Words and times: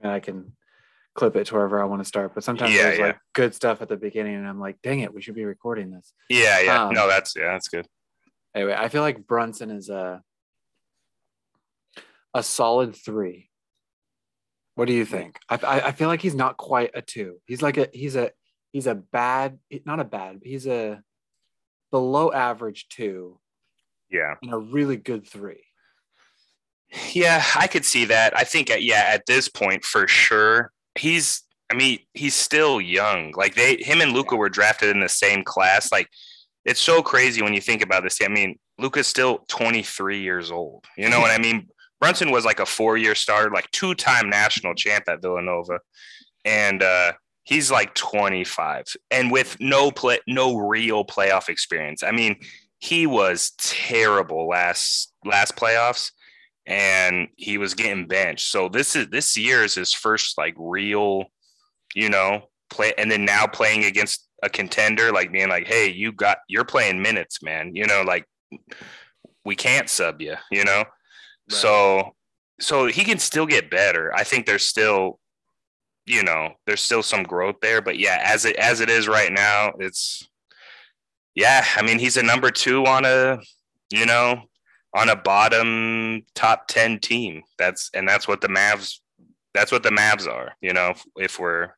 and 0.00 0.10
I 0.10 0.20
can 0.20 0.52
clip 1.14 1.36
it 1.36 1.46
to 1.46 1.54
wherever 1.54 1.80
I 1.80 1.84
want 1.86 2.00
to 2.00 2.08
start. 2.08 2.34
But 2.34 2.44
sometimes 2.44 2.74
Yeah, 2.74 2.82
there's 2.84 2.98
yeah. 2.98 3.06
like 3.06 3.18
good 3.34 3.54
stuff 3.54 3.82
at 3.82 3.88
the 3.88 3.96
beginning, 3.96 4.36
and 4.36 4.46
I'm 4.46 4.60
like, 4.60 4.78
dang 4.82 5.00
it, 5.00 5.12
we 5.12 5.22
should 5.22 5.34
be 5.34 5.44
recording 5.44 5.90
this. 5.90 6.12
Yeah, 6.28 6.60
yeah. 6.60 6.84
Um, 6.84 6.94
no, 6.94 7.08
that's 7.08 7.34
yeah, 7.36 7.52
that's 7.52 7.68
good. 7.68 7.86
Anyway, 8.54 8.74
I 8.76 8.88
feel 8.88 9.02
like 9.02 9.26
Brunson 9.26 9.70
is 9.70 9.88
a 9.88 10.22
a 12.34 12.42
solid 12.42 12.94
three. 12.94 13.48
What 14.76 14.86
do 14.86 14.92
you 14.94 15.04
think? 15.04 15.38
I, 15.48 15.56
I 15.56 15.86
I 15.88 15.92
feel 15.92 16.08
like 16.08 16.22
he's 16.22 16.34
not 16.34 16.56
quite 16.56 16.90
a 16.94 17.02
two. 17.02 17.38
He's 17.46 17.60
like 17.62 17.76
a 17.76 17.88
he's 17.92 18.16
a 18.16 18.30
he's 18.72 18.86
a 18.86 18.94
bad 18.94 19.58
not 19.84 20.00
a 20.00 20.04
bad 20.04 20.40
he's 20.44 20.66
a 20.66 21.02
below 21.90 22.32
average 22.32 22.88
two 22.88 23.40
Yeah. 24.10 24.34
and 24.42 24.52
a 24.54 24.56
really 24.58 24.96
good 24.96 25.26
three. 25.26 25.64
Yeah, 27.12 27.44
I 27.56 27.66
could 27.66 27.84
see 27.84 28.04
that. 28.06 28.36
I 28.36 28.44
think, 28.44 28.70
uh, 28.70 28.74
yeah, 28.74 29.04
at 29.06 29.26
this 29.26 29.48
point, 29.48 29.84
for 29.84 30.08
sure, 30.08 30.72
he's. 30.96 31.42
I 31.72 31.76
mean, 31.76 32.00
he's 32.14 32.34
still 32.34 32.80
young. 32.80 33.32
Like 33.36 33.54
they, 33.54 33.76
him 33.76 34.00
and 34.00 34.12
Luka 34.12 34.34
were 34.34 34.48
drafted 34.48 34.90
in 34.90 34.98
the 34.98 35.08
same 35.08 35.44
class. 35.44 35.92
Like, 35.92 36.08
it's 36.64 36.80
so 36.80 37.00
crazy 37.00 37.42
when 37.42 37.54
you 37.54 37.60
think 37.60 37.80
about 37.80 38.02
this. 38.02 38.18
I 38.20 38.26
mean, 38.26 38.58
Luka's 38.76 39.06
still 39.06 39.44
23 39.46 40.20
years 40.20 40.50
old. 40.50 40.84
You 40.96 41.08
know 41.08 41.20
what 41.20 41.30
I 41.30 41.38
mean? 41.38 41.68
Brunson 42.00 42.32
was 42.32 42.44
like 42.44 42.58
a 42.58 42.66
four-year 42.66 43.14
starter, 43.14 43.50
like 43.50 43.70
two-time 43.70 44.28
national 44.28 44.74
champ 44.74 45.04
at 45.06 45.22
Villanova, 45.22 45.78
and 46.44 46.82
uh, 46.82 47.12
he's 47.44 47.70
like 47.70 47.94
25, 47.94 48.84
and 49.10 49.30
with 49.30 49.56
no 49.60 49.90
play, 49.90 50.18
no 50.26 50.56
real 50.56 51.04
playoff 51.04 51.48
experience. 51.48 52.02
I 52.02 52.10
mean, 52.10 52.36
he 52.78 53.06
was 53.06 53.52
terrible 53.58 54.48
last 54.48 55.12
last 55.24 55.54
playoffs 55.54 56.10
and 56.70 57.26
he 57.34 57.58
was 57.58 57.74
getting 57.74 58.06
benched. 58.06 58.48
So 58.48 58.68
this 58.68 58.94
is 58.94 59.08
this 59.08 59.36
year 59.36 59.64
is 59.64 59.74
his 59.74 59.92
first 59.92 60.38
like 60.38 60.54
real, 60.56 61.24
you 61.96 62.08
know, 62.08 62.44
play 62.70 62.94
and 62.96 63.10
then 63.10 63.24
now 63.24 63.48
playing 63.48 63.84
against 63.84 64.28
a 64.44 64.48
contender, 64.48 65.10
like 65.10 65.32
being 65.32 65.48
like, 65.48 65.66
hey, 65.66 65.90
you 65.90 66.12
got 66.12 66.38
you're 66.48 66.64
playing 66.64 67.02
minutes, 67.02 67.42
man. 67.42 67.74
You 67.74 67.86
know, 67.86 68.02
like 68.02 68.24
we 69.44 69.56
can't 69.56 69.90
sub 69.90 70.22
you, 70.22 70.36
you 70.52 70.64
know? 70.64 70.84
So 71.48 72.14
so 72.60 72.86
he 72.86 73.02
can 73.02 73.18
still 73.18 73.46
get 73.46 73.68
better. 73.68 74.14
I 74.14 74.22
think 74.22 74.46
there's 74.46 74.64
still, 74.64 75.18
you 76.06 76.22
know, 76.22 76.52
there's 76.66 76.82
still 76.82 77.02
some 77.02 77.24
growth 77.24 77.56
there. 77.60 77.82
But 77.82 77.98
yeah, 77.98 78.22
as 78.24 78.44
it 78.44 78.54
as 78.54 78.80
it 78.80 78.88
is 78.88 79.08
right 79.08 79.32
now, 79.32 79.72
it's 79.80 80.28
yeah, 81.34 81.64
I 81.74 81.82
mean 81.82 81.98
he's 81.98 82.16
a 82.16 82.22
number 82.22 82.52
two 82.52 82.86
on 82.86 83.04
a, 83.04 83.40
you 83.90 84.06
know, 84.06 84.44
on 84.94 85.08
a 85.08 85.16
bottom 85.16 86.22
top 86.34 86.66
10 86.68 86.98
team. 87.00 87.42
That's 87.58 87.90
and 87.94 88.08
that's 88.08 88.26
what 88.28 88.40
the 88.40 88.48
Mavs 88.48 88.98
that's 89.54 89.72
what 89.72 89.82
the 89.82 89.90
Mavs 89.90 90.28
are, 90.28 90.52
you 90.60 90.72
know, 90.72 90.90
if, 90.90 91.04
if 91.16 91.38
we're 91.40 91.70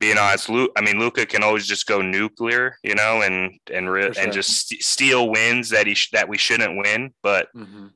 being 0.00 0.18
honest. 0.18 0.48
Lu, 0.48 0.68
I 0.76 0.80
mean 0.80 0.98
Luka 0.98 1.26
can 1.26 1.42
always 1.42 1.66
just 1.66 1.86
go 1.86 2.00
nuclear, 2.02 2.76
you 2.82 2.94
know, 2.94 3.22
and 3.22 3.52
and 3.72 3.90
re- 3.90 4.12
sure. 4.12 4.22
and 4.22 4.32
just 4.32 4.68
st- 4.68 4.82
steal 4.82 5.28
wins 5.30 5.70
that 5.70 5.86
he 5.86 5.94
sh- 5.94 6.10
that 6.12 6.28
we 6.28 6.38
shouldn't 6.38 6.76
win, 6.78 7.12
but 7.22 7.48
Mhm. 7.56 7.90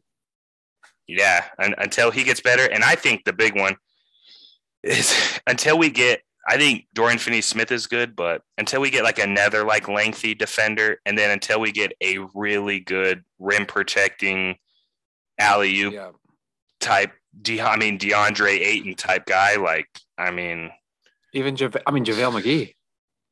yeah, 1.06 1.44
un- 1.58 1.74
until 1.78 2.10
he 2.10 2.24
gets 2.24 2.40
better 2.40 2.64
and 2.64 2.82
I 2.84 2.94
think 2.96 3.24
the 3.24 3.32
big 3.32 3.56
one 3.58 3.76
is 4.82 5.12
until 5.46 5.78
we 5.78 5.90
get 5.90 6.22
I 6.48 6.56
think 6.56 6.86
Dorian 6.92 7.18
Finney-Smith 7.18 7.70
is 7.70 7.86
good, 7.86 8.16
but 8.16 8.42
until 8.58 8.80
we 8.80 8.90
get 8.90 9.04
like 9.04 9.18
another 9.20 9.64
like 9.64 9.86
lengthy 9.88 10.34
defender, 10.34 10.98
and 11.06 11.16
then 11.16 11.30
until 11.30 11.60
we 11.60 11.70
get 11.72 11.92
a 12.02 12.18
really 12.34 12.80
good 12.80 13.22
rim 13.38 13.64
protecting 13.66 14.56
alley 15.38 15.80
oop 15.82 15.92
Yeah. 15.94 16.10
type, 16.80 17.12
De- 17.40 17.60
I 17.60 17.76
mean 17.76 17.98
DeAndre 17.98 18.58
Ayton 18.60 18.94
type 18.94 19.26
guy, 19.26 19.56
like 19.56 19.86
I 20.18 20.30
mean, 20.32 20.70
Even 21.32 21.54
Jave- 21.56 21.80
I 21.86 21.90
mean 21.92 22.04
JaVale 22.04 22.42
McGee. 22.42 22.74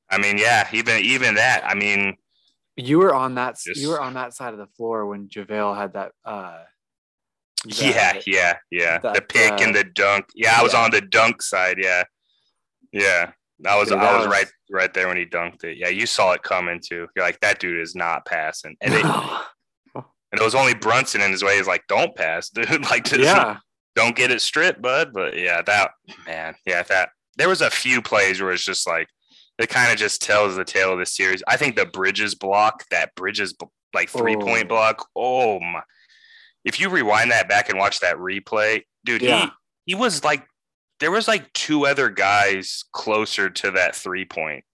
I 0.09 0.19
mean, 0.19 0.39
yeah, 0.39 0.69
even 0.73 0.99
even 1.05 1.35
that, 1.35 1.63
I 1.67 1.75
mean, 1.75 2.17
You 2.77 2.99
were 2.99 3.15
on 3.15 3.35
that 3.35 3.59
Just- 3.63 3.81
you 3.81 3.89
were 3.89 4.01
on 4.01 4.15
that 4.15 4.35
side 4.35 4.53
of 4.53 4.59
the 4.59 4.69
floor 4.69 5.05
when 5.07 5.29
JaVale 5.29 5.77
had 5.77 5.93
that 5.95 6.13
uh 6.25 6.63
yeah, 7.67 8.13
that- 8.15 8.27
yeah, 8.27 8.57
yeah, 8.71 8.99
the 8.99 9.11
that, 9.13 9.29
pick 9.29 9.53
uh, 9.53 9.59
and 9.61 9.75
the 9.75 9.85
dunk. 9.85 10.27
Yeah, 10.35 10.59
I 10.59 10.63
was 10.63 10.73
yeah. 10.73 10.83
on 10.85 10.91
the 10.93 11.01
dunk 11.03 11.43
side. 11.43 11.77
Yeah, 11.79 12.05
yeah, 12.93 13.33
I 13.67 13.79
was 13.79 13.93
I 13.93 14.19
was 14.19 14.27
right 14.27 14.47
right 14.71 14.93
there 14.95 15.09
when 15.09 15.17
he 15.17 15.27
dunked 15.27 15.65
it. 15.65 15.77
Yeah, 15.77 15.89
you 15.89 16.07
saw 16.07 16.33
it 16.33 16.43
coming 16.43 16.81
too. 16.81 17.07
You're 17.15 17.25
like, 17.25 17.41
that 17.41 17.59
dude 17.61 17.81
is 17.81 17.95
not 17.95 18.25
passing, 18.27 18.77
and 18.81 18.95
it, 18.95 19.05
And 20.33 20.41
it 20.41 20.45
was 20.45 20.55
only 20.55 20.75
Brunson 20.75 21.21
in 21.23 21.33
his 21.33 21.43
way. 21.43 21.57
He's 21.57 21.67
like, 21.67 21.85
don't 21.89 22.15
pass, 22.15 22.51
dude. 22.51 22.69
like, 22.91 23.05
just 23.05 23.21
yeah. 23.21 23.57
don't 23.97 24.15
get 24.15 24.31
it 24.31 24.41
stripped, 24.41 24.81
bud. 24.81 25.13
But 25.13 25.37
yeah, 25.37 25.61
that 25.63 25.91
man, 26.27 26.55
yeah, 26.65 26.83
that 26.85 27.11
there 27.37 27.49
was 27.49 27.61
a 27.63 27.71
few 27.71 28.01
plays 28.01 28.41
where 28.41 28.53
it's 28.53 28.65
just 28.65 28.87
like 28.87 29.09
it 29.59 29.69
kind 29.69 29.91
of 29.93 29.99
just 29.99 30.23
tells 30.23 30.57
the 30.57 30.65
tale 30.65 30.93
of 30.93 30.99
the 30.99 31.07
series. 31.07 31.43
I 31.49 31.57
think 31.57 31.75
the 31.77 31.87
Bridges 31.87 32.35
block, 32.35 32.85
that 32.91 33.15
Bridges 33.17 33.55
like 33.93 34.09
three 34.09 34.37
point 34.37 34.67
Oh. 34.67 34.69
block. 34.69 35.09
Oh 35.17 35.59
my! 35.61 35.83
If 36.65 36.79
you 36.79 36.91
rewind 36.91 37.33
that 37.33 37.49
back 37.49 37.69
and 37.69 37.79
watch 37.79 38.01
that 38.01 38.17
replay, 38.17 38.85
dude, 39.05 39.23
Yeah. 39.23 39.47
he 39.47 39.51
he 39.87 39.95
was 39.97 40.23
like 40.23 40.47
there 41.01 41.11
was 41.11 41.27
like 41.29 41.53
two 41.53 41.87
other 41.87 42.09
guys 42.11 42.85
closer 42.93 43.51
to 43.51 43.71
that 43.73 43.95
three 43.97 44.25
point. 44.25 44.65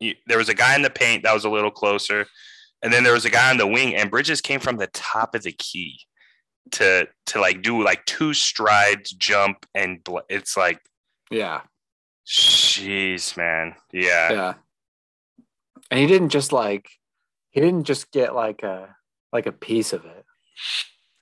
There 0.00 0.36
was 0.38 0.48
a 0.48 0.54
guy 0.54 0.74
in 0.74 0.82
the 0.82 0.90
paint 0.90 1.22
that 1.22 1.32
was 1.34 1.44
a 1.44 1.50
little 1.50 1.70
closer, 1.70 2.26
and 2.82 2.92
then 2.92 3.02
there 3.04 3.12
was 3.14 3.24
a 3.24 3.30
guy 3.30 3.50
on 3.50 3.56
the 3.56 3.66
wing, 3.66 3.94
and 3.94 4.10
Bridges 4.10 4.40
came 4.40 4.60
from 4.60 4.76
the 4.76 4.88
top 4.88 5.34
of 5.34 5.42
the 5.42 5.52
key 5.52 5.98
to 6.72 7.08
to 7.26 7.40
like 7.40 7.62
do 7.62 7.82
like 7.82 8.04
two 8.04 8.34
strides, 8.34 9.10
jump, 9.10 9.64
and 9.74 10.02
bl- 10.04 10.18
it's 10.28 10.56
like, 10.56 10.80
Yeah. 11.30 11.62
jeez, 12.26 13.36
man, 13.36 13.74
yeah, 13.92 14.32
Yeah. 14.32 14.54
And 15.90 16.00
he 16.00 16.06
didn't 16.06 16.30
just 16.30 16.52
like 16.52 16.90
he 17.50 17.60
didn't 17.60 17.84
just 17.84 18.10
get 18.10 18.34
like 18.34 18.62
a 18.62 18.96
like 19.32 19.46
a 19.46 19.52
piece 19.52 19.92
of 19.92 20.04
it. 20.04 20.24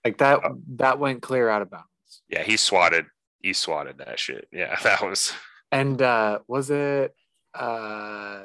Like 0.05 0.19
that 0.19 0.41
Oh. 0.45 0.61
that 0.77 0.99
went 0.99 1.23
clear 1.23 1.49
out 1.49 1.63
of 1.63 1.71
bounds. 1.71 1.87
yeah. 2.29 2.43
He 2.43 2.57
swatted, 2.57 3.07
he 3.45 3.53
swatted 3.53 3.99
that 3.99 4.19
shit. 4.19 4.49
Yeah, 4.51 4.75
that 4.85 5.03
was 5.03 5.35
And 5.71 6.01
uh 6.01 6.39
was 6.49 6.71
it 6.71 7.15
uh 7.55 8.41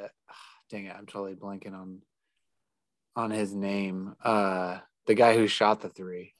dang 0.68 0.84
it, 0.84 0.94
I'm 0.96 1.06
totally 1.06 1.34
blanking 1.34 1.72
on 1.74 2.02
on 3.16 3.30
his 3.30 3.54
name. 3.54 4.14
Uh 4.22 4.78
the 5.06 5.14
guy 5.14 5.34
who 5.36 5.46
shot 5.46 5.80
the 5.80 5.88
three. 5.88 6.34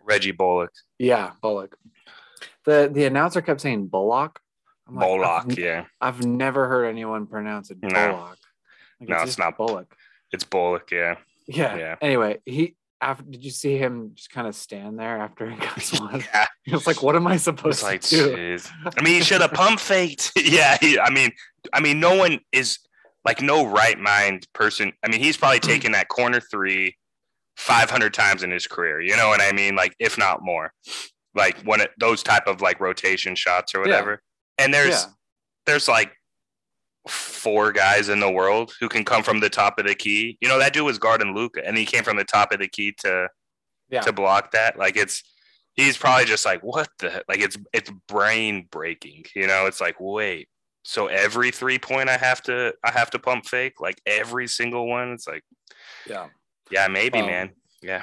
Reggie 0.00 0.30
Bullock, 0.32 0.70
Yeah, 0.98 1.32
Bullock. 1.42 1.76
The 2.64 2.88
the 2.92 3.04
announcer 3.06 3.42
kept 3.42 3.60
saying 3.60 3.88
Bullock. 3.88 4.38
I'm 4.86 4.94
like, 4.96 5.06
Bullock. 5.08 5.44
I've, 5.50 5.58
Yeah, 5.58 5.84
I've 6.00 6.24
never 6.24 6.68
heard 6.68 6.84
anyone 6.84 7.26
pronounce 7.26 7.70
it 7.70 7.78
No. 7.82 7.88
Bullock. 7.88 8.38
Like, 9.00 9.08
No, 9.08 9.16
it's 9.16 9.24
just 9.24 9.38
not. 9.40 9.56
Bullock. 9.56 9.96
it's 10.30 10.44
Bullock. 10.44 10.90
Yeah, 10.92 11.16
Yeah. 11.48 11.76
Yeah. 11.76 11.96
Anyway, 12.00 12.38
he 12.46 12.76
after 13.00 13.24
did 13.24 13.44
you 13.44 13.50
see 13.50 13.76
him 13.76 14.12
just 14.14 14.30
kind 14.30 14.46
of 14.46 14.54
stand 14.54 14.98
there 14.98 15.18
after 15.18 15.50
he 15.50 15.56
got 15.56 15.80
swatted? 15.82 16.26
yeah. 16.32 16.46
He 16.62 16.72
was 16.72 16.86
like, 16.86 17.02
"What 17.02 17.16
am 17.16 17.26
I 17.26 17.36
supposed 17.36 17.82
like, 17.82 18.00
to 18.02 18.16
do?" 18.16 18.36
jeez. 18.36 18.70
I 18.96 19.02
mean, 19.02 19.14
he 19.14 19.20
should 19.22 19.40
have 19.40 19.52
pump 19.54 19.80
faked. 19.80 20.32
yeah, 20.36 20.76
he, 20.80 20.98
I 20.98 21.10
mean, 21.10 21.30
I 21.72 21.80
mean, 21.80 22.00
no 22.00 22.16
one 22.16 22.40
is 22.52 22.78
like 23.24 23.40
no 23.42 23.66
right 23.66 23.98
mind 23.98 24.46
person. 24.52 24.92
I 25.04 25.08
mean, 25.08 25.20
he's 25.20 25.36
probably 25.36 25.60
taken 25.60 25.92
that 25.92 26.08
corner 26.08 26.40
three 26.40 26.96
500 27.56 28.12
times 28.12 28.42
in 28.42 28.50
his 28.50 28.66
career. 28.66 29.00
You 29.00 29.16
know 29.16 29.28
what 29.28 29.40
I 29.40 29.52
mean? 29.52 29.76
Like, 29.76 29.94
if 29.98 30.18
not 30.18 30.42
more, 30.42 30.72
like 31.34 31.56
when 31.62 31.80
it, 31.80 31.90
those 31.98 32.22
type 32.22 32.46
of 32.46 32.60
like 32.60 32.80
rotation 32.80 33.34
shots 33.34 33.74
or 33.74 33.78
Yeah. 33.78 33.82
whatever. 33.84 34.22
And 34.58 34.72
there's 34.74 35.02
Yeah. 35.04 35.04
there's 35.66 35.88
like 35.88 36.12
four 37.08 37.72
guys 37.72 38.08
in 38.08 38.20
the 38.20 38.30
world 38.30 38.72
who 38.80 38.88
can 38.88 39.04
come 39.04 39.22
from 39.22 39.40
the 39.40 39.50
top 39.50 39.78
of 39.78 39.86
the 39.86 39.94
key. 39.94 40.38
You 40.40 40.48
know, 40.48 40.58
that 40.58 40.72
dude 40.72 40.84
was 40.86 40.98
guarding 40.98 41.34
Luka, 41.34 41.66
and 41.66 41.76
he 41.76 41.84
came 41.84 42.02
from 42.04 42.16
the 42.16 42.24
top 42.24 42.52
of 42.52 42.58
the 42.60 42.68
key 42.68 42.92
to 43.00 43.28
Yeah. 43.90 44.00
to 44.02 44.12
block 44.12 44.52
that. 44.52 44.78
Like 44.78 44.96
it's 44.96 45.22
he's 45.74 45.96
probably 45.98 46.24
just 46.24 46.44
like, 46.46 46.62
what 46.62 46.88
the 46.98 47.22
like 47.28 47.40
it's 47.40 47.58
it's 47.72 47.90
brain 48.08 48.66
breaking. 48.70 49.24
You 49.34 49.46
know, 49.46 49.66
it's 49.66 49.80
like, 49.80 49.96
wait, 50.00 50.48
so 50.82 51.06
every 51.08 51.50
three 51.50 51.78
point 51.78 52.08
I 52.08 52.16
have 52.16 52.40
to 52.44 52.74
I 52.82 52.90
have 52.90 53.10
to 53.10 53.18
pump 53.18 53.46
fake? 53.46 53.80
Like 53.80 54.00
every 54.06 54.46
single 54.48 54.86
one? 54.88 55.12
It's 55.12 55.26
like, 55.28 55.42
Yeah. 56.06 56.28
yeah, 56.70 56.88
maybe, 56.88 57.18
Um, 57.20 57.26
man. 57.26 57.50
Yeah. 57.82 58.02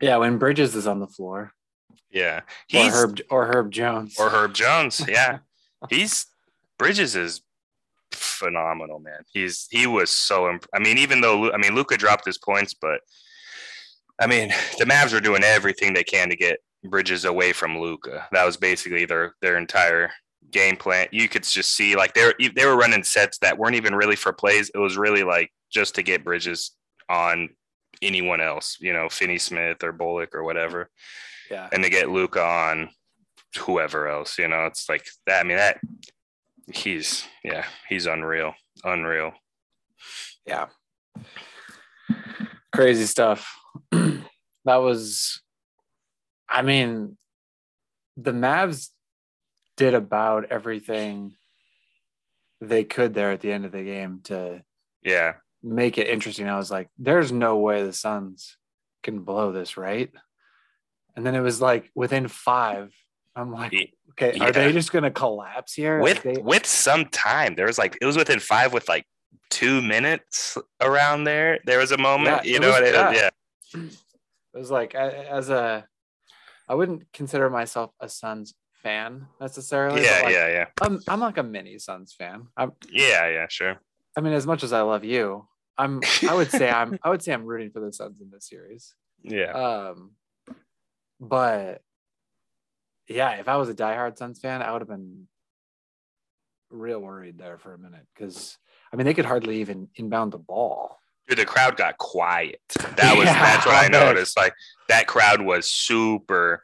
Yeah. 0.00 0.16
When 0.16 0.38
Bridges 0.38 0.74
is 0.74 0.86
on 0.88 0.98
the 0.98 1.06
floor, 1.06 1.52
Yeah. 2.10 2.40
or 2.74 2.90
Herb 2.90 3.20
or 3.30 3.46
Herb 3.46 3.70
Jones, 3.70 4.18
or 4.18 4.30
Herb 4.30 4.54
Jones. 4.54 5.00
Yeah. 5.06 5.38
he's 5.90 6.26
Bridges 6.78 7.14
is 7.14 7.42
phenomenal, 8.12 8.98
man. 9.00 9.22
He's 9.32 9.66
he 9.70 9.86
was 9.86 10.10
so 10.10 10.48
imp- 10.48 10.68
I 10.74 10.78
mean, 10.78 10.98
even 10.98 11.20
though 11.20 11.52
I 11.52 11.56
mean 11.56 11.74
Luka 11.74 11.96
dropped 11.96 12.24
his 12.24 12.38
points, 12.38 12.74
but 12.74 13.00
I 14.18 14.26
mean 14.26 14.48
the 14.78 14.84
Mavs 14.84 15.16
are 15.16 15.20
doing 15.20 15.42
everything 15.42 15.92
they 15.92 16.04
can 16.04 16.28
to 16.30 16.36
get 16.36 16.60
Bridges 16.84 17.24
away 17.24 17.52
from 17.52 17.78
Luka. 17.78 18.26
That 18.32 18.46
was 18.46 18.56
basically 18.56 19.04
their 19.04 19.34
their 19.42 19.56
entire 19.56 20.10
game 20.50 20.76
plan. 20.76 21.08
You 21.12 21.28
could 21.28 21.44
just 21.44 21.74
see 21.74 21.96
like 21.96 22.14
they 22.14 22.24
were 22.24 22.34
they 22.56 22.66
were 22.66 22.76
running 22.76 23.04
sets 23.04 23.38
that 23.38 23.58
weren't 23.58 23.76
even 23.76 23.94
really 23.94 24.16
for 24.16 24.32
plays. 24.32 24.70
It 24.74 24.78
was 24.78 24.96
really 24.96 25.22
like 25.22 25.50
just 25.70 25.94
to 25.96 26.02
get 26.02 26.24
Bridges 26.24 26.72
on 27.08 27.50
anyone 28.02 28.40
else, 28.40 28.78
you 28.80 28.92
know, 28.92 29.08
Finney 29.08 29.38
Smith 29.38 29.84
or 29.84 29.92
Bullock 29.92 30.34
or 30.34 30.42
whatever 30.42 30.90
yeah, 31.50 31.68
and 31.72 31.82
to 31.82 31.90
get 31.90 32.10
Luka 32.10 32.42
on 32.42 32.90
whoever 33.58 34.08
else. 34.08 34.38
You 34.38 34.48
know, 34.48 34.66
it's 34.66 34.88
like 34.88 35.06
that. 35.26 35.44
I 35.44 35.48
mean, 35.48 35.56
that 35.58 35.78
he's 36.74 37.26
yeah, 37.44 37.66
he's 37.88 38.06
unreal, 38.06 38.54
unreal. 38.84 39.32
Yeah, 40.46 40.66
crazy 42.72 43.06
stuff. 43.06 43.56
that 43.90 44.76
was, 44.76 45.42
I 46.48 46.62
mean, 46.62 47.16
the 48.16 48.32
Mavs 48.32 48.88
did 49.76 49.94
about 49.94 50.46
everything 50.50 51.32
they 52.60 52.84
could 52.84 53.14
there 53.14 53.30
at 53.32 53.40
the 53.40 53.52
end 53.52 53.64
of 53.64 53.72
the 53.72 53.82
game 53.82 54.20
to 54.24 54.62
Yeah, 55.02 55.34
make 55.62 55.98
it 55.98 56.08
interesting. 56.08 56.48
I 56.48 56.56
was 56.56 56.70
like, 56.70 56.88
there's 56.98 57.32
no 57.32 57.58
way 57.58 57.82
the 57.82 57.92
Suns 57.92 58.56
can 59.02 59.20
blow 59.20 59.52
this, 59.52 59.76
right? 59.76 60.10
And 61.16 61.24
then 61.26 61.34
it 61.34 61.40
was 61.40 61.60
like 61.60 61.90
within 61.94 62.28
five. 62.28 62.92
I'm 63.34 63.52
like, 63.52 63.72
okay, 64.22 64.36
yeah. 64.38 64.44
are 64.44 64.52
they 64.52 64.72
just 64.72 64.92
gonna 64.92 65.10
collapse 65.10 65.74
here? 65.74 66.00
with 66.00 66.22
they- 66.22 66.36
with 66.40 66.66
some 66.66 67.06
time. 67.06 67.54
There 67.54 67.66
was 67.66 67.78
like 67.78 67.96
it 68.00 68.06
was 68.06 68.16
within 68.16 68.40
five 68.40 68.72
with 68.72 68.88
like 68.88 69.06
two 69.50 69.80
minutes 69.82 70.56
around 70.80 71.24
there. 71.24 71.58
There 71.64 71.78
was 71.78 71.92
a 71.92 71.98
moment, 71.98 72.44
Yeah, 72.44 72.52
you 72.52 72.60
know, 72.60 72.68
was- 72.68 72.74
what 72.80 72.84
it- 72.84 72.94
yeah. 72.94 73.12
yeah, 73.74 73.80
it 74.54 74.58
was 74.58 74.70
like 74.70 74.94
as 74.94 75.50
a, 75.50 75.86
I 76.68 76.74
wouldn't 76.74 77.12
consider 77.12 77.50
myself 77.50 77.92
a 78.00 78.08
Suns 78.08 78.54
fan 78.82 79.26
necessarily. 79.40 80.02
yeah, 80.04 80.20
like, 80.22 80.32
yeah, 80.34 80.48
yeah, 80.48 80.66
I'm 80.80 81.00
I'm 81.08 81.20
like 81.20 81.38
a 81.38 81.42
mini 81.42 81.78
Suns 81.78 82.14
fan. 82.14 82.46
I'm, 82.56 82.72
yeah, 82.90 83.28
yeah, 83.28 83.46
sure. 83.48 83.80
I 84.16 84.20
mean, 84.20 84.32
as 84.32 84.46
much 84.46 84.62
as 84.62 84.72
I 84.72 84.80
love 84.82 85.04
you, 85.04 85.46
I'm. 85.78 86.00
I 86.28 86.34
would 86.34 86.50
say 86.50 86.70
I'm. 86.70 86.98
I 87.04 87.10
would 87.10 87.22
say 87.22 87.32
I'm 87.32 87.44
rooting 87.44 87.70
for 87.70 87.80
the 87.80 87.92
Suns 87.92 88.20
in 88.20 88.30
this 88.30 88.48
series. 88.48 88.94
Yeah, 89.22 89.52
Um, 89.52 90.12
but 91.20 91.82
yeah, 93.10 93.32
if 93.32 93.48
I 93.48 93.56
was 93.56 93.68
a 93.68 93.74
diehard 93.74 94.16
Suns 94.16 94.38
fan, 94.40 94.62
I 94.62 94.72
would 94.72 94.80
have 94.80 94.88
been 94.88 95.26
real 96.70 97.00
worried 97.00 97.36
there 97.38 97.58
for 97.58 97.74
a 97.74 97.78
minute 97.78 98.06
because 98.14 98.56
I 98.92 98.96
mean 98.96 99.04
they 99.04 99.14
could 99.14 99.24
hardly 99.24 99.60
even 99.60 99.88
inbound 99.96 100.32
the 100.32 100.38
ball. 100.38 100.98
Dude, 101.28 101.38
the 101.38 101.44
crowd 101.44 101.76
got 101.76 101.98
quiet. 101.98 102.60
That 102.96 103.16
was 103.16 103.26
Yeah, 103.26 103.34
that's 103.42 103.66
what 103.66 103.74
I 103.74 103.88
noticed. 103.88 104.36
Like 104.36 104.54
that 104.88 105.06
crowd 105.06 105.42
was 105.42 105.70
super, 105.70 106.62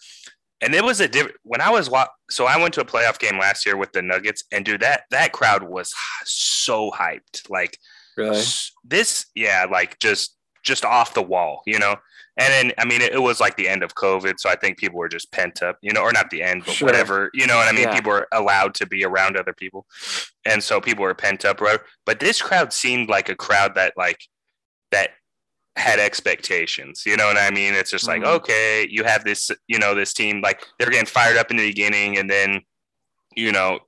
and 0.60 0.74
it 0.74 0.84
was 0.84 1.00
a 1.00 1.08
different. 1.08 1.36
When 1.42 1.60
I 1.60 1.70
was 1.70 1.90
wa- 1.90 2.08
so 2.30 2.46
I 2.46 2.56
went 2.60 2.74
to 2.74 2.80
a 2.80 2.84
playoff 2.84 3.18
game 3.18 3.38
last 3.38 3.66
year 3.66 3.76
with 3.76 3.92
the 3.92 4.02
Nuggets, 4.02 4.44
and 4.52 4.64
dude, 4.64 4.80
that 4.82 5.02
that 5.10 5.32
crowd 5.32 5.62
was 5.62 5.92
so 6.24 6.90
hyped. 6.90 7.48
Like 7.50 7.78
Really? 8.16 8.42
this, 8.84 9.26
yeah, 9.34 9.66
like 9.70 9.98
just 9.98 10.36
just 10.64 10.84
off 10.84 11.14
the 11.14 11.22
wall, 11.22 11.62
you 11.66 11.78
know. 11.78 11.96
And 12.38 12.52
then 12.52 12.72
I 12.78 12.84
mean, 12.84 13.00
it, 13.00 13.12
it 13.14 13.22
was 13.22 13.40
like 13.40 13.56
the 13.56 13.68
end 13.68 13.82
of 13.82 13.94
COVID, 13.94 14.34
so 14.38 14.50
I 14.50 14.56
think 14.56 14.76
people 14.78 14.98
were 14.98 15.08
just 15.08 15.32
pent 15.32 15.62
up, 15.62 15.78
you 15.80 15.92
know, 15.92 16.02
or 16.02 16.12
not 16.12 16.28
the 16.30 16.42
end, 16.42 16.64
but 16.66 16.74
Sure. 16.74 16.86
whatever, 16.86 17.30
you 17.32 17.46
know 17.46 17.56
what 17.56 17.66
I 17.68 17.72
mean. 17.72 17.84
Yeah. 17.88 17.94
People 17.94 18.12
were 18.12 18.28
allowed 18.32 18.74
to 18.74 18.86
be 18.86 19.04
around 19.04 19.36
other 19.36 19.54
people, 19.54 19.86
and 20.44 20.62
so 20.62 20.80
people 20.80 21.02
were 21.02 21.14
pent 21.14 21.44
up. 21.46 21.60
Right? 21.60 21.80
But 22.04 22.20
this 22.20 22.42
crowd 22.42 22.72
seemed 22.72 23.08
like 23.08 23.28
a 23.30 23.34
crowd 23.36 23.74
that 23.76 23.94
like 23.96 24.20
that 24.90 25.10
had 25.76 25.98
expectations. 25.98 27.04
You 27.06 27.16
know 27.16 27.26
what 27.26 27.36
I 27.38 27.50
mean? 27.50 27.74
It's 27.74 27.90
just 27.90 28.06
like, 28.08 28.22
Mhm. 28.22 28.26
okay, 28.36 28.86
you 28.88 29.04
have 29.04 29.24
this, 29.24 29.50
you 29.66 29.78
know, 29.78 29.94
this 29.94 30.12
team 30.14 30.40
like 30.40 30.64
they're 30.78 30.90
getting 30.90 31.06
fired 31.06 31.36
up 31.36 31.50
in 31.50 31.56
the 31.58 31.66
beginning, 31.68 32.18
and 32.18 32.28
then, 32.30 32.62
you 33.34 33.52
know, 33.52 33.80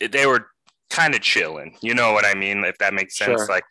they 0.00 0.26
were 0.26 0.48
kind 0.90 1.14
of 1.14 1.20
chilling. 1.22 1.76
You 1.82 1.94
know 1.94 2.12
what 2.12 2.24
I 2.24 2.34
mean? 2.34 2.64
If 2.64 2.78
that 2.78 2.94
makes 2.94 3.16
sense. 3.16 3.40
Sure. 3.40 3.48
Like 3.48 3.64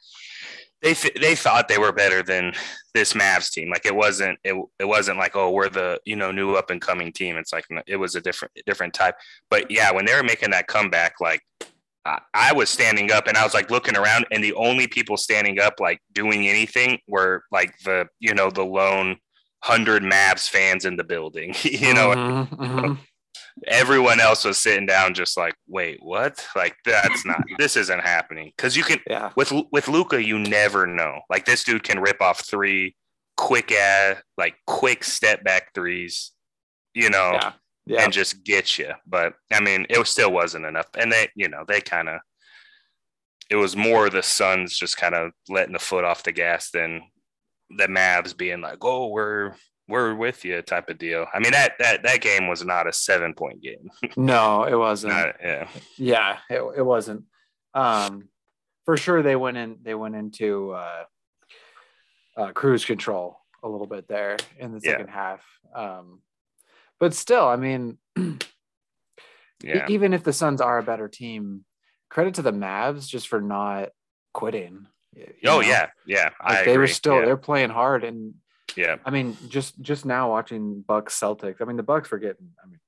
they 0.84 0.94
they 1.20 1.36
thought 1.36 1.68
they 1.68 1.78
were 1.80 1.92
better 1.94 2.22
than 2.22 2.54
this 2.94 3.14
Mavs 3.14 3.50
team. 3.52 3.70
Like 3.70 3.86
it 3.86 3.96
wasn't 3.96 4.38
it, 4.44 4.54
it 4.80 4.86
wasn't 4.86 5.18
like 5.18 5.36
oh 5.36 5.50
we're 5.50 5.70
the 5.70 6.00
you 6.06 6.16
know 6.16 6.32
new 6.32 6.56
up 6.56 6.70
and 6.70 6.82
coming 6.82 7.12
team. 7.12 7.38
It's 7.38 7.54
like 7.54 7.66
it 7.88 7.96
was 7.96 8.16
a 8.16 8.22
different 8.22 8.52
different 8.66 8.94
type. 8.94 9.16
But 9.50 9.72
yeah, 9.72 9.92
when 9.92 10.06
they 10.06 10.14
were 10.14 10.24
making 10.24 10.52
that 10.52 10.68
comeback, 10.68 11.16
like 11.22 11.42
I, 12.06 12.20
I 12.34 12.54
was 12.54 12.70
standing 12.70 13.12
up 13.12 13.28
and 13.28 13.38
I 13.38 13.44
was 13.44 13.54
like 13.54 13.72
looking 13.72 13.96
around, 13.96 14.26
and 14.32 14.44
the 14.44 14.54
only 14.54 14.86
people 14.88 15.18
standing 15.18 15.60
up 15.60 15.76
like 15.80 16.00
doing 16.12 16.48
anything 16.48 17.00
were 17.08 17.44
like 17.52 17.74
the 17.86 18.08
you 18.20 18.34
know 18.34 18.50
the 18.52 18.66
lone 18.66 19.18
hundred 19.64 20.04
Mavs 20.04 20.50
fans 20.50 20.84
in 20.84 20.98
the 20.98 21.04
building. 21.06 21.56
you 21.64 21.94
know, 21.94 22.10
Mhm, 22.10 22.50
mhm. 22.58 22.98
Everyone 23.68 24.20
else 24.20 24.46
was 24.46 24.58
sitting 24.58 24.86
down, 24.86 25.14
just 25.14 25.38
like, 25.38 25.56
wait, 25.68 26.00
what? 26.02 26.46
Like 26.56 26.76
that's 26.86 27.26
not. 27.26 27.44
this 27.58 27.78
isn't 27.78 28.02
happening 28.02 28.52
because 28.56 28.76
you 28.76 28.84
can 28.84 29.00
yeah, 29.08 29.32
with 29.36 29.54
with 29.72 29.88
Luka, 29.88 30.24
you 30.24 30.40
never 30.40 30.88
know. 30.88 31.22
Like 31.30 31.46
this 31.46 31.64
dude 31.64 31.84
can 31.84 32.00
rip 32.00 32.22
off 32.22 32.46
three 32.46 32.96
quick 33.38 33.72
ass, 33.72 34.18
like 34.38 34.56
quick 34.66 35.04
step 35.04 35.44
back 35.44 35.74
threes, 35.74 36.32
you 36.94 37.10
know, 37.10 37.32
yeah, 37.34 37.52
yeah. 37.86 38.04
and 38.04 38.14
just 38.14 38.44
get 38.44 38.78
you. 38.78 38.92
But 39.06 39.34
I 39.52 39.60
mean, 39.60 39.86
it 39.90 39.98
was, 39.98 40.10
still 40.10 40.32
wasn't 40.32 40.66
enough. 40.66 40.88
And 40.98 41.12
they, 41.12 41.30
you 41.36 41.50
know, 41.50 41.64
they 41.68 41.82
kind 41.82 42.10
of. 42.10 42.20
It 43.50 43.58
was 43.58 43.76
more 43.76 44.10
the 44.10 44.24
Suns 44.24 44.76
just 44.76 44.98
kind 44.98 45.14
of 45.14 45.32
letting 45.50 45.74
the 45.74 45.80
foot 45.80 46.06
off 46.06 46.24
the 46.24 46.32
gas 46.32 46.72
than 46.72 47.02
the 47.70 47.88
Mavs 47.88 48.36
being 48.36 48.62
like, 48.62 48.84
"Oh, 48.84 49.08
we're 49.08 49.54
we're 49.88 50.16
with 50.16 50.46
you" 50.46 50.62
type 50.62 50.90
of 50.90 50.98
deal. 50.98 51.26
I 51.34 51.40
mean 51.40 51.52
that 51.52 51.74
that 51.80 52.04
that 52.04 52.22
game 52.22 52.48
was 52.48 52.64
not 52.66 52.88
a 52.88 52.94
seven 52.94 53.34
point 53.34 53.62
game. 53.62 53.90
No, 54.18 54.64
it 54.64 54.76
wasn't. 54.76 55.14
Not- 55.14 55.36
yeah, 55.44 55.68
yeah, 55.98 56.38
it, 56.50 56.62
it 56.78 56.84
wasn't. 56.84 57.24
Um, 57.74 58.30
for 58.86 58.98
sure, 58.98 59.22
they 59.22 59.36
went 59.36 59.58
in. 59.58 59.78
They 59.82 59.96
went 59.96 60.16
into 60.16 60.72
uh, 60.72 61.04
uh, 62.38 62.52
cruise 62.52 62.86
control 62.86 63.40
a 63.64 63.70
little 63.70 63.88
bit 63.88 64.08
there 64.08 64.38
in 64.60 64.72
the 64.74 64.80
Yeah. 64.84 64.92
second 64.92 65.08
half. 65.08 65.42
Um, 65.74 66.22
but 67.00 67.14
still, 67.14 67.48
I 67.48 67.56
mean, 67.56 67.98
yeah, 69.64 69.86
even 69.90 70.14
if 70.14 70.24
the 70.24 70.34
Suns 70.34 70.62
are 70.62 70.78
a 70.78 70.84
better 70.84 71.08
team, 71.08 71.66
credit 72.10 72.36
to 72.36 72.42
the 72.42 72.52
Mavs 72.52 73.08
just 73.08 73.28
for 73.28 73.42
not 73.42 73.90
quitting. 74.34 74.88
you 75.16 75.26
oh 75.46 75.62
know? 75.62 75.62
yeah, 75.62 75.88
yeah. 76.06 76.30
Like 76.44 76.60
I 76.60 76.66
they 76.66 76.78
were 76.78 76.88
still 76.88 77.20
yeah. 77.20 77.26
they're 77.26 77.38
playing 77.38 77.70
hard, 77.70 78.04
and 78.04 78.34
yeah. 78.76 78.98
I 79.06 79.10
mean, 79.12 79.38
just 79.50 79.80
just 79.82 80.06
now 80.06 80.30
watching 80.32 80.82
Bucks 80.88 81.20
Celtics. 81.20 81.62
I 81.62 81.66
mean, 81.66 81.78
the 81.78 81.84
Bucks 81.84 82.10
were 82.12 82.20
getting. 82.20 82.50
I 82.64 82.68
mean, 82.68 82.80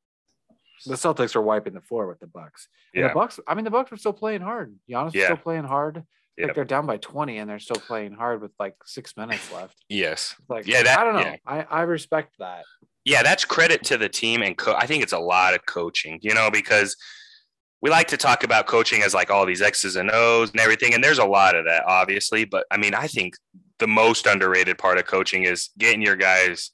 the 0.85 0.95
Celtics 0.95 1.35
are 1.35 1.41
wiping 1.41 1.73
the 1.73 1.81
floor 1.81 2.07
with 2.07 2.19
the 2.19 2.27
Bucks. 2.27 2.67
And 2.93 3.01
Yeah. 3.03 3.07
The 3.09 3.13
Bucks. 3.13 3.39
I 3.47 3.55
mean, 3.55 3.65
the 3.65 3.71
Bucks 3.71 3.91
were 3.91 3.97
still 3.97 4.13
playing 4.13 4.41
hard. 4.41 4.75
Giannis 4.89 5.05
was 5.05 5.15
Yeah. 5.15 5.25
still 5.25 5.37
playing 5.37 5.63
hard. 5.65 6.03
Yep. 6.37 6.47
Like 6.47 6.55
they're 6.55 6.65
down 6.65 6.85
by 6.85 6.97
twenty, 6.97 7.37
and 7.37 7.49
they're 7.49 7.59
still 7.59 7.77
playing 7.77 8.13
hard 8.13 8.41
with 8.41 8.51
like 8.59 8.75
six 8.85 9.15
minutes 9.15 9.51
left. 9.53 9.77
Yes. 9.89 10.35
Like, 10.49 10.67
Yeah, 10.67 10.83
that- 10.83 10.99
I 10.99 11.03
don't 11.03 11.13
know. 11.15 11.21
yeah. 11.21 11.35
I 11.45 11.61
I 11.63 11.81
respect 11.83 12.35
that. 12.39 12.65
yeah, 13.05 13.23
that's 13.23 13.45
credit 13.45 13.83
to 13.85 13.97
the 13.97 14.09
team, 14.09 14.41
and 14.43 14.57
co- 14.57 14.75
I 14.75 14.85
think 14.85 15.01
it's 15.03 15.13
a 15.13 15.19
lot 15.19 15.53
of 15.53 15.65
coaching. 15.65 16.19
You 16.21 16.33
know, 16.33 16.51
because 16.51 16.97
we 17.81 17.89
like 17.89 18.07
to 18.07 18.17
talk 18.17 18.43
about 18.43 18.65
coaching 18.67 19.01
as 19.03 19.13
like 19.13 19.29
all 19.31 19.45
these 19.45 19.61
X's 19.61 19.95
and 19.95 20.09
O's 20.11 20.49
and 20.51 20.59
everything, 20.59 20.93
and 20.93 21.03
there's 21.03 21.19
a 21.19 21.25
lot 21.25 21.55
of 21.55 21.65
that, 21.65 21.83
obviously. 21.87 22.43
But 22.43 22.65
I 22.69 22.77
mean, 22.77 22.93
I 22.95 23.07
think 23.07 23.35
the 23.79 23.87
most 23.87 24.25
underrated 24.25 24.77
part 24.77 24.97
of 24.97 25.05
coaching 25.05 25.43
is 25.43 25.69
getting 25.77 26.01
your 26.01 26.15
guys 26.15 26.71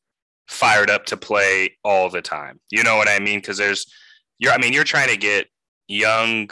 fired 0.48 0.90
up 0.90 1.06
to 1.06 1.18
play 1.18 1.78
all 1.84 2.10
the 2.10 2.22
time. 2.22 2.60
You 2.70 2.84
know 2.84 2.98
what 2.98 3.10
I 3.10 3.20
mean? 3.20 3.40
Because 3.40 3.58
there's, 3.58 3.86
you're, 4.40 4.52
I 4.52 4.58
mean, 4.58 4.74
you're 4.74 4.84
trying 4.84 5.10
to 5.10 5.18
get 5.18 5.48
young 5.88 6.50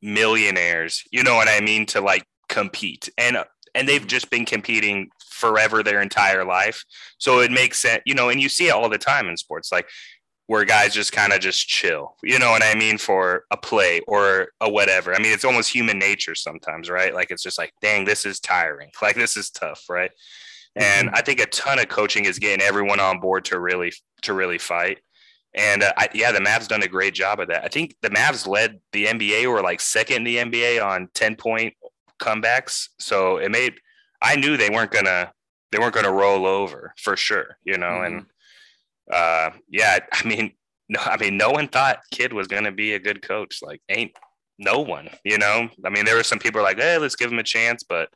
millionaires. 0.00 1.04
You 1.10 1.22
know 1.22 1.36
what 1.36 1.48
I 1.48 1.60
mean? 1.60 1.86
To 1.86 2.00
like 2.00 2.24
compete, 2.48 3.08
and 3.16 3.38
and 3.74 3.88
they've 3.88 4.06
just 4.06 4.30
been 4.30 4.44
competing 4.44 5.10
forever 5.30 5.82
their 5.82 6.02
entire 6.02 6.44
life. 6.44 6.84
So 7.18 7.40
it 7.40 7.50
makes 7.50 7.80
sense, 7.80 8.02
you 8.04 8.14
know, 8.14 8.28
and 8.28 8.40
you 8.40 8.48
see 8.48 8.68
it 8.68 8.72
all 8.72 8.88
the 8.88 8.98
time 8.98 9.28
in 9.28 9.36
sports, 9.36 9.72
like 9.72 9.88
where 10.46 10.64
guys 10.64 10.92
just 10.92 11.12
kind 11.12 11.32
of 11.32 11.40
just 11.40 11.68
chill, 11.68 12.16
you 12.22 12.38
know 12.38 12.50
what 12.50 12.62
I 12.62 12.74
mean, 12.74 12.98
for 12.98 13.44
a 13.50 13.56
play 13.56 14.00
or 14.06 14.48
a 14.60 14.68
whatever. 14.70 15.14
I 15.14 15.18
mean, 15.18 15.32
it's 15.32 15.44
almost 15.44 15.72
human 15.72 15.98
nature 15.98 16.34
sometimes, 16.34 16.90
right? 16.90 17.14
Like 17.14 17.30
it's 17.30 17.42
just 17.42 17.58
like, 17.58 17.72
dang, 17.80 18.04
this 18.04 18.26
is 18.26 18.40
tiring. 18.40 18.90
Like 19.02 19.16
this 19.16 19.36
is 19.36 19.50
tough, 19.50 19.84
right? 19.88 20.10
And 20.76 21.10
I 21.10 21.22
think 21.22 21.40
a 21.40 21.46
ton 21.46 21.78
of 21.78 21.88
coaching 21.88 22.24
is 22.24 22.38
getting 22.38 22.64
everyone 22.64 23.00
on 23.00 23.20
board 23.20 23.44
to 23.46 23.58
really 23.58 23.92
to 24.22 24.32
really 24.32 24.58
fight. 24.58 24.98
And 25.54 25.82
uh, 25.82 25.92
I, 25.96 26.08
yeah, 26.14 26.32
the 26.32 26.38
Mavs 26.38 26.68
done 26.68 26.82
a 26.82 26.88
great 26.88 27.14
job 27.14 27.40
of 27.40 27.48
that. 27.48 27.64
I 27.64 27.68
think 27.68 27.94
the 28.00 28.08
Mavs 28.10 28.46
led 28.46 28.80
the 28.92 29.06
NBA 29.06 29.46
or 29.46 29.60
like 29.60 29.80
second 29.80 30.18
in 30.18 30.24
the 30.24 30.36
NBA 30.36 30.84
on 30.84 31.08
10 31.14 31.36
point 31.36 31.74
comebacks. 32.20 32.88
So 32.98 33.36
it 33.36 33.50
made 33.50 33.74
I 34.22 34.36
knew 34.36 34.56
they 34.56 34.70
weren't 34.70 34.92
gonna 34.92 35.32
they 35.72 35.78
weren't 35.78 35.94
gonna 35.94 36.12
roll 36.12 36.46
over 36.46 36.94
for 36.96 37.16
sure, 37.16 37.58
you 37.64 37.76
know. 37.76 38.02
And 38.02 38.26
uh, 39.12 39.50
yeah, 39.68 39.98
I 40.12 40.26
mean, 40.26 40.52
no, 40.88 41.00
I 41.04 41.16
mean, 41.16 41.36
no 41.36 41.50
one 41.50 41.68
thought 41.68 42.00
Kidd 42.10 42.32
was 42.32 42.48
gonna 42.48 42.72
be 42.72 42.94
a 42.94 42.98
good 42.98 43.22
coach. 43.22 43.60
Like, 43.62 43.80
ain't 43.88 44.12
no 44.58 44.80
one, 44.80 45.08
you 45.24 45.38
know. 45.38 45.68
I 45.84 45.90
mean, 45.90 46.04
there 46.04 46.16
were 46.16 46.22
some 46.22 46.38
people 46.38 46.62
like, 46.62 46.78
hey, 46.78 46.98
let's 46.98 47.16
give 47.16 47.30
him 47.30 47.38
a 47.38 47.44
chance, 47.44 47.82
but 47.82 48.08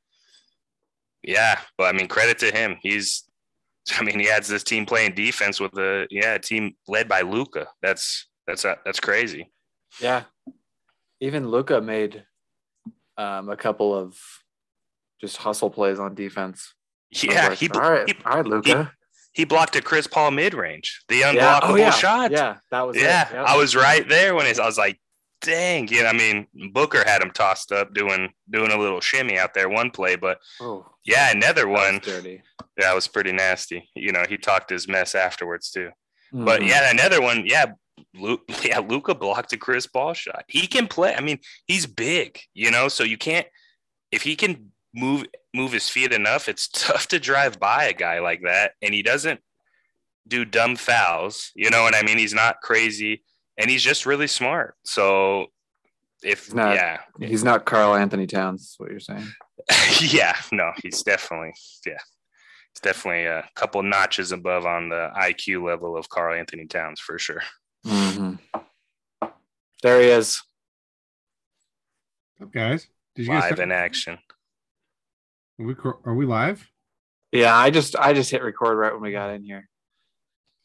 yeah, 1.22 1.60
but 1.78 1.94
I 1.94 1.96
mean, 1.96 2.08
credit 2.08 2.38
to 2.38 2.50
him. 2.50 2.76
He's, 2.82 3.24
I 3.98 4.02
mean, 4.02 4.18
he 4.18 4.26
has 4.26 4.48
this 4.48 4.64
team 4.64 4.86
playing 4.86 5.14
defense 5.14 5.60
with 5.60 5.76
a 5.78 6.06
yeah 6.10 6.38
team 6.38 6.74
led 6.88 7.08
by 7.08 7.20
Luka. 7.20 7.68
That's 7.82 8.26
that's 8.46 8.64
uh, 8.64 8.76
that's 8.84 9.00
crazy. 9.00 9.50
Yeah. 10.00 10.24
Even 11.20 11.48
Luka 11.48 11.80
made 11.80 12.24
um, 13.16 13.48
a 13.48 13.56
couple 13.56 13.94
of 13.94 14.18
just 15.20 15.38
hustle 15.38 15.70
plays 15.70 15.98
on 15.98 16.14
defense. 16.14 16.74
Yeah, 17.10 17.48
like, 17.48 17.58
he, 17.58 17.68
all 17.70 17.80
right, 17.80 18.08
he 18.08 18.14
all 18.24 18.36
right, 18.36 18.46
Luka. 18.46 18.92
He 19.36 19.44
blocked 19.44 19.76
a 19.76 19.82
Chris 19.82 20.06
Paul 20.06 20.30
mid 20.30 20.54
range, 20.54 21.02
the 21.08 21.20
unblockable 21.20 21.36
Yeah. 21.36 21.60
Oh, 21.62 21.76
yeah. 21.76 21.90
shot. 21.90 22.30
Yeah, 22.30 22.56
that 22.70 22.80
was 22.86 22.96
it. 22.96 23.02
Yeah, 23.02 23.28
Yep. 23.32 23.44
I 23.46 23.56
was 23.56 23.76
right 23.76 24.08
there 24.08 24.34
when 24.34 24.46
I 24.46 24.64
was 24.64 24.78
like, 24.78 24.98
dang, 25.42 25.86
you 25.88 26.02
know, 26.02 26.08
I 26.08 26.14
mean, 26.14 26.46
Booker 26.72 27.04
had 27.06 27.20
him 27.20 27.30
tossed 27.30 27.70
up 27.70 27.92
doing 27.92 28.32
doing 28.48 28.72
a 28.72 28.78
little 28.78 29.02
shimmy 29.02 29.38
out 29.38 29.52
there 29.52 29.68
one 29.68 29.90
play, 29.90 30.16
but 30.16 30.38
Oh, 30.60 30.86
yeah, 31.04 31.30
another 31.30 31.68
one, 31.68 31.98
dirty. 32.02 32.42
that 32.78 32.94
was 32.94 33.08
pretty 33.08 33.32
nasty. 33.32 33.90
You 33.94 34.10
know, 34.12 34.24
he 34.26 34.38
talked 34.38 34.70
his 34.70 34.88
mess 34.88 35.14
afterwards 35.14 35.70
too. 35.70 35.90
But 36.32 36.62
Mhm. 36.62 36.68
yeah, 36.68 36.90
another 36.90 37.20
one, 37.20 37.44
yeah, 37.46 37.66
Lu- 38.14 38.40
yeah, 38.64 38.78
Luka 38.78 39.14
blocked 39.14 39.52
a 39.52 39.58
Chris 39.58 39.86
Paul 39.86 40.14
shot. 40.14 40.44
He 40.48 40.66
can 40.66 40.88
play. 40.88 41.14
I 41.14 41.20
mean, 41.20 41.40
he's 41.66 41.84
big, 41.86 42.40
you 42.54 42.70
know, 42.70 42.88
so 42.88 43.04
you 43.04 43.18
can't 43.18 43.46
if 44.10 44.22
he 44.22 44.34
can 44.36 44.72
move 44.96 45.26
move 45.54 45.70
his 45.72 45.88
feet 45.88 46.12
enough, 46.12 46.48
it's 46.48 46.66
tough 46.72 47.06
to 47.08 47.18
drive 47.20 47.60
by 47.60 47.84
a 47.84 47.92
guy 47.92 48.18
like 48.18 48.40
that. 48.42 48.72
And 48.82 48.92
he 48.92 49.02
doesn't 49.02 49.40
do 50.26 50.44
dumb 50.44 50.74
fouls, 50.76 51.52
you 51.54 51.70
know 51.70 51.82
what 51.82 51.94
I 51.94 52.02
mean? 52.02 52.18
He's 52.18 52.34
not 52.34 52.60
crazy 52.60 53.22
and 53.56 53.70
he's 53.70 53.82
just 53.82 54.04
really 54.06 54.26
smart. 54.26 54.74
So 54.84 55.46
if 56.22 56.46
He's 56.46 56.54
not- 56.54 56.74
yeah, 56.74 56.98
he's 57.20 57.44
not 57.44 57.64
Karl-Anthony 57.64 58.26
Towns. 58.26 58.62
Is 58.62 58.74
what 58.78 58.90
you're 58.90 58.98
saying? 59.00 59.26
yeah, 60.00 60.36
no, 60.50 60.72
he's 60.82 61.02
definitely 61.02 61.52
yeah. 61.86 61.98
It's 62.72 62.80
definitely 62.82 63.24
a 63.24 63.48
couple 63.54 63.82
notches 63.82 64.32
above 64.32 64.66
on 64.66 64.88
the 64.90 65.10
IQ 65.16 65.64
level 65.66 65.96
of 65.96 66.08
Karl-Anthony 66.10 66.66
Towns 66.66 67.00
for 67.00 67.18
sure. 67.18 67.42
Mhm. 67.86 68.38
There 69.82 70.00
he 70.00 70.08
is. 70.08 70.42
Up, 72.42 72.52
guys? 72.52 72.86
Did 73.14 73.22
you 73.26 73.28
guys 73.32 73.42
Live 73.44 73.54
start- 73.54 73.60
in 73.60 73.72
action. 73.72 74.18
Are 75.58 75.64
we, 75.66 75.74
are 76.04 76.14
we 76.14 76.26
live? 76.26 76.70
Yeah, 77.32 77.56
I 77.56 77.70
just 77.70 77.96
I 77.96 78.12
just 78.12 78.30
hit 78.30 78.42
record 78.42 78.76
right 78.76 78.92
when 78.92 79.02
we 79.02 79.12
got 79.12 79.30
in 79.30 79.42
here. 79.42 79.68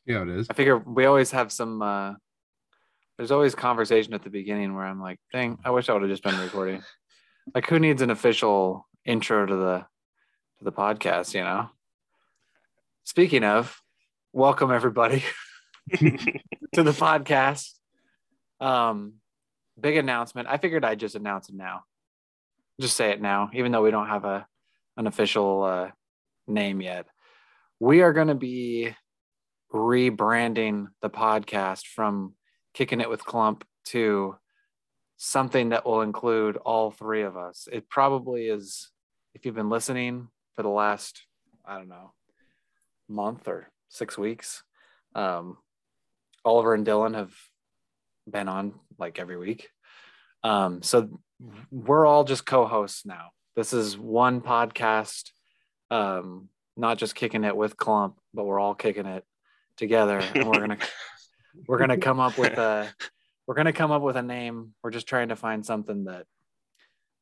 Yeah, 0.05 0.23
it 0.23 0.29
is. 0.29 0.47
I 0.49 0.53
figure 0.53 0.77
we 0.77 1.05
always 1.05 1.31
have 1.31 1.51
some. 1.51 1.81
uh 1.81 2.13
There's 3.17 3.31
always 3.31 3.55
conversation 3.55 4.13
at 4.13 4.23
the 4.23 4.29
beginning 4.29 4.75
where 4.75 4.85
I'm 4.85 5.01
like, 5.01 5.19
"Dang, 5.31 5.57
I 5.65 5.71
wish 5.71 5.89
I 5.89 5.93
would 5.93 6.01
have 6.01 6.11
just 6.11 6.23
been 6.23 6.39
recording." 6.39 6.83
like, 7.55 7.67
who 7.67 7.79
needs 7.79 8.01
an 8.01 8.09
official 8.09 8.87
intro 9.05 9.45
to 9.45 9.55
the 9.55 9.85
to 10.59 10.63
the 10.63 10.71
podcast? 10.71 11.33
You 11.33 11.43
know. 11.43 11.69
Speaking 13.03 13.43
of, 13.43 13.81
welcome 14.31 14.71
everybody 14.71 15.23
to 15.95 16.83
the 16.83 16.91
podcast. 16.91 17.71
Um, 18.59 19.13
big 19.79 19.97
announcement. 19.97 20.47
I 20.47 20.57
figured 20.57 20.85
I'd 20.85 20.99
just 20.99 21.15
announce 21.15 21.49
it 21.49 21.55
now. 21.55 21.83
Just 22.79 22.95
say 22.95 23.09
it 23.09 23.21
now, 23.21 23.49
even 23.53 23.71
though 23.71 23.81
we 23.81 23.91
don't 23.91 24.07
have 24.07 24.23
a 24.23 24.45
an 24.97 25.07
official 25.07 25.63
uh, 25.63 25.91
name 26.47 26.81
yet. 26.81 27.05
We 27.79 28.01
are 28.01 28.13
going 28.13 28.27
to 28.27 28.35
be 28.35 28.95
rebranding 29.73 30.87
the 31.01 31.09
podcast 31.09 31.87
from 31.87 32.35
kicking 32.73 33.01
it 33.01 33.09
with 33.09 33.25
clump 33.25 33.65
to 33.85 34.35
something 35.17 35.69
that 35.69 35.85
will 35.85 36.01
include 36.01 36.57
all 36.57 36.91
three 36.91 37.21
of 37.21 37.37
us. 37.37 37.67
It 37.71 37.89
probably 37.89 38.47
is 38.47 38.89
if 39.33 39.45
you've 39.45 39.55
been 39.55 39.69
listening 39.69 40.27
for 40.55 40.63
the 40.63 40.69
last 40.69 41.21
i 41.65 41.77
don't 41.77 41.87
know 41.87 42.11
month 43.07 43.47
or 43.47 43.69
six 43.87 44.17
weeks 44.17 44.63
um, 45.15 45.57
oliver 46.43 46.73
and 46.73 46.85
dylan 46.85 47.15
have 47.15 47.33
been 48.27 48.47
on 48.47 48.73
like 48.97 49.19
every 49.19 49.37
week. 49.37 49.69
Um, 50.43 50.81
so 50.81 51.21
we're 51.69 52.05
all 52.05 52.23
just 52.23 52.45
co-hosts 52.45 53.05
now 53.05 53.29
this 53.55 53.73
is 53.73 53.97
one 53.97 54.41
podcast 54.41 55.31
um, 55.89 56.49
not 56.77 56.97
just 56.97 57.15
kicking 57.15 57.43
it 57.43 57.55
with 57.55 57.77
clump 57.77 58.17
but 58.33 58.45
we're 58.45 58.59
all 58.59 58.75
kicking 58.75 59.05
it 59.05 59.25
together. 59.77 60.19
And 60.19 60.47
we're 60.47 60.59
gonna 60.59 60.77
we're 61.67 61.79
gonna 61.79 61.97
come 61.97 62.19
up 62.19 62.37
with 62.37 62.57
a 62.57 62.87
we're 63.47 63.55
gonna 63.55 63.73
come 63.73 63.91
up 63.91 64.01
with 64.01 64.15
a 64.15 64.21
name. 64.21 64.73
We're 64.83 64.91
just 64.91 65.07
trying 65.07 65.29
to 65.29 65.35
find 65.35 65.65
something 65.65 66.05
that 66.05 66.25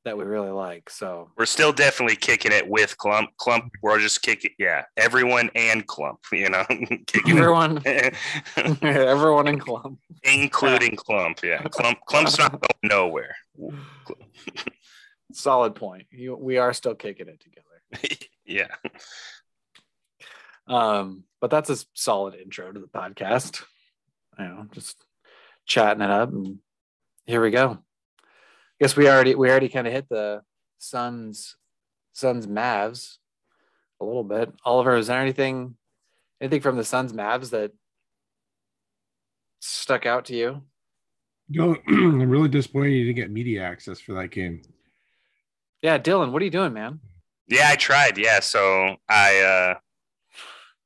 that 0.06 0.18
we 0.18 0.24
really 0.24 0.52
like. 0.52 0.90
So 0.90 1.32
We're 1.38 1.46
still 1.46 1.74
definitely 1.74 2.16
kicking 2.16 2.54
it 2.54 2.70
with 2.70 2.98
Clump. 2.98 3.32
Clump, 3.38 3.70
we're 3.84 4.00
just 4.00 4.22
kicking, 4.22 4.52
yeah, 4.58 4.84
everyone 4.96 5.50
and 5.56 5.86
Clump, 5.86 6.20
you 6.32 6.50
know, 6.50 6.64
kicking 7.06 7.38
everyone. 7.38 7.82
Everyone 8.82 9.48
in 9.48 9.60
clump. 9.60 10.00
Including 10.24 10.96
Clump. 10.96 11.40
Yeah, 11.44 11.64
Clump, 11.64 12.00
Clump's 12.06 12.38
not 12.38 12.52
going 12.52 12.80
nowhere. 12.84 13.36
Solid 15.34 15.76
point. 15.76 16.08
You, 16.12 16.36
we 16.36 16.58
are 16.58 16.74
still 16.74 16.96
kicking 16.96 17.28
it 17.28 17.42
together. 17.42 18.18
Yeah, 18.46 18.74
um 20.68 21.24
but 21.40 21.52
that's 21.52 21.70
a 21.70 21.78
solid 21.94 22.34
intro 22.34 22.72
to 22.72 22.80
the 22.80 22.88
podcast. 22.88 23.62
You 24.40 24.46
know 24.46 24.66
just 24.72 24.98
chatting 25.68 26.02
it 26.02 26.10
up 26.10 26.30
and 26.30 26.58
here 27.28 27.44
we 27.44 27.52
go. 27.52 27.78
I 28.20 28.24
guess 28.80 28.96
we 28.96 29.08
already 29.08 29.36
we 29.36 29.52
already 29.52 29.70
kind 29.70 29.86
of 29.86 29.94
hit 29.94 30.10
the 30.10 30.42
suns 30.80 31.58
suns 32.14 32.48
mavs 32.48 33.18
a 34.02 34.06
little 34.06 34.24
bit. 34.24 34.52
Oliver 34.66 34.96
is 34.96 35.08
there 35.08 35.22
anything 35.22 35.76
anything 36.42 36.62
from 36.62 36.76
the 36.78 36.84
suns 36.84 37.14
mavs 37.14 37.52
that 37.52 37.72
stuck 39.60 40.08
out 40.08 40.26
to 40.26 40.36
you? 40.36 40.64
No, 41.50 41.76
I'm 41.88 42.30
really 42.30 42.50
disappointed 42.50 42.92
you 42.92 43.06
didn't 43.06 43.18
get 43.18 43.32
media 43.32 43.64
access 43.64 44.00
for 44.00 44.14
that 44.14 44.30
game. 44.30 44.62
Yeah 45.82 45.98
dylan 45.98 46.32
what 46.32 46.42
are 46.42 46.46
you 46.46 46.52
doing 46.52 46.74
man 46.74 47.00
yeah, 47.52 47.70
I 47.72 47.78
tried. 47.78 48.20
Yeah, 48.20 48.42
so 48.42 48.96
I, 49.10 49.40
uh 49.42 49.80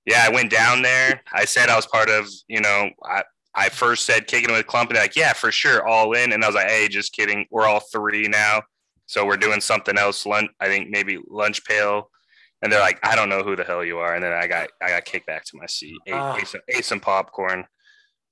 yeah, 0.05 0.23
I 0.25 0.29
went 0.29 0.49
down 0.49 0.81
there. 0.81 1.21
I 1.33 1.43
said 1.43 1.67
I 1.67 1.75
was 1.75 1.85
part 1.85 2.09
of, 2.09 2.25
you 2.47 2.61
know, 2.61 2.89
I. 3.03 3.23
I 3.53 3.67
first 3.69 4.05
said 4.05 4.25
kicking 4.27 4.51
with 4.51 4.65
Clump, 4.65 4.89
and 4.89 4.95
they're 4.95 5.03
like, 5.03 5.15
yeah, 5.15 5.33
for 5.33 5.51
sure, 5.51 5.85
all 5.87 6.13
in. 6.13 6.31
And 6.31 6.43
I 6.43 6.47
was 6.47 6.55
like, 6.55 6.69
hey, 6.69 6.87
just 6.87 7.13
kidding. 7.13 7.45
We're 7.51 7.67
all 7.67 7.81
three 7.81 8.27
now. 8.27 8.63
So 9.05 9.25
we're 9.27 9.37
doing 9.37 9.61
something 9.61 9.95
else. 9.97 10.25
Lunch, 10.25 10.49
I 10.59 10.67
think 10.67 10.89
maybe 10.89 11.19
lunch 11.27 11.63
pail. 11.65 12.09
And 12.63 12.71
they're 12.71 12.79
like, 12.79 12.97
I 13.03 13.15
don't 13.15 13.29
know 13.29 13.43
who 13.43 13.55
the 13.55 13.63
hell 13.63 13.83
you 13.83 13.99
are. 13.99 14.15
And 14.15 14.23
then 14.23 14.31
I 14.33 14.47
got 14.47 14.69
I 14.81 14.87
got 14.89 15.05
kicked 15.05 15.27
back 15.27 15.43
to 15.45 15.57
my 15.57 15.67
seat. 15.67 15.99
Ate, 16.07 16.13
Ah. 16.15 16.35
ate, 16.37 16.47
some, 16.47 16.61
ate 16.69 16.85
some 16.85 16.99
popcorn. 16.99 17.65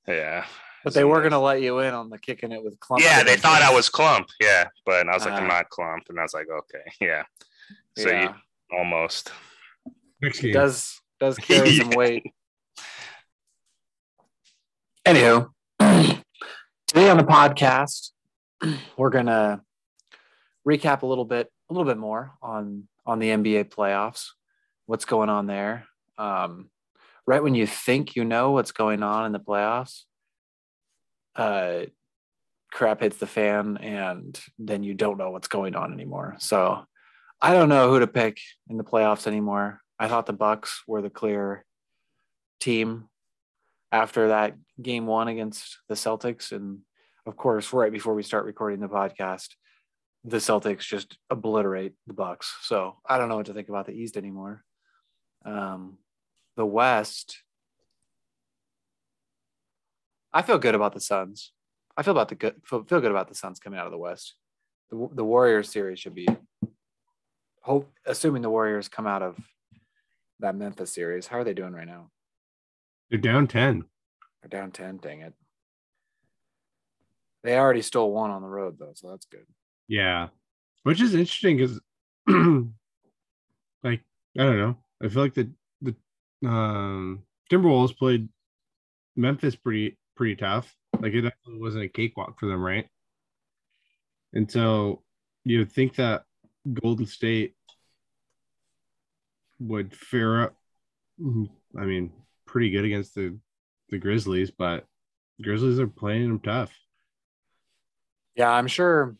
Yeah. 0.07 0.45
But 0.83 0.93
they 0.93 1.03
were 1.03 1.21
gonna 1.21 1.41
let 1.41 1.61
you 1.61 1.79
in 1.79 1.93
on 1.93 2.09
the 2.09 2.17
kicking 2.17 2.51
it 2.51 2.63
with 2.63 2.79
clump 2.79 3.03
Yeah, 3.03 3.23
they 3.23 3.37
thought 3.37 3.61
I 3.61 3.73
was 3.73 3.89
Clump. 3.89 4.27
Yeah. 4.39 4.65
But 4.85 5.07
I 5.07 5.13
was 5.13 5.25
like, 5.25 5.33
Ah. 5.33 5.37
I'm 5.37 5.47
not 5.47 5.69
Clump. 5.69 6.03
And 6.09 6.19
I 6.19 6.23
was 6.23 6.33
like, 6.33 6.47
okay. 6.49 6.83
Yeah. 7.01 7.23
So 7.97 8.09
yeah. 8.09 8.23
you 8.23 8.77
almost. 8.77 9.31
Next 10.21 10.39
game. 10.39 10.53
does 10.53 10.99
does 11.19 11.37
carry 11.37 11.75
some 11.77 11.91
weight. 11.91 12.23
Anywho, 15.07 15.49
today 15.79 17.09
on 17.09 17.17
the 17.17 17.23
podcast, 17.23 18.11
we're 18.97 19.09
gonna 19.09 19.61
recap 20.67 21.01
a 21.01 21.07
little 21.07 21.25
bit, 21.25 21.51
a 21.69 21.73
little 21.73 21.87
bit 21.87 21.97
more 21.97 22.33
on 22.41 22.87
on 23.05 23.19
the 23.19 23.29
NBA 23.29 23.73
playoffs, 23.73 24.29
what's 24.85 25.05
going 25.05 25.29
on 25.29 25.47
there. 25.47 25.85
Um, 26.17 26.69
right 27.25 27.41
when 27.41 27.55
you 27.55 27.65
think 27.65 28.15
you 28.15 28.25
know 28.25 28.51
what's 28.51 28.71
going 28.71 29.01
on 29.01 29.25
in 29.25 29.31
the 29.31 29.39
playoffs, 29.39 30.03
uh, 31.35 31.81
crap 32.71 33.01
hits 33.01 33.17
the 33.17 33.27
fan, 33.27 33.77
and 33.77 34.39
then 34.57 34.83
you 34.83 34.93
don't 34.93 35.17
know 35.17 35.31
what's 35.31 35.47
going 35.47 35.75
on 35.75 35.93
anymore. 35.93 36.35
So, 36.39 36.85
I 37.41 37.53
don't 37.53 37.69
know 37.69 37.89
who 37.89 37.99
to 37.99 38.07
pick 38.07 38.39
in 38.69 38.77
the 38.77 38.83
playoffs 38.83 39.25
anymore. 39.25 39.81
I 39.97 40.07
thought 40.07 40.27
the 40.27 40.33
Bucks 40.33 40.83
were 40.87 41.01
the 41.01 41.09
clear 41.09 41.65
team 42.59 43.09
after 43.91 44.29
that 44.29 44.55
game 44.81 45.05
one 45.05 45.27
against 45.27 45.79
the 45.89 45.95
Celtics. 45.95 46.51
And 46.51 46.79
of 47.25 47.35
course, 47.35 47.73
right 47.73 47.91
before 47.91 48.13
we 48.13 48.23
start 48.23 48.45
recording 48.45 48.79
the 48.79 48.87
podcast, 48.87 49.49
the 50.23 50.37
Celtics 50.37 50.81
just 50.81 51.17
obliterate 51.29 51.93
the 52.05 52.13
Bucks. 52.13 52.55
So 52.61 52.97
I 53.07 53.17
don't 53.17 53.27
know 53.27 53.37
what 53.37 53.47
to 53.47 53.53
think 53.53 53.69
about 53.69 53.87
the 53.87 53.93
East 53.93 54.17
anymore. 54.17 54.63
Um, 55.43 55.97
the 56.57 56.65
West, 56.65 57.41
I 60.33 60.41
feel 60.41 60.57
good 60.57 60.75
about 60.75 60.93
the 60.93 61.01
Suns. 61.01 61.51
I 61.95 62.03
feel 62.03 62.13
about 62.13 62.29
the 62.29 62.35
good 62.35 62.55
feel, 62.65 62.83
feel 62.83 63.01
good 63.01 63.11
about 63.11 63.27
the 63.27 63.35
Suns 63.35 63.59
coming 63.59 63.79
out 63.79 63.85
of 63.85 63.91
the 63.91 63.97
West. 63.97 64.35
The, 64.89 65.09
the 65.13 65.25
Warriors 65.25 65.69
series 65.69 65.99
should 65.99 66.15
be 66.15 66.27
hope 67.61 67.91
assuming 68.05 68.41
the 68.41 68.49
Warriors 68.49 68.87
come 68.87 69.07
out 69.07 69.21
of 69.21 69.37
that 70.39 70.55
Memphis 70.55 70.93
series. 70.93 71.27
How 71.27 71.39
are 71.39 71.43
they 71.43 71.53
doing 71.53 71.73
right 71.73 71.87
now? 71.87 72.09
They're 73.09 73.19
down 73.19 73.47
10. 73.47 73.83
They're 74.41 74.61
down 74.61 74.71
10, 74.71 74.97
dang 74.97 75.21
it. 75.21 75.33
They 77.43 77.57
already 77.57 77.81
stole 77.81 78.11
one 78.11 78.31
on 78.31 78.41
the 78.41 78.47
road 78.47 78.77
though, 78.79 78.93
so 78.95 79.09
that's 79.09 79.25
good. 79.25 79.45
Yeah. 79.87 80.27
Which 80.83 81.01
is 81.01 81.13
interesting 81.13 81.57
because 81.57 81.79
like, 83.83 84.01
I 84.37 84.43
don't 84.43 84.59
know. 84.59 84.77
I 85.03 85.09
feel 85.09 85.23
like 85.23 85.33
the 85.33 85.49
the 85.81 85.95
um 86.47 87.23
Timberwolves 87.51 87.97
played 87.97 88.29
Memphis 89.15 89.55
pretty 89.55 89.97
pretty 90.15 90.35
tough. 90.35 90.73
Like 90.99 91.13
it 91.13 91.33
wasn't 91.47 91.85
a 91.85 91.89
cakewalk 91.89 92.39
for 92.39 92.47
them, 92.47 92.61
right? 92.61 92.87
And 94.33 94.49
so 94.49 95.03
you 95.43 95.59
would 95.59 95.71
think 95.71 95.95
that 95.95 96.23
Golden 96.73 97.05
State 97.05 97.55
would 99.59 99.95
fare 99.95 100.43
up. 100.43 100.55
I 101.23 101.85
mean, 101.85 102.11
pretty 102.45 102.69
good 102.71 102.85
against 102.85 103.15
the 103.15 103.37
the 103.89 103.97
Grizzlies, 103.97 104.51
but 104.51 104.85
Grizzlies 105.41 105.79
are 105.79 105.87
playing 105.87 106.27
them 106.27 106.39
tough. 106.39 106.71
Yeah, 108.35 108.49
I'm 108.49 108.67
sure. 108.67 109.15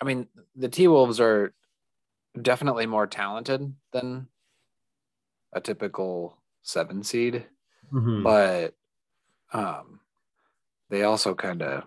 I 0.00 0.04
mean, 0.04 0.28
the 0.56 0.68
T 0.68 0.88
Wolves 0.88 1.20
are 1.20 1.54
definitely 2.40 2.86
more 2.86 3.06
talented 3.06 3.74
than 3.92 4.28
a 5.52 5.60
typical 5.60 6.36
seven 6.62 7.02
seed, 7.02 7.46
Mhm. 7.92 8.22
but 8.22 8.74
um, 9.52 10.00
they 10.90 11.02
also 11.02 11.34
kind 11.34 11.62
of 11.62 11.84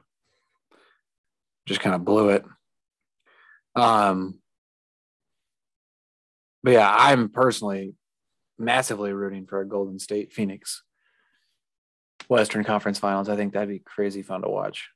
just 1.65 1.81
kind 1.81 1.95
of 1.95 2.05
blew 2.05 2.29
it. 2.29 2.43
Um, 3.75 4.39
but 6.63 6.71
yeah, 6.71 6.93
I'm 6.95 7.29
personally 7.29 7.93
massively 8.57 9.13
rooting 9.13 9.45
for 9.45 9.61
a 9.61 9.67
Golden 9.67 9.99
State 9.99 10.31
Phoenix 10.31 10.83
Western 12.29 12.63
Conference 12.63 12.99
Finals. 12.99 13.29
I 13.29 13.35
think 13.35 13.53
that'd 13.53 13.69
be 13.69 13.79
crazy 13.79 14.21
fun 14.21 14.41
to 14.41 14.49
watch. 14.49 14.89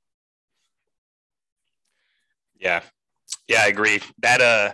Yeah. 2.59 2.81
Yeah, 3.47 3.61
I 3.63 3.67
agree. 3.67 3.99
That 4.19 4.41
uh 4.41 4.73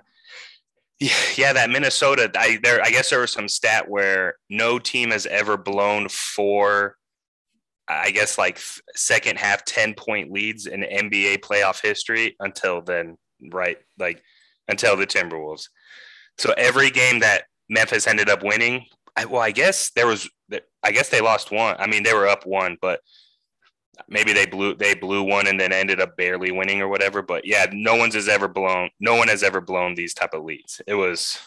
yeah, 1.35 1.53
that 1.53 1.69
Minnesota, 1.69 2.31
I 2.35 2.59
there 2.61 2.81
I 2.81 2.89
guess 2.89 3.09
there 3.09 3.21
was 3.21 3.31
some 3.31 3.47
stat 3.47 3.89
where 3.89 4.35
no 4.49 4.77
team 4.77 5.11
has 5.11 5.25
ever 5.25 5.57
blown 5.57 6.09
four 6.09 6.97
I 7.91 8.11
guess 8.11 8.37
like 8.37 8.59
second 8.95 9.37
half 9.37 9.65
10 9.65 9.95
point 9.95 10.31
leads 10.31 10.65
in 10.65 10.81
NBA 10.81 11.39
playoff 11.39 11.81
history 11.81 12.35
until 12.39 12.81
then, 12.81 13.17
right? 13.51 13.77
Like 13.97 14.23
until 14.67 14.95
the 14.95 15.07
Timberwolves. 15.07 15.67
So 16.37 16.53
every 16.57 16.89
game 16.89 17.19
that 17.19 17.43
Memphis 17.69 18.07
ended 18.07 18.29
up 18.29 18.43
winning, 18.43 18.85
I, 19.15 19.25
well, 19.25 19.41
I 19.41 19.51
guess 19.51 19.91
there 19.91 20.07
was, 20.07 20.29
I 20.83 20.91
guess 20.91 21.09
they 21.09 21.21
lost 21.21 21.51
one. 21.51 21.75
I 21.79 21.87
mean, 21.87 22.03
they 22.03 22.13
were 22.13 22.27
up 22.27 22.45
one, 22.45 22.77
but 22.81 23.01
maybe 24.07 24.33
they 24.33 24.45
blew 24.45 24.75
they 24.75 24.95
blew 24.95 25.23
one 25.23 25.47
and 25.47 25.59
then 25.59 25.71
ended 25.71 26.01
up 26.01 26.17
barely 26.17 26.51
winning 26.51 26.81
or 26.81 26.87
whatever. 26.87 27.21
But 27.21 27.45
yeah, 27.45 27.65
no 27.71 27.95
one's 27.95 28.15
has 28.15 28.27
ever 28.27 28.47
blown. 28.47 28.89
No 28.99 29.15
one 29.15 29.27
has 29.27 29.43
ever 29.43 29.61
blown 29.61 29.95
these 29.95 30.13
type 30.13 30.33
of 30.33 30.43
leads. 30.43 30.81
It 30.87 30.95
was 30.95 31.37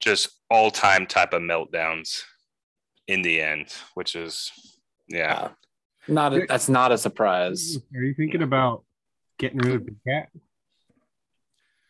just 0.00 0.30
all 0.50 0.70
time 0.70 1.06
type 1.06 1.32
of 1.32 1.42
meltdowns 1.42 2.22
in 3.08 3.22
the 3.22 3.40
end, 3.40 3.74
which 3.94 4.14
is 4.14 4.52
yeah. 5.08 5.50
Not 6.06 6.34
a, 6.34 6.46
that's 6.46 6.68
not 6.68 6.92
a 6.92 6.98
surprise. 6.98 7.78
Are 7.96 8.02
you 8.02 8.14
thinking 8.14 8.42
about 8.42 8.84
getting 9.38 9.58
rid 9.58 9.76
of 9.76 9.86
the 9.86 9.96
KAT? 10.06 10.28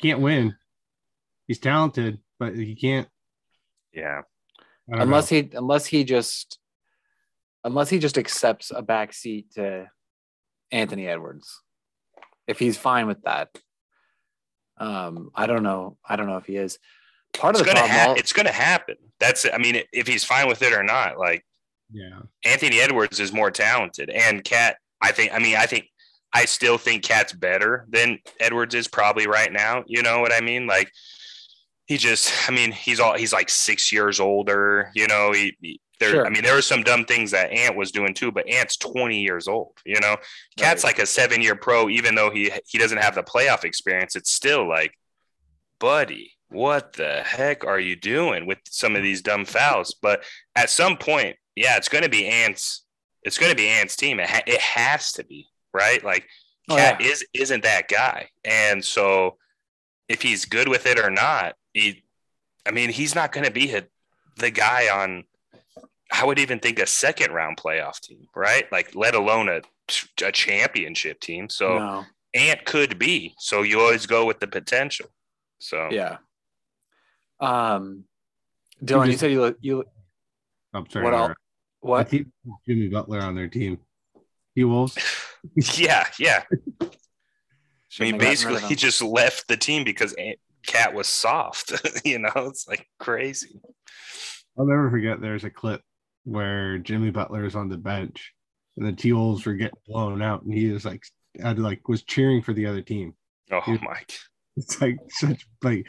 Can't 0.00 0.20
win. 0.20 0.54
He's 1.46 1.58
talented, 1.58 2.18
but 2.38 2.54
he 2.54 2.74
can't. 2.74 3.08
Yeah. 3.92 4.22
Unless 4.88 5.30
know. 5.30 5.36
he 5.38 5.50
unless 5.54 5.86
he 5.86 6.04
just 6.04 6.58
unless 7.64 7.88
he 7.88 7.98
just 7.98 8.18
accepts 8.18 8.70
a 8.74 8.82
back 8.82 9.12
seat 9.12 9.52
to 9.54 9.88
Anthony 10.70 11.08
Edwards. 11.08 11.60
If 12.46 12.58
he's 12.58 12.76
fine 12.76 13.06
with 13.06 13.22
that. 13.22 13.48
Um, 14.76 15.30
I 15.34 15.46
don't 15.46 15.62
know. 15.62 15.96
I 16.06 16.16
don't 16.16 16.26
know 16.26 16.36
if 16.36 16.46
he 16.46 16.56
is. 16.56 16.78
Part 17.32 17.54
It's 17.54 17.60
of 17.60 17.66
the 17.66 17.72
gonna 17.72 17.86
problem 17.86 18.08
ha- 18.08 18.14
it's 18.18 18.32
gonna 18.32 18.52
happen. 18.52 18.96
That's 19.18 19.46
I 19.50 19.58
mean, 19.58 19.82
if 19.92 20.06
he's 20.06 20.24
fine 20.24 20.48
with 20.48 20.62
it 20.62 20.72
or 20.72 20.82
not, 20.82 21.18
like 21.18 21.44
yeah. 21.94 22.18
Anthony 22.44 22.80
Edwards 22.80 23.20
is 23.20 23.32
more 23.32 23.50
talented, 23.50 24.10
and 24.10 24.44
KAT. 24.44 24.76
I 25.00 25.12
think. 25.12 25.32
I 25.32 25.38
mean, 25.38 25.56
I 25.56 25.66
think. 25.66 25.86
I 26.36 26.46
still 26.46 26.78
think 26.78 27.04
KAT's 27.04 27.32
better 27.32 27.86
than 27.88 28.18
Edwards 28.40 28.74
is 28.74 28.88
probably 28.88 29.28
right 29.28 29.52
now. 29.52 29.84
You 29.86 30.02
know 30.02 30.18
what 30.20 30.32
I 30.32 30.40
mean? 30.40 30.66
Like 30.66 30.90
he 31.86 31.96
just. 31.96 32.32
I 32.48 32.52
mean, 32.52 32.72
he's 32.72 32.98
all. 33.00 33.16
He's 33.16 33.32
like 33.32 33.48
six 33.48 33.92
years 33.92 34.20
older. 34.20 34.90
You 34.94 35.06
know. 35.06 35.32
He. 35.32 35.56
he 35.60 35.80
there. 36.00 36.10
Sure. 36.10 36.26
I 36.26 36.30
mean, 36.30 36.42
there 36.42 36.56
were 36.56 36.62
some 36.62 36.82
dumb 36.82 37.04
things 37.04 37.30
that 37.30 37.52
Ant 37.52 37.76
was 37.76 37.92
doing 37.92 38.14
too, 38.14 38.32
but 38.32 38.48
Ant's 38.48 38.76
twenty 38.76 39.20
years 39.20 39.46
old. 39.46 39.78
You 39.86 40.00
know, 40.00 40.16
KAT's 40.58 40.82
Right. 40.82 40.90
like 40.90 40.98
a 40.98 41.06
seven-year 41.06 41.54
pro, 41.54 41.88
even 41.88 42.16
though 42.16 42.30
he 42.30 42.50
he 42.66 42.78
doesn't 42.78 42.98
have 42.98 43.14
the 43.14 43.22
playoff 43.22 43.62
experience. 43.64 44.16
It's 44.16 44.32
still 44.32 44.68
like, 44.68 44.92
buddy, 45.78 46.32
what 46.48 46.94
the 46.94 47.22
heck 47.24 47.64
are 47.64 47.78
you 47.78 47.94
doing 47.94 48.44
with 48.46 48.58
some 48.68 48.96
of 48.96 49.04
these 49.04 49.22
dumb 49.22 49.44
fouls? 49.44 49.94
But 50.02 50.24
at 50.56 50.68
some 50.68 50.96
point, 50.96 51.36
yeah, 51.56 51.76
it's 51.76 51.88
going 51.88 52.04
to 52.04 52.10
be 52.10 52.26
Ant's. 52.26 52.82
It's 53.22 53.38
going 53.38 53.50
to 53.50 53.56
be 53.56 53.68
Ant's 53.68 53.96
team. 53.96 54.20
It, 54.20 54.28
ha- 54.28 54.42
it 54.46 54.60
has 54.60 55.12
to 55.12 55.24
be 55.24 55.46
right. 55.72 56.02
Like 56.04 56.26
Oh, 56.68 56.76
KAT 56.76 57.00
yeah. 57.00 57.06
is 57.08 57.24
isn't 57.34 57.62
that 57.64 57.88
guy, 57.88 58.28
and 58.44 58.82
so 58.84 59.36
if 60.08 60.22
he's 60.22 60.44
good 60.46 60.68
with 60.68 60.86
it 60.86 60.98
or 60.98 61.10
not, 61.10 61.54
he. 61.72 62.02
I 62.66 62.70
mean, 62.70 62.88
he's 62.90 63.14
not 63.14 63.32
going 63.32 63.44
to 63.44 63.50
be 63.52 63.70
a, 63.74 63.84
the 64.38 64.50
guy 64.50 64.88
on. 64.88 65.24
I 66.12 66.24
would 66.24 66.38
even 66.38 66.60
think 66.60 66.78
a 66.78 66.86
second 66.86 67.32
round 67.32 67.56
playoff 67.58 68.00
team, 68.00 68.28
right? 68.34 68.70
Like, 68.72 68.94
let 68.94 69.14
alone 69.14 69.48
a 69.48 69.60
a 70.24 70.32
championship 70.32 71.20
team. 71.20 71.48
So 71.50 71.78
no. 71.78 72.04
Ant 72.34 72.64
could 72.64 72.98
be. 72.98 73.34
So 73.38 73.60
you 73.62 73.80
always 73.80 74.06
go 74.06 74.24
with 74.24 74.40
the 74.40 74.46
potential. 74.46 75.10
So 75.58 75.88
Yeah. 75.90 76.16
Um 77.40 78.04
Dylan, 78.82 79.06
you 79.06 79.12
just- 79.12 79.20
said 79.20 79.30
you 79.32 79.40
look 79.40 79.58
you 79.60 79.84
I'm 80.72 80.88
sorry. 80.90 81.04
what 81.04 81.14
else? 81.14 81.32
I 81.84 81.88
What? 81.88 82.08
think 82.08 82.28
Jimmy 82.66 82.88
Butler 82.88 83.20
on 83.20 83.34
their 83.34 83.48
team. 83.48 83.78
He 84.54 84.64
Wolves. 84.64 84.96
yeah, 85.76 86.06
yeah. 86.18 86.44
I 88.00 88.02
mean, 88.02 88.14
have 88.14 88.20
gotten 88.20 88.20
rid 88.20 88.20
basically, 88.20 88.60
he 88.68 88.74
just 88.74 89.02
left 89.02 89.48
the 89.48 89.56
team 89.56 89.84
because 89.84 90.14
KAT 90.66 90.94
was 90.94 91.06
soft. 91.06 91.72
you 92.04 92.18
know, 92.18 92.30
it's 92.36 92.66
like 92.66 92.86
crazy. 92.98 93.60
I'll 94.58 94.66
never 94.66 94.90
forget. 94.90 95.20
There's 95.20 95.44
a 95.44 95.50
clip 95.50 95.80
where 96.24 96.78
Jimmy 96.78 97.10
Butler 97.10 97.44
is 97.44 97.54
on 97.56 97.68
the 97.68 97.76
bench, 97.76 98.32
and 98.76 98.86
the 98.86 98.92
T 98.92 99.12
Wolves 99.12 99.44
were 99.44 99.54
getting 99.54 99.78
blown 99.86 100.22
out, 100.22 100.42
and 100.42 100.52
he 100.54 100.70
was 100.70 100.84
like, 100.84 101.02
had 101.40 101.58
like 101.58 101.88
was 101.88 102.02
cheering 102.02 102.42
for 102.42 102.52
the 102.52 102.66
other 102.66 102.82
team. 102.82 103.14
Oh 103.52 103.60
Yeah. 103.66 103.78
my! 103.82 104.00
It's 104.56 104.80
like 104.80 104.98
such 105.08 105.44
like 105.64 105.88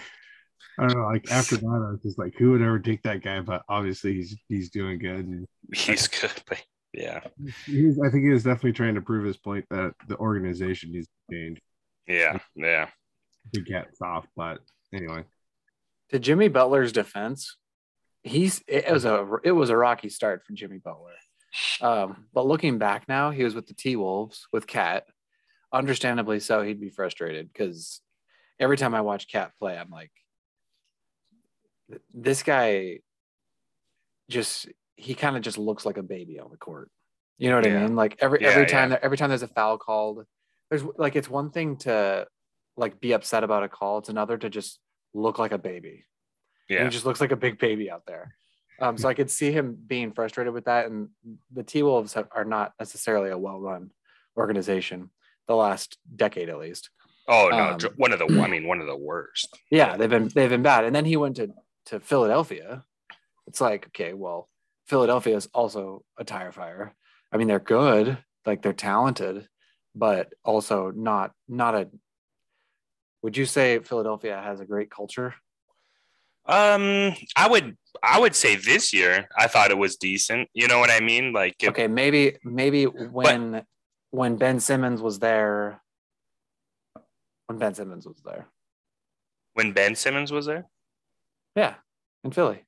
I 0.79 0.88
don't 0.88 0.97
know. 0.97 1.05
Like 1.05 1.31
after 1.31 1.57
that, 1.57 1.65
I 1.65 1.91
was 1.91 2.01
just 2.03 2.19
like, 2.19 2.33
who 2.38 2.51
would 2.51 2.61
ever 2.61 2.79
take 2.79 3.01
that 3.03 3.21
guy? 3.21 3.39
But 3.41 3.63
obviously, 3.69 4.13
he's 4.13 4.38
he's 4.49 4.69
doing 4.69 4.99
good. 4.99 5.25
And 5.25 5.47
He's 5.73 6.07
good, 6.07 6.33
but 6.47 6.61
yeah, 6.93 7.21
he's, 7.65 7.99
I 7.99 8.09
think 8.09 8.23
he 8.23 8.29
was 8.29 8.43
definitely 8.43 8.73
trying 8.73 8.95
to 8.95 9.01
prove 9.01 9.25
his 9.25 9.38
point 9.38 9.65
that 9.69 9.93
the 10.07 10.17
organization 10.17 10.91
needs 10.91 11.07
to 11.07 11.35
change. 11.35 11.61
yeah, 12.07 12.39
yeah. 12.55 12.88
To 13.53 13.61
get 13.61 13.95
soft, 13.97 14.27
but 14.35 14.59
anyway, 14.93 15.23
to 16.09 16.19
Jimmy 16.19 16.47
Butler's 16.47 16.91
defense, 16.91 17.57
he's 18.23 18.63
it 18.67 18.91
was 18.91 19.05
a 19.05 19.27
it 19.43 19.51
was 19.51 19.69
a 19.69 19.77
rocky 19.77 20.09
start 20.09 20.43
for 20.45 20.53
Jimmy 20.53 20.77
Butler. 20.77 21.13
Um, 21.81 22.25
but 22.33 22.45
looking 22.45 22.77
back 22.77 23.07
now, 23.07 23.31
he 23.31 23.43
was 23.43 23.55
with 23.55 23.67
the 23.67 23.73
T 23.73 23.95
Wolves 23.95 24.47
with 24.51 24.67
KAT. 24.67 25.05
Understandably 25.73 26.39
so, 26.39 26.61
he'd 26.61 26.81
be 26.81 26.89
frustrated 26.89 27.51
because 27.51 28.01
every 28.59 28.77
time 28.77 28.93
I 28.93 29.01
watch 29.01 29.31
KAT 29.31 29.51
play, 29.57 29.77
I'm 29.77 29.89
like, 29.89 30.11
this 32.13 32.43
guy 32.43 33.00
just 34.30 34.67
he 34.95 35.13
kind 35.13 35.36
of 35.36 35.41
just 35.41 35.58
looks 35.58 35.86
like 35.86 35.98
a 35.98 36.04
baby 36.04 36.39
on 36.39 36.50
the 36.50 36.58
court. 36.58 36.89
You 37.38 37.50
know 37.50 37.58
what 37.58 37.65
Yeah. 37.65 37.80
I 37.80 37.82
mean? 37.88 37.95
Like 37.95 38.17
every 38.19 38.39
Yeah, 38.41 38.50
every 38.50 38.65
time 38.65 38.89
that 38.89 39.04
every 39.04 39.17
time 39.17 39.30
there's 39.30 39.43
a 39.43 39.48
foul 39.48 39.78
called, 39.78 40.26
there's 40.69 40.84
like 40.98 41.15
it's 41.15 41.30
one 41.30 41.52
thing 41.52 41.78
to 41.78 42.28
like 42.78 43.00
be 43.00 43.13
upset 43.13 43.43
about 43.43 43.63
a 43.63 43.69
call. 43.69 44.00
It's 44.00 44.10
another 44.10 44.38
to 44.38 44.50
just 44.50 44.80
look 45.13 45.38
like 45.39 45.52
a 45.52 45.58
baby. 45.58 46.06
And 46.69 46.78
Yeah, 46.80 46.84
He 46.86 46.89
just 46.89 47.06
looks 47.06 47.21
like 47.21 47.32
a 47.32 47.36
big 47.38 47.60
baby 47.60 47.91
out 47.91 48.06
there. 48.08 48.36
Um, 48.82 48.98
so 48.98 49.08
I 49.08 49.13
could 49.13 49.32
see 49.32 49.52
him 49.54 49.78
being 49.88 50.12
frustrated 50.12 50.54
with 50.54 50.65
that. 50.65 50.88
And 50.88 51.10
the 51.54 51.63
T 51.63 51.84
Wolves 51.84 52.15
are 52.15 52.43
not 52.45 52.74
necessarily 52.80 53.30
a 53.30 53.38
well 53.38 53.60
run 53.60 53.91
organization, 54.36 55.12
the 55.48 55.56
last 55.56 55.98
decade 56.15 56.50
at 56.50 56.58
least. 56.58 56.89
Oh 57.28 57.50
no, 57.52 57.58
Um, 57.58 57.80
one 57.98 58.12
of 58.12 58.19
the. 58.19 58.26
I 58.41 58.48
mean, 58.50 58.67
one 58.67 58.82
of 58.82 58.88
the 58.88 58.98
worst. 58.98 59.58
Yeah, 59.71 59.95
they've 59.98 60.10
been 60.10 60.30
they've 60.34 60.50
been 60.50 60.62
bad. 60.63 60.84
And 60.86 60.95
then 60.95 61.06
he 61.06 61.15
went 61.17 61.36
to 61.38 61.50
to 61.88 62.00
Philadelphia. 62.00 62.84
It's 63.48 63.62
like 63.62 63.88
okay, 63.88 64.13
well, 64.13 64.50
Philadelphia 64.88 65.36
is 65.36 65.48
also 65.54 66.04
a 66.17 66.24
tire 66.24 66.52
fire. 66.52 66.95
I 67.32 67.38
mean, 67.38 67.48
they're 67.48 67.60
good, 67.60 68.17
like 68.45 68.62
they're 68.62 68.74
talented, 68.74 69.48
but 69.93 70.34
also 70.43 70.91
not 70.91 71.32
not 71.48 71.76
a. 71.76 71.89
Would 73.21 73.38
you 73.38 73.45
say 73.45 73.80
Philadelphia 73.80 74.39
has 74.41 74.60
a 74.60 74.65
great 74.65 74.89
culture? 74.91 75.34
Um, 76.48 77.15
I 77.36 77.48
would. 77.50 77.76
I 78.04 78.19
would 78.19 78.36
say 78.36 78.56
this 78.56 78.93
year, 78.93 79.28
I 79.38 79.48
thought 79.48 79.71
it 79.71 79.78
was 79.78 79.95
decent. 79.95 80.50
You 80.54 80.67
know 80.67 80.80
what 80.80 80.91
I 80.91 81.00
mean? 81.00 81.34
Like, 81.34 81.56
it- 81.63 81.69
Okay, 81.69 81.88
maybe 81.88 82.38
maybe 82.43 82.86
when 82.86 83.63
when 84.12 84.38
Ben 84.38 84.60
Simmons 84.60 85.02
was 85.02 85.17
there, 85.19 85.82
when 87.48 87.58
Ben 87.58 87.74
Simmons 87.74 88.06
was 88.08 88.21
there, 88.24 88.48
when 89.54 89.71
Ben 89.74 89.95
Simmons 89.95 90.32
was 90.32 90.45
there. 90.45 90.67
Yeah, 91.55 91.75
in 92.23 92.31
Philly. 92.31 92.61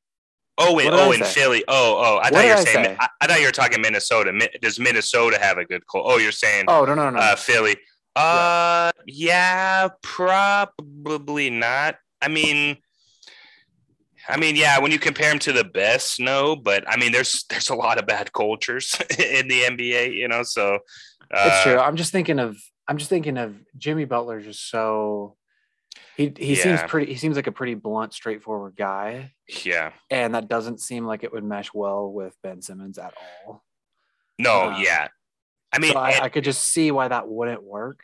Oh, 0.60 0.80
in, 0.80 0.90
oh, 0.92 1.12
in 1.12 1.24
say? 1.24 1.32
Philly. 1.42 1.64
Oh, 1.68 1.96
oh, 1.98 2.18
I 2.18 2.32
What 2.32 2.34
thought 2.34 2.44
you 2.46 2.50
were 2.50 2.56
I 2.56 2.64
saying. 2.64 2.86
say? 2.86 2.98
I, 3.00 3.08
I 3.22 3.28
thought 3.28 3.40
you 3.40 3.46
were 3.46 3.52
talking 3.52 3.80
Minnesota. 3.82 4.34
Mi- 4.34 4.50
Does 4.62 4.80
Minnesota 4.80 5.38
have 5.40 5.58
a 5.60 5.66
good 5.66 5.86
call? 5.86 6.04
Oh, 6.10 6.18
you're 6.18 6.32
saying 6.32 6.66
Oh 6.68 6.84
no 6.86 6.96
no 6.96 7.10
no. 7.12 7.20
uh, 7.20 7.36
Philly. 7.36 7.76
Uh, 8.16 8.92
yeah, 9.06 9.90
probably 10.02 11.52
not. 11.52 11.98
I 12.20 12.28
mean, 12.28 12.78
I 14.28 14.38
mean, 14.38 14.56
yeah, 14.56 14.80
when 14.80 14.92
you 14.92 14.98
compare 14.98 15.30
them 15.30 15.38
to 15.40 15.54
the 15.54 15.64
best, 15.64 16.20
no, 16.20 16.56
but 16.56 16.84
I 16.88 16.98
mean, 16.98 17.12
there's 17.12 17.46
there's 17.50 17.70
a 17.70 17.76
lot 17.76 18.00
of 18.00 18.08
bad 18.08 18.34
cultures 18.34 18.96
in 19.20 19.48
the 19.48 19.62
NBA, 19.62 20.14
you 20.16 20.28
know. 20.28 20.42
So 20.42 20.76
uh, 21.32 21.44
it's 21.46 21.62
true. 21.64 21.78
I'm 21.78 21.96
just 21.96 22.12
thinking 22.12 22.40
of 22.40 22.58
I'm 22.88 22.98
just 22.98 23.12
thinking 23.12 23.38
of 23.38 23.56
Jimmy 23.78 24.06
Butler. 24.06 24.42
Just 24.42 24.70
so 24.72 25.38
he 26.18 26.34
he 26.38 26.56
seems 26.56 26.82
pretty. 26.84 27.12
He 27.14 27.18
seems 27.18 27.36
like 27.38 27.48
a 27.48 27.52
pretty 27.52 27.76
blunt, 27.76 28.14
straightforward 28.14 28.76
guy, 28.76 29.34
Yeah, 29.64 29.92
and 30.10 30.34
that 30.36 30.48
doesn't 30.50 30.80
seem 30.82 31.06
like 31.06 31.24
it 31.24 31.32
would 31.32 31.44
mesh 31.44 31.74
well 31.74 32.12
with 32.12 32.36
Ben 32.44 32.62
Simmons 32.62 32.98
at 32.98 33.14
all. 33.46 33.64
no, 34.40 34.70
Um, 34.72 34.82
yeah. 34.82 35.08
I 35.72 35.80
mean, 35.80 35.94
so 35.94 36.00
I, 36.00 36.12
and- 36.12 36.24
I 36.24 36.30
could 36.30 36.44
just 36.44 36.64
see 36.64 36.92
why 36.92 37.08
that 37.08 37.28
wouldn't 37.28 37.64
work. 37.64 38.02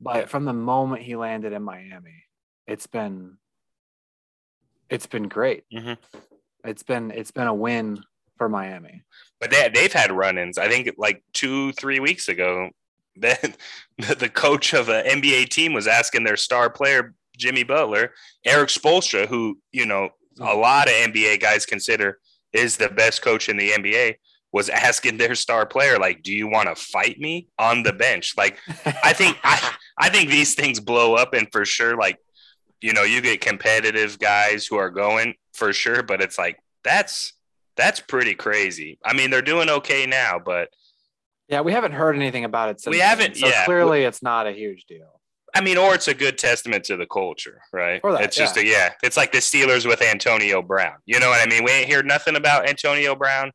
But 0.00 0.16
Yeah. 0.16 0.26
from 0.26 0.44
the 0.44 0.52
moment 0.52 1.02
he 1.02 1.16
landed 1.16 1.52
in 1.54 1.62
Miami, 1.62 2.24
it's 2.66 2.86
been 2.86 3.38
it's 4.88 5.06
been 5.06 5.28
great. 5.28 5.64
Mhm. 5.72 5.96
It's 6.64 6.82
been 6.82 7.10
it's 7.10 7.30
been 7.30 7.46
a 7.46 7.54
win 7.54 8.02
for 8.36 8.48
Miami. 8.48 9.02
but 9.40 9.50
they 9.50 9.68
they've 9.70 9.92
had 9.92 10.12
run-ins. 10.12 10.58
I 10.58 10.68
think 10.68 10.90
like 10.98 11.22
two 11.32 11.72
three 11.72 12.00
weeks 12.00 12.28
ago, 12.28 12.70
the, 13.16 13.56
the 14.18 14.28
coach 14.28 14.74
of 14.74 14.88
an 14.90 15.06
NBA 15.06 15.48
team 15.48 15.72
was 15.72 15.86
asking 15.86 16.24
their 16.24 16.36
star 16.36 16.68
player 16.68 17.14
Jimmy 17.36 17.62
Butler, 17.62 18.12
Erik 18.44 18.68
Spoelstra, 18.68 19.26
who 19.26 19.58
you 19.72 19.86
know 19.86 20.10
a 20.40 20.54
lot 20.54 20.88
of 20.88 20.94
NBA 20.94 21.40
guys 21.40 21.64
consider 21.66 22.18
is 22.52 22.76
the 22.76 22.88
best 22.88 23.22
coach 23.22 23.48
in 23.48 23.56
the 23.56 23.70
NBA, 23.70 24.14
was 24.52 24.68
asking 24.68 25.16
their 25.18 25.34
star 25.34 25.66
player 25.66 25.98
like, 25.98 26.22
"Do 26.22 26.32
you 26.32 26.48
want 26.48 26.68
to 26.68 26.74
fight 26.74 27.18
me 27.18 27.48
on 27.58 27.82
the 27.82 27.92
bench?" 27.92 28.34
Like, 28.36 28.58
I 29.04 29.12
think 29.12 29.38
I, 29.42 29.74
I 29.98 30.08
think 30.10 30.30
these 30.30 30.54
things 30.54 30.80
blow 30.80 31.14
up, 31.14 31.34
and 31.34 31.48
for 31.52 31.64
sure, 31.64 31.96
like, 31.96 32.18
you 32.80 32.92
know, 32.92 33.02
you 33.02 33.20
get 33.20 33.40
competitive 33.40 34.18
guys 34.18 34.66
who 34.66 34.76
are 34.76 34.90
going 34.90 35.34
for 35.52 35.72
sure, 35.72 36.02
but 36.02 36.20
it's 36.22 36.38
like 36.38 36.58
that's 36.84 37.32
that's 37.76 38.00
pretty 38.00 38.34
crazy. 38.34 38.98
I 39.04 39.12
mean, 39.14 39.30
they're 39.30 39.42
doing 39.42 39.68
okay 39.68 40.06
now, 40.06 40.38
but 40.42 40.68
yeah, 41.48 41.60
we 41.60 41.72
haven't 41.72 41.92
heard 41.92 42.16
anything 42.16 42.44
about 42.44 42.70
it 42.70 42.80
since. 42.80 42.92
We 42.94 43.00
haven't- 43.00 43.36
So 43.36 43.46
yeah. 43.46 43.64
clearly, 43.66 44.02
it's 44.04 44.22
not 44.22 44.46
a 44.46 44.52
huge 44.52 44.84
deal. 44.86 45.15
I 45.56 45.60
mean, 45.62 45.78
or 45.78 45.94
it's 45.94 46.08
a 46.08 46.14
good 46.14 46.36
testament 46.38 46.84
to 46.84 46.96
the 46.96 47.06
culture, 47.06 47.60
right? 47.72 48.00
Or 48.04 48.12
that, 48.12 48.22
it's 48.22 48.36
just 48.36 48.56
a 48.56 48.64
yeah. 48.66 48.92
It's 49.02 49.16
like 49.16 49.32
the 49.32 49.38
Steelers 49.38 49.86
with 49.86 50.02
Antonio 50.02 50.60
Brown. 50.62 50.96
You 51.06 51.18
know 51.18 51.30
what 51.30 51.40
I 51.46 51.48
mean? 51.50 51.64
We 51.64 51.70
ain't 51.70 51.88
hear 51.88 52.02
nothing 52.02 52.36
about 52.36 52.68
Antonio 52.68 53.14
Brown. 53.14 53.52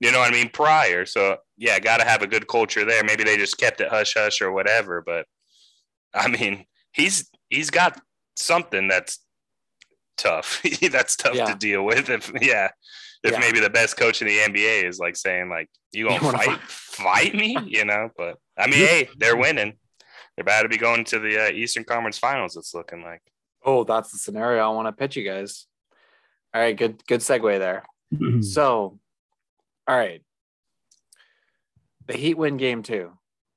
You 0.00 0.12
know 0.12 0.18
what 0.20 0.30
I 0.30 0.34
mean? 0.34 0.48
Prior, 0.50 1.06
so 1.06 1.36
yeah, 1.56 1.78
got 1.78 1.98
to 1.98 2.04
have 2.04 2.22
a 2.22 2.26
good 2.26 2.48
culture 2.48 2.84
there. 2.84 3.04
Maybe 3.04 3.22
they 3.24 3.36
just 3.36 3.58
kept 3.58 3.80
it 3.80 3.88
hush 3.88 4.14
hush 4.16 4.40
or 4.42 4.50
whatever. 4.52 5.02
But 5.04 5.26
I 6.14 6.28
mean, 6.28 6.64
he's 6.92 7.30
he's 7.48 7.70
got 7.70 8.00
something 8.36 8.88
that's 8.88 9.18
tough. 10.16 10.62
that's 10.90 11.16
tough 11.16 11.34
Yeah. 11.34 11.46
to 11.46 11.54
deal 11.54 11.84
with. 11.84 12.08
If 12.10 12.32
yeah, 12.40 12.70
if 13.22 13.32
Yeah. 13.32 13.38
maybe 13.38 13.60
the 13.60 13.70
best 13.70 13.96
coach 13.96 14.20
in 14.22 14.28
the 14.28 14.38
NBA 14.38 14.84
is 14.84 14.98
like 14.98 15.16
saying 15.16 15.48
like 15.48 15.68
you 15.92 16.08
gonna 16.08 16.16
You 16.20 16.26
wanna 16.26 16.38
fight 16.38 16.60
fight 16.62 17.34
me, 17.34 17.56
you 17.66 17.84
know? 17.84 18.10
But 18.16 18.36
I 18.58 18.66
mean, 18.66 18.80
hey, 18.86 19.08
they're 19.18 19.36
winning. 19.36 19.74
They're 20.36 20.42
about 20.42 20.62
to 20.62 20.68
be 20.68 20.76
going 20.76 21.04
to 21.04 21.18
the 21.18 21.46
uh, 21.46 21.50
Eastern 21.50 21.84
Conference 21.84 22.18
Finals. 22.18 22.56
It's 22.56 22.74
looking 22.74 23.02
like. 23.02 23.22
Oh, 23.64 23.84
that's 23.84 24.10
the 24.12 24.18
scenario 24.18 24.62
I 24.64 24.74
want 24.74 24.88
to 24.88 24.92
pitch 24.92 25.16
you 25.16 25.24
guys. 25.24 25.66
All 26.52 26.60
right, 26.60 26.76
good 26.76 27.04
good 27.06 27.20
segue 27.20 27.58
there. 27.58 27.84
So, 28.42 28.98
all 29.88 29.96
right. 29.96 30.22
The 32.06 32.16
Heat 32.16 32.34
win 32.34 32.56
game 32.58 32.82
two 32.82 33.12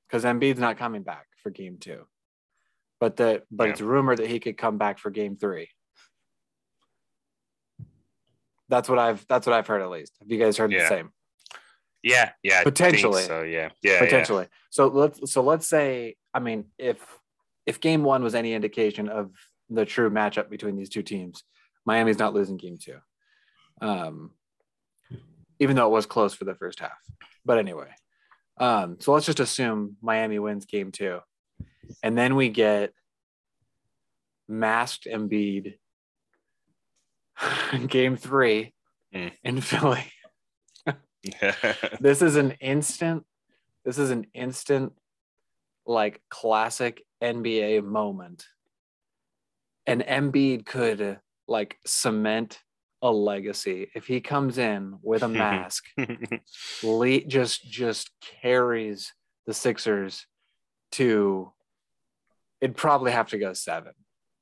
because 0.08 0.24
Embiid's 0.24 0.58
not 0.58 0.78
coming 0.78 1.02
back 1.02 1.26
for 1.42 1.50
game 1.50 1.76
two. 1.78 2.06
But 2.98 3.16
the 3.16 3.42
but 3.50 3.64
Yeah. 3.64 3.70
it's 3.72 3.80
rumored 3.80 4.18
that 4.18 4.28
he 4.28 4.40
could 4.40 4.56
come 4.56 4.78
back 4.78 4.98
for 4.98 5.10
game 5.10 5.36
three. 5.36 5.68
That's 8.68 8.88
what 8.88 8.98
I've 8.98 9.24
that's 9.28 9.46
what 9.46 9.54
I've 9.54 9.66
heard 9.66 9.82
at 9.82 9.90
least. 9.90 10.14
Have 10.20 10.30
you 10.30 10.38
guys 10.38 10.56
heard 10.56 10.72
Yeah. 10.72 10.82
the 10.82 10.88
same? 10.88 11.10
Yeah, 12.02 12.30
yeah, 12.42 12.54
I 12.60 12.64
think 12.64 12.74
Potentially. 12.76 13.22
So 13.22 13.42
yeah, 13.42 13.70
yeah, 13.82 13.98
Potentially. 13.98 14.46
So 14.70 14.88
let's 14.88 15.30
so 15.30 15.42
let's 15.42 15.66
say, 15.68 16.16
I 16.34 16.40
mean, 16.40 16.66
if 16.78 16.98
if 17.66 17.80
game 17.80 18.02
one 18.02 18.22
was 18.22 18.34
any 18.34 18.54
indication 18.54 19.08
of 19.08 19.30
the 19.68 19.84
true 19.84 20.10
matchup 20.10 20.48
between 20.48 20.76
these 20.76 20.88
two 20.88 21.02
teams, 21.02 21.42
Miami's 21.84 22.18
not 22.18 22.34
losing 22.34 22.56
game 22.56 22.78
two. 22.78 22.98
Um 23.80 24.32
even 25.60 25.74
though 25.76 25.86
it 25.86 25.92
was 25.92 26.06
close 26.06 26.34
for 26.34 26.44
the 26.44 26.54
first 26.54 26.78
half. 26.80 26.98
But 27.44 27.58
anyway. 27.58 27.90
Um, 28.58 28.96
so 29.00 29.12
let's 29.12 29.26
just 29.26 29.40
assume 29.40 29.96
Miami 30.02 30.38
wins 30.38 30.66
game 30.66 30.92
two. 30.92 31.18
And 32.02 32.16
then 32.16 32.36
we 32.36 32.48
get 32.48 32.92
masked 34.48 35.06
Embiid 35.06 35.74
game 37.88 38.16
three 38.16 38.72
Hmm. 39.12 39.28
in 39.42 39.60
Philly. 39.60 40.04
This 42.00 42.22
is 42.22 42.36
an 42.36 42.52
instant, 42.60 43.24
this 43.84 43.98
is 43.98 44.10
an 44.10 44.26
instant, 44.34 44.92
like 45.88 46.20
classic 46.30 47.02
NBA 47.22 47.82
moment. 47.84 48.44
And 49.86 50.02
Embiid 50.02 50.66
could 50.66 51.18
like 51.48 51.78
cement 51.86 52.60
a 53.00 53.10
legacy 53.10 53.90
if 53.94 54.06
he 54.06 54.20
comes 54.20 54.58
in 54.58 54.98
with 55.02 55.22
a 55.22 55.28
mask 55.28 55.84
le- 56.82 57.20
just 57.20 57.64
just 57.68 58.10
carries 58.42 59.12
the 59.46 59.54
Sixers 59.54 60.26
to 60.92 61.52
it'd 62.60 62.76
probably 62.76 63.12
have 63.12 63.28
to 63.30 63.38
go 63.38 63.52
seven. 63.54 63.92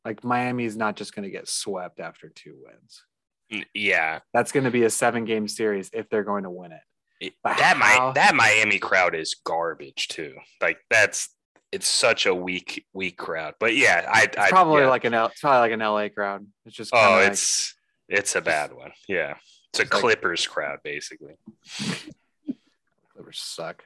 Like 0.04 0.24
Miami's 0.24 0.76
not 0.76 0.96
just 0.96 1.14
going 1.14 1.24
to 1.24 1.30
get 1.30 1.48
swept 1.48 2.00
after 2.00 2.28
two 2.28 2.56
wins. 2.64 3.66
yeah. 3.74 4.20
That's 4.32 4.52
going 4.52 4.64
to 4.64 4.70
be 4.70 4.84
a 4.84 4.90
seven 4.90 5.24
game 5.26 5.46
series 5.48 5.90
if 5.92 6.08
they're 6.08 6.24
going 6.24 6.44
to 6.44 6.50
win 6.50 6.72
it. 6.72 7.34
But 7.44 7.58
that 7.58 7.76
how- 7.76 8.06
might 8.06 8.14
that 8.14 8.34
Miami 8.34 8.78
crowd 8.78 9.14
is 9.14 9.36
garbage 9.44 10.08
too. 10.08 10.34
Like 10.60 10.78
that's 10.90 11.28
it's 11.72 11.86
such 11.88 12.26
a 12.26 12.34
weak 12.34 12.86
weak 12.92 13.16
crowd. 13.16 13.54
But 13.58 13.74
yeah, 13.76 14.08
I 14.12 14.22
It's 14.24 14.36
I 14.38 14.50
probably 14.50 14.82
yeah. 14.82 14.88
like 14.88 15.04
an 15.04 15.14
L, 15.14 15.26
it's 15.26 15.40
probably 15.40 15.60
like 15.60 15.72
an 15.72 15.80
LA 15.80 16.08
crowd. 16.08 16.46
It's 16.64 16.76
just 16.76 16.94
oh, 16.94 16.96
like- 16.98 17.32
it's 17.32 17.74
it's 18.08 18.36
a 18.36 18.40
bad 18.40 18.72
one. 18.72 18.92
Yeah, 19.08 19.34
it's 19.72 19.80
a 19.80 19.82
like- 19.82 19.90
Clippers 19.90 20.46
crowd 20.46 20.78
basically. 20.84 21.34
Clippers 23.12 23.38
suck. 23.40 23.84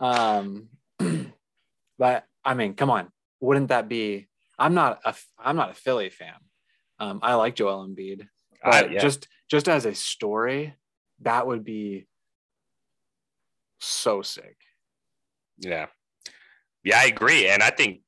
um, 0.00 0.68
but 1.98 2.24
I 2.44 2.54
mean, 2.54 2.74
come 2.74 2.90
on, 2.90 3.08
wouldn't 3.40 3.68
that 3.68 3.88
be? 3.88 4.28
I'm 4.58 4.74
not 4.74 5.00
a 5.04 5.14
I'm 5.38 5.56
not 5.56 5.70
a 5.70 5.74
Philly 5.74 6.10
fan. 6.10 6.34
Um, 6.98 7.20
I 7.22 7.34
like 7.34 7.54
Joel 7.56 7.86
Embiid, 7.86 8.26
I- 8.62 8.82
but 8.82 8.92
yeah. 8.92 9.00
just 9.00 9.28
just 9.50 9.68
as 9.68 9.84
a 9.86 9.94
story, 9.94 10.74
that 11.20 11.46
would 11.46 11.64
be 11.64 12.06
so 13.80 14.22
sick. 14.22 14.56
Yeah. 15.58 15.86
Yeah, 16.84 16.98
I 16.98 17.06
agree. 17.06 17.48
And 17.48 17.62
I 17.62 17.70
think, 17.70 18.00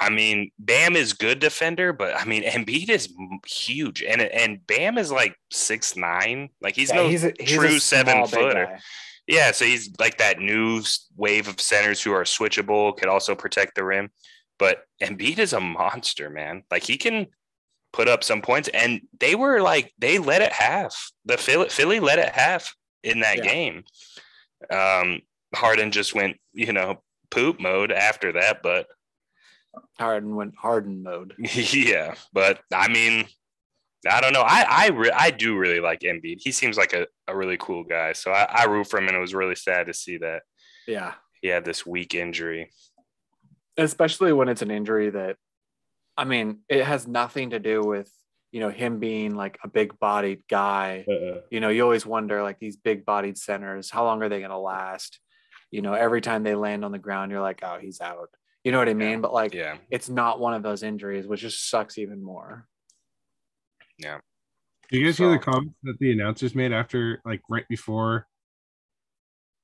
I 0.00 0.10
mean, 0.10 0.50
Bam 0.58 0.94
is 0.94 1.12
good 1.14 1.40
defender, 1.40 1.92
but 1.92 2.14
I 2.14 2.24
mean, 2.24 2.42
Embiid 2.44 2.88
is 2.90 3.12
huge. 3.46 4.02
And 4.02 4.20
and 4.22 4.64
Bam 4.66 4.98
is 4.98 5.10
like 5.10 5.34
six 5.50 5.96
nine. 5.96 6.50
Like 6.60 6.76
he's 6.76 6.90
Yeah, 6.90 6.96
no 6.96 7.06
a, 7.06 7.10
he's 7.10 7.24
a 7.24 7.32
true 7.32 7.78
seven 7.78 8.26
footer. 8.26 8.78
Yeah, 9.26 9.50
so 9.52 9.66
he's 9.66 9.90
like 9.98 10.18
that 10.18 10.38
new 10.38 10.80
wave 11.16 11.48
of 11.48 11.60
centers 11.60 12.02
who 12.02 12.12
are 12.12 12.24
switchable, 12.24 12.96
could 12.96 13.08
also 13.10 13.34
protect 13.34 13.74
the 13.74 13.84
rim. 13.84 14.10
But 14.58 14.84
Embiid 15.02 15.38
is 15.38 15.52
a 15.52 15.60
monster, 15.60 16.30
man. 16.30 16.62
Like 16.70 16.82
he 16.82 16.96
can 16.96 17.26
put 17.92 18.08
up 18.08 18.24
some 18.24 18.40
points, 18.42 18.68
and 18.72 19.02
they 19.20 19.34
were 19.34 19.60
like 19.60 19.92
they 19.98 20.18
let 20.18 20.42
it 20.42 20.52
half. 20.52 21.10
The 21.24 21.36
Philly, 21.36 21.68
Philly 21.68 22.00
let 22.00 22.18
it 22.18 22.30
half 22.30 22.74
in 23.02 23.20
that 23.20 23.38
Yeah. 23.38 23.52
game. 23.52 23.84
Um, 24.70 25.20
Harden 25.54 25.90
just 25.92 26.14
went, 26.14 26.38
you 26.52 26.72
know, 26.72 27.02
poop 27.30 27.60
mode 27.60 27.92
after 27.92 28.32
that, 28.32 28.62
but 28.62 28.86
Harden 29.98 30.34
went 30.36 30.54
Harden 30.56 31.02
mode. 31.02 31.34
yeah. 31.38 32.14
But 32.32 32.60
I 32.72 32.88
mean, 32.88 33.26
I 34.10 34.20
don't 34.20 34.32
know. 34.32 34.42
I 34.46 34.64
I 34.68 34.88
re- 34.88 35.10
I 35.14 35.30
do 35.30 35.56
really 35.56 35.80
like 35.80 36.00
Embiid. 36.00 36.38
He 36.40 36.52
seems 36.52 36.76
like 36.76 36.92
a, 36.92 37.06
a 37.26 37.36
really 37.36 37.56
cool 37.58 37.84
guy. 37.84 38.12
So 38.12 38.30
I, 38.30 38.44
I 38.44 38.64
root 38.64 38.88
for 38.88 38.98
him, 38.98 39.08
and 39.08 39.16
it 39.16 39.20
was 39.20 39.34
really 39.34 39.54
sad 39.56 39.86
to 39.88 39.94
see 39.94 40.18
that 40.18 40.42
Yeah, 40.86 41.14
he 41.42 41.48
had 41.48 41.64
this 41.64 41.84
weak 41.86 42.14
injury. 42.14 42.70
especially 43.76 44.32
when 44.32 44.48
it's 44.48 44.62
an 44.62 44.70
injury 44.70 45.10
that, 45.10 45.36
I 46.16 46.24
mean, 46.24 46.60
it 46.68 46.84
has 46.84 47.06
nothing 47.06 47.50
to 47.50 47.58
do 47.60 47.82
with 47.82 48.10
you 48.50 48.60
know 48.60 48.70
him 48.70 48.98
being 48.98 49.34
like 49.36 49.58
a 49.62 49.68
big 49.68 49.98
bodied 49.98 50.42
guy. 50.48 51.04
Uh-uh. 51.08 51.40
you 51.50 51.60
know, 51.60 51.68
you 51.68 51.82
always 51.82 52.06
wonder 52.06 52.42
like 52.42 52.58
these 52.58 52.76
big 52.76 53.04
bodied 53.04 53.36
centers, 53.38 53.90
how 53.90 54.04
long 54.04 54.22
are 54.22 54.28
they 54.28 54.38
going 54.40 54.50
to 54.50 54.58
last? 54.58 55.20
You 55.70 55.82
know, 55.82 55.92
every 55.94 56.20
time 56.20 56.42
they 56.42 56.54
land 56.54 56.84
on 56.84 56.92
the 56.92 56.98
ground, 56.98 57.30
you're 57.30 57.40
like, 57.42 57.60
oh, 57.62 57.78
he's 57.80 58.00
out. 58.00 58.30
You 58.64 58.72
know 58.72 58.78
what 58.78 58.88
I 58.88 58.94
mean? 58.94 59.20
But 59.20 59.32
like, 59.32 59.54
Yeah. 59.54 59.76
it's 59.90 60.08
not 60.08 60.40
one 60.40 60.54
of 60.54 60.62
those 60.62 60.82
injuries, 60.82 61.26
which 61.26 61.40
just 61.42 61.68
sucks 61.70 61.98
even 61.98 62.22
more. 62.22 62.66
Yeah. 63.98 64.18
Do 64.90 64.98
you 64.98 65.04
guys 65.04 65.18
hear 65.18 65.28
the 65.28 65.34
So- 65.42 65.50
comments 65.52 65.74
that 65.82 65.98
the 65.98 66.12
announcers 66.12 66.54
made 66.54 66.72
after, 66.72 67.20
like, 67.24 67.42
right 67.50 67.66
before 67.68 68.26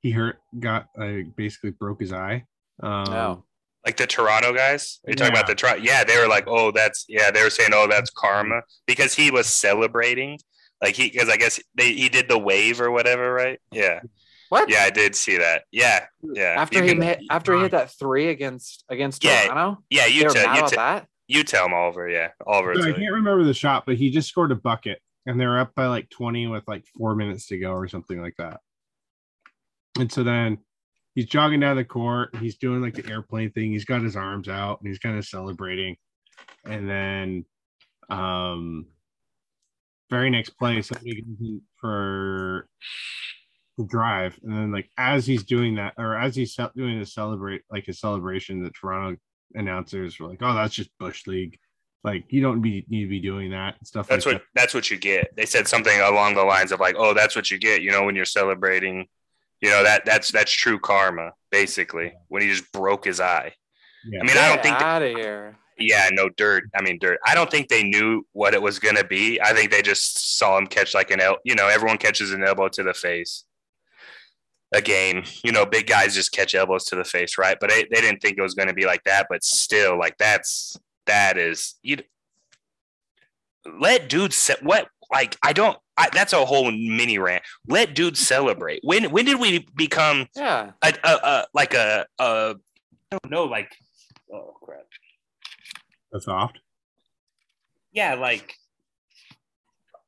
he 0.01 0.11
hurt, 0.11 0.39
got 0.59 0.89
like, 0.95 1.35
basically 1.35 1.71
broke 1.71 1.99
his 2.01 2.13
eye? 2.13 2.45
Um, 2.81 3.05
No. 3.05 3.45
Like 3.85 3.97
the 3.97 4.07
Toronto 4.07 4.51
guys? 4.51 4.99
Are 5.05 5.11
you 5.11 5.15
talking 5.15 5.33
Yeah. 5.33 5.39
about 5.41 5.47
the 5.47 5.53
Toronto? 5.55 5.83
Yeah, 5.83 6.03
they 6.03 6.17
were 6.17 6.27
like, 6.27 6.45
oh, 6.47 6.71
that's 6.71 7.05
yeah. 7.07 7.29
They 7.29 7.43
were 7.43 7.51
saying, 7.51 7.69
oh, 7.71 7.87
that's 7.87 8.09
karma 8.09 8.61
because 8.87 9.13
he 9.13 9.29
was 9.29 9.45
celebrating. 9.45 10.39
Like 10.81 10.95
he, 10.95 11.09
because 11.11 11.29
I 11.29 11.37
guess 11.37 11.59
they 11.75 11.93
he 11.93 12.09
did 12.09 12.27
the 12.27 12.37
wave 12.39 12.81
or 12.81 12.89
whatever, 12.89 13.31
right? 13.31 13.59
Yeah, 13.71 14.01
What? 14.49 14.69
yeah, 14.69 14.83
I 14.83 14.89
did 14.89 15.15
see 15.15 15.37
that. 15.37 15.63
Yeah, 15.71 16.05
yeah. 16.21 16.55
After 16.57 16.77
You 16.79 16.83
he 16.83 16.89
can- 16.93 17.01
hit, 17.01 17.19
after 17.29 17.55
he 17.55 17.61
hit 17.61 17.71
that 17.71 17.91
three 17.91 18.29
against 18.29 18.83
against 18.89 19.23
Yeah, 19.23 19.47
Toronto, 19.47 19.83
yeah, 19.89 20.03
they 20.05 20.11
you 20.11 20.23
were 20.25 20.29
tell 20.29 20.45
mad 20.45 20.53
you, 20.55 20.59
about 20.61 20.71
that. 20.75 21.07
you 21.27 21.43
tell 21.43 21.65
him 21.65 21.73
Oliver. 21.73 22.07
Yeah, 22.09 22.29
Oliver. 22.45 22.73
will 22.73 22.83
I 22.83 22.91
can't 22.93 23.13
remember 23.13 23.43
the 23.43 23.53
shot, 23.53 23.85
but 23.85 23.95
he 23.95 24.09
just 24.11 24.29
scored 24.29 24.51
a 24.51 24.55
bucket 24.55 24.99
and 25.25 25.39
they 25.39 25.45
were 25.47 25.59
up 25.59 25.73
by 25.75 25.87
like 25.87 26.09
20 26.11 26.47
with 26.47 26.63
like 26.67 26.85
four 26.97 27.15
minutes 27.15 27.47
to 27.47 27.57
go 27.57 27.71
or 27.71 27.87
something 27.87 28.21
like 28.21 28.35
that. 28.37 28.59
And 29.97 30.11
so 30.11 30.23
then 30.23 30.59
he's 31.15 31.25
jogging 31.25 31.61
down 31.61 31.77
the 31.77 31.85
court. 31.85 32.35
He's 32.37 32.57
doing 32.57 32.81
like 32.81 32.93
the 32.93 33.09
airplane 33.09 33.51
thing. 33.51 33.71
He's 33.71 33.85
got 33.85 34.01
his 34.03 34.15
arms 34.15 34.47
out 34.49 34.79
and 34.81 34.87
he's 34.87 34.99
kind 34.99 35.17
of 35.17 35.25
celebrating. 35.25 35.95
And 36.65 36.87
then, 36.89 37.45
um, 38.09 38.85
very 40.11 40.29
next 40.29 40.51
play, 40.51 40.81
somebody 40.83 41.21
goes 41.21 41.39
in 41.39 41.61
for 41.79 42.67
the 43.77 43.85
drive. 43.85 44.39
And 44.43 44.53
then, 44.53 44.71
like, 44.71 44.89
as 44.97 45.25
he's 45.25 45.43
doing 45.43 45.75
that, 45.75 45.93
or 45.97 46.15
as 46.15 46.35
he's 46.35 46.57
doing 46.75 46.99
the 46.99 47.05
celebrate, 47.05 47.63
like 47.71 47.85
his 47.85 47.99
celebration, 47.99 48.63
the 48.63 48.71
Toronto 48.71 49.19
announcers 49.53 50.19
were 50.19 50.27
like, 50.27 50.41
oh, 50.41 50.53
that's 50.53 50.73
just 50.73 50.89
Bush 50.99 51.27
League. 51.27 51.59
Like, 52.03 52.25
you 52.29 52.41
don't 52.41 52.61
be, 52.61 52.85
need 52.87 53.03
to 53.03 53.09
be 53.09 53.19
doing 53.19 53.49
that 53.51 53.77
and 53.79 53.87
stuff 53.87 54.07
That's 54.07 54.27
like 54.27 54.35
what 54.35 54.43
that's 54.53 54.75
what 54.75 54.91
you 54.91 54.97
get. 54.97 55.35
They 55.35 55.47
said 55.47 55.67
something 55.67 55.99
along 56.01 56.35
the 56.35 56.43
lines 56.43 56.71
of 56.71 56.79
like, 56.79 56.95
"Oh, 56.99 57.15
that's 57.15 57.35
what 57.35 57.49
you 57.49 57.57
get." 57.57 57.81
You 57.81 57.89
know, 57.89 58.03
when 58.03 58.15
you're 58.15 58.25
celebrating, 58.25 59.07
you 59.59 59.71
know 59.71 59.83
that 59.83 60.05
that's 60.05 60.31
that's 60.31 60.51
true 60.51 60.77
karma, 60.77 61.31
basically. 61.49 62.13
When 62.27 62.43
he 62.43 62.47
just 62.47 62.71
broke 62.71 63.05
his 63.05 63.19
eye. 63.19 63.53
Yeah. 64.07 64.19
I 64.21 64.23
mean, 64.23 64.37
I 64.37 64.49
don't 64.49 64.61
think. 64.61 64.79
out 64.79 65.01
of 65.01 65.15
here. 65.15 65.57
yeah, 65.79 66.09
no 66.11 66.29
dirt. 66.29 66.65
I 66.75 66.83
mean, 66.83 66.99
dirt. 67.01 67.17
I 67.25 67.33
don't 67.33 67.49
think 67.49 67.69
they 67.69 67.81
knew 67.81 68.23
what 68.33 68.53
it 68.53 68.61
was 68.61 68.77
gonna 68.77 69.03
be. 69.03 69.41
I 69.41 69.53
think 69.53 69.71
they 69.71 69.81
just 69.81 70.37
saw 70.37 70.59
him 70.59 70.67
catch 70.67 70.93
like 70.93 71.09
an 71.09 71.21
el. 71.21 71.37
You 71.43 71.55
know, 71.55 71.67
everyone 71.67 71.97
catches 71.97 72.31
an 72.33 72.43
elbow 72.43 72.67
to 72.69 72.83
the 72.83 72.93
face. 72.93 73.45
A 74.75 74.81
game, 74.81 75.23
you 75.43 75.53
know, 75.53 75.65
big 75.65 75.87
guys 75.87 76.13
just 76.13 76.33
catch 76.33 76.53
elbows 76.53 76.83
to 76.85 76.95
the 76.97 77.05
face, 77.05 77.37
right? 77.37 77.55
But 77.61 77.69
they, 77.69 77.83
they 77.93 78.01
didn't 78.01 78.21
think 78.21 78.37
it 78.37 78.41
was 78.41 78.55
going 78.55 78.67
to 78.67 78.73
be 78.73 78.85
like 78.85 79.03
that. 79.05 79.27
But 79.29 79.41
still, 79.43 79.97
like 79.97 80.17
that's 80.17 80.77
that 81.05 81.37
is 81.37 81.75
you. 81.81 81.97
Let 83.79 84.09
dudes 84.09 84.35
set 84.35 84.61
what 84.63 84.89
like 85.11 85.37
I 85.43 85.53
don't. 85.53 85.77
I, 85.97 86.09
that's 86.11 86.33
a 86.33 86.43
whole 86.45 86.69
mini 86.71 87.17
rant. 87.19 87.43
Let 87.67 87.95
dudes 87.95 88.19
celebrate. 88.19 88.81
When 88.83 89.05
when 89.11 89.23
did 89.25 89.39
we 89.39 89.65
become 89.75 90.27
Yeah. 90.35 90.71
a, 90.81 90.93
a, 91.03 91.09
a 91.09 91.45
like 91.53 91.73
a, 91.73 92.05
a 92.19 92.55
I 93.11 93.17
don't 93.17 93.31
know 93.31 93.45
like 93.45 93.71
oh 94.33 94.55
crap 94.61 94.83
That's 96.11 96.25
soft. 96.25 96.59
yeah, 97.93 98.15
like 98.15 98.53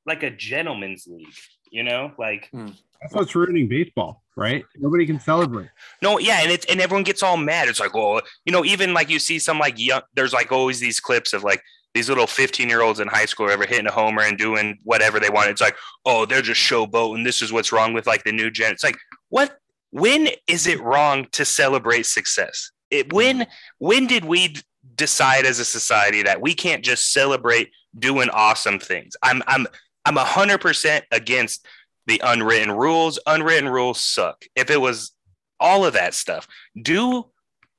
like 0.06 0.23
a 0.23 0.30
gentleman's 0.30 1.08
league, 1.08 1.27
you 1.71 1.84
know, 1.84 2.12
like 2.19 2.49
hmm. 2.51 2.67
That's 3.01 3.13
what's 3.13 3.36
ruining 3.36 3.67
baseball, 3.69 4.23
right? 4.38 4.63
Nobody 4.78 5.06
can 5.06 5.19
celebrate. 5.19 5.69
no, 6.02 6.19
yeah, 6.19 6.41
and 6.41 6.52
it's 6.52 6.65
and 6.67 6.80
everyone 6.80 7.04
gets 7.04 7.23
all 7.23 7.36
mad. 7.36 7.67
It's 7.67 7.80
like, 7.80 7.95
oh, 7.95 8.21
you 8.45 8.54
know, 8.54 8.63
even 8.63 8.93
like 8.93 9.10
you 9.10 9.19
see 9.19 9.39
some 9.39 9.60
like 9.60 9.78
young, 9.78 10.02
there's 10.15 10.32
like 10.32 10.52
always 10.52 10.80
these 10.80 11.00
clips 11.00 11.34
of 11.34 11.43
like 11.43 11.62
these 11.93 12.08
little 12.08 12.28
15 12.28 12.69
year 12.69 12.82
olds 12.82 13.00
in 13.00 13.08
high 13.08 13.26
school 13.26 13.50
ever 13.50 13.65
hitting 13.65 13.88
a 13.88 13.91
homer 13.91 14.21
and 14.21 14.38
doing 14.38 14.78
whatever 14.84 15.19
they 15.19 15.32
want. 15.32 15.50
It's 15.50 15.62
like, 15.62 15.76
oh, 16.06 16.26
they're 16.26 16.43
just 16.43 16.62
showboating. 16.62 17.23
This 17.23 17.41
is 17.41 17.52
what's 17.52 17.71
wrong 17.71 17.93
with 17.93 18.06
like 18.06 18.23
the 18.23 18.32
new 18.32 18.52
gen. 18.52 18.71
It's 18.71 18.84
like, 18.84 18.97
what? 19.30 19.58
When 19.89 20.30
is 20.47 20.67
it 20.67 20.80
wrong 20.82 21.28
to 21.32 21.43
celebrate 21.43 22.06
success? 22.06 22.71
It 22.91 23.12
when 23.12 23.47
when 23.80 24.06
did 24.06 24.23
we 24.23 24.56
decide 24.95 25.45
as 25.45 25.60
a 25.60 25.65
society 25.65 26.23
that 26.23 26.41
we 26.41 26.54
can't 26.54 26.86
just 26.86 27.12
celebrate 27.12 27.71
doing 27.97 28.30
awesome 28.30 28.80
things? 28.80 29.15
I'm 29.23 29.41
I'm 29.47 29.65
I'm 30.06 30.17
a 30.17 30.23
hundred 30.23 30.62
percent 30.62 31.06
against 31.12 31.65
the 32.08 32.22
unwritten 32.24 32.72
rules. 32.72 33.20
Unwritten 33.26 33.70
rules 33.70 34.00
suck. 34.04 34.46
If 34.56 34.70
it 34.72 34.82
was 34.82 35.12
all 35.60 35.86
of 35.86 35.93
that 35.93 36.13
stuff, 36.13 36.48
do 36.82 37.28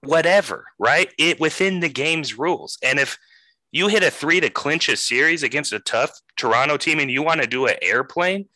whatever, 0.03 0.67
right? 0.79 1.13
It 1.19 1.41
within 1.41 1.81
the 1.81 1.89
game's 1.89 2.39
rules. 2.39 2.79
And 2.83 2.99
if 2.99 3.19
you 3.73 3.89
hit 3.89 4.03
a 4.03 4.11
three 4.11 4.41
to 4.41 4.49
clinch 4.51 4.89
a 4.89 4.97
series 4.97 5.43
against 5.43 5.73
a 5.73 5.81
tough 5.81 6.21
Toronto 6.37 6.77
team 6.77 7.01
and 7.01 7.11
you 7.11 7.23
want 7.23 7.41
to 7.41 7.47
do 7.47 7.67
an 7.67 7.75
airplane, 7.83 8.47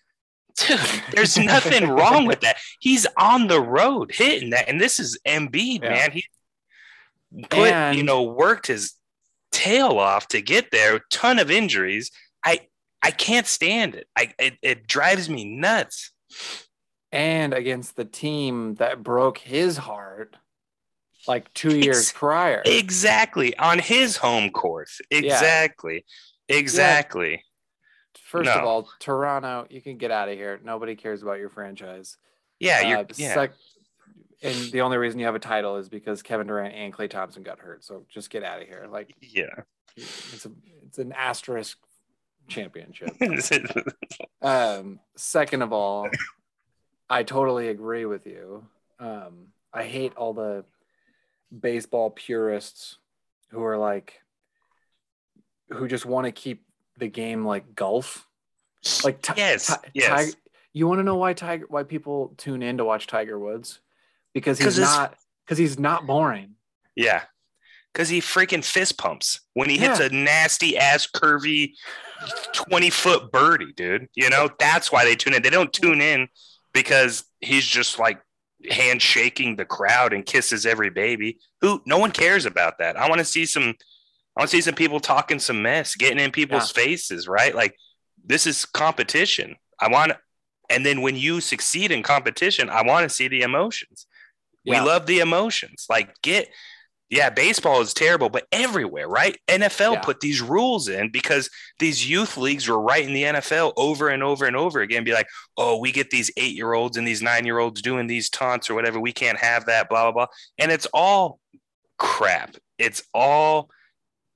dude, 0.57 0.81
there's 1.11 1.37
nothing 1.37 1.89
wrong 1.89 2.27
with 2.27 2.41
that. 2.41 2.57
He's 2.79 3.07
on 3.19 3.49
the 3.49 3.61
road 3.61 4.13
hitting 4.15 4.51
that. 4.51 4.69
And 4.69 4.81
this 4.81 4.99
is 5.01 5.19
Embiid, 5.27 5.83
Yeah. 5.83 5.91
man. 5.91 6.11
He 6.13 6.25
put, 7.51 7.95
you 7.97 8.03
know, 8.03 8.23
worked 8.23 8.67
his 8.69 8.95
tail 9.51 9.99
off 9.99 10.29
to 10.29 10.41
get 10.43 10.71
there, 10.71 11.01
ton 11.11 11.39
of 11.39 11.51
injuries. 11.51 12.11
I 13.03 13.11
can't 13.11 13.47
stand 13.47 13.95
it. 13.95 14.07
I 14.17 14.33
it, 14.39 14.55
it 14.63 14.87
drives 14.87 15.29
me 15.29 15.45
nuts. 15.45 16.13
And 17.11 17.53
against 17.53 17.97
the 17.97 18.07
team 18.07 18.77
that 18.77 19.03
broke 19.03 19.37
his 19.37 19.77
heart 19.77 20.37
like 21.29 21.53
two 21.53 21.77
years 21.77 22.09
Ex- 22.09 22.13
prior. 22.13 22.63
Exactly. 22.65 23.57
On 23.59 23.79
his 23.79 24.17
home 24.17 24.51
course. 24.51 25.01
Exactly. 25.11 26.05
Exactly. 26.49 27.45
First 28.25 28.51
of 28.51 28.65
all, 28.65 28.89
Toronto, 28.99 29.67
you 29.69 29.83
can 29.83 29.99
get 29.99 30.11
out 30.11 30.31
of 30.31 30.37
here. 30.37 30.59
Nobody 30.65 30.97
cares 30.97 31.23
about 31.23 31.39
your 31.39 31.51
franchise. 31.51 32.17
Yeah, 32.59 32.81
you're 32.81 32.99
Uh, 33.01 33.05
yeah. 33.17 33.35
sec- 33.35 33.53
and 34.43 34.73
the 34.73 34.81
only 34.81 34.97
reason 34.97 35.21
you 35.21 35.27
have 35.27 35.35
a 35.35 35.41
title 35.41 35.77
is 35.77 35.89
because 35.89 36.23
Kevin 36.23 36.47
Durant 36.47 36.75
and 36.75 36.93
Klay 36.93 37.11
Thompson 37.11 37.43
got 37.43 37.59
hurt. 37.59 37.85
So 37.85 38.07
just 38.09 38.31
get 38.31 38.43
out 38.43 38.63
of 38.63 38.69
here. 38.69 38.87
Like 38.91 39.15
yeah. 39.21 39.63
it's 39.97 40.47
a 40.47 40.51
it's 40.87 40.99
an 40.99 41.13
asterisk 41.13 41.79
championship. 42.49 43.11
Um, 44.43 44.99
second 45.17 45.63
of 45.63 45.73
all, 45.73 46.09
I 47.09 47.23
totally 47.23 47.69
agree 47.69 48.07
with 48.07 48.27
you. 48.27 48.67
Um, 48.99 49.53
I 49.73 49.85
hate 49.85 50.17
all 50.17 50.35
the 50.35 50.65
baseball 51.57 52.11
purists 52.11 52.99
who 53.51 53.63
are 53.63 53.79
like, 53.79 54.21
who 55.71 55.87
just 55.87 56.05
want 56.05 56.25
to 56.27 56.33
keep 56.33 56.65
the 56.99 57.07
game 57.07 57.45
like 57.45 57.77
golf. 57.77 58.27
Like, 59.05 59.23
ti- 59.23 59.35
yes. 59.37 59.69
ti- 59.69 59.91
yes. 59.95 60.33
Ti- 60.33 60.39
you 60.73 60.89
want 60.89 60.99
to 60.99 61.05
know 61.05 61.17
why 61.17 61.35
Tiger? 61.35 61.67
Why 61.69 61.85
people 61.85 62.35
tune 62.37 62.63
in 62.63 62.79
to 62.79 62.85
watch 62.85 63.07
Tiger 63.07 63.39
Woods? 63.39 63.79
Because 64.35 64.59
he's 64.59 64.79
not. 64.79 65.15
Because 65.45 65.59
he's 65.59 65.79
not 65.79 66.05
boring. 66.07 66.55
Yeah. 66.97 67.23
Because 67.93 68.09
he 68.09 68.21
freaking 68.21 68.65
fist 68.65 68.99
pumps 68.99 69.41
when 69.55 69.69
he 69.71 69.77
hits 69.79 70.01
Yeah. 70.01 70.07
a 70.07 70.09
nasty 70.11 70.79
ass 70.79 71.07
curvy 71.07 71.75
20 72.53 72.91
foot 72.91 73.33
birdie, 73.33 73.73
dude. 73.73 74.09
You 74.15 74.31
know, 74.31 74.49
that's 74.59 74.93
why 74.93 75.05
they 75.05 75.15
tune 75.15 75.35
in. 75.35 75.43
They 75.43 75.51
don't 75.51 75.73
tune 75.73 76.01
in 76.01 76.29
because 76.73 77.25
he's 77.41 77.67
just 77.67 77.99
like 77.99 78.21
handshaking 78.71 79.57
the 79.57 79.65
crowd 79.65 80.13
and 80.13 80.25
kisses 80.25 80.67
every 80.67 80.91
baby. 80.91 81.39
Who 81.61 81.83
no 81.87 81.99
one 81.99 82.13
cares 82.13 82.47
about 82.47 82.79
that. 82.79 82.97
I 82.97 83.09
want 83.09 83.19
to 83.19 83.25
see 83.25 83.47
some 83.47 83.75
I 84.37 84.41
want 84.41 84.51
to 84.51 84.57
see 84.57 84.63
some 84.63 84.75
people 84.75 85.01
talking 85.01 85.39
some 85.39 85.63
mess, 85.63 85.95
getting 85.95 86.19
in 86.19 86.31
people's 86.31 86.71
faces, 86.71 87.29
right? 87.29 87.55
Like 87.55 87.77
this 88.25 88.47
is 88.47 88.65
competition. 88.65 89.57
I 89.81 89.89
want 89.89 90.13
and 90.71 90.87
then 90.87 91.03
when 91.03 91.17
you 91.17 91.41
succeed 91.41 91.91
in 91.91 92.03
competition, 92.03 92.71
I 92.71 92.83
want 92.83 93.05
to 93.05 93.15
see 93.15 93.29
the 93.29 93.43
emotions. 93.43 94.07
Yeah. 94.65 94.81
We 94.81 94.89
love 94.89 95.07
the 95.07 95.21
emotions. 95.21 95.87
Like 95.91 96.21
get 96.23 96.49
yeah, 97.13 97.29
baseball 97.29 97.83
is 97.83 97.93
terrible, 97.93 98.31
but 98.31 98.47
everywhere, 98.53 99.07
right? 99.07 99.37
NFL 99.47 99.93
Yeah. 99.93 100.01
put 100.01 100.21
these 100.21 100.41
rules 100.41 100.89
in 100.89 101.11
because 101.11 101.51
these 101.79 102.09
youth 102.09 102.39
leagues 102.39 102.67
were 102.67 102.81
right 102.81 103.05
in 103.05 103.13
the 103.13 103.25
NFL 103.25 103.75
over 103.77 104.09
and 104.09 104.23
over 104.23 104.47
and 104.47 104.57
over 104.57 104.81
again. 104.81 105.05
Be 105.05 105.13
like, 105.13 105.29
oh, 105.59 105.77
we 105.77 105.93
get 105.93 106.09
these 106.09 106.31
eight 106.39 106.57
year 106.57 106.73
olds 106.73 106.97
and 106.97 107.07
these 107.07 107.21
nine 107.21 107.45
year 107.45 107.59
olds 107.59 107.83
doing 107.83 108.07
these 108.07 108.31
taunts 108.31 108.71
or 108.71 108.75
whatever. 108.75 108.99
We 108.99 109.13
can't 109.13 109.37
have 109.37 109.67
that, 109.67 109.91
blah, 109.91 110.05
blah, 110.05 110.13
blah. 110.13 110.27
And 110.57 110.73
it's 110.73 110.87
all 110.95 111.39
crap. 111.99 112.57
It's 112.79 113.03
all 113.13 113.69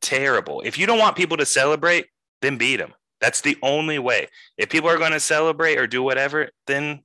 terrible. 0.02 0.60
If 0.60 0.78
you 0.78 0.84
don't 0.86 0.98
want 0.98 1.16
people 1.16 1.38
to 1.38 1.46
celebrate, 1.46 2.08
then 2.42 2.58
beat 2.58 2.76
them. 2.76 2.92
That's 3.22 3.40
the 3.40 3.56
only 3.62 3.98
way. 3.98 4.28
If 4.58 4.68
people 4.68 4.90
are 4.90 4.98
going 4.98 5.12
to 5.12 5.20
celebrate 5.20 5.78
or 5.78 5.86
do 5.86 6.02
whatever, 6.02 6.50
then 6.66 7.00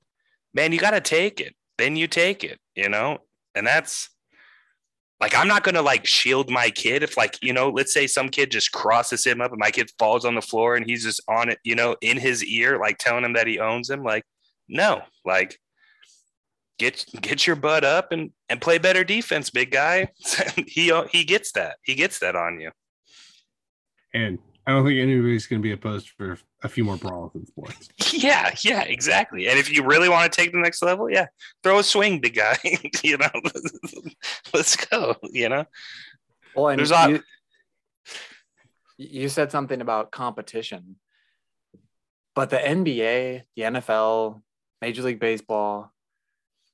man, 0.53 0.73
you 0.73 0.79
got 0.79 0.91
to 0.91 0.99
take 0.99 1.39
it. 1.39 1.55
Then 1.77 1.95
you 1.95 2.07
take 2.07 2.43
it, 2.43 2.59
you 2.75 2.89
know? 2.89 3.19
And 3.55 3.65
that's 3.65 4.09
like, 5.21 5.35
I'm 5.35 5.47
not 5.47 5.63
to 5.75 5.83
like 5.83 6.07
shield 6.07 6.49
my 6.49 6.71
kid 6.71 7.03
if, 7.03 7.15
like, 7.15 7.37
you 7.43 7.53
know, 7.53 7.69
let's 7.69 7.93
say 7.93 8.07
some 8.07 8.27
kid 8.27 8.49
just 8.49 8.71
crosses 8.71 9.23
him 9.23 9.39
up 9.39 9.51
and 9.51 9.59
my 9.59 9.69
kid 9.69 9.91
falls 9.99 10.25
on 10.25 10.33
the 10.33 10.41
floor 10.41 10.75
and 10.75 10.85
he's 10.85 11.03
just 11.03 11.21
on 11.27 11.49
it, 11.49 11.59
you 11.63 11.75
know, 11.75 11.95
in 12.01 12.17
his 12.17 12.43
ear, 12.43 12.79
like 12.79 12.97
telling 12.97 13.23
him 13.23 13.33
that 13.33 13.45
he 13.45 13.59
owns 13.59 13.87
him. 13.87 14.03
Like, 14.03 14.25
no, 14.67 15.03
like, 15.23 15.59
get 16.79 17.05
get 17.21 17.45
your 17.45 17.55
butt 17.55 17.83
up 17.83 18.11
and 18.11 18.31
and 18.49 18.59
play 18.59 18.79
better 18.79 19.03
defense, 19.03 19.51
big 19.51 19.69
guy. 19.69 20.09
he 20.67 20.91
he 21.11 21.23
gets 21.23 21.51
that. 21.51 21.77
He 21.83 21.93
gets 21.93 22.17
that 22.19 22.35
on 22.35 22.59
you. 22.59 22.71
And 24.13 24.39
I 24.65 24.71
don't 24.71 24.85
think 24.85 24.99
anybody's 24.99 25.45
to 25.61 25.63
be 25.63 25.71
opposed 25.71 26.09
for 26.09 26.39
a 26.63 26.69
few 26.69 26.83
more 26.83 26.97
brawls 26.97 27.33
in 27.35 27.45
sports. 27.45 27.89
Yeah, 28.13 28.53
yeah, 28.63 28.81
exactly. 28.83 29.47
And 29.47 29.57
if 29.57 29.71
you 29.71 29.83
really 29.83 30.09
want 30.09 30.31
to 30.31 30.35
take 30.41 30.51
the 30.51 30.59
next 30.59 30.81
level, 30.83 31.09
yeah, 31.09 31.27
throw 31.63 31.79
a 31.79 31.83
swing, 31.83 32.19
big 32.19 32.35
guy. 32.35 32.57
you 33.03 33.17
know, 33.17 33.29
let's 34.53 34.75
go. 34.75 35.15
You 35.23 35.49
know, 35.49 35.65
Well, 36.55 36.67
and 36.69 36.79
There's 36.79 36.91
a- 36.91 37.09
you, 37.09 37.23
you 38.97 39.29
said 39.29 39.51
something 39.51 39.81
about 39.81 40.11
competition, 40.11 40.97
but 42.35 42.49
the 42.49 42.57
NBA, 42.57 43.43
the 43.55 43.61
NFL, 43.63 44.41
Major 44.81 45.03
League 45.03 45.19
Baseball 45.19 45.91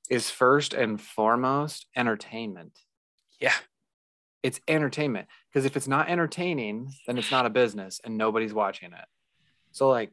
is 0.10 0.30
first 0.32 0.73
and 0.73 1.00
foremost 1.00 1.86
entertainment. 1.95 2.78
yeah, 3.39 3.54
It's 4.43 4.60
entertainment 4.67 5.28
because 5.50 5.65
if 5.65 5.78
it's 5.78 5.88
not 5.88 6.10
entertaining, 6.10 6.91
then 7.06 7.17
it's 7.17 7.32
not 7.32 7.45
a 7.45 7.50
business 7.50 8.00
and 8.04 8.17
nobody's 8.17 8.54
watching 8.54 8.91
it. 8.93 9.06
So, 9.78 9.90
like, 9.90 10.12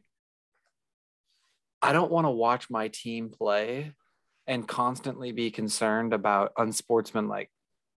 I 1.81 1.93
don't 1.93 2.11
want 2.11 2.25
to 2.25 2.31
watch 2.31 2.69
my 2.69 2.87
team 2.87 3.29
play 3.29 3.93
and 4.47 4.67
constantly 4.67 5.31
be 5.31 5.51
concerned 5.51 6.13
about 6.13 6.53
unsportsmanlike 6.57 7.49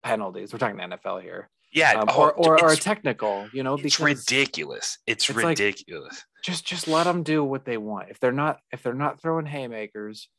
penalties. 0.04 0.54
We're 0.54 0.60
talking 0.60 0.78
NFL 0.78 1.22
here 1.22 1.50
yeah. 1.76 1.92
um, 1.92 2.06
oh, 2.10 2.30
or 2.30 2.64
or, 2.64 2.76
technical, 2.76 3.48
you 3.54 3.62
know, 3.62 3.76
it's 3.76 4.00
ridiculous. 4.00 4.98
It's, 5.06 5.30
it's 5.30 5.38
like- 5.38 5.60
ridiculous. 5.60 6.24
just 6.44 6.66
just 6.66 6.88
let 6.88 7.04
them 7.04 7.22
do 7.22 7.44
what 7.44 7.66
they 7.66 7.78
want. 7.78 8.10
If 8.10 8.20
they're 8.20 8.32
not 8.32 8.60
if 8.72 8.82
they're 8.82 8.94
not 8.94 9.22
throwing 9.22 9.46
haymakers, 9.46 10.30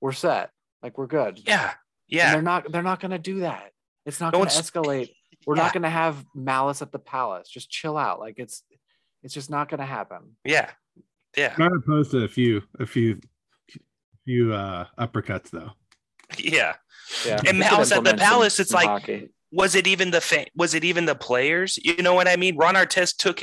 we're 0.00 0.12
set. 0.12 0.50
Like 0.82 0.96
we're 0.96 1.08
good. 1.08 1.40
yeah, 1.46 1.64
And 1.64 1.72
yeah. 2.08 2.32
they're 2.32 2.42
not 2.42 2.70
they're 2.70 2.82
not 2.82 3.00
going 3.00 3.10
to 3.10 3.18
do 3.18 3.40
that. 3.40 3.70
It's 4.06 4.20
not 4.20 4.32
No 4.32 4.40
going 4.40 4.50
to 4.50 4.54
escalate. 4.54 5.10
We're 5.46 5.56
yeah, 5.56 5.62
not 5.64 5.72
going 5.72 5.82
to 5.82 5.90
have 5.90 6.24
malice 6.34 6.82
at 6.82 6.92
the 6.92 6.98
palace. 6.98 7.48
Just 7.48 7.70
chill 7.70 7.96
out. 7.96 8.20
Like 8.20 8.34
it's 8.38 8.62
it's 9.24 9.34
just 9.34 9.50
not 9.50 9.68
going 9.68 9.80
to 9.80 9.86
happen. 9.86 10.36
Yeah, 10.44 10.70
yeah, 11.36 11.54
Not 11.58 11.72
opposed 11.74 12.12
to 12.12 12.18
a 12.24 12.28
few, 12.28 12.62
a 12.78 12.86
few, 12.86 13.18
few 14.24 14.52
uh 14.52 14.86
uppercuts 14.98 15.50
though. 15.50 15.72
yeah. 16.38 16.74
Yeah. 17.26 17.40
And 17.46 17.58
We 17.58 17.64
at 17.64 18.04
the 18.04 18.14
palace, 18.16 18.58
it's 18.60 18.72
like- 18.72 18.86
hockey. 18.88 19.28
was 19.52 19.74
it 19.74 19.86
even 19.86 20.10
the 20.10 20.20
fa- 20.20 20.46
was 20.56 20.74
it 20.74 20.84
even 20.84 21.04
the 21.06 21.14
players? 21.14 21.78
You 21.82 22.02
know 22.02 22.14
what 22.14 22.28
I 22.28 22.36
mean? 22.36 22.56
Ron 22.56 22.74
Artest 22.76 23.16
took 23.18 23.42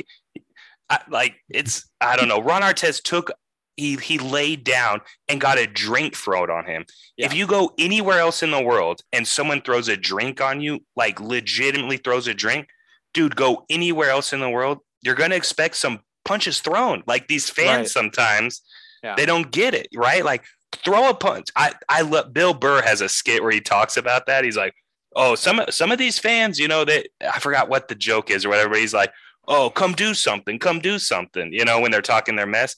I, 0.90 0.98
like 1.08 1.36
it's 1.48 1.88
I 2.00 2.16
don't 2.16 2.28
know. 2.28 2.40
Ron 2.42 2.62
Artest 2.62 3.02
took 3.04 3.30
he 3.76 3.96
he 3.96 4.18
laid 4.18 4.64
down 4.64 5.00
and 5.28 5.40
got 5.40 5.58
a 5.58 5.66
drink 5.66 6.16
thrown 6.16 6.50
on 6.50 6.66
him. 6.66 6.84
If 7.16 7.32
you 7.34 7.46
go 7.46 7.72
anywhere 7.78 8.18
else 8.18 8.42
in 8.42 8.50
the 8.50 8.60
world 8.62 9.00
and 9.12 9.26
someone 9.26 9.62
throws 9.62 9.88
a 9.88 9.96
drink 9.96 10.40
on 10.40 10.60
you, 10.60 10.80
like 10.96 11.20
legitimately 11.20 11.98
throws 11.98 12.26
a 12.26 12.34
drink, 12.34 12.66
dude, 13.14 13.36
go 13.36 13.64
anywhere 13.70 14.10
else 14.10 14.32
in 14.32 14.40
the 14.40 14.50
world, 14.50 14.78
you're 15.02 15.14
gonna 15.14 15.34
expect 15.34 15.76
some 15.76 16.00
punches 16.24 16.60
thrown. 16.60 17.02
Like 17.06 17.28
these 17.28 17.50
fans 17.50 17.68
Right. 17.78 17.88
sometimes 17.88 18.62
Yeah. 19.02 19.14
they 19.16 19.26
don't 19.26 19.50
get 19.50 19.74
it, 19.74 19.88
right? 19.94 20.24
Like 20.24 20.44
throw 20.84 21.08
a 21.10 21.14
punch. 21.14 21.48
I 21.56 21.72
I 21.88 22.02
love 22.02 22.32
Bill 22.32 22.54
Burr 22.54 22.82
has 22.82 23.00
a 23.00 23.08
skit 23.08 23.42
where 23.42 23.52
he 23.52 23.60
talks 23.60 23.96
about 23.96 24.26
that. 24.26 24.44
He's 24.44 24.56
like, 24.56 24.74
oh, 25.16 25.34
some 25.34 25.60
some 25.70 25.90
of 25.92 25.98
these 25.98 26.18
fans, 26.18 26.58
you 26.58 26.68
know, 26.68 26.84
that 26.84 27.08
I 27.20 27.38
forgot 27.40 27.68
what 27.68 27.88
the 27.88 27.94
joke 27.94 28.30
is 28.30 28.44
or 28.44 28.48
whatever. 28.50 28.76
He's 28.76 28.94
like, 28.94 29.12
oh, 29.48 29.70
come 29.70 29.92
do 29.92 30.14
something, 30.14 30.58
come 30.58 30.78
do 30.78 30.98
something, 30.98 31.52
you 31.52 31.64
know, 31.64 31.80
when 31.80 31.90
they're 31.90 32.00
talking 32.00 32.36
their 32.36 32.46
mess. 32.46 32.76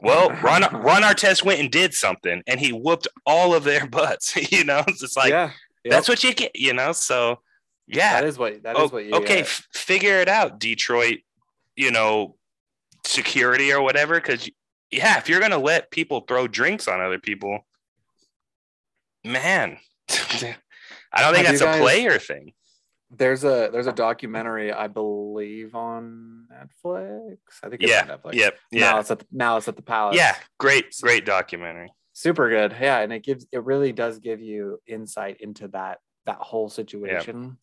Well, 0.00 0.30
Ron 0.42 0.62
Ron 0.82 1.02
Artest 1.02 1.44
went 1.44 1.60
and 1.60 1.70
did 1.70 1.94
something, 1.94 2.42
and 2.48 2.58
he 2.58 2.72
whooped 2.72 3.06
all 3.26 3.54
of 3.54 3.62
their 3.64 3.86
butts. 3.98 4.34
You 4.52 4.64
know, 4.64 4.82
it's 4.88 5.00
just 5.00 5.16
like 5.16 5.30
yeah. 5.30 5.52
Yep. 5.84 5.92
that's 5.92 6.08
what 6.08 6.24
you 6.24 6.34
get. 6.34 6.50
You 6.56 6.74
know, 6.74 6.90
so 6.92 7.40
yeah, 7.86 8.20
that 8.20 8.24
is 8.28 8.36
what 8.38 8.62
that 8.64 8.76
is 8.76 8.82
Oh, 8.82 8.88
what 8.88 9.04
you 9.04 9.14
okay, 9.14 9.36
get. 9.36 9.44
f- 9.46 9.68
figure 9.72 10.18
it 10.20 10.28
out, 10.28 10.58
Detroit. 10.58 11.20
You 11.80 11.90
know, 11.90 12.36
security 13.06 13.72
or 13.72 13.80
whatever. 13.80 14.16
Because 14.20 14.48
yeah, 14.90 15.18
if 15.18 15.28
you're 15.28 15.40
gonna 15.40 15.58
let 15.58 15.90
people 15.90 16.20
throw 16.20 16.46
drinks 16.46 16.88
on 16.88 17.00
other 17.00 17.18
people, 17.18 17.60
man, 19.24 19.78
I 20.10 21.22
don't 21.22 21.34
think 21.34 21.46
Have 21.46 21.58
that's 21.58 21.60
you 21.60 21.66
a 21.66 21.70
guys- 21.72 21.80
player 21.80 22.18
thing. 22.18 22.52
There's 23.12 23.42
a 23.42 23.70
there's 23.72 23.88
a 23.88 23.92
documentary 23.92 24.72
I 24.72 24.86
believe 24.86 25.74
on 25.74 26.46
Netflix. 26.52 27.38
I 27.62 27.68
think 27.68 27.82
it's 27.82 27.90
Yeah, 27.90 28.02
on 28.02 28.08
Netflix. 28.18 28.34
Yep, 28.34 28.54
yeah, 28.70 28.80
Malice 28.92 29.10
at 29.10 29.18
the 29.18 29.26
Malice 29.32 29.66
at 29.68 29.74
the 29.76 29.82
Palace. 29.82 30.16
yeah. 30.16 30.36
Great, 30.58 30.94
great 31.02 31.24
documentary. 31.26 31.90
super 32.12 32.48
good 32.50 32.72
yeah 32.80 32.98
and 33.00 33.12
it 33.12 33.24
gives 33.24 33.46
it 33.50 33.64
really 33.64 33.92
does 33.92 34.18
give 34.20 34.40
you 34.40 34.78
insight 34.86 35.38
into 35.40 35.66
that 35.68 35.98
that 36.26 36.36
whole 36.36 36.68
situation 36.68 37.56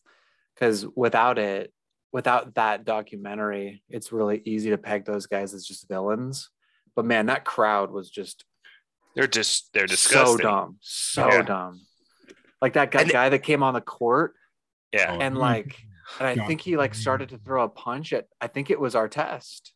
because 0.54 0.84
without 0.96 1.38
it 1.38 1.72
without 2.12 2.54
that 2.54 2.84
documentary 2.84 3.82
it's 3.90 4.12
really 4.12 4.40
easy 4.44 4.70
to 4.70 4.78
peg 4.78 5.04
those 5.04 5.26
guys 5.26 5.52
as 5.54 5.64
just 5.66 5.88
villains 5.88 6.50
but 6.96 7.04
man 7.04 7.26
that 7.26 7.44
crowd 7.44 7.90
was 7.90 8.10
just 8.10 8.44
They're 9.14 9.26
just 9.26 9.70
they're 9.74 9.86
disgusting. 9.86 10.38
so 10.38 10.42
dumb 10.42 10.76
so 10.80 11.28
Yeah. 11.28 11.42
dumb 11.42 11.80
like 12.62 12.72
that 12.74 12.90
guy, 12.90 13.02
And- 13.02 13.10
guy 13.10 13.28
that 13.28 13.40
came 13.40 13.62
on 13.62 13.74
the 13.74 13.80
court 13.80 14.34
Yeah, 14.92 15.12
Oh, 15.16 15.20
and 15.20 15.36
like 15.36 15.76
and 16.18 16.26
i 16.26 16.46
think 16.46 16.60
he 16.62 16.76
like 16.78 16.94
started 16.94 17.28
to 17.30 17.38
throw 17.38 17.64
a 17.64 17.68
punch 17.68 18.12
at 18.14 18.26
i 18.40 18.46
think 18.46 18.70
it 18.70 18.80
was 18.80 18.94
Artest 18.94 19.72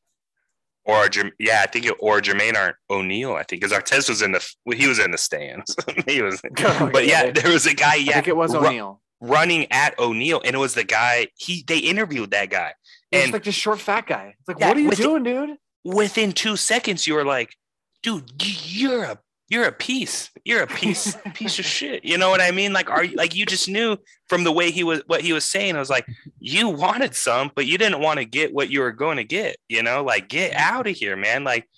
or 0.85 1.07
yeah, 1.39 1.61
I 1.63 1.67
think 1.67 1.87
it, 1.87 1.95
or 2.01 2.21
Jermaine 2.21 2.57
Ar- 2.57 2.77
O'Neal. 2.91 3.35
I 3.35 3.45
think 3.45 3.63
because 3.63 3.71
Artest 3.71 4.09
was 4.09 4.21
in 4.21 4.33
the 4.33 4.45
well, 4.67 4.77
he 4.77 4.89
was 4.89 4.99
in 4.99 5.13
the 5.13 5.17
stands. 5.19 5.77
he 6.09 6.23
was, 6.23 6.43
oh, 6.59 6.91
but 6.93 7.07
yeah, 7.07 7.31
there 7.31 7.53
was 7.53 7.67
a 7.67 7.75
guy. 7.75 7.93
i 7.93 7.97
Yeah, 7.97 8.15
think 8.15 8.27
it 8.27 8.37
was 8.37 8.53
ru- 8.53 8.67
o'neal 8.67 9.01
running 9.23 9.71
at 9.71 9.97
O'Neal, 9.99 10.43
and 10.45 10.55
it 10.55 10.59
was 10.59 10.75
the 10.75 10.85
guy. 10.85 11.29
He 11.39 11.65
they 11.67 11.79
interviewed 11.79 12.33
that 12.33 12.51
guy, 12.51 12.75
and 13.13 13.33
like 13.33 13.45
this 13.45 13.55
short 13.55 13.81
fat 13.81 14.07
guy 14.07 14.35
it's 14.39 14.49
like 14.49 14.59
Yeah, 14.59 14.69
what 14.69 14.77
are 14.77 14.81
you 14.81 14.89
with 14.89 14.99
the- 14.99 15.05
doing 15.05 15.23
dude 15.23 15.57
within 15.85 16.33
two 16.33 16.57
seconds, 16.57 17.07
you 17.07 17.15
were 17.15 17.25
like, 17.25 17.57
"Dude, 18.03 18.31
you're 18.45 19.05
a 19.05 19.19
you're 19.49 19.65
a 19.65 19.73
piece. 19.73 20.31
You're 20.45 20.63
a 20.63 20.67
piece 20.67 21.17
piece 21.35 21.59
of 21.59 21.65
shit." 21.65 22.05
You 22.05 22.19
know 22.19 22.31
what 22.31 22.41
I 22.41 22.51
mean? 22.51 22.73
Like, 22.73 22.91
are 22.91 23.05
you 23.05 23.17
like 23.17 23.35
you 23.35 23.47
just 23.47 23.69
knew 23.69 23.97
from 24.29 24.45
the 24.45 24.53
way 24.53 24.71
he 24.71 24.83
was 24.85 25.03
what 25.07 25.21
he 25.23 25.33
was 25.33 25.45
saying? 25.45 25.77
I 25.77 25.79
was 25.79 25.91
like, 25.91 26.07
you 26.39 26.69
wanted 26.69 27.15
some, 27.15 27.51
but 27.55 27.67
you 27.67 27.79
didn't 27.79 28.01
want 28.01 28.19
to 28.19 28.25
get 28.25 28.53
what 28.53 28.71
you 28.71 28.81
were 28.81 28.93
going 28.93 29.17
to 29.19 29.25
get. 29.25 29.57
You 29.69 29.83
know, 29.83 30.03
like 30.05 30.29
get 30.29 30.55
out 30.55 30.87
of 30.87 30.97
here, 30.97 31.17
man. 31.17 31.45
Like, 31.45 31.69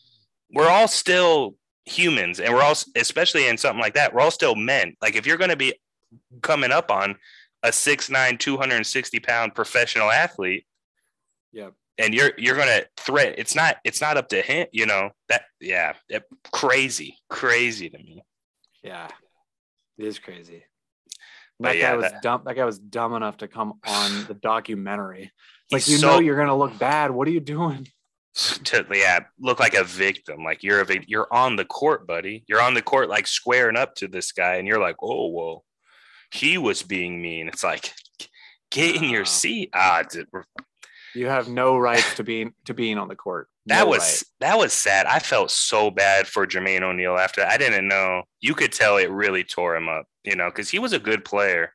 we're 0.53 0.69
all 0.69 0.89
still 0.89 1.57
humans, 1.85 2.41
and 2.41 2.55
we're 2.55 2.63
all 2.63 2.77
especially 2.97 3.47
in 3.49 3.59
something 3.59 3.81
like 3.81 3.95
that. 3.95 4.15
We're 4.15 4.23
all 4.23 4.31
still 4.31 4.55
men. 4.55 4.95
Like, 5.03 5.17
if 5.17 5.27
you're 5.27 5.37
going 5.37 5.51
to 5.51 5.57
be 5.57 5.75
coming 6.43 6.71
up 6.71 6.91
on 6.91 7.17
a 7.63 7.69
6'9", 7.69 8.39
260 8.39 9.21
pound 9.21 9.55
professional 9.55 10.11
athlete 10.11 10.67
Yeah. 11.53 11.71
and 11.99 12.13
you're 12.15 12.33
you're 12.37 12.57
gonna 12.57 12.83
threat 12.97 13.35
it's 13.39 13.55
not 13.55 13.77
it's 13.85 14.01
not 14.01 14.17
up 14.17 14.29
to 14.29 14.43
him 14.43 14.67
you 14.73 14.87
know 14.87 15.11
that 15.29 15.43
yeah 15.61 15.95
it- 16.09 16.25
crazy 16.53 17.17
crazy 17.31 17.89
to 17.91 17.99
me 17.99 18.23
Yeah, 18.83 19.09
it 19.99 20.05
is 20.07 20.19
crazy. 20.19 20.65
But 21.61 21.69
That 21.69 21.77
yeah, 21.79 21.91
guy 21.93 21.97
was 21.97 22.11
that- 22.13 22.23
dumb. 22.23 22.43
That 22.45 22.57
guy 22.57 22.65
was 22.65 22.79
dumb 22.81 23.15
enough 23.15 23.37
to 23.39 23.49
come 23.49 23.75
on 23.87 24.25
the 24.29 24.35
documentary. 24.35 25.31
Like 25.71 25.87
you 25.89 25.97
so- 25.99 26.07
know 26.07 26.19
you're 26.19 26.37
gonna 26.37 26.57
look 26.57 26.77
bad. 26.79 27.11
What 27.13 27.27
are 27.29 27.31
you 27.31 27.41
doing? 27.41 27.89
to 28.65 28.85
yeah 28.93 29.21
look 29.39 29.61
like 29.61 29.75
a 29.75 29.85
victim 29.85 30.43
like 30.43 30.65
you're 30.65 30.81
a 30.83 30.87
you're 31.07 31.33
on 31.33 31.55
the 31.55 31.65
court 31.65 32.05
buddy 32.05 32.43
you're 32.49 32.61
on 32.61 32.75
the 32.75 32.83
court 32.83 33.09
like 33.09 33.29
squaring 33.29 33.77
up 33.77 33.95
to 33.95 34.09
this 34.09 34.33
guy 34.33 34.57
and 34.57 34.67
you're 34.67 34.81
like 34.81 34.97
oh 35.01 35.29
well 35.29 35.65
he 36.35 36.59
was 36.59 36.83
being 36.83 37.21
mean 37.23 37.49
it's 37.49 37.65
like 37.65 37.93
get 38.71 38.97
in 38.97 39.05
your 39.05 39.25
seat 39.25 39.71
ah 39.75 40.03
dude, 40.09 40.29
You 41.15 41.27
have 41.27 41.49
no 41.49 41.79
rights 41.79 42.17
to 42.17 42.25
being 42.25 42.55
to 42.67 42.75
being 42.75 42.99
on 42.99 43.09
the 43.09 43.17
court. 43.17 43.49
that 43.67 43.89
was 43.89 44.01
right. 44.01 44.23
that 44.41 44.59
was 44.59 44.75
sad 44.75 45.07
i 45.07 45.19
felt 45.19 45.51
so 45.51 45.91
bad 45.91 46.27
for 46.27 46.47
jermaine 46.47 46.83
o'neal 46.83 47.17
after 47.17 47.41
that. 47.41 47.51
i 47.51 47.57
didn't 47.57 47.89
know 47.89 48.23
you 48.41 48.55
could 48.55 48.73
tell 48.73 48.99
it 48.99 49.11
really 49.11 49.43
tore 49.43 49.75
him 49.75 49.89
up 49.89 50.05
you 50.23 50.37
know 50.37 50.51
because 50.51 50.69
he 50.69 50.79
was 50.79 50.93
a 50.93 50.99
good 50.99 51.25
player 51.25 51.73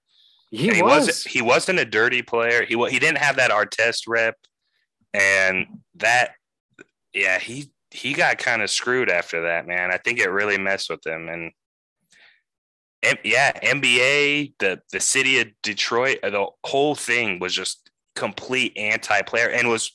he, 0.51 0.69
he 0.73 0.81
was. 0.81 1.07
wasn't 1.07 1.31
he 1.31 1.41
wasn't 1.41 1.79
a 1.79 1.85
dirty 1.85 2.21
player. 2.21 2.65
He 2.65 2.75
wa- 2.75 2.87
he 2.87 2.99
didn't 2.99 3.19
have 3.19 3.35
that 3.35 3.51
Artest 3.51 4.07
rep, 4.07 4.35
and 5.13 5.67
that 5.95 6.31
yeah 7.13 7.39
he 7.39 7.71
he 7.91 8.13
got 8.13 8.37
kind 8.37 8.61
of 8.61 8.69
screwed 8.69 9.09
after 9.09 9.43
that 9.43 9.67
man. 9.67 9.91
I 9.91 9.97
think 9.97 10.19
it 10.19 10.29
really 10.29 10.57
messed 10.57 10.89
with 10.89 11.05
him 11.05 11.29
and. 11.29 11.51
M- 13.11 13.17
yeah, 13.23 13.51
NBA, 13.61 14.53
the 14.59 14.81
the 14.91 14.99
city 14.99 15.39
of 15.39 15.47
Detroit, 15.63 16.19
uh, 16.23 16.29
the 16.29 16.47
whole 16.65 16.95
thing 16.95 17.39
was 17.39 17.53
just 17.53 17.89
complete 18.15 18.73
anti-player 18.77 19.49
and 19.49 19.69
was 19.69 19.91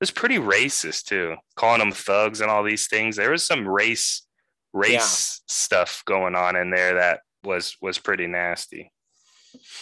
was 0.00 0.10
pretty 0.10 0.36
racist 0.38 1.04
too, 1.04 1.36
calling 1.56 1.80
them 1.80 1.92
thugs 1.92 2.40
and 2.40 2.50
all 2.50 2.62
these 2.62 2.86
things. 2.88 3.16
There 3.16 3.30
was 3.30 3.44
some 3.46 3.66
race 3.68 4.26
race 4.72 5.40
stuff 5.46 6.02
going 6.06 6.34
on 6.34 6.54
in 6.56 6.70
there 6.70 6.94
that 6.94 7.20
was 7.44 7.76
was 7.80 7.98
pretty 7.98 8.26
nasty. 8.26 8.92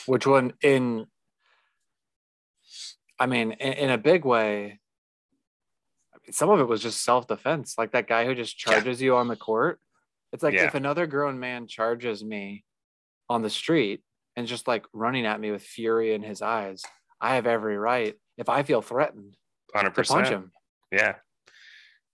Which 0.07 0.27
one 0.27 0.53
in? 0.63 1.07
I 3.19 3.27
mean, 3.27 3.53
in, 3.53 3.73
in 3.73 3.91
a 3.91 3.99
big 3.99 4.25
way. 4.25 4.81
I 6.15 6.19
mean, 6.23 6.33
some 6.33 6.51
of 6.51 6.61
it 6.61 6.69
was 6.69 6.83
just 6.83 7.03
self 7.03 7.27
defense, 7.27 7.77
like 7.79 7.93
that 7.93 8.07
guy 8.09 8.27
who 8.27 8.35
just 8.35 8.65
Yeah. 8.67 8.73
charges 8.75 9.01
you 9.01 9.17
on 9.17 9.29
the 9.29 9.37
court. 9.37 9.81
It's 10.33 10.43
like 10.43 10.55
Yeah. 10.55 10.67
if 10.67 10.75
another 10.75 11.07
grown 11.07 11.39
man 11.41 11.67
charges 11.67 12.23
me 12.23 12.65
on 13.29 13.43
the 13.43 13.51
street 13.51 14.03
and 14.37 14.47
just 14.47 14.69
like 14.69 14.85
running 14.93 15.27
at 15.27 15.41
me 15.41 15.51
with 15.51 15.63
fury 15.63 16.13
in 16.15 16.23
his 16.23 16.43
eyes, 16.43 16.83
I 17.21 17.35
have 17.37 17.47
every 17.47 17.77
right, 17.79 18.15
if 18.37 18.49
I 18.49 18.63
feel 18.63 18.83
threatened, 18.83 19.37
Hundred 19.75 19.95
to 19.95 20.03
punch 20.05 20.29
him. 20.29 20.53
Yeah. 20.93 21.17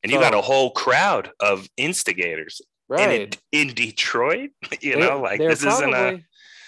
and 0.03 0.11
you 0.13 0.19
got 0.19 0.35
a 0.35 0.41
whole 0.41 0.71
crowd 0.71 1.31
of 1.41 1.69
instigators 1.77 2.61
right. 2.89 3.39
in, 3.53 3.69
in 3.69 3.75
Detroit. 3.75 4.51
You 4.81 4.95
They- 4.95 5.01
know, 5.01 5.21
like 5.21 5.39
they 5.39 5.45
were 5.47 5.51
this 5.51 5.65
isn't 5.65 5.95
a, 5.95 6.21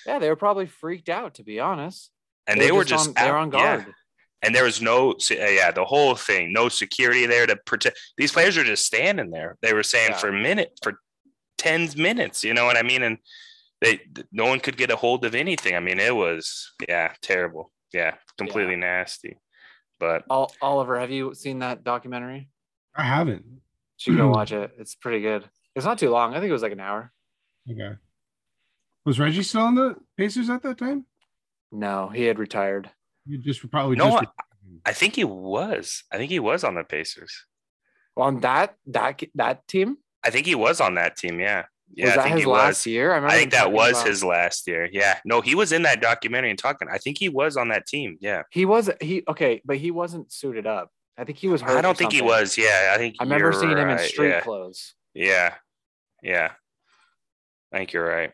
Yeah, 0.07 0.19
they 0.19 0.29
were 0.29 0.37
probably 0.37 0.67
freaked 0.67 1.09
out, 1.09 1.35
to 1.35 1.43
be 1.43 1.59
honest. 1.61 2.11
and 2.47 2.61
they, 2.61 2.71
were 2.73 2.85
just 2.85 3.07
just 3.07 3.17
they're 3.17 3.33
were 3.33 3.39
on 3.39 3.51
yeah. 3.53 3.77
guard. 3.79 3.95
and 4.43 4.55
there 4.55 4.65
was 4.65 4.83
no 4.83 5.13
uh, 5.13 5.35
yeah 5.35 5.71
the 5.71 5.85
whole 5.85 6.15
thing 6.15 6.53
no 6.53 6.69
security 6.69 7.25
there 7.27 7.47
to 7.47 7.57
protect 7.65 7.99
these 8.19 8.31
players 8.31 8.59
are 8.59 8.65
just 8.65 8.85
standing 8.85 9.31
there 9.31 9.57
they 9.63 9.73
were 9.73 9.83
saying 9.83 10.11
Yeah. 10.11 10.19
for 10.19 10.29
a 10.29 10.33
minute 10.33 10.79
for 10.83 11.01
tens 11.57 11.97
minutes 11.97 12.45
you 12.45 12.53
know 12.53 12.67
what 12.67 12.77
i 12.77 12.83
mean 12.83 13.03
and 13.03 13.17
they 13.85 14.01
no 14.33 14.47
one 14.47 14.61
could 14.61 14.77
get 14.77 14.91
a 14.91 14.97
hold 14.97 15.25
of 15.25 15.35
anything 15.35 15.75
i 15.77 15.81
mean 15.81 15.99
it 15.99 16.15
was 16.15 16.73
yeah 16.89 17.13
terrible 17.21 17.71
yeah 17.93 18.15
completely 18.39 18.77
nasty 18.77 19.39
but 20.01 20.25
Oliver, 20.29 20.99
have 20.99 21.13
you 21.13 21.35
seen 21.35 21.61
that 21.61 21.85
documentary? 21.85 22.51
I 22.97 23.05
haven't. 23.05 23.45
Should 23.97 24.17
go 24.17 24.29
watch 24.39 24.51
it. 24.53 24.73
It's 24.77 24.97
pretty 24.97 25.21
good. 25.21 25.45
It's 25.77 25.87
not 25.87 25.99
too 25.99 26.11
long. 26.11 26.35
I 26.35 26.41
think 26.41 26.51
it 26.51 26.53
was 26.53 26.63
like 26.63 26.73
an 26.73 26.81
hour. 26.81 27.13
Okay. 27.71 27.93
Was 29.07 29.21
Reggie 29.21 29.45
still 29.45 29.63
on 29.63 29.77
the 29.77 29.95
Pacers 30.17 30.51
at 30.51 30.63
that 30.65 30.79
time? 30.79 31.07
No, 31.71 32.09
he 32.09 32.25
had 32.25 32.39
retired. 32.41 32.91
You 33.25 33.39
just 33.39 33.71
probably 33.71 33.97
No, 33.97 34.11
just 34.11 34.25
i 34.85 34.93
think 34.93 35.15
he 35.15 35.25
was 35.25 36.05
i 36.13 36.17
think 36.17 36.31
he 36.31 36.41
was 36.41 36.65
on 36.65 36.75
the 36.75 36.85
pacers 36.85 37.45
on 38.17 38.41
that 38.41 38.77
that 38.87 39.21
that 39.35 39.67
team 39.69 39.97
i 40.25 40.31
think 40.31 40.47
he 40.47 40.55
was 40.55 40.81
on 40.81 40.95
that 40.95 41.17
team 41.17 41.39
yeah 41.41 41.65
yeah 41.93 42.07
was 42.07 42.13
i 42.13 42.17
that 42.17 42.23
think 42.25 42.35
his 42.37 42.45
he 42.45 42.51
last 42.51 42.69
was 42.69 42.87
year? 42.87 43.13
I, 43.13 43.15
remember 43.17 43.35
I 43.35 43.39
think 43.39 43.53
that 43.53 43.73
was 43.73 43.93
about- 43.93 44.07
his 44.07 44.25
last 44.25 44.67
year. 44.67 44.89
Yeah. 44.93 45.19
No, 45.25 45.41
he 45.41 45.55
was 45.55 45.73
in 45.73 45.83
that 45.83 46.01
documentary 46.01 46.51
and 46.51 46.59
talking. 46.59 46.89
I 46.91 46.99
think 46.99 47.19
he 47.19 47.29
was 47.29 47.57
on 47.57 47.69
that 47.69 47.87
team. 47.87 48.17
Yeah. 48.21 48.43
He 48.51 48.65
was 48.65 48.91
he 49.01 49.23
okay, 49.29 49.61
but 49.65 49.77
he 49.77 49.91
wasn't 49.91 50.33
suited 50.33 50.67
up. 50.67 50.91
I 51.17 51.25
think 51.25 51.39
he 51.39 51.49
was 51.49 51.61
hurt. 51.61 51.77
I 51.77 51.81
don't 51.83 51.97
think 51.97 52.13
he 52.13 52.23
was. 52.23 52.59
Yeah. 52.59 52.93
I 52.95 52.99
think 52.99 53.17
I 53.21 53.25
remember 53.25 53.45
you're 53.45 53.53
seeing 53.53 53.77
him 53.77 53.89
in 53.91 53.99
street 53.99 54.31
yeah. 54.31 54.41
clothes. 54.41 54.95
Yeah. 55.15 55.55
Yeah. 56.23 56.53
I 57.73 57.79
think 57.79 57.93
you're 57.93 58.07
right. 58.07 58.33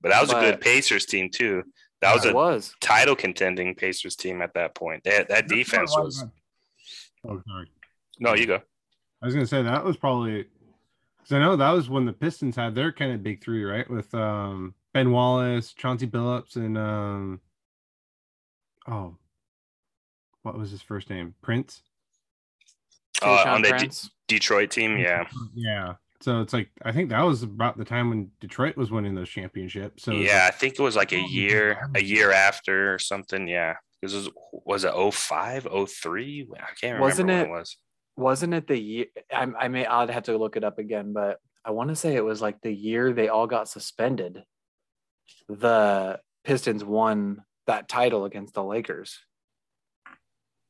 But 0.00 0.10
that 0.10 0.20
was 0.20 0.30
a 0.30 0.40
good 0.40 0.60
Pacers 0.60 1.06
team 1.06 1.30
too. 1.30 1.62
That 2.00 2.14
was 2.14 2.26
a 2.26 2.32
was. 2.34 2.74
title 2.80 3.14
contending 3.14 3.74
Pacers 3.76 4.16
team 4.16 4.42
at 4.42 4.54
that 4.54 4.74
point. 4.74 5.04
That 5.04 5.28
that 5.28 5.46
defense 5.48 5.96
was 5.96 6.24
Oh, 7.24 7.40
sorry. 7.48 7.70
no, 8.18 8.34
you 8.34 8.46
go. 8.46 8.60
I 9.22 9.26
was 9.26 9.34
gonna 9.34 9.46
say 9.46 9.62
that 9.62 9.84
was 9.84 9.96
probably 9.96 10.46
because 11.22 11.34
I 11.36 11.38
know 11.38 11.56
that 11.56 11.70
was 11.70 11.88
when 11.88 12.04
the 12.04 12.12
Pistons 12.12 12.56
had 12.56 12.74
their 12.74 12.92
kind 12.92 13.12
of 13.12 13.22
big 13.22 13.42
three, 13.42 13.64
right? 13.64 13.88
With 13.88 14.12
um 14.14 14.74
Ben 14.92 15.10
Wallace, 15.12 15.72
Chauncey 15.72 16.06
Billups, 16.06 16.56
and 16.56 16.76
um 16.76 17.40
oh, 18.88 19.16
what 20.42 20.58
was 20.58 20.70
his 20.70 20.82
first 20.82 21.08
name? 21.10 21.34
Prince. 21.42 21.82
Uh, 23.22 23.26
Tayshaun 23.26 23.46
on 23.46 23.62
the 23.62 23.72
D- 23.78 24.08
Detroit 24.28 24.70
team, 24.70 24.98
yeah. 24.98 25.24
Yeah. 25.54 25.94
So 26.20 26.40
it's 26.40 26.52
like 26.52 26.70
I 26.84 26.92
think 26.92 27.10
that 27.10 27.22
was 27.22 27.42
about 27.42 27.76
the 27.78 27.84
time 27.84 28.08
when 28.08 28.30
Detroit 28.40 28.76
was 28.76 28.90
winning 28.90 29.14
those 29.14 29.28
championships. 29.28 30.04
So 30.04 30.12
it's 30.12 30.28
yeah, 30.28 30.46
I 30.48 30.50
think 30.52 30.74
it 30.78 30.82
was 30.82 30.96
like 30.96 31.12
a 31.12 31.16
Oh, 31.20 31.26
year, 31.28 31.88
a 31.94 32.02
year 32.02 32.32
after 32.32 32.92
or 32.94 32.98
something. 32.98 33.46
Yeah. 33.48 33.74
This 34.00 34.14
was 34.14 34.30
was 34.52 34.84
it 34.84 34.92
05, 35.14 35.68
03? 35.88 36.48
I 36.54 36.58
can't 36.58 36.82
remember 36.82 37.00
Wasn't 37.02 37.28
when 37.28 37.38
it- 37.38 37.42
it 37.44 37.50
was. 37.50 37.76
Wasn't 38.16 38.52
it 38.54 38.66
the 38.66 38.78
year? 38.78 39.06
I, 39.32 39.46
I 39.58 39.68
may 39.68 39.86
I'd 39.86 40.10
have 40.10 40.24
to 40.24 40.36
look 40.36 40.56
it 40.56 40.64
up 40.64 40.78
again, 40.78 41.12
but 41.12 41.38
I 41.64 41.70
want 41.70 41.88
to 41.90 41.96
say 41.96 42.14
it 42.14 42.24
was 42.24 42.42
like 42.42 42.60
the 42.60 42.72
year 42.72 43.12
they 43.12 43.28
all 43.28 43.46
got 43.46 43.68
suspended. 43.68 44.44
The 45.48 46.20
Pistons 46.44 46.84
won 46.84 47.44
that 47.66 47.88
title 47.88 48.24
against 48.24 48.54
the 48.54 48.64
Lakers. 48.64 49.18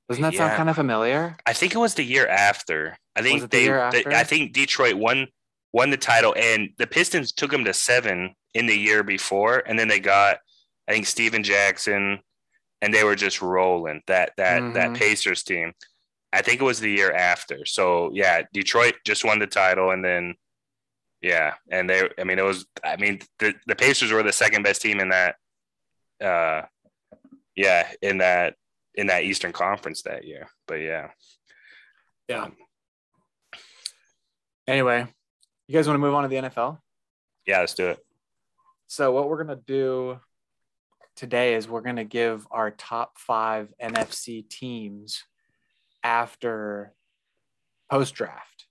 Doesn't 0.09 0.23
that 0.23 0.35
Yeah. 0.35 0.39
sound 0.49 0.57
kind 0.57 0.71
of 0.71 0.77
familiar? 0.77 1.37
I 1.47 1.53
think 1.53 1.75
it 1.75 1.79
was 1.79 1.95
the 1.95 2.05
year 2.05 2.27
after. 2.27 2.97
I 3.17 3.23
think 3.23 3.41
the 3.43 3.47
they, 3.49 3.65
year? 3.65 3.81
I 3.83 4.25
think 4.25 4.53
Detroit 4.53 4.95
won 4.95 5.29
won 5.73 5.89
the 5.91 5.97
title, 5.97 6.35
and 6.37 6.71
the 6.77 6.87
Pistons 6.87 7.33
took 7.33 7.51
them 7.51 7.65
to 7.65 7.73
seven 7.73 8.35
in 8.53 8.67
the 8.67 8.77
year 8.77 9.03
before, 9.03 9.63
and 9.67 9.79
then 9.79 9.89
they 9.89 10.01
got 10.01 10.39
I 10.89 10.93
think 10.93 11.07
Stephen 11.07 11.43
Jackson, 11.43 12.21
and 12.83 12.93
they 12.93 13.05
were 13.05 13.15
just 13.17 13.41
rolling 13.41 14.03
that 14.07 14.33
that 14.37 14.75
that 14.75 14.91
Mhm. 14.91 14.97
Pacers 14.99 15.43
team. 15.43 15.73
I 16.33 16.43
think 16.43 16.61
it 16.61 16.65
was 16.65 16.81
the 16.81 16.91
year 16.91 17.13
after. 17.13 17.67
So 17.67 18.11
yeah, 18.13 18.43
Detroit 18.53 18.95
just 19.05 19.25
won 19.25 19.39
the 19.39 19.47
title, 19.47 19.91
and 19.91 20.05
then 20.05 20.35
yeah, 21.21 21.55
and 21.71 21.89
they 21.89 22.09
I 22.19 22.25
mean 22.25 22.39
it 22.39 22.45
was 22.45 22.67
I 22.85 22.97
mean 22.97 23.21
the 23.39 23.55
the 23.67 23.77
Pacers 23.77 24.13
were 24.13 24.23
the 24.23 24.33
second 24.33 24.63
best 24.63 24.83
team 24.83 25.01
in 25.01 25.11
that. 25.11 25.37
Uh, 26.23 26.63
yeah, 27.55 27.87
in 28.01 28.19
that 28.19 28.55
in 28.95 29.09
that 29.09 29.25
Eastern 29.25 29.53
Conference 29.53 30.03
that 30.03 30.25
year, 30.25 30.49
but 30.67 30.77
yeah. 30.77 31.11
Yeah. 32.29 32.49
Anyway, 34.67 35.07
you 35.67 35.75
guys 35.75 35.87
want 35.87 35.97
to 35.97 36.01
move 36.01 36.15
on 36.15 36.23
to 36.23 36.29
the 36.29 36.37
NFL? 36.37 36.79
Yeah, 37.47 37.61
let's 37.61 37.75
do 37.75 37.89
it. 37.89 37.99
So 38.87 39.13
what 39.13 39.29
we're 39.29 39.43
gonna 39.43 39.61
do 39.67 40.19
today 41.17 41.55
is 41.55 41.69
we're 41.69 41.81
gonna 41.81 42.05
give 42.05 42.47
our 42.51 42.71
top 42.71 43.19
five 43.19 43.73
NFC 43.83 44.49
teams 44.49 45.25
after 46.03 46.95
post 47.91 48.15
draft. 48.15 48.67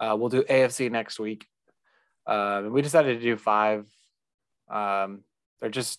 Uh, 0.00 0.16
we'll 0.18 0.28
do 0.28 0.42
AFC 0.42 0.90
next 0.90 1.18
week. 1.18 1.46
Uh, 2.26 2.64
we 2.70 2.82
decided 2.82 3.18
to 3.18 3.24
do 3.24 3.36
five. 3.36 3.86
Um, 4.70 5.22
they're 5.60 5.70
just 5.70 5.98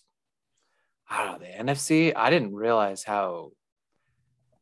I 1.08 1.24
don't 1.24 1.40
know 1.40 1.46
the 1.46 1.64
NFC. 1.64 2.12
I 2.14 2.30
didn't 2.30 2.54
realize 2.54 3.02
how 3.02 3.50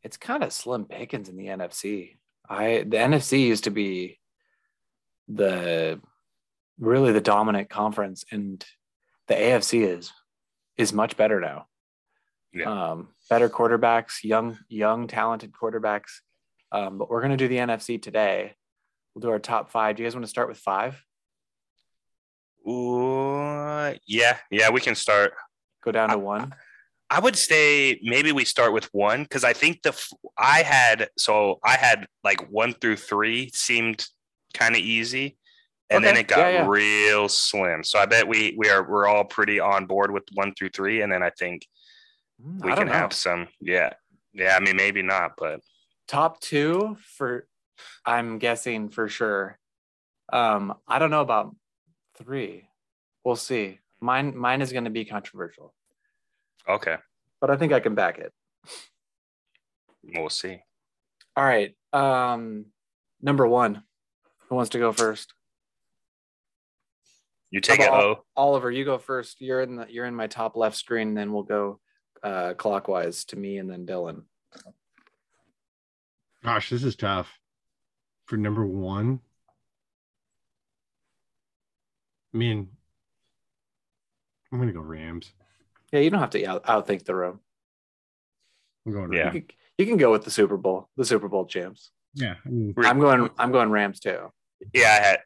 it's 0.02 0.16
kind 0.16 0.42
of 0.42 0.52
slim 0.52 0.86
pickings 0.86 1.28
in 1.28 1.36
the 1.36 1.46
NFC. 1.46 2.16
I 2.48 2.84
the 2.86 2.96
NFC 2.96 3.40
used 3.40 3.64
to 3.64 3.70
be 3.70 4.18
the 5.28 6.00
really 6.78 7.12
the 7.12 7.20
dominant 7.20 7.68
conference 7.68 8.24
and 8.32 8.64
the 9.26 9.34
AFC 9.34 9.86
is 9.86 10.10
is 10.78 10.92
much 10.92 11.16
better 11.18 11.40
now. 11.40 11.66
Yeah. 12.54 12.92
Um, 12.92 13.08
better 13.28 13.48
quarterbacks, 13.48 14.24
young, 14.24 14.58
young, 14.68 15.06
talented 15.06 15.52
quarterbacks. 15.52 16.20
Um, 16.72 16.98
but 16.98 17.10
we're 17.10 17.22
gonna 17.22 17.36
do 17.36 17.48
the 17.48 17.58
NFC 17.58 18.00
today. 18.00 18.54
We'll 19.14 19.22
do 19.22 19.30
our 19.30 19.38
top 19.38 19.70
five. 19.70 19.96
Do 19.96 20.02
you 20.02 20.06
guys 20.06 20.14
want 20.14 20.24
to 20.24 20.30
start 20.30 20.48
with 20.48 20.58
five? 20.58 21.02
Ooh, 22.68 23.94
yeah, 24.06 24.36
yeah, 24.50 24.70
we 24.70 24.80
can 24.80 24.94
start. 24.94 25.32
Go 25.82 25.92
down 25.92 26.10
I- 26.10 26.14
to 26.14 26.18
one. 26.18 26.54
I 27.10 27.20
would 27.20 27.36
say 27.36 27.98
maybe 28.02 28.32
we 28.32 28.44
start 28.44 28.74
with 28.74 28.84
one 28.92 29.22
because 29.22 29.42
I 29.42 29.54
think 29.54 29.80
the 29.82 29.98
I 30.36 30.62
had 30.62 31.08
so 31.16 31.58
I 31.64 31.76
had 31.76 32.06
like 32.22 32.50
one 32.50 32.74
through 32.74 32.96
three 32.96 33.50
seemed 33.54 34.06
kind 34.52 34.74
of 34.74 34.82
easy, 34.82 35.38
and 35.88 36.04
then 36.04 36.18
it 36.18 36.28
got 36.28 36.38
yeah, 36.38 36.50
yeah. 36.50 36.66
real 36.68 37.30
slim. 37.30 37.82
So 37.82 37.98
I 37.98 38.04
bet 38.04 38.28
we 38.28 38.54
we 38.58 38.68
are 38.68 38.86
we're 38.86 39.06
all 39.06 39.24
pretty 39.24 39.58
on 39.58 39.86
board 39.86 40.10
with 40.10 40.24
one 40.34 40.52
through 40.52 40.68
three, 40.68 41.00
and 41.00 41.10
then 41.10 41.22
I 41.22 41.30
think 41.30 41.66
we 42.42 42.72
I 42.72 42.76
can 42.76 42.86
know. 42.86 42.92
have 42.92 43.12
some. 43.12 43.48
Yeah, 43.60 43.92
yeah. 44.32 44.56
I 44.56 44.60
mean, 44.60 44.76
maybe 44.76 45.02
not, 45.02 45.32
but 45.36 45.60
top 46.06 46.40
two 46.40 46.96
for 47.16 47.46
I'm 48.04 48.38
guessing 48.38 48.88
for 48.90 49.08
sure. 49.08 49.58
Um, 50.32 50.74
I 50.86 50.98
don't 50.98 51.10
know 51.10 51.20
about 51.20 51.54
three. 52.16 52.68
We'll 53.24 53.36
see. 53.36 53.78
Mine 54.00 54.36
mine 54.36 54.62
is 54.62 54.72
gonna 54.72 54.90
be 54.90 55.04
controversial, 55.04 55.74
okay, 56.68 56.96
but 57.40 57.50
I 57.50 57.56
think 57.56 57.72
I 57.72 57.80
can 57.80 57.94
back 57.94 58.18
it. 58.18 58.32
we'll 60.14 60.30
see. 60.30 60.60
All 61.36 61.44
right. 61.44 61.74
Um, 61.92 62.66
number 63.20 63.46
one. 63.46 63.82
Who 64.48 64.54
wants 64.54 64.70
to 64.70 64.78
go 64.78 64.92
first? 64.92 65.34
You 67.50 67.60
take 67.60 67.80
it. 67.80 67.88
Oh, 67.90 68.24
Oliver, 68.34 68.70
you 68.70 68.84
go 68.84 68.96
first. 68.98 69.40
You're 69.40 69.60
in 69.60 69.76
the 69.76 69.86
you're 69.90 70.06
in 70.06 70.14
my 70.14 70.26
top 70.26 70.56
left 70.56 70.76
screen, 70.76 71.14
then 71.14 71.32
we'll 71.32 71.42
go 71.42 71.80
uh 72.22 72.54
clockwise 72.54 73.24
to 73.26 73.36
me 73.36 73.58
and 73.58 73.70
then 73.70 73.86
Dylan. 73.86 74.22
Gosh, 76.44 76.70
this 76.70 76.84
is 76.84 76.96
tough. 76.96 77.28
For 78.26 78.36
number 78.36 78.64
one, 78.66 79.20
I 82.34 82.36
mean, 82.36 82.68
I'm 84.52 84.58
gonna 84.58 84.72
go 84.72 84.80
Rams. 84.80 85.32
Yeah, 85.92 86.00
you 86.00 86.10
don't 86.10 86.20
have 86.20 86.30
to 86.30 86.46
out, 86.46 86.64
outthink 86.64 87.04
the 87.04 87.14
room. 87.14 87.40
I'm 88.86 88.92
going 88.92 89.12
Yeah. 89.12 89.32
You, 89.32 89.40
can, 89.42 89.50
you 89.78 89.86
can 89.86 89.96
go 89.96 90.10
with 90.12 90.24
the 90.24 90.30
Super 90.30 90.56
Bowl, 90.56 90.88
the 90.96 91.04
Super 91.04 91.28
Bowl 91.28 91.46
champs. 91.46 91.90
Yeah. 92.14 92.34
I 92.44 92.48
mean, 92.48 92.74
I'm 92.78 93.00
going 93.00 93.30
I'm 93.38 93.52
going 93.52 93.70
Rams 93.70 94.00
too. 94.00 94.32
yeah. 94.72 94.88
I 95.00 95.04
had. 95.04 95.20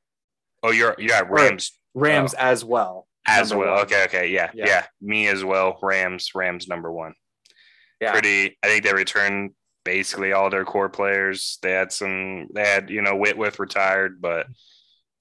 Oh, 0.63 0.71
you're 0.71 0.95
you 0.99 1.13
have 1.13 1.29
Right. 1.29 1.51
Rams 1.51 1.73
Rams 1.95 2.35
as 2.35 2.65
well. 2.65 3.09
As 3.27 3.55
well. 3.55 3.75
one. 3.75 3.83
Okay, 3.85 4.05
okay, 4.05 4.29
yeah, 4.31 4.51
Yeah. 4.55 4.67
yeah, 4.67 4.87
Me 5.01 5.29
as 5.29 5.45
well. 5.45 5.79
Rams, 5.83 6.31
Rams 6.35 6.69
number 6.69 6.91
one. 6.93 7.15
Yeah. 8.01 8.13
Pretty. 8.13 8.57
I 8.63 8.67
think 8.67 8.85
they 8.85 8.93
returned 8.93 9.53
basically 9.85 10.33
all 10.33 10.51
their 10.51 10.65
core 10.65 10.89
players. 10.89 11.59
They 11.63 11.71
had 11.73 11.93
some. 11.93 12.49
They 12.53 12.67
had 12.67 12.91
you 12.91 13.01
know 13.03 13.15
Whitworth 13.17 13.59
retired, 13.61 14.21
but 14.21 14.47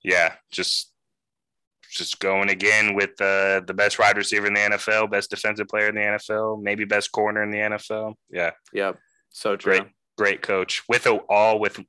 yeah, 0.03 0.33
just 0.51 0.91
just 1.91 2.19
going 2.19 2.49
again 2.49 2.95
with 2.95 3.15
the 3.17 3.63
the 3.67 3.73
best 3.73 3.99
wide 3.99 4.17
receiver 4.17 4.47
in 4.47 4.53
the 4.53 4.59
NFL, 4.61 5.11
best 5.11 5.29
defensive 5.29 5.67
player 5.67 5.89
in 5.89 5.95
the 5.95 6.01
NFL, 6.01 6.61
maybe 6.63 6.85
best 6.85 7.11
corner 7.11 7.43
in 7.43 7.51
the 7.51 7.57
NFL. 7.57 8.15
Yeah, 8.31 8.51
Yep. 8.73 8.97
So 9.29 9.55
true. 9.55 9.77
great, 9.79 9.87
great 10.17 10.41
coach 10.41 10.83
with 10.89 11.05
a, 11.05 11.17
all 11.29 11.59
with. 11.59 11.79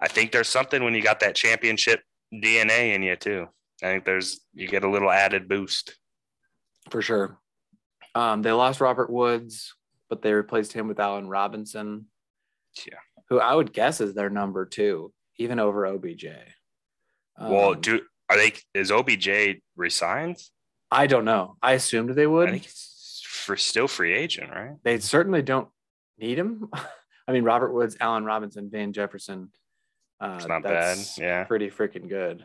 I 0.00 0.08
think 0.08 0.32
there's 0.32 0.48
something 0.48 0.82
when 0.82 0.94
you 0.94 1.02
got 1.02 1.20
that 1.20 1.36
championship 1.36 2.00
DNA 2.34 2.94
in 2.94 3.02
you 3.02 3.16
too. 3.16 3.46
I 3.82 3.86
think 3.86 4.04
there's 4.04 4.40
you 4.54 4.68
get 4.68 4.84
a 4.84 4.90
little 4.90 5.10
added 5.10 5.48
boost. 5.48 5.96
for 6.90 7.02
sure. 7.02 7.38
Um, 8.14 8.42
they 8.42 8.52
lost 8.52 8.80
Robert 8.80 9.10
Woods, 9.10 9.74
but 10.10 10.22
they 10.22 10.32
replaced 10.32 10.72
him 10.72 10.86
with 10.88 11.00
Allen 11.00 11.28
Robinson. 11.28 12.06
Yeah. 12.86 12.98
Who 13.28 13.38
I 13.40 13.54
would 13.54 13.72
guess 13.72 14.00
is 14.00 14.14
their 14.14 14.28
number 14.30 14.66
two, 14.66 15.12
even 15.38 15.58
over 15.58 15.86
OBJ. 15.86 16.26
well, 17.40 17.72
Um, 17.72 17.80
do 17.80 18.00
are 18.28 18.36
they 18.36 18.52
is 18.74 18.90
OBJ 18.92 19.60
resigned? 19.76 20.36
I 20.90 21.06
don't 21.06 21.24
know. 21.24 21.56
I 21.62 21.72
assumed 21.72 22.10
they 22.10 22.24
I 22.24 22.26
would. 22.26 22.50
think 22.50 22.64
he's 22.64 23.22
for 23.24 23.56
still 23.56 23.88
free 23.88 24.12
agent, 24.14 24.50
right? 24.50 24.76
They 24.84 24.98
certainly 25.00 25.42
don't 25.42 25.68
need 26.18 26.38
him. 26.38 26.68
I 27.28 27.32
mean, 27.32 27.44
Robert 27.44 27.72
Woods, 27.72 27.96
Allen 28.00 28.24
Robinson, 28.24 28.68
Van 28.70 28.92
Jefferson. 28.92 29.50
Uh, 30.20 30.34
It's 30.36 30.46
not 30.46 30.62
bad, 30.62 30.72
that's 30.98 31.18
yeah. 31.18 31.44
pretty 31.44 31.70
freaking 31.70 32.08
good. 32.08 32.44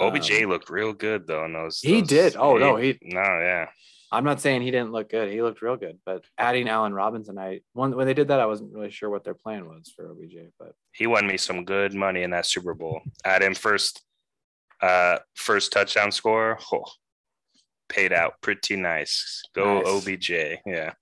OBJ 0.00 0.42
Um, 0.42 0.48
looked 0.50 0.70
real 0.70 0.92
good 0.92 1.26
though 1.26 1.44
in 1.44 1.52
those. 1.52 1.80
He 1.80 2.00
those- 2.00 2.08
did. 2.08 2.36
Oh, 2.36 2.56
no, 2.56 2.76
he- 2.76 2.98
no, 3.02 3.20
yeah. 3.20 3.68
I'm 4.10 4.24
not 4.24 4.40
saying 4.42 4.60
he 4.60 4.70
didn't 4.70 4.92
look 4.92 5.08
good. 5.08 5.30
He 5.32 5.40
looked 5.40 5.62
real 5.62 5.76
good, 5.78 5.98
but 6.04 6.22
adding 6.36 6.68
Allen 6.68 6.92
Robinson, 6.92 7.38
I 7.38 7.60
when 7.72 7.96
when 7.96 8.06
they 8.06 8.12
did 8.14 8.28
that, 8.28 8.40
I 8.40 8.46
wasn't 8.46 8.72
really 8.74 8.90
sure 8.90 9.08
what 9.08 9.24
their 9.24 9.34
plan 9.34 9.66
was 9.66 9.90
for 9.96 10.10
OBJ. 10.10 10.50
But 10.58 10.72
He 10.92 11.06
won 11.06 11.26
me 11.26 11.38
some 11.38 11.64
good 11.64 11.94
money 11.94 12.22
in 12.22 12.30
that 12.30 12.44
Super 12.44 12.74
Bowl. 12.74 13.00
Had 13.24 13.42
him 13.42 13.54
first, 13.54 14.02
uh, 14.82 15.18
first 15.34 15.72
touchdown 15.72 16.12
score. 16.12 16.58
Oh, 16.72 16.84
paid 17.88 18.12
out 18.12 18.34
pretty 18.42 18.76
nice. 18.76 19.42
Go 19.54 19.78
Nice. 19.80 19.86
OBJ. 19.86 20.30
Yeah, 20.66 20.92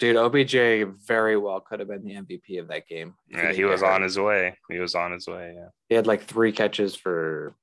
dude, 0.00 0.16
OBJ 0.16 0.84
very 1.06 1.38
well 1.38 1.60
could 1.60 1.80
have 1.80 1.88
been 1.88 2.04
the 2.04 2.16
MVP 2.16 2.58
of 2.60 2.68
that 2.68 2.86
game. 2.86 3.14
yeah. 3.30 3.40
didn't 3.42 3.56
He 3.56 3.64
was 3.64 3.82
on 3.82 4.02
his 4.02 4.18
way. 4.18 4.56
He 4.70 4.78
was 4.78 4.94
on 4.94 5.12
his 5.12 5.26
way. 5.26 5.54
Yeah, 5.56 5.68
He 5.88 5.94
had 5.94 6.06
like 6.06 6.24
three 6.24 6.52
catches 6.52 6.94
for 6.94 7.54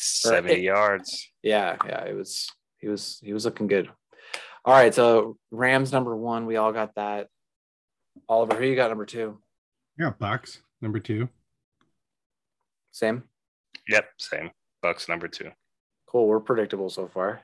seventy 0.00 0.54
it- 0.54 0.62
yards. 0.62 1.30
yeah, 1.42 1.76
yeah. 1.86 2.04
It 2.04 2.16
was 2.16 2.50
he 2.78 2.88
was 2.88 3.20
he 3.22 3.32
was 3.32 3.44
looking 3.44 3.66
good. 3.66 3.88
All 4.64 4.74
right, 4.74 4.94
so 4.94 5.36
Rams 5.50 5.90
number 5.92 6.14
one, 6.16 6.46
we 6.46 6.56
all 6.56 6.72
got 6.72 6.94
that. 6.96 7.28
Oliver, 8.28 8.56
who 8.56 8.64
you 8.66 8.76
got 8.76 8.88
number 8.90 9.06
two? 9.06 9.40
Yeah, 9.98 10.10
Bucks 10.18 10.60
number 10.82 10.98
two. 11.00 11.28
Same. 12.92 13.24
Yep, 13.88 14.04
same. 14.18 14.50
Bucks 14.82 15.08
number 15.08 15.28
two. 15.28 15.50
Cool. 16.06 16.26
We're 16.26 16.40
predictable 16.40 16.90
so 16.90 17.08
far. 17.08 17.40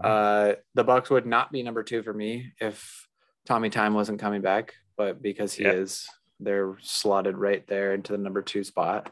Uh, 0.00 0.54
the 0.74 0.84
Bucks 0.84 1.10
would 1.10 1.26
not 1.26 1.52
be 1.52 1.62
number 1.62 1.82
two 1.82 2.02
for 2.02 2.12
me 2.12 2.52
if 2.60 3.06
Tommy 3.46 3.70
Time 3.70 3.94
wasn't 3.94 4.20
coming 4.20 4.40
back, 4.42 4.74
but 4.96 5.22
because 5.22 5.52
he 5.54 5.64
Yep. 5.64 5.74
is, 5.74 6.06
they're 6.40 6.76
slotted 6.80 7.36
right 7.36 7.66
there 7.66 7.94
into 7.94 8.12
the 8.12 8.18
number 8.18 8.42
two 8.42 8.64
spot. 8.64 9.10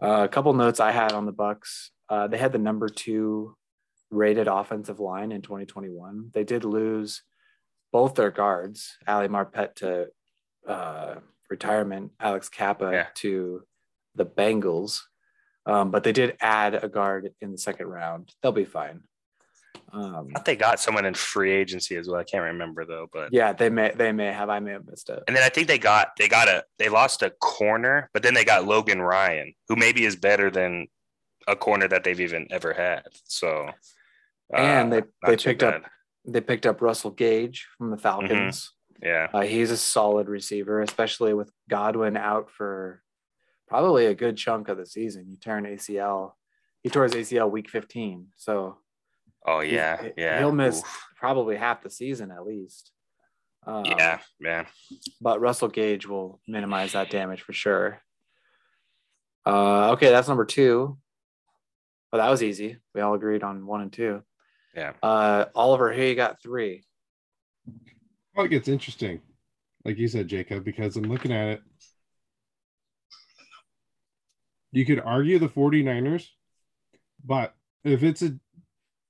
Uh, 0.00 0.22
a 0.24 0.28
couple 0.28 0.52
notes 0.54 0.80
I 0.80 0.92
had 0.92 1.12
on 1.12 1.26
the 1.26 1.32
Bucks. 1.32 1.90
Uh, 2.08 2.26
they 2.28 2.38
had 2.38 2.52
the 2.52 2.58
number 2.58 2.88
two 2.88 3.56
rated 4.10 4.48
offensive 4.48 5.00
line 5.00 5.32
in 5.32 5.42
2021. 5.42 6.30
They 6.32 6.44
did 6.44 6.64
lose 6.64 7.22
both 7.92 8.14
their 8.14 8.30
guards, 8.30 8.96
Ali 9.06 9.28
Marpet 9.28 9.74
to 9.76 10.08
uh, 10.66 11.16
retirement, 11.50 12.12
Alex 12.20 12.48
Cappa 12.48 12.90
Yeah. 12.92 13.06
to 13.16 13.62
the 14.14 14.26
Bengals. 14.26 15.00
Um, 15.66 15.90
but 15.90 16.02
they 16.04 16.12
did 16.12 16.36
add 16.40 16.74
a 16.82 16.88
guard 16.88 17.30
in 17.40 17.52
the 17.52 17.58
second 17.58 17.88
round. 17.88 18.32
They'll 18.42 18.52
be 18.52 18.64
fine. 18.64 19.02
Um, 19.92 20.28
I 20.30 20.38
thought 20.38 20.44
they 20.44 20.56
got 20.56 20.80
someone 20.80 21.04
in 21.06 21.14
free 21.14 21.52
agency 21.52 21.96
as 21.96 22.08
well. 22.08 22.20
I 22.20 22.24
can't 22.24 22.44
remember 22.44 22.84
though, 22.84 23.08
but 23.12 23.32
yeah, 23.32 23.52
they 23.52 23.70
may 23.70 23.92
they 23.94 24.12
may 24.12 24.26
have. 24.32 24.50
I 24.50 24.60
may 24.60 24.72
have 24.72 24.86
missed 24.86 25.08
it. 25.10 25.22
and 25.26 25.36
then 25.36 25.42
I 25.42 25.48
think 25.48 25.66
they 25.68 25.78
got 25.78 26.08
they 26.18 26.28
got 26.28 26.48
a 26.48 26.64
they 26.78 26.88
lost 26.88 27.22
a 27.22 27.30
corner, 27.30 28.10
but 28.12 28.22
then 28.22 28.34
they 28.34 28.44
got 28.44 28.66
Logan 28.66 29.00
Ryan, 29.00 29.54
who 29.68 29.76
maybe 29.76 30.04
is 30.04 30.16
better 30.16 30.50
than 30.50 30.88
a 31.46 31.56
corner 31.56 31.88
that 31.88 32.04
they've 32.04 32.20
even 32.20 32.46
ever 32.50 32.74
had. 32.74 33.04
So 33.24 33.70
And 34.52 34.92
they- 34.92 35.02
they 35.26 35.36
picked 35.36 35.62
up- 35.62 35.82
They 36.26 36.40
picked 36.42 36.66
up 36.66 36.82
Russell 36.82 37.10
Gage 37.10 37.66
from 37.78 37.90
the 37.90 37.96
Falcons. 37.96 38.72
yeah. 39.02 39.28
Uh, 39.32 39.40
he's 39.42 39.70
a 39.70 39.76
solid 39.78 40.28
receiver, 40.28 40.82
especially 40.82 41.32
with 41.32 41.50
Godwin 41.70 42.16
out 42.18 42.50
for 42.50 43.02
probably 43.66 44.04
a 44.06 44.14
good 44.14 44.36
chunk 44.36 44.68
of 44.68 44.76
the 44.76 44.84
season. 44.84 45.26
He 45.26 45.36
tore 45.36 45.56
an 45.56 45.64
ACL. 45.64 46.34
He 46.82 46.90
tore 46.90 47.04
his 47.04 47.14
ACL 47.14 47.50
week 47.50 47.70
15, 47.70 48.28
so 48.36 48.78
Oh 49.48 49.60
yeah, 49.60 50.02
he- 50.02 50.12
yeah. 50.18 50.38
he'll 50.38 50.52
miss 50.52 50.80
Oof. 50.80 51.06
probably 51.16 51.56
half 51.56 51.82
the 51.82 51.88
season 51.90 52.30
at 52.30 52.44
least. 52.44 52.92
Um, 53.66 53.84
yeah, 53.86 54.18
man. 54.40 54.66
but 55.20 55.40
Russell 55.40 55.68
Gage 55.68 56.06
will 56.06 56.40
minimize 56.46 56.92
that 56.92 57.10
damage 57.10 57.42
for 57.42 57.52
sure. 57.52 58.00
Uh, 59.46 59.92
okay, 59.92 60.10
that's 60.10 60.28
number 60.28 60.44
two. 60.44 60.98
Well, 62.12 62.22
that 62.22 62.30
was 62.30 62.42
easy. 62.42 62.78
We 62.94 63.00
all 63.00 63.14
agreed 63.14 63.42
on 63.42 63.66
one 63.66 63.80
and 63.80 63.92
two. 63.92 64.22
Yeah. 64.74 64.92
Uh, 65.02 65.46
Oliver, 65.54 65.92
here 65.92 66.06
you 66.08 66.14
got 66.14 66.42
three. 66.42 66.84
Well, 68.34 68.46
it 68.46 68.50
gets 68.50 68.68
interesting, 68.68 69.20
like 69.84 69.98
you 69.98 70.08
said, 70.08 70.28
Jacob, 70.28 70.64
because 70.64 70.96
I'm 70.96 71.04
looking 71.04 71.32
at 71.32 71.48
it. 71.48 71.60
You 74.72 74.84
could 74.84 75.00
argue 75.00 75.38
the 75.38 75.48
49ers, 75.48 76.26
but 77.24 77.54
if 77.84 78.02
it's 78.02 78.22
a 78.22 78.38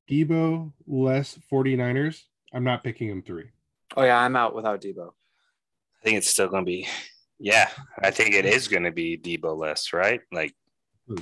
Debo 0.08 0.72
less 0.86 1.38
49ers, 1.52 2.22
I'm 2.52 2.64
not 2.64 2.82
picking 2.82 3.08
them 3.08 3.22
three. 3.22 3.50
Oh 3.96 4.04
yeah, 4.04 4.18
I'm 4.18 4.36
out 4.36 4.54
without 4.54 4.80
Debo. 4.80 5.08
I 5.08 6.04
think 6.04 6.18
it's 6.18 6.28
still 6.28 6.48
gonna 6.48 6.64
be 6.64 6.86
yeah, 7.38 7.68
I 8.02 8.10
think 8.10 8.34
it 8.34 8.44
is 8.44 8.68
gonna 8.68 8.92
be 8.92 9.16
Debo 9.16 9.56
less, 9.56 9.92
right? 9.92 10.20
Like 10.32 10.54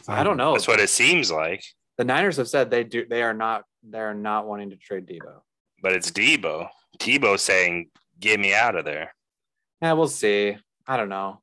I 0.09 0.25
don't 0.25 0.37
know. 0.37 0.53
that's 0.53 0.69
what 0.69 0.81
it 0.81 0.91
seems 0.91 1.31
like. 1.31 1.63
The 1.99 2.05
Niners 2.05 2.37
have 2.37 2.49
said 2.49 2.71
they 2.71 2.85
do. 2.85 3.07
They 3.07 3.23
are 3.23 3.35
not. 3.35 3.65
They 3.89 4.01
are 4.01 4.15
not 4.15 4.47
wanting 4.47 4.71
to 4.71 4.77
trade 4.77 5.07
Debo. 5.07 5.41
But 5.83 5.93
it's 5.93 6.11
Debo. 6.11 6.69
Debo 6.99 7.39
saying, 7.39 7.91
get 8.19 8.41
me 8.41 8.55
out 8.55 8.77
of 8.77 8.85
there. 8.85 9.15
Yeah, 9.81 9.93
we'll 9.93 10.09
see. 10.09 10.57
I 10.87 10.97
don't 10.97 11.09
know. 11.09 11.41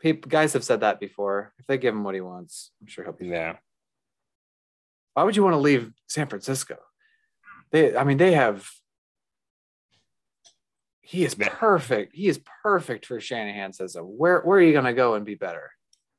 People, 0.00 0.28
guys 0.28 0.54
have 0.54 0.64
said 0.64 0.80
that 0.80 0.98
before. 0.98 1.52
If 1.58 1.66
they 1.66 1.78
give 1.78 1.94
him 1.94 2.04
what 2.04 2.14
he 2.14 2.20
wants, 2.20 2.72
I'm 2.80 2.88
sure 2.88 3.04
he'll 3.04 3.12
be. 3.12 3.28
Yeah. 3.28 3.56
Why 5.14 5.24
would 5.24 5.36
you 5.36 5.42
want 5.42 5.54
to 5.54 5.58
leave 5.60 5.90
San 6.06 6.28
Francisco? 6.28 6.76
They, 7.70 7.96
I 7.96 8.04
mean, 8.04 8.18
they 8.18 8.32
have. 8.32 8.68
He 11.00 11.24
is 11.24 11.34
perfect. 11.34 12.14
He 12.14 12.28
is 12.28 12.40
perfect 12.62 13.06
for 13.06 13.20
Shanahan 13.20 13.72
system. 13.72 14.04
Where 14.04 14.40
where 14.40 14.58
are 14.58 14.62
you 14.62 14.72
gonna 14.72 14.94
go 14.94 15.14
and 15.14 15.26
be 15.26 15.34
better? 15.34 15.70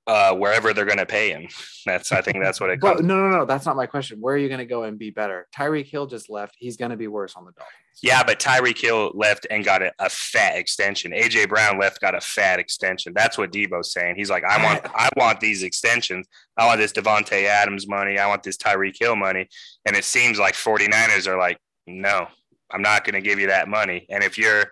Uh, 0.06 0.36
wherever 0.36 0.74
they're 0.74 0.86
gonna 0.86 1.06
pay 1.06 1.30
him. 1.30 1.48
That's 1.86 2.12
I 2.12 2.22
think 2.22 2.42
that's 2.42 2.60
what 2.60 2.70
it 2.70 2.82
comes. 2.82 3.02
no, 3.02 3.16
no, 3.16 3.38
no. 3.38 3.46
That's 3.46 3.66
not 3.66 3.76
my 3.78 3.86
question. 3.86 4.20
Where 4.20 4.36
are 4.36 4.38
you 4.38 4.50
gonna 4.50 4.66
go 4.66 4.84
and 4.84 5.00
be 5.00 5.12
better? 5.12 5.48
Tyreek 5.56 5.86
Hill 5.86 6.08
just 6.08 6.30
left. 6.30 6.56
He's 6.58 6.76
gonna 6.78 6.98
be 6.98 7.08
worse 7.08 7.36
on 7.36 7.46
the 7.46 7.52
Dolphins. 7.52 7.84
Yeah, 8.02 8.24
but 8.24 8.40
Tyreek 8.40 8.80
Hill 8.82 9.12
left 9.14 9.46
and 9.52 9.64
got 9.64 9.82
a, 9.82 9.94
a 10.00 10.10
fat 10.10 10.58
extension. 10.58 11.12
AJ 11.12 11.50
Brown 11.50 11.80
left, 11.80 12.02
got 12.02 12.16
a 12.16 12.22
fat 12.22 12.60
extension. 12.60 13.14
That's 13.14 13.38
what 13.38 13.52
Debo's 13.52 13.94
saying. 13.94 14.16
He's 14.16 14.30
like, 14.30 14.44
I 14.44 14.64
want, 14.64 14.86
I 14.96 15.10
want 15.16 15.40
these 15.40 15.64
extensions. 15.64 16.28
I 16.58 16.66
want 16.66 16.80
this 16.80 16.92
Davante 16.92 17.46
Adams 17.46 17.88
money. 17.88 18.18
I 18.18 18.28
want 18.28 18.44
this 18.44 18.58
Tyreek 18.58 18.96
Hill 19.00 19.16
money. 19.16 19.48
And 19.86 19.96
it 19.96 20.04
seems 20.04 20.40
like 20.40 20.56
49ers 20.56 21.28
are 21.28 21.38
like, 21.38 21.58
no, 21.86 22.28
I'm 22.72 22.82
not 22.82 23.06
going 23.06 23.16
to 23.16 23.22
give 23.22 23.40
you 23.40 23.48
that 23.48 23.68
money. 23.68 24.08
And 24.10 24.24
if 24.24 24.38
you're, 24.38 24.66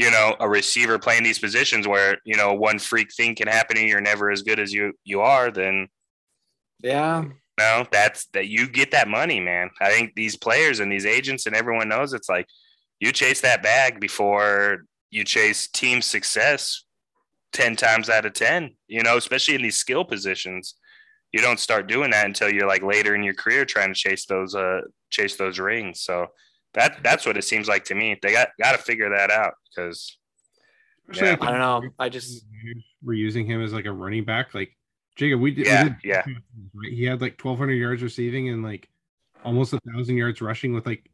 you 0.00 0.10
know, 0.10 0.34
a 0.40 0.48
receiver 0.48 0.98
playing 0.98 1.24
these 1.24 1.38
positions 1.38 1.86
where 1.86 2.16
you 2.24 2.36
know 2.36 2.54
one 2.54 2.78
freak 2.78 3.12
thing 3.14 3.34
can 3.34 3.48
happen 3.48 3.76
and 3.76 3.86
you're 3.88 4.00
never 4.00 4.30
as 4.30 4.42
good 4.42 4.58
as 4.58 4.72
you 4.72 4.92
you 5.04 5.20
are, 5.20 5.50
then 5.50 5.88
Yeah. 6.82 7.24
no, 7.58 7.86
that's 7.92 8.26
that 8.32 8.46
you 8.48 8.66
get 8.68 8.92
that 8.92 9.08
money, 9.08 9.40
man. 9.40 9.68
I 9.80 9.90
think 9.90 10.14
these 10.14 10.36
players 10.36 10.80
and 10.80 10.90
these 10.90 11.04
agents 11.04 11.44
and 11.46 11.54
everyone 11.54 11.88
knows 11.90 12.14
it's 12.14 12.30
like 12.30 12.46
you 12.98 13.12
chase 13.12 13.42
that 13.42 13.62
bag 13.62 14.00
before 14.00 14.84
you 15.10 15.22
chase 15.24 15.68
team 15.68 16.00
success 16.00 16.84
10 17.52 17.76
times 17.76 18.08
out 18.08 18.24
of 18.24 18.32
10, 18.32 18.76
you 18.88 19.02
know, 19.02 19.16
especially 19.18 19.54
in 19.56 19.62
these 19.62 19.76
skill 19.76 20.04
positions. 20.04 20.76
You 21.32 21.40
don't 21.42 21.60
start 21.60 21.88
doing 21.88 22.10
that 22.12 22.26
until 22.26 22.50
you're 22.50 22.66
like 22.68 22.82
later 22.82 23.14
in 23.14 23.22
your 23.22 23.34
career 23.34 23.64
trying 23.66 23.92
to 23.92 24.00
chase 24.04 24.24
those 24.26 24.54
uh 24.54 24.80
chase 25.10 25.36
those 25.36 25.58
rings. 25.58 26.00
So 26.00 26.28
that 26.74 27.02
that's 27.02 27.26
what 27.26 27.36
it 27.36 27.44
seems 27.44 27.68
like 27.68 27.84
to 27.84 27.94
me. 27.94 28.18
They 28.22 28.32
got 28.32 28.48
got 28.60 28.72
to 28.72 28.78
figure 28.78 29.10
that 29.10 29.30
out 29.30 29.54
because 29.68 30.16
Yeah. 31.12 31.36
I 31.40 31.50
don't 31.50 31.58
know. 31.58 31.90
I 31.98 32.08
just 32.08 32.44
we're 33.02 33.14
using 33.14 33.46
him 33.46 33.62
as 33.62 33.72
like 33.72 33.86
a 33.86 33.92
running 33.92 34.24
back. 34.24 34.54
Like 34.54 34.76
Jacob, 35.16 35.40
we 35.40 35.50
did. 35.50 35.64
we 35.66 35.70
Yeah, 35.70 35.84
did- 35.84 35.96
yeah. 36.04 36.22
Right? 36.74 36.92
He 36.92 37.04
had 37.04 37.20
like 37.20 37.42
1,200 37.42 37.72
yards 37.74 38.02
receiving 38.02 38.48
and 38.50 38.62
like 38.62 38.88
almost 39.44 39.72
a 39.72 39.80
thousand 39.92 40.16
yards 40.16 40.40
rushing 40.40 40.72
with 40.72 40.86
like 40.86 41.10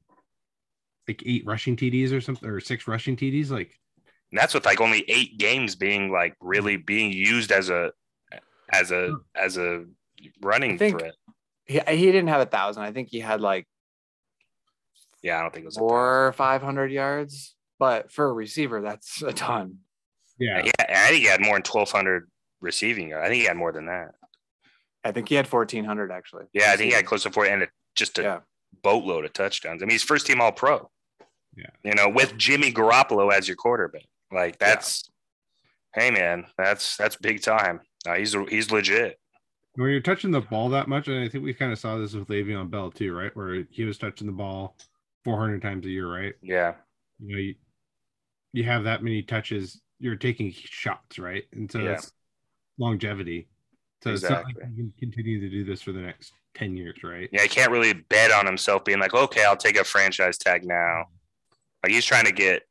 like 1.09 1.23
eight 1.25 1.45
rushing 1.47 1.77
TDs 1.77 2.13
or 2.13 2.21
something 2.21 2.49
or 2.49 2.61
six 2.61 2.87
rushing 2.89 3.17
TDs. 3.17 3.51
Like 3.51 3.79
And 4.33 4.39
that's 4.39 4.53
with 4.55 4.67
like 4.67 4.81
only 4.81 5.05
eight 5.09 5.39
games 5.39 5.75
being 5.77 6.11
like 6.11 6.35
really 6.41 6.77
being 6.77 7.13
used 7.13 7.51
as 7.53 7.71
a 7.71 7.93
as 8.73 8.91
a 8.91 9.15
as 9.35 9.57
a 9.57 9.85
running 10.43 10.73
I 10.75 10.77
think- 10.77 10.99
threat. 11.01 11.15
he, 11.65 11.81
he 11.97 12.07
didn't 12.07 12.29
have 12.29 12.41
a 12.41 12.47
thousand. 12.47 12.83
I 12.83 12.93
think 12.93 13.09
he 13.11 13.21
had 13.21 13.41
like 13.41 13.67
Yeah, 15.27 15.39
I 15.39 15.43
don't 15.43 15.53
think 15.53 15.65
it 15.65 15.67
was 15.67 15.77
four 15.77 16.29
or 16.29 16.33
five 16.33 16.63
hundred 16.63 16.93
yards. 16.93 17.55
But 17.79 18.11
for 18.11 18.27
a 18.29 18.33
receiver, 18.33 18.81
that's 18.81 19.23
a 19.23 19.33
ton. 19.33 19.79
yeah. 20.39 20.63
Yeah, 20.65 20.71
I 20.89 21.09
think 21.09 21.23
he 21.23 21.29
had 21.29 21.41
more 21.41 21.55
than 21.57 21.63
twelve 21.63 21.91
hundred 21.91 22.31
receiving 22.61 23.09
yard. 23.11 23.25
I 23.25 23.29
think 23.29 23.41
he 23.43 23.47
had 23.47 23.57
more 23.57 23.73
than 23.73 23.87
that. 23.87 24.13
I 25.05 25.13
think 25.13 25.29
he 25.29 25.37
had 25.37 25.47
1,400 25.47 26.11
actually. 26.11 26.47
Yeah, 26.53 26.73
I 26.73 26.77
think 26.77 26.91
he 26.91 26.97
had 26.97 27.07
close 27.07 27.23
to 27.23 27.31
four 27.31 27.47
and 27.47 27.63
a, 27.63 27.69
just 27.95 28.19
a 28.19 28.23
Yeah. 28.23 28.39
boatload 28.83 29.25
of 29.25 29.33
touchdowns. 29.33 29.81
I 29.81 29.87
mean, 29.87 29.93
he's 29.93 30.03
first 30.03 30.27
team 30.27 30.41
All 30.41 30.51
Pro. 30.51 30.91
Yeah. 31.57 31.67
you 31.85 31.95
know, 31.95 32.09
with 32.09 32.37
Jimmy 32.37 32.73
Garoppolo 32.73 33.33
as 33.33 33.47
your 33.47 33.57
quarterback, 33.57 34.07
like 34.33 34.59
that's, 34.59 35.09
hey 35.95 36.11
man, 36.11 36.47
that's 36.59 36.97
that's 36.97 37.15
big 37.17 37.41
time. 37.43 37.81
Uh, 38.07 38.15
he's 38.15 38.35
he's 38.49 38.71
legit. 38.73 39.19
When 39.77 39.91
you're 39.91 40.01
touching 40.01 40.31
the 40.33 40.41
ball 40.41 40.71
that 40.71 40.89
much, 40.89 41.07
and 41.09 41.23
I 41.23 41.29
think 41.29 41.45
we 41.45 41.53
kind 41.55 41.71
of 41.73 41.79
saw 41.79 41.99
this 41.99 42.15
with 42.15 42.27
Le'Veon 42.29 42.71
Bell 42.71 42.91
too, 42.91 43.15
right? 43.15 43.35
Where 43.37 43.65
he 43.71 43.85
was 43.85 43.99
touching 43.99 44.27
the 44.27 44.33
ball 44.33 44.77
400 45.27 45.63
times 45.63 45.87
a 45.87 45.91
year, 45.91 46.09
right? 46.13 46.35
Yeah, 46.41 46.75
You 47.21 47.29
know, 47.33 47.39
you, 47.39 47.57
you 48.53 48.65
have 48.65 48.85
that 48.85 49.03
many 49.03 49.23
touches, 49.23 49.81
you're 49.99 50.17
taking 50.17 50.53
shots, 50.53 51.19
right? 51.19 51.45
And 51.53 51.71
so 51.71 51.87
Yeah. 51.87 51.89
it's 51.89 52.13
longevity. 52.79 53.49
So 54.03 54.15
it's 54.15 54.29
not 54.31 54.45
like 54.45 54.57
Exactly. 54.57 54.63
you 54.63 54.77
can 54.77 54.95
continue 54.99 55.41
to 55.41 55.51
do 55.51 55.65
this 55.65 55.83
for 55.83 55.93
the 55.93 56.01
next 56.01 56.35
10 56.55 56.77
years, 56.77 57.03
right? 57.05 57.31
yeah. 57.31 57.43
He 57.43 57.49
can't 57.49 57.73
really 57.73 57.93
bet 57.93 58.31
on 58.31 58.47
himself 58.47 58.85
being 58.85 58.99
like, 58.99 59.15
okay, 59.15 59.45
I'll 59.45 59.57
take 59.57 59.77
a 59.77 59.85
franchise 59.85 60.39
tag 60.39 60.65
now. 60.65 61.07
Like 61.83 61.93
he's 61.93 62.05
trying 62.07 62.27
to 62.27 62.33
get 62.33 62.65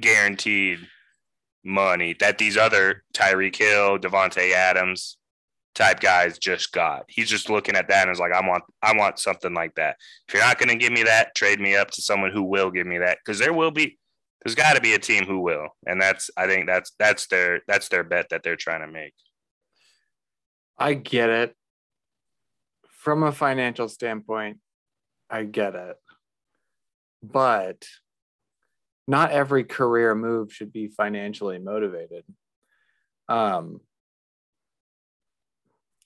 guaranteed 0.00 0.80
money 1.64 2.14
that 2.20 2.38
these 2.38 2.56
other 2.56 3.04
Tyreek 3.14 3.56
Hill, 3.56 3.98
Davante 3.98 4.52
Adams 4.52 5.18
type 5.74 6.00
guys 6.00 6.38
just 6.38 6.72
got. 6.72 7.04
He's 7.08 7.28
just 7.28 7.50
looking 7.50 7.76
at 7.76 7.88
that 7.88 8.02
and 8.02 8.10
is 8.10 8.20
like, 8.20 8.32
I 8.32 8.46
want, 8.46 8.64
I 8.82 8.96
want 8.96 9.18
something 9.18 9.54
like 9.54 9.74
that. 9.76 9.96
If 10.26 10.34
you're 10.34 10.42
not 10.42 10.58
going 10.58 10.70
to 10.70 10.76
give 10.76 10.92
me 10.92 11.04
that, 11.04 11.34
trade 11.34 11.60
me 11.60 11.76
up 11.76 11.90
to 11.92 12.02
someone 12.02 12.32
who 12.32 12.42
will 12.42 12.70
give 12.70 12.86
me 12.86 12.98
that 12.98 13.18
because 13.24 13.38
there 13.38 13.52
will 13.52 13.70
be, 13.70 13.98
there's 14.44 14.54
got 14.54 14.74
to 14.74 14.80
be 14.80 14.94
a 14.94 14.98
team 14.98 15.24
who 15.24 15.40
will, 15.40 15.68
and 15.86 16.00
that's, 16.00 16.30
I 16.36 16.46
think 16.46 16.66
that's 16.68 16.92
that's 16.96 17.26
their 17.26 17.60
that's 17.66 17.88
their 17.88 18.04
bet 18.04 18.28
that 18.30 18.44
they're 18.44 18.54
trying 18.54 18.82
to 18.82 18.86
make. 18.86 19.12
I 20.78 20.94
get 20.94 21.28
it. 21.28 21.56
From 22.88 23.24
a 23.24 23.32
financial 23.32 23.88
standpoint, 23.88 24.58
I 25.28 25.42
get 25.42 25.74
it. 25.74 25.96
But 27.20 27.84
not 29.08 29.32
every 29.32 29.64
career 29.64 30.14
move 30.14 30.52
should 30.52 30.72
be 30.72 30.86
financially 30.86 31.58
motivated. 31.58 32.24
Um 33.28 33.80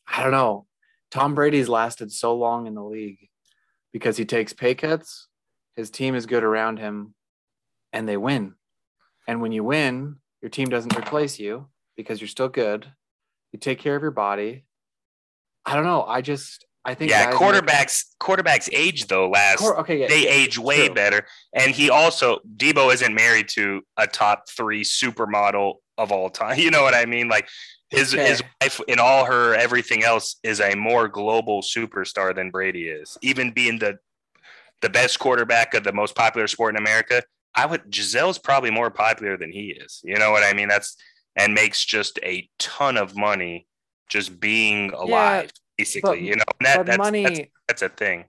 I 0.07 0.23
don't 0.23 0.33
know. 0.33 0.67
Tom 1.11 1.35
Brady's 1.35 1.69
lasted 1.69 2.11
so 2.13 2.35
long 2.37 2.67
in 2.67 2.75
the 2.75 2.83
league 2.85 3.29
because 3.93 4.17
he 4.17 4.25
takes 4.25 4.53
pay 4.53 4.75
cuts, 4.75 5.29
his 5.77 5.91
team 5.91 6.15
is 6.15 6.27
good 6.27 6.45
around 6.45 6.79
him, 6.79 7.15
and 7.93 8.09
they 8.09 8.17
win. 8.17 8.55
And 9.29 9.41
when 9.43 9.53
you 9.53 9.63
win, 9.65 10.17
your 10.41 10.49
team 10.51 10.69
doesn't 10.69 10.97
replace 10.99 11.39
you 11.39 11.69
because 11.97 12.21
you're 12.21 12.29
still 12.29 12.49
good. 12.49 12.87
You 13.53 13.59
take 13.59 13.79
care 13.79 13.95
of 13.95 14.03
your 14.03 14.11
body. 14.11 14.65
I 15.67 15.75
don't 15.75 15.85
know. 15.85 16.03
I 16.05 16.23
just 16.23 16.67
I 16.85 16.95
think 16.95 17.11
Yeah, 17.11 17.31
guys 17.31 17.35
make- 17.35 17.41
quarterbacks 17.41 18.05
quarterbacks 18.21 18.69
age 18.73 19.07
though 19.07 19.29
last 19.29 19.59
Quar- 19.59 19.79
okay, 19.81 20.01
yeah, 20.01 20.09
they 20.09 20.25
yeah, 20.25 20.31
age 20.31 20.59
way 20.59 20.87
true. 20.87 20.95
better. 20.95 21.27
And 21.55 21.71
he 21.73 21.91
also 21.91 22.41
Debo 22.57 22.93
isn't 22.93 23.15
married 23.15 23.49
to 23.51 23.83
a 23.97 24.07
top 24.09 24.49
three 24.49 24.83
supermodel 24.83 25.75
of 25.99 26.11
all 26.11 26.29
time. 26.31 26.59
You 26.63 26.71
know 26.71 26.83
what 26.83 26.95
I 26.95 27.05
mean? 27.07 27.29
Like 27.29 27.49
his 27.93 28.15
Okay. 28.15 28.29
his 28.29 28.43
wife 28.61 28.81
in 28.89 28.99
all 28.99 29.25
her 29.27 29.55
everything 29.55 30.03
else 30.03 30.37
is 30.43 30.61
a 30.61 30.75
more 30.75 31.09
global 31.09 31.63
superstar 31.63 32.35
than 32.35 32.51
Brady 32.51 32.89
is. 32.89 33.17
Even 33.23 33.53
being 33.53 33.79
the 33.79 33.99
the 34.81 34.89
best 34.91 35.19
quarterback 35.21 35.75
of 35.75 35.85
the 35.85 35.93
most 35.93 36.15
popular 36.17 36.49
sport 36.49 36.75
in 36.75 36.79
America, 36.83 37.23
I 37.55 37.67
would 37.67 37.91
Gisele's 37.91 38.39
probably 38.39 38.71
more 38.71 38.91
popular 38.91 39.37
than 39.37 39.53
he 39.53 39.69
is. 39.71 40.01
You 40.03 40.17
know 40.17 40.31
what 40.33 40.43
I 40.43 40.53
mean? 40.55 40.69
That's 40.69 40.97
and 41.37 41.55
makes 41.55 41.85
just 41.85 42.19
a 42.23 42.49
ton 42.59 42.97
of 42.97 43.15
money 43.17 43.67
just 44.09 44.39
being 44.41 44.93
alive, 44.93 45.51
basically. 45.79 46.11
but- 46.11 46.21
you 46.21 46.37
know, 46.37 46.45
and 46.61 46.67
that, 46.67 46.87
that's, 46.87 46.99
money 46.99 47.23
that's 47.23 47.41
that's 47.69 47.83
a 47.83 47.89
thing. 47.89 48.25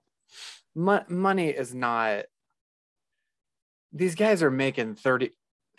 mo- 0.74 1.04
money 1.08 1.48
is 1.50 1.74
not 1.74 2.24
these 3.92 4.14
guys 4.14 4.42
are 4.42 4.50
making 4.50 4.94
30 4.96 5.30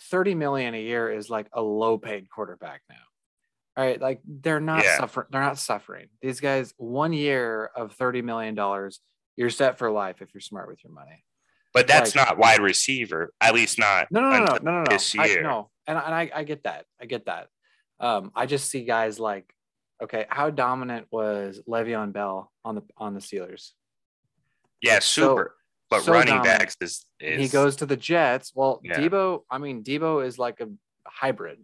30 0.02 0.36
million 0.36 0.74
a 0.74 0.82
year 0.82 1.12
is 1.12 1.30
like 1.30 1.48
a 1.54 1.62
low 1.62 1.98
paid 1.98 2.30
quarterback 2.30 2.82
now 2.90 2.96
all 3.78 3.86
right 3.86 4.00
like 4.02 4.22
they're 4.26 4.60
not 4.60 4.84
Yeah. 4.84 4.98
suffering 4.98 5.28
they're 5.32 5.42
not 5.42 5.58
suffering 5.60 6.08
these 6.22 6.40
guys 6.40 6.74
one 6.78 7.14
year 7.14 7.66
of 7.76 7.94
30 7.94 8.22
million 8.22 8.56
dollars 8.56 9.00
you're 9.36 9.50
set 9.50 9.78
for 9.78 9.92
life 9.92 10.22
if 10.22 10.34
you're 10.34 10.42
smart 10.42 10.68
with 10.68 10.84
your 10.84 10.94
money 10.94 11.24
But 11.74 11.88
that's 11.88 12.16
Like- 12.16 12.28
not 12.30 12.38
wide 12.38 12.62
receiver, 12.62 13.34
at 13.42 13.54
least 13.54 13.78
not. 13.80 14.08
no 14.12 14.22
no 14.22 14.30
no 14.30 14.46
no 14.46 14.58
no 14.64 14.72
no 14.84 14.86
this 14.90 15.14
I, 15.18 15.26
year. 15.26 15.44
no 15.44 15.70
and, 15.88 15.98
and 15.98 16.14
I, 16.16 16.32
I 16.34 16.44
get 16.44 16.64
that 16.64 16.86
i 17.02 17.06
get 17.06 17.26
that 17.26 17.48
um 18.00 18.32
i 18.36 18.46
just 18.46 18.70
see 18.70 18.86
guys 18.86 19.20
like 19.20 19.52
okay 20.02 20.26
how 20.30 20.50
dominant 20.50 21.08
was 21.12 21.62
Le'Veon 21.68 22.12
Bell 22.14 22.52
on 22.64 22.76
the 22.76 22.82
on 22.98 23.14
the 23.14 23.20
Steelers 23.22 23.72
Yeah, 24.82 25.00
So- 25.00 25.22
super. 25.30 25.56
but 25.90 26.02
so 26.04 26.12
running 26.14 26.36
dominant. 26.36 26.60
backs 26.60 26.76
is, 26.82 27.06
is 27.20 27.40
he 27.42 27.48
goes 27.48 27.78
to 27.78 27.86
the 27.86 27.96
Jets. 27.98 28.52
Well, 28.56 28.82
Yeah. 28.84 29.00
Debo, 29.00 29.44
I 29.50 29.58
mean, 29.58 29.84
Debo 29.84 30.26
is 30.26 30.38
like 30.38 30.60
a 30.60 30.68
hybrid. 31.08 31.60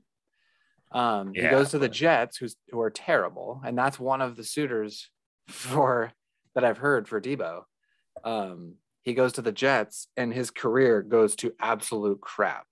Um, 0.93 1.33
he 1.33 1.41
goes 1.41 1.71
to 1.71 1.79
the 1.79 1.89
Jets, 1.89 2.37
who's 2.37 2.55
who 2.69 2.81
are 2.81 2.89
terrible, 2.89 3.61
and 3.65 3.77
that's 3.77 3.99
one 3.99 4.21
of 4.21 4.35
the 4.35 4.43
suitors 4.43 5.09
for 5.47 6.11
that 6.55 6.65
I've 6.65 6.77
heard 6.77 7.07
for 7.07 7.21
Debo. 7.21 7.63
Um, 8.23 8.75
he 9.01 9.13
goes 9.13 9.33
to 9.33 9.41
the 9.41 9.51
Jets, 9.51 10.07
and 10.17 10.33
his 10.33 10.51
career 10.51 11.01
goes 11.01 11.35
to 11.37 11.53
absolute 11.59 12.21
crap. 12.21 12.65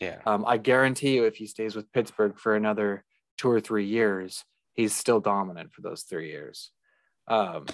Yeah. 0.00 0.18
Um, 0.26 0.44
I 0.46 0.58
guarantee 0.58 1.14
you, 1.14 1.24
if 1.24 1.36
he 1.36 1.46
stays 1.46 1.76
with 1.76 1.92
Pittsburgh 1.92 2.36
for 2.36 2.56
another 2.56 3.04
two 3.38 3.50
or 3.50 3.60
three 3.60 3.86
years, 3.86 4.44
he's 4.74 4.94
still 4.94 5.20
dominant 5.20 5.72
for 5.72 5.82
those 5.82 6.02
three 6.02 6.30
years. 6.30 6.70
Um, 7.28 7.66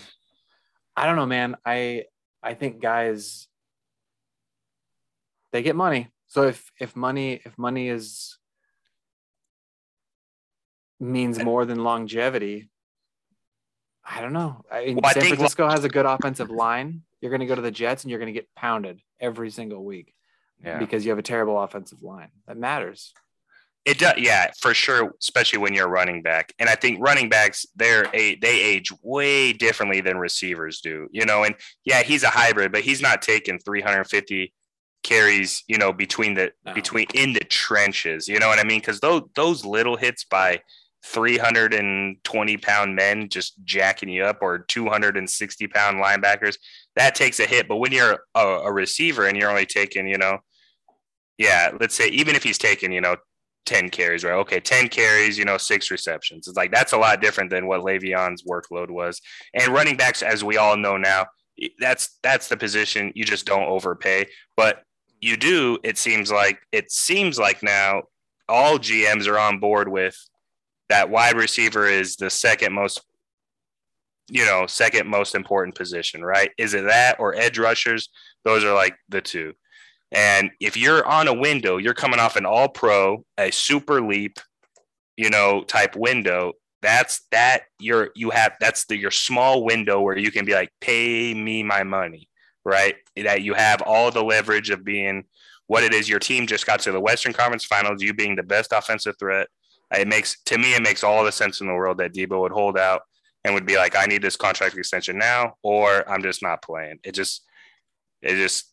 I 0.96 1.06
don't 1.06 1.16
know, 1.16 1.26
man. 1.26 1.56
I 1.64 2.04
I 2.42 2.54
think 2.54 2.80
guys 2.80 3.48
they 5.52 5.62
get 5.62 5.76
money. 5.76 6.08
So 6.26 6.42
if 6.42 6.70
if 6.80 6.94
money 6.94 7.40
if 7.44 7.56
money 7.56 7.88
is 7.88 8.37
means 11.00 11.38
more 11.42 11.64
than 11.64 11.82
longevity, 11.84 12.70
I 14.04 14.20
don't 14.20 14.32
know. 14.32 14.64
I 14.70 14.86
mean, 14.86 14.94
Well, 14.96 15.06
I 15.10 15.12
San 15.12 15.22
think- 15.22 15.36
Francisco 15.36 15.68
has 15.68 15.84
a 15.84 15.88
good 15.88 16.06
offensive 16.06 16.50
line. 16.50 17.02
You're 17.20 17.30
going 17.30 17.40
to 17.40 17.46
go 17.46 17.54
to 17.54 17.60
the 17.62 17.70
Jets 17.70 18.04
and 18.04 18.10
you're 18.10 18.18
going 18.20 18.32
to 18.32 18.38
get 18.38 18.48
pounded 18.54 19.00
every 19.20 19.50
single 19.50 19.84
week 19.84 20.14
Yeah. 20.64 20.78
because 20.78 21.04
you 21.04 21.10
have 21.10 21.18
a 21.18 21.22
terrible 21.22 21.60
offensive 21.60 22.02
line. 22.02 22.30
That 22.46 22.56
matters. 22.56 23.12
It 23.84 23.98
does, 23.98 24.14
yeah, 24.18 24.50
for 24.60 24.74
sure, 24.74 25.14
especially 25.20 25.60
when 25.60 25.72
you're 25.72 25.88
running 25.88 26.20
back. 26.22 26.52
And 26.58 26.68
I 26.68 26.74
think 26.74 26.98
running 27.00 27.28
backs, 27.28 27.64
they're 27.74 28.06
a 28.12 28.34
they 28.36 28.60
age 28.60 28.92
way 29.02 29.52
differently 29.52 30.00
than 30.02 30.18
receivers 30.18 30.80
do, 30.80 31.08
you 31.10 31.24
know. 31.24 31.44
And 31.44 31.54
yeah, 31.84 32.02
he's 32.02 32.22
a 32.22 32.28
hybrid, 32.28 32.70
but 32.72 32.82
he's 32.82 33.00
not 33.00 33.22
taking 33.22 33.58
350 33.58 34.52
carries, 35.02 35.64
you 35.68 35.78
know, 35.78 35.92
between 35.92 36.34
the 36.34 36.52
No. 36.66 36.74
between 36.74 37.06
in 37.14 37.32
the 37.32 37.40
trenches, 37.44 38.28
you 38.28 38.38
know 38.38 38.48
what 38.48 38.58
I 38.58 38.64
mean? 38.64 38.80
Because 38.80 39.00
those 39.00 39.22
those 39.34 39.64
little 39.64 39.96
hits 39.96 40.24
by 40.24 40.60
320 41.08 42.56
pound 42.58 42.94
men 42.94 43.28
just 43.28 43.54
jacking 43.64 44.08
you 44.08 44.24
up, 44.24 44.38
or 44.42 44.58
260 44.58 45.66
pound 45.68 46.02
linebackers, 46.02 46.56
that 46.96 47.14
takes 47.14 47.40
a 47.40 47.46
hit. 47.46 47.68
But 47.68 47.76
when 47.76 47.92
you're 47.92 48.18
a, 48.34 48.40
a 48.40 48.72
receiver 48.72 49.26
and 49.26 49.36
you're 49.36 49.50
only 49.50 49.66
taking, 49.66 50.06
you 50.06 50.18
know, 50.18 50.38
yeah, 51.38 51.70
let's 51.80 51.94
say 51.94 52.08
even 52.08 52.34
if 52.34 52.42
he's 52.42 52.58
taking, 52.58 52.92
you 52.92 53.00
know, 53.00 53.16
10 53.66 53.90
carries, 53.90 54.24
right? 54.24 54.34
Okay, 54.34 54.60
10 54.60 54.88
carries, 54.88 55.38
you 55.38 55.44
know, 55.44 55.58
six 55.58 55.90
receptions. 55.90 56.48
It's 56.48 56.56
like 56.56 56.72
that's 56.72 56.92
a 56.92 56.98
lot 56.98 57.20
different 57.20 57.50
than 57.50 57.66
what 57.66 57.82
Le'Veon's 57.82 58.42
workload 58.42 58.90
was. 58.90 59.20
And 59.54 59.68
running 59.68 59.96
backs, 59.96 60.22
as 60.22 60.42
we 60.42 60.56
all 60.56 60.76
know 60.76 60.96
now, 60.96 61.26
that's 61.78 62.18
that's 62.22 62.48
the 62.48 62.56
position 62.56 63.12
you 63.14 63.24
just 63.24 63.46
don't 63.46 63.68
overpay. 63.68 64.26
But 64.56 64.82
you 65.20 65.36
do, 65.36 65.78
it 65.82 65.98
seems 65.98 66.30
like 66.30 66.60
it 66.72 66.90
seems 66.90 67.38
like 67.38 67.62
now 67.62 68.04
all 68.48 68.78
GMs 68.78 69.26
are 69.28 69.38
on 69.38 69.58
board 69.58 69.88
with 69.88 70.16
that 70.88 71.10
wide 71.10 71.36
receiver 71.36 71.86
is 71.86 72.16
the 72.16 72.30
second 72.30 72.72
most 72.72 73.00
you 74.28 74.44
know, 74.44 74.66
second 74.66 75.08
most 75.08 75.34
important 75.34 75.74
position, 75.74 76.22
right? 76.22 76.50
Is 76.58 76.74
it 76.74 76.84
that 76.84 77.18
or 77.18 77.34
edge 77.34 77.58
rushers? 77.58 78.10
Those 78.44 78.62
are 78.62 78.74
like 78.74 78.94
the 79.08 79.20
two. 79.20 79.54
And 80.12 80.50
if 80.60 80.76
you're 80.76 81.06
on 81.06 81.28
a 81.28 81.34
window, 81.34 81.76
you're 81.76 81.94
coming 81.94 82.20
off 82.20 82.36
an 82.36 82.46
all 82.46 82.68
pro, 82.68 83.24
a 83.38 83.50
super 83.50 84.00
leap, 84.00 84.38
you 85.16 85.30
know, 85.30 85.62
type 85.64 85.96
window. 85.96 86.52
That's 86.80 87.22
that 87.32 87.62
you're 87.78 88.10
you 88.14 88.30
have 88.30 88.52
that's 88.60 88.86
the 88.86 88.96
your 88.96 89.10
small 89.10 89.64
window 89.64 90.00
where 90.00 90.16
you 90.16 90.30
can 90.30 90.44
be 90.44 90.54
like, 90.54 90.70
pay 90.80 91.34
me 91.34 91.62
my 91.62 91.82
money, 91.82 92.28
right? 92.64 92.94
That 93.16 93.42
you 93.42 93.54
have 93.54 93.82
all 93.82 94.10
the 94.10 94.22
leverage 94.22 94.70
of 94.70 94.84
being 94.84 95.24
what 95.66 95.84
it 95.84 95.92
is. 95.92 96.08
Your 96.08 96.20
team 96.20 96.46
just 96.46 96.66
got 96.66 96.80
to 96.80 96.92
the 96.92 97.00
Western 97.00 97.32
Conference 97.32 97.64
Finals, 97.64 98.02
you 98.02 98.14
being 98.14 98.36
the 98.36 98.42
best 98.42 98.72
offensive 98.72 99.16
threat. 99.18 99.48
It 99.96 100.06
makes 100.08 100.40
to 100.44 100.58
me, 100.58 100.74
it 100.74 100.82
makes 100.82 101.02
all 101.02 101.24
the 101.24 101.32
sense 101.32 101.60
in 101.60 101.66
the 101.66 101.72
world 101.74 101.98
that 101.98 102.12
Debo 102.12 102.40
would 102.40 102.52
hold 102.52 102.78
out 102.78 103.02
and 103.44 103.54
would 103.54 103.66
be 103.66 103.76
like, 103.76 103.96
I 103.96 104.04
need 104.06 104.22
this 104.22 104.36
contract 104.36 104.76
extension 104.76 105.16
now, 105.18 105.54
or 105.62 106.08
I'm 106.10 106.22
just 106.22 106.42
not 106.42 106.62
playing. 106.62 106.98
It 107.04 107.12
just, 107.12 107.44
it 108.20 108.34
just, 108.36 108.72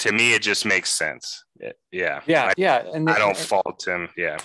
to 0.00 0.12
me, 0.12 0.34
it 0.34 0.42
just 0.42 0.66
makes 0.66 0.92
sense. 0.92 1.44
It- 1.58 1.78
yeah. 1.90 2.20
Yeah, 2.26 2.46
I, 2.46 2.52
yeah. 2.56 2.82
And 2.92 3.08
I 3.08 3.18
don't 3.18 3.36
fault 3.36 3.86
him. 3.86 4.10
Yeah. 4.16 4.38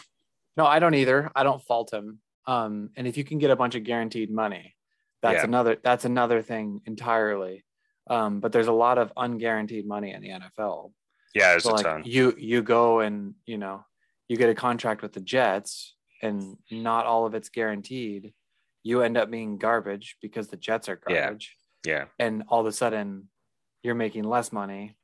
No, 0.56 0.66
I 0.66 0.80
don't 0.80 0.94
either. 0.96 1.30
I 1.36 1.44
don't 1.44 1.62
fault 1.64 1.92
him. 1.94 2.20
Um, 2.48 2.90
and 2.96 3.06
if 3.08 3.18
you 3.18 3.24
can 3.24 3.38
get 3.40 3.50
a 3.52 3.56
bunch 3.56 3.76
of 3.76 3.84
guaranteed 3.84 4.32
money, 4.32 4.76
that's 5.22 5.38
Yeah. 5.40 5.44
another 5.44 5.78
that's 5.84 6.06
another 6.06 6.42
thing 6.42 6.82
entirely. 6.86 7.64
Um, 8.10 8.40
but 8.40 8.52
there's 8.52 8.68
a 8.68 8.72
lot 8.74 8.98
of 8.98 9.14
unguaranteed 9.16 9.86
money 9.86 10.12
in 10.12 10.22
the 10.22 10.30
NFL. 10.30 10.92
Yeah, 11.36 11.50
there's 11.52 11.64
So 11.64 11.72
a 11.72 11.74
like 11.74 11.84
ton. 11.86 12.02
you 12.06 12.34
you 12.38 12.62
go 12.64 13.00
and 13.02 13.36
you 13.46 13.58
know 13.58 13.86
you 14.32 14.38
get 14.38 14.50
a 14.50 14.56
contract 14.56 15.02
with 15.02 15.12
the 15.12 15.20
Jets 15.20 15.94
and 16.22 16.56
not 16.72 17.06
all 17.06 17.26
of 17.26 17.34
it's 17.36 17.50
guaranteed. 17.50 18.32
You 18.82 19.02
end 19.02 19.18
up 19.18 19.30
being 19.30 19.58
garbage 19.58 20.16
because 20.22 20.48
the 20.48 20.56
Jets 20.56 20.88
are 20.88 20.96
garbage, 20.96 21.58
Yeah. 21.86 21.92
yeah. 21.94 22.06
and 22.18 22.44
all 22.48 22.62
of 22.62 22.66
a 22.66 22.72
sudden 22.72 23.28
you're 23.84 23.94
making 23.94 24.24
less 24.24 24.54
money 24.54 24.96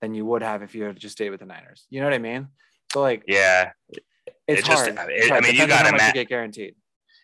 than 0.00 0.14
you 0.14 0.24
would 0.26 0.42
have 0.42 0.62
if 0.62 0.76
you 0.76 0.84
had 0.84 0.96
just 0.96 1.16
stayed 1.16 1.30
with 1.30 1.40
the 1.40 1.46
Niners. 1.46 1.86
You 1.90 1.98
know 1.98 2.06
what 2.06 2.14
I 2.14 2.18
mean? 2.18 2.46
So 2.92 3.00
like 3.00 3.24
Yeah. 3.26 3.72
it's 4.46 4.60
It 4.60 4.64
just- 4.64 4.68
hard. 4.86 4.96
I- 4.96 5.06
It's 5.10 5.30
I 5.32 5.40
mean, 5.40 5.54
you 5.56 5.62
Depends 5.66 5.74
gotta 5.82 5.92
much 5.92 6.00
ma- 6.00 6.12
get 6.12 6.28
guaranteed. 6.28 6.76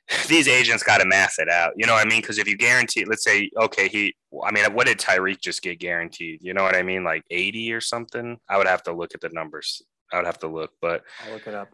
These 0.29 0.49
agents 0.49 0.83
got 0.83 0.99
to 0.99 1.07
math 1.07 1.39
it 1.39 1.49
out. 1.49 1.75
You 1.77 1.87
know 1.87 1.93
what 1.95 2.05
I 2.05 2.11
mean? 2.11 2.21
Because 2.21 2.39
if 2.39 2.49
you 2.49 2.57
guarantee, 2.57 3.05
let's 3.05 3.23
say, 3.23 3.49
okay, 3.57 3.87
he, 3.89 4.15
I 4.45 4.51
mean, 4.51 4.65
what 4.75 4.87
did 4.89 4.99
Tyreek 4.99 5.41
just 5.41 5.63
get 5.63 5.79
guaranteed? 5.79 6.41
You 6.43 6.53
know 6.53 6.65
what 6.65 6.75
I 6.75 6.83
mean? 6.83 7.05
Like 7.05 7.23
80 7.31 7.73
or 7.73 7.81
something? 7.81 8.39
I 8.49 8.59
would 8.59 8.67
have 8.67 8.83
to 8.83 8.93
look 8.93 9.15
at 9.15 9.21
the 9.23 9.31
numbers. 9.31 9.81
I 10.15 10.19
would 10.19 10.27
have 10.27 10.39
to 10.41 10.49
look. 10.49 10.73
But, 10.81 11.03
I'll 11.27 11.35
look 11.35 11.47
it 11.47 11.55
up. 11.55 11.71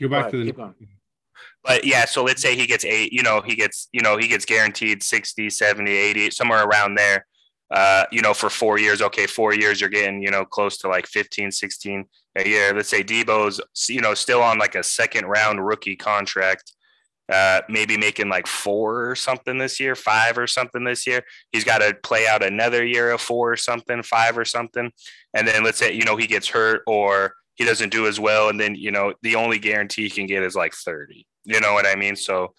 Go 0.00 0.08
Go 0.08 0.08
back 0.08 0.32
ahead, 0.32 0.32
to 0.32 0.44
the 0.44 0.74
but 1.64 1.84
yeah, 1.84 2.04
so 2.04 2.24
let's 2.24 2.42
say 2.42 2.56
he 2.56 2.66
gets 2.66 2.84
eight, 2.84 3.12
you 3.12 3.22
know, 3.22 3.40
he 3.40 3.54
gets, 3.54 3.88
you 3.92 4.02
know, 4.02 4.16
he 4.16 4.26
gets 4.28 4.44
guaranteed 4.44 5.02
60, 5.02 5.48
70, 5.48 5.90
80, 5.90 6.30
somewhere 6.30 6.64
around 6.64 6.96
there. 6.96 7.26
Uh, 7.70 8.04
you 8.12 8.20
know, 8.20 8.34
for 8.34 8.50
four 8.50 8.78
years, 8.78 9.00
okay, 9.00 9.26
four 9.26 9.54
years, 9.54 9.80
you're 9.80 9.88
getting, 9.88 10.22
you 10.22 10.30
know, 10.30 10.44
close 10.44 10.76
to 10.78 10.88
like 10.88 11.06
15, 11.06 11.50
16 11.50 12.04
a 12.36 12.48
year. 12.48 12.74
Let's 12.74 12.88
say 12.88 13.02
Debo's, 13.02 13.60
you 13.88 14.00
know, 14.00 14.12
still 14.12 14.42
on 14.42 14.58
like 14.58 14.74
a 14.74 14.82
second 14.82 15.24
round 15.26 15.64
rookie 15.64 15.96
contract, 15.96 16.72
uh, 17.32 17.62
maybe 17.68 17.96
making 17.96 18.28
like 18.28 18.46
four 18.46 19.10
or 19.10 19.14
something 19.14 19.58
this 19.58 19.80
year, 19.80 19.94
five 19.94 20.36
or 20.36 20.46
something 20.46 20.84
this 20.84 21.06
year. 21.06 21.22
He's 21.50 21.64
got 21.64 21.78
to 21.78 21.96
play 22.02 22.26
out 22.26 22.44
another 22.44 22.84
year 22.84 23.10
of 23.10 23.20
four 23.20 23.52
or 23.52 23.56
something, 23.56 24.02
five 24.02 24.36
or 24.36 24.44
something. 24.44 24.92
And 25.34 25.48
then 25.48 25.64
let's 25.64 25.78
say, 25.78 25.92
you 25.92 26.04
know, 26.04 26.16
he 26.16 26.26
gets 26.26 26.48
hurt 26.48 26.82
or 26.86 27.34
he 27.54 27.64
doesn't 27.64 27.90
do 27.90 28.06
as 28.06 28.20
well. 28.20 28.48
And 28.48 28.60
then, 28.60 28.74
you 28.74 28.90
know, 28.90 29.14
the 29.22 29.36
only 29.36 29.58
guarantee 29.58 30.02
he 30.04 30.10
can 30.10 30.26
get 30.26 30.42
is 30.42 30.54
like 30.54 30.74
30. 30.74 31.26
You 31.44 31.60
know 31.60 31.72
what 31.72 31.86
I 31.86 31.96
mean? 31.96 32.16
So 32.16 32.54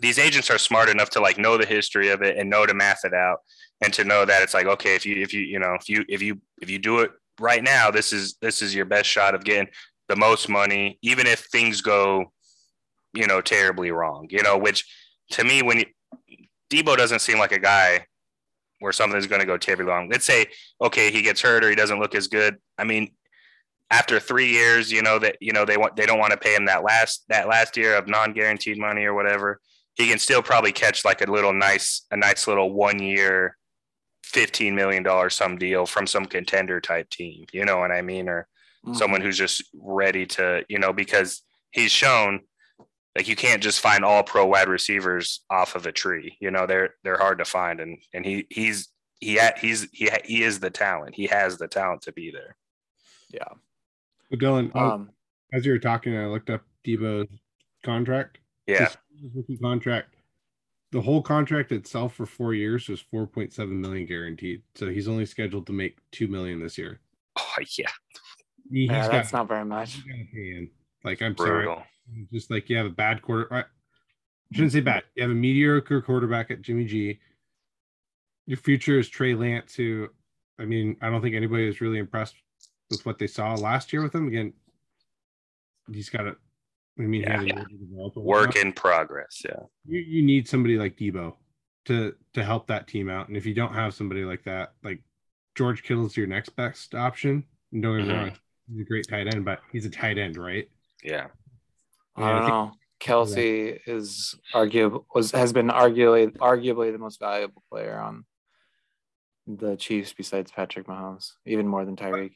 these 0.00 0.18
agents 0.18 0.50
are 0.50 0.58
smart 0.58 0.88
enough 0.88 1.10
to 1.10 1.20
like 1.20 1.38
know 1.38 1.56
the 1.56 1.66
history 1.66 2.10
of 2.10 2.22
it 2.22 2.36
and 2.36 2.50
know 2.50 2.66
to 2.66 2.74
math 2.74 3.04
it 3.04 3.14
out 3.14 3.38
and 3.82 3.92
to 3.94 4.04
know 4.04 4.24
that 4.24 4.42
it's 4.42 4.54
like, 4.54 4.66
okay, 4.66 4.94
if 4.94 5.04
you, 5.04 5.22
if 5.22 5.32
you, 5.32 5.40
you 5.40 5.58
know, 5.58 5.74
if 5.74 5.88
you, 5.88 6.04
if 6.08 6.22
you, 6.22 6.40
if 6.60 6.70
you 6.70 6.78
do 6.78 7.00
it 7.00 7.10
right 7.40 7.62
now, 7.62 7.90
this 7.90 8.12
is, 8.12 8.36
this 8.40 8.62
is 8.62 8.74
your 8.74 8.84
best 8.86 9.08
shot 9.08 9.34
of 9.34 9.44
getting 9.44 9.68
the 10.08 10.16
most 10.16 10.48
money, 10.48 10.98
even 11.02 11.26
if 11.26 11.40
things 11.40 11.80
go, 11.80 12.32
you 13.16 13.26
know, 13.26 13.40
terribly 13.40 13.90
wrong, 13.90 14.26
you 14.30 14.42
know, 14.42 14.56
which 14.58 14.84
to 15.30 15.44
me, 15.44 15.62
when 15.62 15.78
you, 15.80 15.86
Debo 16.70 16.96
doesn't 16.96 17.20
seem 17.20 17.38
like 17.38 17.52
a 17.52 17.58
guy 17.58 18.06
where 18.80 18.92
something's 18.92 19.26
going 19.26 19.40
to 19.40 19.46
go 19.46 19.56
terribly 19.56 19.86
wrong. 19.86 20.08
Let's 20.10 20.24
say, 20.26 20.46
okay, 20.80 21.10
he 21.10 21.22
gets 21.22 21.40
hurt 21.40 21.64
or 21.64 21.70
he 21.70 21.76
doesn't 21.76 21.98
look 21.98 22.14
as 22.14 22.28
good. 22.28 22.56
I 22.76 22.84
mean, 22.84 23.12
after 23.90 24.18
three 24.20 24.48
years, 24.48 24.90
you 24.90 25.00
know 25.00 25.18
that 25.20 25.36
you 25.40 25.52
know 25.52 25.64
they 25.64 25.76
want 25.76 25.96
they 25.96 26.06
don't 26.06 26.18
want 26.18 26.32
to 26.32 26.36
pay 26.38 26.54
him 26.54 26.66
that 26.66 26.82
last 26.82 27.24
that 27.28 27.48
last 27.48 27.76
year 27.76 27.96
of 27.96 28.08
non-guaranteed 28.08 28.78
money 28.78 29.04
or 29.04 29.14
whatever. 29.14 29.60
He 29.94 30.08
can 30.08 30.18
still 30.18 30.42
probably 30.42 30.72
catch 30.72 31.04
like 31.04 31.26
a 31.26 31.30
little 31.30 31.52
nice 31.52 32.02
a 32.10 32.16
nice 32.16 32.48
little 32.48 32.72
one 32.72 32.98
year, 33.00 33.56
fifteen 34.24 34.74
million 34.74 35.04
dollar 35.04 35.30
some 35.30 35.56
deal 35.56 35.86
from 35.86 36.06
some 36.08 36.26
contender 36.26 36.80
type 36.80 37.08
team. 37.10 37.46
You 37.52 37.64
know 37.64 37.78
what 37.78 37.92
I 37.92 38.02
mean? 38.02 38.28
Or 38.28 38.48
Mhm. 38.84 38.96
someone 38.96 39.20
who's 39.20 39.38
just 39.38 39.62
ready 39.74 40.26
to 40.26 40.64
you 40.68 40.78
know 40.80 40.92
because 40.92 41.42
he's 41.70 41.92
shown 41.92 42.40
like 43.16 43.28
you 43.28 43.34
can't 43.36 43.62
just 43.62 43.80
find 43.80 44.04
all 44.04 44.22
pro 44.22 44.46
wide 44.46 44.68
receivers 44.68 45.40
off 45.50 45.74
of 45.74 45.86
a 45.86 45.92
tree. 45.92 46.36
You 46.40 46.50
know 46.50 46.66
they're 46.66 46.94
they're 47.02 47.18
hard 47.18 47.38
to 47.38 47.44
find 47.44 47.80
and 47.80 47.98
and 48.12 48.24
he 48.24 48.46
he's 48.50 48.88
he 49.20 49.36
ha- 49.38 49.54
he's 49.58 49.88
he 49.92 50.06
ha- 50.08 50.22
he 50.24 50.42
is 50.42 50.60
the 50.60 50.70
talent. 50.70 51.14
He 51.14 51.26
has 51.26 51.56
the 51.58 51.66
talent 51.68 52.02
to 52.02 52.12
be 52.12 52.30
there. 52.30 52.56
yeah. 53.32 53.48
So 54.30 54.36
Dylan, 54.36 54.74
Um, 54.76 55.10
as 55.52 55.64
you 55.64 55.72
were 55.72 55.78
talking, 55.78 56.16
I 56.16 56.26
looked 56.26 56.50
up 56.50 56.62
Debo's 56.84 57.28
contract. 57.84 58.38
Yeah. 58.66 58.88
His 59.48 59.58
contract. 59.60 60.14
The 60.92 61.00
whole 61.00 61.22
contract 61.22 61.72
itself 61.72 62.14
for 62.14 62.26
four 62.26 62.52
years 62.54 62.88
was 62.88 63.02
4.7 63.14 63.68
million 63.70 64.06
guaranteed. 64.06 64.62
So 64.74 64.88
he's 64.88 65.08
only 65.08 65.26
scheduled 65.26 65.66
to 65.68 65.72
make 65.72 65.98
two 66.10 66.26
million 66.28 66.60
this 66.60 66.76
year. 66.76 67.00
Oh 67.38 67.54
yeah. 67.78 67.86
He, 68.70 68.80
he's 68.80 68.90
yeah, 68.90 69.02
got, 69.02 69.12
that's 69.12 69.32
not 69.32 69.46
very 69.48 69.64
much. 69.64 69.94
he's 69.94 70.02
got 70.04 70.16
to 70.18 70.24
pay 70.32 70.50
in. 70.56 70.70
Like 71.04 71.22
I'm 71.22 71.36
sorry, 71.36 71.64
Brutal. 71.64 71.84
Just 72.32 72.50
like 72.50 72.68
you 72.68 72.76
have 72.76 72.86
a 72.86 72.90
bad 72.90 73.22
quarter. 73.22 73.52
I 73.52 73.64
shouldn't 74.52 74.72
say 74.72 74.80
bad. 74.80 75.04
You 75.14 75.22
have 75.22 75.30
a 75.32 75.34
mediocre 75.34 76.00
quarterback 76.00 76.50
at 76.50 76.62
Jimmy 76.62 76.84
G. 76.84 77.18
Your 78.46 78.58
future 78.58 78.98
is 78.98 79.08
Trey 79.08 79.34
Lance, 79.34 79.74
who, 79.74 80.08
I 80.58 80.64
mean, 80.64 80.96
I 81.02 81.10
don't 81.10 81.20
think 81.20 81.34
anybody 81.34 81.66
was 81.66 81.80
really 81.80 81.98
impressed 81.98 82.36
with 82.90 83.04
what 83.04 83.18
they 83.18 83.26
saw 83.26 83.54
last 83.54 83.92
year 83.92 84.02
with 84.02 84.14
him. 84.14 84.28
Again, 84.28 84.52
he's 85.92 86.08
got 86.08 86.22
to. 86.22 86.36
I 86.98 87.02
mean, 87.02 87.22
Yeah, 87.22 87.42
yeah. 87.42 87.64
to 87.64 87.76
develop 87.76 88.16
and 88.16 88.24
Work 88.24 88.56
in 88.56 88.72
progress. 88.72 89.42
Yeah. 89.44 89.60
You, 89.86 89.98
you 90.00 90.22
need 90.22 90.48
somebody 90.48 90.78
like 90.78 90.96
Debo 90.96 91.34
to 91.86 92.14
to 92.32 92.44
help 92.44 92.66
that 92.68 92.86
team 92.86 93.10
out, 93.10 93.28
and 93.28 93.36
if 93.36 93.44
you 93.46 93.52
don't 93.54 93.74
have 93.74 93.94
somebody 93.94 94.24
like 94.24 94.44
that, 94.44 94.72
like 94.82 95.02
George 95.56 95.82
Kittle's 95.82 96.16
your 96.16 96.26
next 96.26 96.50
best 96.56 96.94
option. 96.94 97.44
And 97.72 97.82
don't 97.82 97.98
get 97.98 98.06
me 98.06 98.12
Mhm. 98.14 98.16
wrong, 98.22 98.32
he's 98.70 98.80
a 98.80 98.84
great 98.84 99.06
tight 99.08 99.34
end, 99.34 99.44
but 99.44 99.60
he's 99.72 99.84
a 99.86 99.90
tight 99.90 100.18
end, 100.18 100.36
right? 100.38 100.70
Yeah. 101.02 101.26
I 102.16 102.30
don't 102.30 102.48
know. 102.48 102.72
Kelce 102.98 103.78
is 103.86 104.34
arguable 104.54 105.06
was 105.14 105.30
has 105.32 105.52
been 105.52 105.68
arguably 105.68 106.34
arguably 106.38 106.90
the 106.92 106.98
most 106.98 107.20
valuable 107.20 107.62
player 107.70 107.98
on 107.98 108.24
the 109.46 109.76
Chiefs 109.76 110.12
besides 110.14 110.50
Patrick 110.50 110.86
Mahomes, 110.86 111.32
even 111.44 111.68
more 111.68 111.84
than 111.84 111.94
Tyreek. 111.96 112.32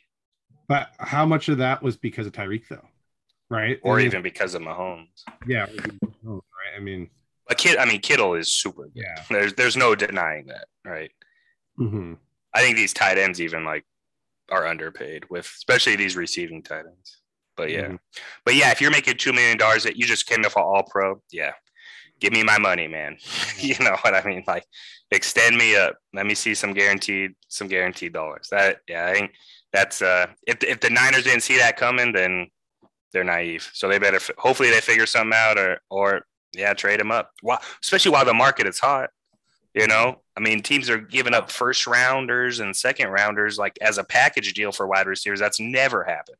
But 0.68 0.90
how 0.98 1.24
much 1.26 1.48
of 1.48 1.58
that 1.58 1.82
was 1.82 1.96
because 1.96 2.26
of 2.26 2.32
Tyreek, 2.32 2.68
though? 2.68 2.86
Right? 3.48 3.80
Or 3.82 3.94
I 3.94 3.98
mean, 3.98 4.06
even 4.06 4.22
because 4.22 4.54
of 4.54 4.62
Mahomes. 4.62 5.08
yeah, 5.46 5.66
right. 6.22 6.42
I 6.76 6.80
mean, 6.80 7.08
But 7.48 7.58
Kid, 7.58 7.78
I 7.78 7.84
mean, 7.86 8.00
Kittle 8.00 8.34
is 8.34 8.60
super 8.60 8.84
good. 8.84 8.92
yeah. 8.94 9.24
There's 9.28 9.54
there's 9.54 9.76
no 9.76 9.94
denying 9.94 10.46
that, 10.46 10.66
right? 10.84 11.10
hmm 11.76 12.14
I 12.54 12.60
think 12.60 12.76
these 12.76 12.92
tight 12.92 13.16
ends 13.16 13.40
even 13.40 13.64
like 13.64 13.84
are 14.50 14.66
underpaid 14.66 15.24
with 15.30 15.46
especially 15.46 15.96
these 15.96 16.16
receiving 16.16 16.62
tight 16.62 16.84
ends. 16.86 17.19
But 17.60 17.70
yeah. 17.70 17.88
Mhm. 17.88 17.98
But 18.44 18.54
yeah, 18.54 18.70
if 18.70 18.80
you're 18.80 18.90
making 18.90 19.18
two 19.18 19.32
million 19.32 19.58
dollars 19.58 19.84
that 19.84 19.96
you 19.96 20.06
just 20.06 20.26
came 20.26 20.44
off 20.44 20.56
an 20.56 20.62
all 20.62 20.82
pro, 20.82 21.20
yeah. 21.30 21.52
Give 22.20 22.32
me 22.32 22.42
my 22.42 22.58
money, 22.58 22.88
man. 22.88 23.18
you 23.58 23.74
know 23.80 23.96
what 24.02 24.14
I 24.14 24.22
mean? 24.26 24.44
Like 24.46 24.64
extend 25.10 25.56
me 25.58 25.76
up. 25.76 25.96
Let 26.14 26.26
me 26.26 26.34
see 26.34 26.54
some 26.54 26.72
guaranteed 26.72 27.32
some 27.48 27.68
guaranteed 27.68 28.12
dollars. 28.14 28.48
That 28.50 28.78
yeah, 28.88 29.06
I 29.06 29.12
think 29.14 29.32
that's 29.72 30.00
uh 30.02 30.26
if 30.46 30.62
if 30.64 30.80
the 30.80 30.90
Niners 30.90 31.24
didn't 31.24 31.42
see 31.42 31.58
that 31.58 31.76
coming, 31.76 32.12
then 32.12 32.48
they're 33.12 33.24
naive. 33.24 33.68
So 33.74 33.88
they 33.88 33.98
better 33.98 34.16
f- 34.16 34.30
hopefully 34.38 34.70
they 34.70 34.80
figure 34.80 35.06
something 35.06 35.36
out 35.36 35.58
or 35.58 35.80
or 35.90 36.26
yeah, 36.52 36.72
trade 36.74 36.98
them 37.00 37.12
up. 37.12 37.30
While, 37.42 37.60
especially 37.82 38.12
while 38.12 38.24
the 38.24 38.34
market 38.34 38.66
is 38.66 38.78
hot. 38.78 39.10
You 39.72 39.86
know, 39.86 40.20
I 40.36 40.40
mean, 40.40 40.62
teams 40.62 40.90
are 40.90 40.98
giving 40.98 41.32
up 41.32 41.48
first 41.48 41.86
rounders 41.86 42.58
and 42.58 42.74
second 42.74 43.10
rounders 43.10 43.56
like 43.56 43.78
as 43.80 43.98
a 43.98 44.04
package 44.04 44.52
deal 44.52 44.72
for 44.72 44.84
wide 44.86 45.06
receivers. 45.06 45.38
That's 45.38 45.60
never 45.60 46.02
happened. 46.02 46.38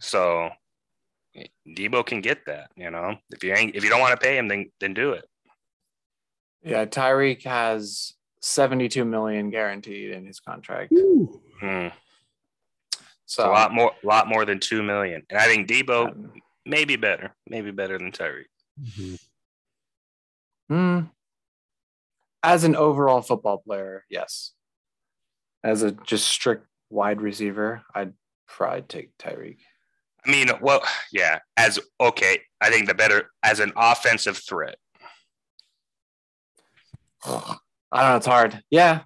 So 0.00 0.50
Debo 1.66 2.04
can 2.04 2.20
get 2.20 2.46
that. 2.46 2.70
You 2.76 2.90
know, 2.90 3.16
if 3.30 3.42
you 3.44 3.54
ain't 3.54 3.74
if 3.74 3.84
you 3.84 3.90
don't 3.90 4.00
want 4.00 4.18
to 4.18 4.24
pay 4.24 4.36
him, 4.36 4.48
then 4.48 4.70
then 4.80 4.94
do 4.94 5.12
it. 5.12 5.24
Yeah, 6.62 6.84
Tyreek 6.84 7.44
has 7.44 8.14
72 8.40 9.04
million 9.04 9.50
guaranteed 9.50 10.10
in 10.10 10.26
his 10.26 10.40
contract. 10.40 10.92
Ooh. 10.92 11.40
Hmm. 11.60 11.88
So 13.26 13.42
It's 13.42 13.48
a 13.48 13.48
lot 13.48 13.72
more, 13.74 13.92
lot 14.02 14.26
more 14.26 14.44
than 14.44 14.58
two 14.58 14.82
million. 14.82 15.22
And 15.28 15.38
I 15.38 15.44
think 15.46 15.68
Debo 15.68 16.08
um, 16.08 16.32
maybe 16.64 16.96
better, 16.96 17.34
maybe 17.46 17.70
better 17.70 17.98
than 17.98 18.12
Tyreek. 18.12 18.46
Mhm. 18.80 19.20
hmm. 20.68 21.00
as 22.42 22.64
an 22.64 22.76
overall 22.76 23.22
football 23.22 23.58
player, 23.58 24.04
yes. 24.08 24.52
As 25.64 25.82
a 25.82 25.90
just 25.90 26.28
strict 26.28 26.66
wide 26.88 27.20
receiver, 27.20 27.82
I'd 27.94 28.12
probably 28.46 28.82
take 28.82 29.16
Tyreek. 29.18 29.58
I 30.26 30.30
mean, 30.30 30.48
well, 30.60 30.82
yeah. 31.12 31.38
As 31.56 31.78
okay, 32.00 32.40
I 32.60 32.70
think 32.70 32.88
the 32.88 32.94
better 32.94 33.30
as 33.42 33.60
an 33.60 33.72
offensive 33.76 34.36
threat. 34.36 34.76
I 37.24 37.56
don't 37.92 38.10
know. 38.10 38.16
It's 38.16 38.26
hard. 38.26 38.62
Yeah, 38.70 39.00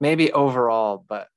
maybe 0.00 0.32
overall, 0.32 1.04
but 1.08 1.28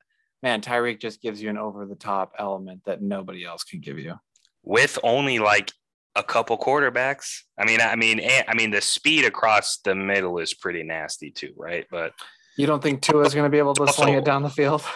man, 0.41 0.61
Tyreek 0.61 0.99
just 0.99 1.21
gives 1.21 1.41
you 1.41 1.49
an 1.49 1.57
over 1.57 1.85
the 1.85 1.95
top 1.95 2.33
element 2.39 2.81
that 2.85 3.01
nobody 3.01 3.45
else 3.45 3.63
can 3.63 3.79
give 3.81 3.99
you. 3.99 4.15
with 4.63 4.97
only 5.03 5.39
like 5.39 5.71
a 6.15 6.23
couple 6.23 6.57
quarterbacks. 6.57 7.41
I 7.57 7.65
mean, 7.65 7.81
I 7.81 7.95
mean, 7.95 8.21
I 8.47 8.53
mean, 8.55 8.71
the 8.71 8.81
speed 8.81 9.25
across 9.25 9.77
the 9.77 9.95
middle 9.95 10.39
is 10.39 10.53
pretty 10.53 10.83
nasty 10.83 11.31
too, 11.31 11.53
right? 11.55 11.85
But 11.91 12.13
You 12.57 12.65
don't 12.65 12.81
think 12.81 13.01
Tua 13.01 13.23
is 13.25 13.33
going 13.33 13.45
to 13.45 13.49
be 13.49 13.59
able 13.59 13.75
to 13.75 13.87
sling 13.93 14.15
it 14.15 14.25
down 14.25 14.43
the 14.43 14.49
field? 14.49 14.83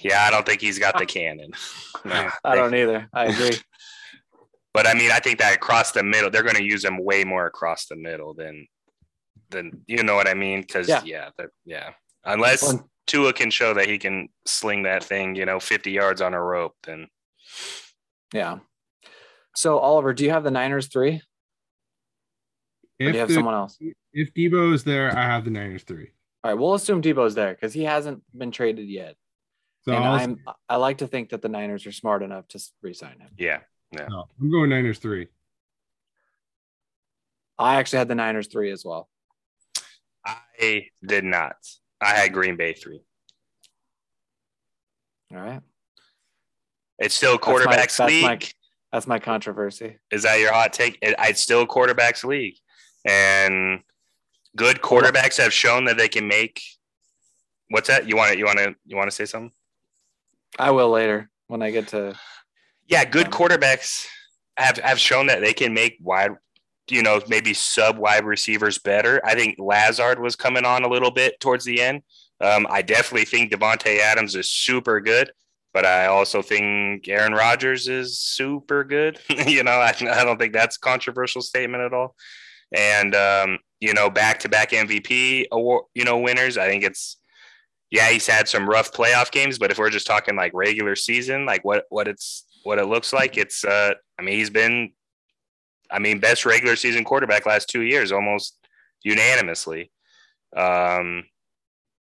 yeah, 0.00 0.24
I 0.24 0.30
don't 0.30 0.44
think 0.46 0.60
he's 0.60 0.78
got 0.78 0.96
the 0.98 1.04
ah. 1.04 1.06
cannon. 1.06 1.50
No, 2.02 2.30
I 2.44 2.54
don't 2.54 2.74
either. 2.74 3.10
I 3.12 3.24
agree. 3.26 3.58
But 4.72 4.86
I 4.86 4.94
mean, 4.94 5.10
I 5.10 5.18
think 5.18 5.38
that 5.40 5.54
across 5.54 5.92
the 5.92 6.02
middle, 6.02 6.30
they're 6.30 6.42
going 6.42 6.56
to 6.56 6.64
use 6.64 6.82
him 6.82 7.04
way 7.04 7.24
more 7.24 7.44
across 7.44 7.86
the 7.86 7.96
middle 7.96 8.32
than 8.32 8.66
than 9.50 9.82
you 9.86 10.02
know 10.02 10.14
what 10.14 10.26
I 10.26 10.32
mean? 10.32 10.62
Because 10.62 10.88
Yeah. 10.88 11.02
yeah, 11.04 11.28
yeah, 11.38 11.46
yeah. 11.66 11.90
Unless 12.24 12.62
Well, 12.62 12.88
Tua 13.06 13.32
can 13.34 13.50
show 13.50 13.74
that 13.74 13.86
he 13.86 13.98
can 13.98 14.28
sling 14.46 14.84
that 14.84 15.04
thing, 15.04 15.34
you 15.34 15.44
know, 15.44 15.60
50 15.60 15.90
yards 15.90 16.22
on 16.22 16.32
a 16.32 16.42
rope, 16.42 16.74
then 16.84 17.08
Yeah. 18.32 18.60
So 19.54 19.78
Oliver, 19.78 20.14
do 20.14 20.24
you 20.24 20.30
have 20.30 20.44
the 20.44 20.50
Niners 20.50 20.86
three? 20.86 21.20
Or 23.00 23.06
do 23.06 23.12
you 23.12 23.18
have 23.18 23.28
the- 23.28 23.34
someone 23.34 23.54
else? 23.54 23.76
if 24.12 24.32
Debo 24.32 24.72
is 24.72 24.84
there, 24.84 25.16
I 25.16 25.24
have 25.24 25.44
the 25.44 25.50
Niners 25.50 25.82
three. 25.82 26.12
All 26.42 26.50
right, 26.50 26.58
we'll 26.58 26.74
assume 26.74 27.02
Debo's 27.02 27.34
there 27.34 27.52
because 27.52 27.74
he 27.74 27.84
hasn't 27.84 28.22
been 28.36 28.50
traded 28.50 28.88
yet. 28.88 29.16
So 29.82 29.92
and 29.92 30.04
I'll, 30.04 30.14
I'm 30.14 30.40
I 30.68 30.76
like 30.76 30.98
to 30.98 31.06
think 31.06 31.30
that 31.30 31.40
the 31.42 31.48
Niners 31.48 31.86
are 31.86 31.92
smart 31.92 32.22
enough 32.22 32.46
to 32.48 32.58
s- 32.58 32.72
re-sign 32.82 33.18
him. 33.18 33.30
yeah. 33.38 33.60
no, 33.92 34.28
I'm 34.40 34.50
going 34.50 34.70
Niners 34.70 34.98
three. 34.98 35.28
I 37.58 37.76
actually 37.76 37.98
had 37.98 38.08
the 38.08 38.14
Niners 38.14 38.46
three 38.48 38.70
as 38.70 38.84
well. 38.84 39.08
I 40.26 40.86
did 41.06 41.24
not. 41.24 41.56
I 42.00 42.10
had 42.14 42.32
Green 42.32 42.56
Bay 42.56 42.74
three. 42.74 43.00
All 45.34 45.40
right. 45.40 45.60
It's 46.98 47.14
still 47.14 47.38
quarterbacks 47.38 47.96
that's 47.96 47.98
my- 47.98 48.30
league. 48.32 48.52
That's 48.92 49.06
my 49.06 49.20
controversy. 49.20 49.98
Is 50.10 50.24
that 50.24 50.40
your 50.40 50.52
hot 50.52 50.72
take? 50.72 50.98
It, 51.00 51.14
it's 51.20 51.40
still 51.40 51.64
quarterbacks 51.64 52.24
league, 52.24 52.56
and 53.04 53.80
good 54.56 54.80
quarterbacks 54.82 55.36
have 55.38 55.52
shown 55.52 55.84
that 55.84 55.96
they 55.96 56.08
can 56.08 56.26
make. 56.26 56.60
What's 57.68 57.86
that? 57.86 58.08
You 58.08 58.16
want 58.16 58.32
to? 58.32 58.38
You 58.38 58.46
want 58.46 58.58
to? 58.58 58.74
You 58.84 58.96
want 58.96 59.08
to 59.08 59.14
say 59.14 59.26
something? 59.26 59.52
I 60.58 60.70
will 60.70 60.90
later 60.90 61.30
when 61.48 61.62
I 61.62 61.70
get 61.70 61.88
to 61.88 62.18
Yeah, 62.88 63.04
good 63.04 63.26
Um, 63.26 63.32
quarterbacks 63.32 64.06
have 64.56 64.78
have 64.78 64.98
shown 64.98 65.26
that 65.26 65.40
they 65.40 65.52
can 65.52 65.72
make 65.74 65.98
wide, 66.00 66.32
you 66.90 67.02
know, 67.02 67.20
maybe 67.28 67.54
sub 67.54 67.98
wide 67.98 68.24
receivers 68.24 68.78
better. 68.78 69.20
I 69.24 69.34
think 69.34 69.56
Lazard 69.58 70.20
was 70.20 70.36
coming 70.36 70.64
on 70.64 70.84
a 70.84 70.88
little 70.88 71.10
bit 71.10 71.40
towards 71.40 71.64
the 71.64 71.80
end. 71.80 72.02
Um, 72.40 72.66
I 72.70 72.82
definitely 72.82 73.26
think 73.26 73.52
Davante 73.52 73.98
Adams 74.00 74.34
is 74.34 74.50
super 74.50 75.00
good, 75.00 75.30
but 75.74 75.84
I 75.84 76.06
also 76.06 76.40
think 76.40 77.06
Aaron 77.08 77.34
Rodgers 77.34 77.86
is 77.86 78.18
super 78.18 78.82
good. 78.82 79.18
you 79.46 79.62
know, 79.62 79.72
I, 79.72 79.94
I 80.00 80.24
don't 80.24 80.38
think 80.38 80.54
that's 80.54 80.76
a 80.76 80.80
controversial 80.80 81.42
statement 81.42 81.82
at 81.82 81.92
all. 81.92 82.14
And 82.72 83.14
um, 83.14 83.58
you 83.80 83.94
know, 83.94 84.10
back 84.10 84.40
to 84.40 84.48
back 84.48 84.70
MVP 84.70 85.46
award, 85.52 85.84
you 85.94 86.04
know, 86.04 86.18
winners. 86.18 86.56
I 86.58 86.66
think 86.68 86.84
it's 86.84 87.16
yeah, 87.90 88.08
he's 88.10 88.26
had 88.26 88.48
some 88.48 88.68
rough 88.68 88.92
playoff 88.92 89.32
games, 89.32 89.58
but 89.58 89.70
if 89.70 89.78
we're 89.78 89.90
just 89.90 90.06
talking 90.06 90.36
like 90.36 90.52
regular 90.54 90.94
season, 90.94 91.44
like 91.44 91.64
what 91.64 91.84
what 91.88 92.06
it's 92.06 92.44
what 92.62 92.78
it 92.78 92.86
looks 92.86 93.12
like, 93.12 93.36
it's 93.36 93.64
uh 93.64 93.94
I 94.18 94.22
mean, 94.22 94.38
he's 94.38 94.50
been 94.50 94.92
I 95.90 95.98
mean, 95.98 96.20
best 96.20 96.46
regular 96.46 96.76
season 96.76 97.04
quarterback 97.04 97.46
last 97.46 97.68
two 97.68 97.82
years, 97.82 98.12
almost 98.12 98.56
unanimously. 99.02 99.90
Um 100.56 101.24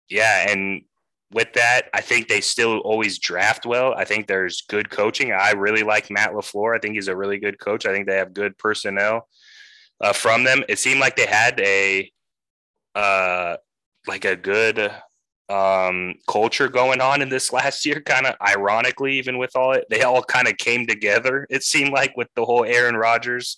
yeah, 0.10 0.50
and 0.50 0.82
with 1.32 1.54
that, 1.54 1.84
I 1.94 2.02
think 2.02 2.28
they 2.28 2.42
still 2.42 2.80
always 2.80 3.18
draft 3.18 3.66
well. 3.66 3.94
I 3.94 4.04
think 4.04 4.28
there's 4.28 4.64
good 4.64 4.90
coaching. 4.90 5.32
I 5.32 5.52
really 5.52 5.84
like 5.84 6.12
Matt 6.12 6.32
LaFleur. 6.34 6.76
I 6.76 6.80
think 6.80 6.96
he's 6.96 7.08
a 7.08 7.16
really 7.16 7.38
good 7.38 7.58
coach. 7.58 7.86
I 7.86 7.94
think 7.94 8.08
they 8.08 8.18
have 8.18 8.34
good 8.34 8.58
personnel 8.58 9.30
uh, 10.02 10.12
from 10.12 10.44
them. 10.44 10.66
It 10.68 10.80
seemed 10.80 11.00
like 11.00 11.16
they 11.16 11.28
had 11.28 11.58
a 11.62 12.12
uh 12.94 13.56
like 14.08 14.26
a 14.26 14.36
good 14.36 14.92
um 15.52 16.16
culture 16.28 16.70
going 16.70 17.02
on 17.02 17.22
in 17.22 17.28
this 17.30 17.52
last 17.60 17.86
year 17.86 18.02
kind 18.02 18.26
of 18.26 18.36
ironically 18.42 19.18
even 19.18 19.38
with 19.38 19.56
all 19.56 19.74
it 19.74 19.86
they 19.90 20.02
all 20.04 20.24
kind 20.24 20.48
of 20.48 20.58
came 20.58 20.88
together 20.88 21.46
it 21.50 21.64
seemed 21.64 21.92
like 21.92 22.16
with 22.16 22.30
the 22.36 22.46
whole 22.46 22.64
Aaron 22.64 22.96
Rodgers 22.96 23.58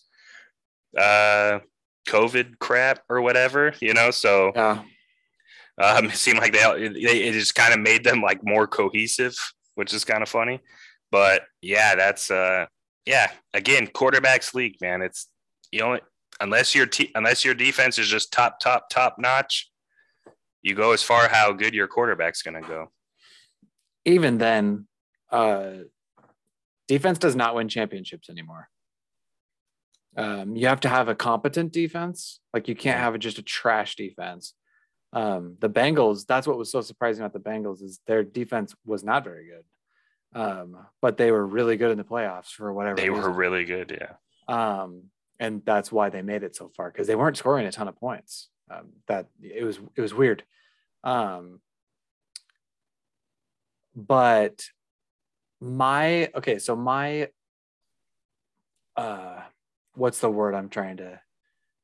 uh 0.98 1.60
covid 2.08 2.58
crap 2.60 3.00
or 3.10 3.22
whatever 3.22 3.74
you 3.80 3.94
know 3.94 4.12
so 4.12 4.52
yeah. 4.56 4.82
um 5.78 6.06
it 6.10 6.16
seemed 6.16 6.40
like 6.40 6.52
they, 6.54 6.64
all- 6.64 6.76
it, 6.76 6.96
it 6.96 7.34
just 7.34 7.56
kind 7.56 7.74
of 7.74 7.80
made 7.80 8.04
them 8.04 8.22
like 8.22 8.44
more 8.44 8.68
cohesive 8.68 9.36
which 9.76 9.94
is 9.94 10.04
kind 10.04 10.22
of 10.24 10.30
funny 10.30 10.60
but 11.12 11.44
yeah 11.62 11.96
that's 11.96 12.30
uh 12.30 12.66
yeah 13.06 13.32
again 13.54 13.88
quarterbacks 13.88 14.54
league 14.54 14.76
man 14.82 15.02
it's 15.02 15.28
you 15.72 15.80
know 15.80 16.00
unless 16.42 16.76
your 16.76 16.86
te- 16.86 17.12
unless 17.16 17.46
your 17.46 17.54
defense 17.54 17.98
is 17.98 18.08
just 18.08 18.32
top 18.32 18.60
top 18.60 18.90
top 18.90 19.16
notch 19.18 19.72
you 20.64 20.74
go 20.76 20.92
as 20.92 21.04
far 21.04 21.28
how 21.30 21.52
good 21.52 21.74
your 21.74 21.88
quarterback's 21.88 22.42
going 22.42 22.62
to 22.62 22.68
go 22.68 22.92
Even 24.06 24.38
then, 24.38 24.88
uh, 25.30 25.72
defense 26.88 27.20
does 27.20 27.36
not 27.36 27.56
win 27.56 27.70
championships 27.70 28.30
anymore. 28.30 28.70
Um, 30.16 30.56
you 30.56 30.68
have 30.68 30.82
to 30.82 30.90
have 30.90 31.08
a 31.08 31.16
competent 31.16 31.72
defense. 31.72 32.40
Like 32.54 32.68
you 32.68 32.76
can't 32.76 33.00
have 33.00 33.18
just 33.20 33.40
a 33.40 33.44
trash 33.44 33.96
defense. 33.96 34.54
Um, 35.12 35.58
the 35.60 35.70
Bengals, 35.70 36.26
that's 36.26 36.48
what 36.48 36.58
was 36.58 36.72
so 36.72 36.82
surprising 36.82 37.24
about 37.24 37.34
the 37.34 37.50
Bengals 37.50 37.84
is 37.84 38.00
their 38.08 38.24
defense 38.24 38.76
was 38.86 39.04
not 39.04 39.24
very 39.24 39.48
good. 39.48 40.40
Um, 40.40 40.78
but 41.02 41.18
they 41.18 41.32
were 41.32 41.46
really 41.46 41.78
good 41.78 41.92
in 41.92 41.98
the 41.98 42.04
playoffs 42.04 42.48
for 42.48 42.74
whatever 42.74 42.96
they 42.96 43.12
were 43.12 43.30
really 43.30 43.66
good 43.66 43.96
yeah 44.02 44.16
um, 44.48 45.04
and 45.40 45.62
that's 45.66 45.92
why 45.92 46.10
they 46.10 46.22
made 46.22 46.44
it 46.44 46.56
so 46.56 46.72
far 46.76 46.90
because 46.90 47.08
they 47.08 47.16
weren't 47.16 47.38
scoring 47.38 47.66
a 47.66 47.72
ton 47.72 47.88
of 47.88 47.96
points. 47.96 48.50
Um, 48.74 48.90
that 49.08 49.28
it 49.42 49.64
was 49.64 49.80
it 49.96 50.02
was 50.02 50.14
weird. 50.14 50.44
Um, 51.04 51.60
but 53.96 54.66
my 55.60 56.30
okay, 56.36 56.60
so 56.60 56.76
my 56.76 57.30
uh, 58.96 59.42
what's 59.96 60.20
the 60.20 60.30
word 60.30 60.56
I'm 60.56 60.70
trying 60.70 60.98
to 60.98 61.20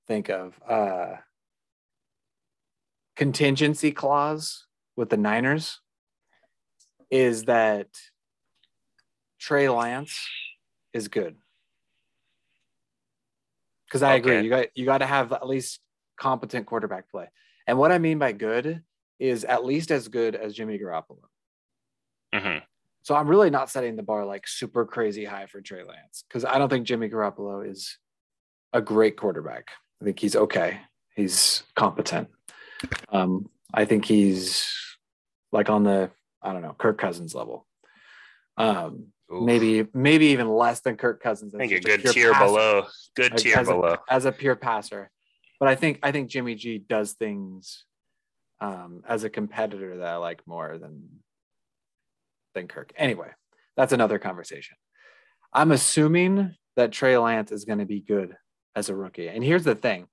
think 0.07 0.29
of? 0.29 0.59
Uh, 0.67 1.17
contingency 3.15 3.91
clause 3.91 4.65
with 4.95 5.09
the 5.09 5.17
Niners 5.17 5.79
is 7.09 7.45
that 7.45 7.87
Trey 9.39 9.69
Lance 9.69 10.27
is 10.93 11.07
good 11.07 11.35
because 13.87 14.03
I 14.03 14.15
agree. 14.15 14.41
You 14.41 14.49
got 14.49 14.67
you 14.75 14.85
got 14.85 14.99
to 14.99 15.05
have 15.05 15.33
at 15.33 15.47
least 15.47 15.79
competent 16.23 16.65
quarterback 16.67 17.09
play. 17.09 17.27
And 17.65 17.77
what 17.77 17.91
I 17.91 17.97
mean 17.97 18.19
by 18.19 18.31
good 18.33 18.83
is 19.19 19.43
at 19.45 19.65
least 19.65 19.89
as 19.91 20.07
good 20.07 20.35
as 20.35 20.53
Jimmy 20.53 20.77
Garoppolo. 20.77 21.21
hmm 22.33 22.57
So 23.03 23.15
I'm 23.15 23.27
really 23.27 23.49
not 23.49 23.69
setting 23.69 23.95
the 23.95 24.03
bar 24.03 24.25
like 24.25 24.47
super 24.47 24.85
crazy 24.85 25.25
high 25.25 25.47
for 25.47 25.61
Trey 25.61 25.83
Lance 25.83 26.23
because 26.27 26.45
I 26.45 26.57
don't 26.57 26.69
think 26.69 26.85
Jimmy 26.85 27.09
Garoppolo 27.09 27.67
is 27.69 27.97
a 28.73 28.81
great 28.81 29.17
quarterback. 29.17 29.69
I 30.01 30.05
think 30.05 30.19
he's 30.19 30.35
okay. 30.35 30.79
He's 31.15 31.63
competent. 31.75 32.29
Um, 33.09 33.49
I 33.73 33.85
think 33.85 34.05
he's 34.05 34.71
like 35.51 35.69
on 35.69 35.83
the 35.83 36.11
I 36.41 36.53
don't 36.53 36.61
know 36.61 36.75
Kirk 36.77 36.97
Cousins 36.97 37.35
level. 37.35 37.65
Um, 38.57 39.07
maybe 39.29 39.85
maybe 39.93 40.27
even 40.27 40.47
less 40.49 40.79
than 40.81 40.95
Kirk 40.95 41.21
Cousins. 41.21 41.53
I 41.53 41.59
think 41.59 41.71
a 41.73 41.79
good 41.79 42.01
tier 42.13 42.31
passer 42.33 42.45
below 42.45 42.85
good 43.15 43.35
tier 43.37 43.57
as 43.57 43.67
a- 43.67 43.71
below 43.73 43.95
as 44.09 44.25
a 44.25 44.31
pure 44.31 44.55
passer. 44.55 45.09
But 45.59 45.67
I 45.67 45.75
think 45.75 45.99
I 46.03 46.11
think 46.11 46.29
Jimmy 46.29 46.55
G 46.55 46.77
does 46.77 47.13
things 47.13 47.85
um, 48.61 49.03
as 49.07 49.23
a 49.23 49.29
competitor 49.29 49.97
that 49.97 50.07
I 50.07 50.15
like 50.17 50.41
more 50.47 50.77
than 50.77 51.09
than 52.55 52.67
Kirk. 52.67 52.93
Anyway, 52.95 53.29
that's 53.75 53.93
another 53.93 54.19
conversation. 54.19 54.77
I'm 55.53 55.71
assuming 55.71 56.55
that 56.75 56.91
Trey 56.91 57.17
Lance 57.17 57.51
is 57.51 57.65
going 57.65 57.79
to 57.79 57.85
be 57.85 57.99
good 57.99 58.35
as 58.75 58.89
a 58.89 58.95
rookie. 58.95 59.27
And 59.27 59.43
here's 59.43 59.63
the 59.63 59.75
thing: 59.75 60.07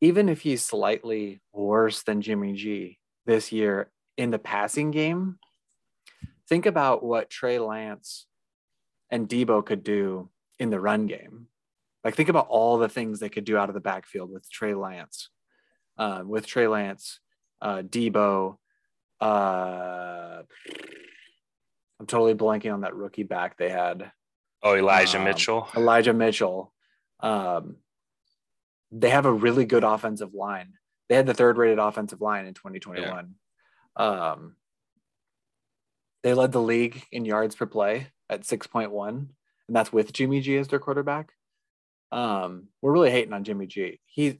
even 0.00 0.28
if 0.28 0.42
he's 0.42 0.62
slightly 0.62 1.40
worse 1.52 2.02
than 2.02 2.22
Jimmy 2.22 2.52
G 2.52 2.98
this 3.26 3.52
year 3.52 3.90
in 4.16 4.30
the 4.30 4.38
passing 4.38 4.90
game, 4.90 5.38
think 6.48 6.66
about 6.66 7.02
what 7.02 7.30
Trey 7.30 7.58
Lance 7.58 8.26
and 9.10 9.28
Debo 9.28 9.64
could 9.64 9.82
do 9.82 10.28
in 10.58 10.70
the 10.70 10.80
run 10.80 11.06
game. 11.06 11.48
Like 12.04 12.14
think 12.14 12.28
about 12.28 12.48
all 12.48 12.78
the 12.78 12.88
things 12.88 13.18
they 13.18 13.30
could 13.30 13.44
do 13.44 13.56
out 13.56 13.70
of 13.70 13.74
the 13.74 13.80
backfield 13.80 14.30
with 14.30 14.48
Trey 14.50 14.74
Lance, 14.74 15.30
um, 15.96 16.28
with 16.28 16.46
Trey 16.46 16.68
Lance, 16.68 17.18
uh, 17.62 17.78
Debo. 17.78 18.58
Uh, 19.20 20.42
I'm 21.98 22.06
totally 22.06 22.34
blanking 22.34 22.74
on 22.74 22.82
that 22.82 22.94
rookie 22.94 23.22
back 23.22 23.56
they 23.56 23.70
had, 23.70 24.10
oh 24.62 24.76
elijah 24.76 25.18
um, 25.18 25.24
mitchell 25.24 25.68
Elijah 25.76 26.12
Mitchell. 26.12 26.72
Um, 27.20 27.76
they 28.92 29.10
have 29.10 29.24
a 29.24 29.32
really 29.32 29.64
good 29.64 29.84
offensive 29.84 30.34
line. 30.34 30.74
They 31.08 31.14
had 31.14 31.26
the 31.26 31.34
third 31.34 31.56
rated 31.56 31.78
offensive 31.78 32.20
line 32.20 32.46
in 32.46 32.54
2021. 32.54 33.34
Um, 33.96 34.56
they 36.22 36.34
led 36.34 36.52
the 36.52 36.62
league 36.62 37.02
in 37.12 37.24
yards 37.24 37.54
per 37.54 37.66
play 37.66 38.08
at 38.28 38.42
6.1, 38.42 39.08
and 39.08 39.28
that's 39.68 39.92
with 39.92 40.12
Jimmy 40.12 40.40
G 40.40 40.56
as 40.56 40.68
their 40.68 40.78
quarterback. 40.78 41.32
Um, 42.14 42.68
we're 42.80 42.92
really 42.92 43.10
hating 43.10 43.32
on 43.32 43.44
Jimmy 43.44 43.66
G. 43.66 44.00
He 44.06 44.38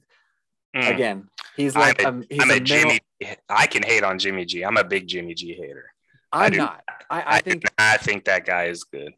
Mm. 0.75 0.93
again, 0.93 1.29
he's 1.55 1.73
I'm 1.75 1.81
like 1.81 2.01
a- 2.01 2.07
um, 2.09 2.25
he's 2.29 2.41
i'm 2.41 2.49
a 2.51 2.53
middle- 2.55 2.65
jimmy 2.65 2.99
i 3.47 3.65
can 3.65 3.81
hate 3.81 4.03
on 4.03 4.19
jimmy 4.19 4.43
g 4.43 4.63
i'm 4.65 4.75
a 4.75 4.83
big 4.83 5.07
jimmy 5.07 5.33
g 5.33 5.53
hater 5.53 5.85
I'm 6.33 6.51
do. 6.51 6.57
not. 6.57 6.83
I, 7.09 7.37
I 7.37 7.39
think 7.39 7.63
i 7.77 7.95
think 7.95 8.25
that 8.25 8.45
guy 8.45 8.65
is 8.65 8.83
good 8.83 9.13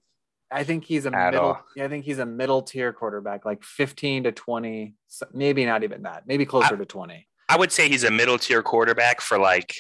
I 0.51 0.64
think 0.64 0.86
he's 0.86 1.05
a 1.08 1.14
At 1.14 1.32
middle. 1.34 1.45
all. 1.47 1.66
I 1.80 1.88
think 1.89 2.05
he's 2.05 2.20
a 2.20 2.26
middle 2.26 2.62
tier 2.62 2.93
quarterback, 2.93 3.43
like 3.43 3.64
15 3.64 4.24
to 4.26 4.32
20, 4.32 4.93
maybe 5.34 5.66
not 5.66 5.84
even 5.84 6.03
that, 6.03 6.24
maybe 6.28 6.45
closer 6.45 6.78
to 6.78 6.86
20. 6.86 7.28
I 7.49 7.58
would 7.58 7.72
say 7.72 7.89
he's 7.89 8.05
a 8.05 8.12
middle 8.12 8.38
tier 8.38 8.62
quarterback 8.64 9.20
for 9.20 9.38
like 9.38 9.74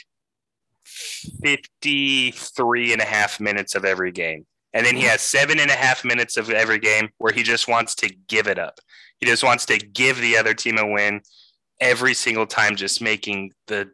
53 1.41 2.91
and 2.93 3.01
a 3.01 3.05
half 3.05 3.39
minutes 3.39 3.75
of 3.75 3.85
every 3.85 4.11
game. 4.11 4.45
And 4.73 4.85
then 4.85 4.95
he 4.95 5.03
has 5.03 5.21
seven 5.21 5.59
and 5.59 5.71
a 5.71 5.75
half 5.75 6.03
minutes 6.03 6.37
of 6.37 6.49
every 6.49 6.79
game 6.79 7.09
where 7.17 7.33
he 7.33 7.43
just 7.43 7.67
wants 7.67 7.95
to 7.95 8.13
give 8.27 8.47
it 8.47 8.59
up. 8.59 8.79
He 9.19 9.25
just 9.25 9.43
wants 9.43 9.65
to 9.67 9.77
give 9.77 10.19
the 10.19 10.37
other 10.37 10.53
team 10.53 10.77
a 10.77 10.85
win 10.85 11.21
every 11.79 12.13
single 12.13 12.45
time, 12.45 12.75
just 12.75 13.01
making 13.01 13.53
the 13.67 13.89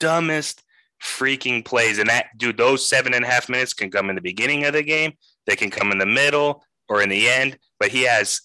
dumbest 0.00 0.62
freaking 1.02 1.64
plays. 1.64 1.98
And 1.98 2.08
that, 2.08 2.26
dude, 2.36 2.56
those 2.56 2.88
seven 2.88 3.14
and 3.14 3.24
a 3.24 3.28
half 3.28 3.48
minutes 3.48 3.74
can 3.74 3.90
come 3.90 4.08
in 4.08 4.16
the 4.16 4.22
beginning 4.22 4.64
of 4.64 4.72
the 4.72 4.82
game, 4.82 5.12
they 5.46 5.56
can 5.56 5.70
come 5.70 5.92
in 5.92 5.98
the 5.98 6.06
middle 6.06 6.64
or 6.88 7.02
in 7.02 7.08
the 7.08 7.28
end. 7.28 7.58
But 7.78 7.90
he 7.90 8.02
has 8.02 8.40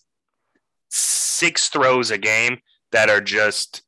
six 0.90 1.70
throws 1.70 2.12
a 2.12 2.18
game 2.18 2.60
that 2.92 3.10
are 3.10 3.22
just 3.22 3.84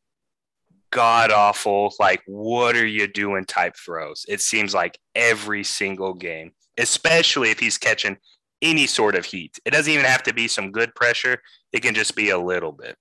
god 0.91 1.31
awful 1.31 1.93
like 1.99 2.21
what 2.25 2.75
are 2.75 2.85
you 2.85 3.07
doing 3.07 3.45
type 3.45 3.75
throws 3.77 4.25
it 4.27 4.41
seems 4.41 4.73
like 4.73 4.99
every 5.15 5.63
single 5.63 6.13
game 6.13 6.51
especially 6.77 7.49
if 7.49 7.59
he's 7.59 7.77
catching 7.77 8.17
any 8.61 8.85
sort 8.87 9.15
of 9.15 9.25
heat 9.25 9.57
it 9.65 9.71
doesn't 9.71 9.91
even 9.91 10.05
have 10.05 10.23
to 10.23 10.33
be 10.33 10.47
some 10.47 10.71
good 10.71 10.93
pressure 10.95 11.41
it 11.73 11.81
can 11.81 11.95
just 11.95 12.15
be 12.15 12.29
a 12.29 12.37
little 12.37 12.71
bit 12.71 12.95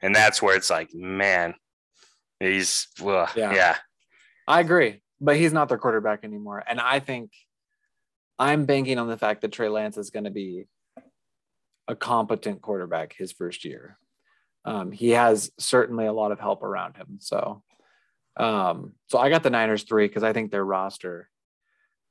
and 0.00 0.14
that's 0.14 0.40
where 0.40 0.56
it's 0.56 0.70
like 0.70 0.92
man 0.94 1.54
he's 2.40 2.88
well, 3.00 3.28
Yeah. 3.36 3.52
yeah 3.52 3.76
I 4.46 4.60
agree, 4.60 5.02
but 5.20 5.36
he's 5.36 5.52
not 5.52 5.68
their 5.68 5.76
quarterback 5.76 6.24
anymore. 6.24 6.64
And 6.66 6.80
I 6.80 7.00
think 7.00 7.32
I'm 8.38 8.64
banking 8.64 8.98
on 8.98 9.08
the 9.08 9.18
fact 9.18 9.42
that 9.42 9.52
Trey 9.52 9.68
Lance 9.68 9.98
is 9.98 10.08
going 10.08 10.24
to 10.24 10.30
be 10.30 10.66
a 11.86 11.94
competent 11.94 12.62
quarterback 12.62 13.12
his 13.12 13.30
first 13.30 13.66
year. 13.66 13.98
Um, 14.64 14.90
he 14.90 15.10
has 15.10 15.50
certainly 15.58 16.06
a 16.06 16.14
lot 16.14 16.32
of 16.32 16.40
help 16.40 16.62
around 16.62 16.96
him. 16.96 17.18
So, 17.20 17.62
um, 18.38 18.94
so 19.08 19.18
I 19.18 19.28
got 19.28 19.42
the 19.42 19.50
Niners 19.50 19.82
three 19.82 20.08
because 20.08 20.22
I 20.22 20.32
think 20.32 20.50
their 20.50 20.64
roster 20.64 21.28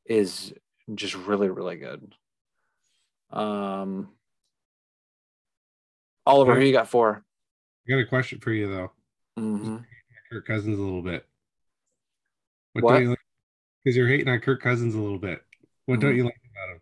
is 0.06 0.54
just 0.96 1.16
really, 1.16 1.50
really 1.50 1.78
good. 1.78 2.14
Um, 3.32 4.10
Oliver, 6.26 6.56
who 6.56 6.66
you 6.66 6.72
got 6.72 6.88
for? 6.90 7.24
I 7.88 7.92
got 7.92 8.00
a 8.00 8.06
question 8.06 8.40
for 8.40 8.52
you 8.52 8.70
though. 8.70 8.92
Mhm. 9.38 9.86
Kirk 10.32 10.46
Cousins 10.46 10.78
a 10.78 10.82
little 10.82 11.02
bit. 11.02 11.26
What, 12.74 12.84
What? 12.84 12.92
don't 12.94 13.04
you 13.04 13.10
like? 13.10 13.20
Because 13.84 13.96
you're 13.96 14.08
hating 14.08 14.28
on 14.28 14.40
Kirk 14.40 14.62
Cousins 14.62 14.94
a 14.96 15.00
little 15.00 15.20
bit. 15.20 15.42
What 15.86 16.00
don't 16.02 16.14
Mhm. 16.14 16.18
you 16.18 16.24
like 16.26 16.40
about 16.52 16.76
him? 16.76 16.82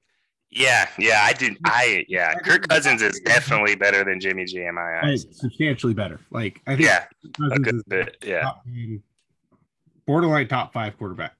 yeah 0.51 0.89
yeah 0.97 1.19
i 1.23 1.33
did 1.33 1.57
i 1.65 2.05
yeah 2.07 2.33
kirk 2.35 2.65
cousins 2.69 3.01
is 3.01 3.19
definitely 3.25 3.75
better 3.75 4.05
than 4.05 4.21
jimmy 4.21 4.45
g 4.45 4.63
in 4.63 4.73
my 4.75 5.01
eyes 5.03 5.25
substantially 5.31 5.93
better. 5.93 6.21
Like 6.31 6.61
I 6.65 6.75
think 6.77 6.87
yeah 6.87 7.07
Kirk 7.37 7.51
a 7.55 7.59
good 7.59 7.75
is 7.75 7.83
bit 7.83 8.17
yeah 8.25 8.41
top 8.43 8.63
borderline 10.05 10.47
top 10.47 10.71
five 10.71 10.97
quarterback. 10.97 11.33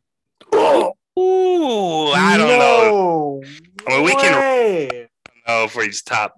Ooh, 1.66 2.11
I 2.11 2.38
don't 2.38 2.47
know. 2.47 3.43
Well, 3.88 4.03
we 4.03 4.11
can- 4.11 4.39
way. 4.39 5.09
know 5.47 5.63
if 5.66 5.74
he's 5.74 6.01
top 6.01 6.36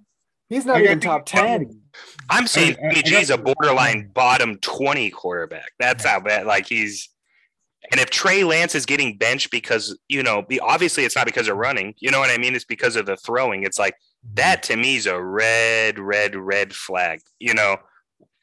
He's 0.49 0.65
not 0.65 0.77
I 0.77 0.83
even 0.83 0.99
top 1.01 1.25
ten. 1.25 1.81
I'm 2.29 2.47
saying 2.47 2.77
I- 2.81 2.87
I- 2.87 2.93
Jimmy 2.93 3.03
G's 3.03 3.29
a 3.29 3.37
borderline 3.37 4.09
bottom 4.13 4.57
20 4.59 5.09
quarterback. 5.09 5.71
That's 5.79 6.05
how 6.05 6.19
bad. 6.21 6.45
Like 6.45 6.67
he's, 6.67 7.09
and 7.91 7.99
if 7.99 8.09
Trey 8.09 8.43
Lance 8.43 8.73
is 8.73 8.85
getting 8.85 9.17
benched 9.17 9.51
because, 9.51 9.97
you 10.07 10.23
know, 10.23 10.45
obviously 10.61 11.03
it's 11.03 11.15
not 11.15 11.25
because 11.25 11.47
of 11.49 11.57
running, 11.57 11.95
you 11.97 12.11
know 12.11 12.19
what 12.19 12.29
I 12.29 12.37
mean? 12.37 12.55
It's 12.55 12.65
because 12.65 12.95
of 12.95 13.05
the 13.05 13.17
throwing. 13.17 13.63
It's 13.63 13.79
like 13.79 13.95
that 14.35 14.63
to 14.63 14.77
me 14.77 14.95
is 14.95 15.05
a 15.05 15.21
red, 15.21 15.99
red, 15.99 16.35
red 16.35 16.73
flag. 16.73 17.19
You 17.39 17.53
know, 17.53 17.77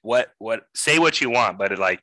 what, 0.02 0.32
what, 0.38 0.66
say 0.74 0.98
what 0.98 1.20
you 1.22 1.30
want, 1.30 1.56
but 1.58 1.72
it 1.72 1.78
like 1.78 2.00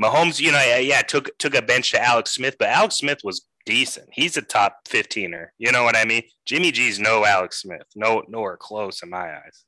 Mahomes, 0.00 0.40
you 0.40 0.52
know, 0.52 0.62
yeah, 0.64 0.78
yeah, 0.78 1.02
took, 1.02 1.36
took 1.38 1.54
a 1.56 1.62
bench 1.62 1.90
to 1.92 2.02
Alex 2.02 2.32
Smith, 2.32 2.56
but 2.58 2.68
Alex 2.68 2.96
Smith 2.96 3.18
was 3.24 3.46
decent. 3.66 4.08
He's 4.12 4.36
a 4.36 4.42
top 4.42 4.80
15er. 4.88 5.48
You 5.58 5.72
know 5.72 5.84
what 5.84 5.96
I 5.96 6.04
mean? 6.04 6.22
Jimmy 6.46 6.70
G's 6.72 6.98
no 6.98 7.24
Alex 7.24 7.62
Smith, 7.62 7.86
no, 7.94 8.22
nowhere 8.28 8.56
close 8.56 9.02
in 9.02 9.10
my 9.10 9.34
eyes. 9.36 9.64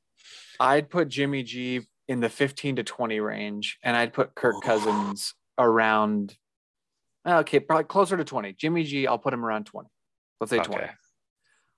I'd 0.59 0.89
put 0.89 1.09
Jimmy 1.09 1.43
G 1.43 1.81
in 2.07 2.19
the 2.19 2.29
15 2.29 2.77
to 2.77 2.83
20 2.83 3.19
range, 3.19 3.77
and 3.83 3.95
I'd 3.95 4.13
put 4.13 4.33
Kirk 4.35 4.55
Cousins 4.63 5.33
around. 5.57 6.35
Okay, 7.27 7.59
probably 7.59 7.83
closer 7.83 8.15
to 8.17 8.23
20. 8.23 8.53
Jimmy 8.53 8.83
G, 8.83 9.05
I'll 9.07 9.17
put 9.17 9.33
him 9.33 9.43
around 9.43 9.65
20. 9.65 9.89
Let's 10.39 10.51
say 10.51 10.59
20. 10.59 10.83
Okay. 10.83 10.91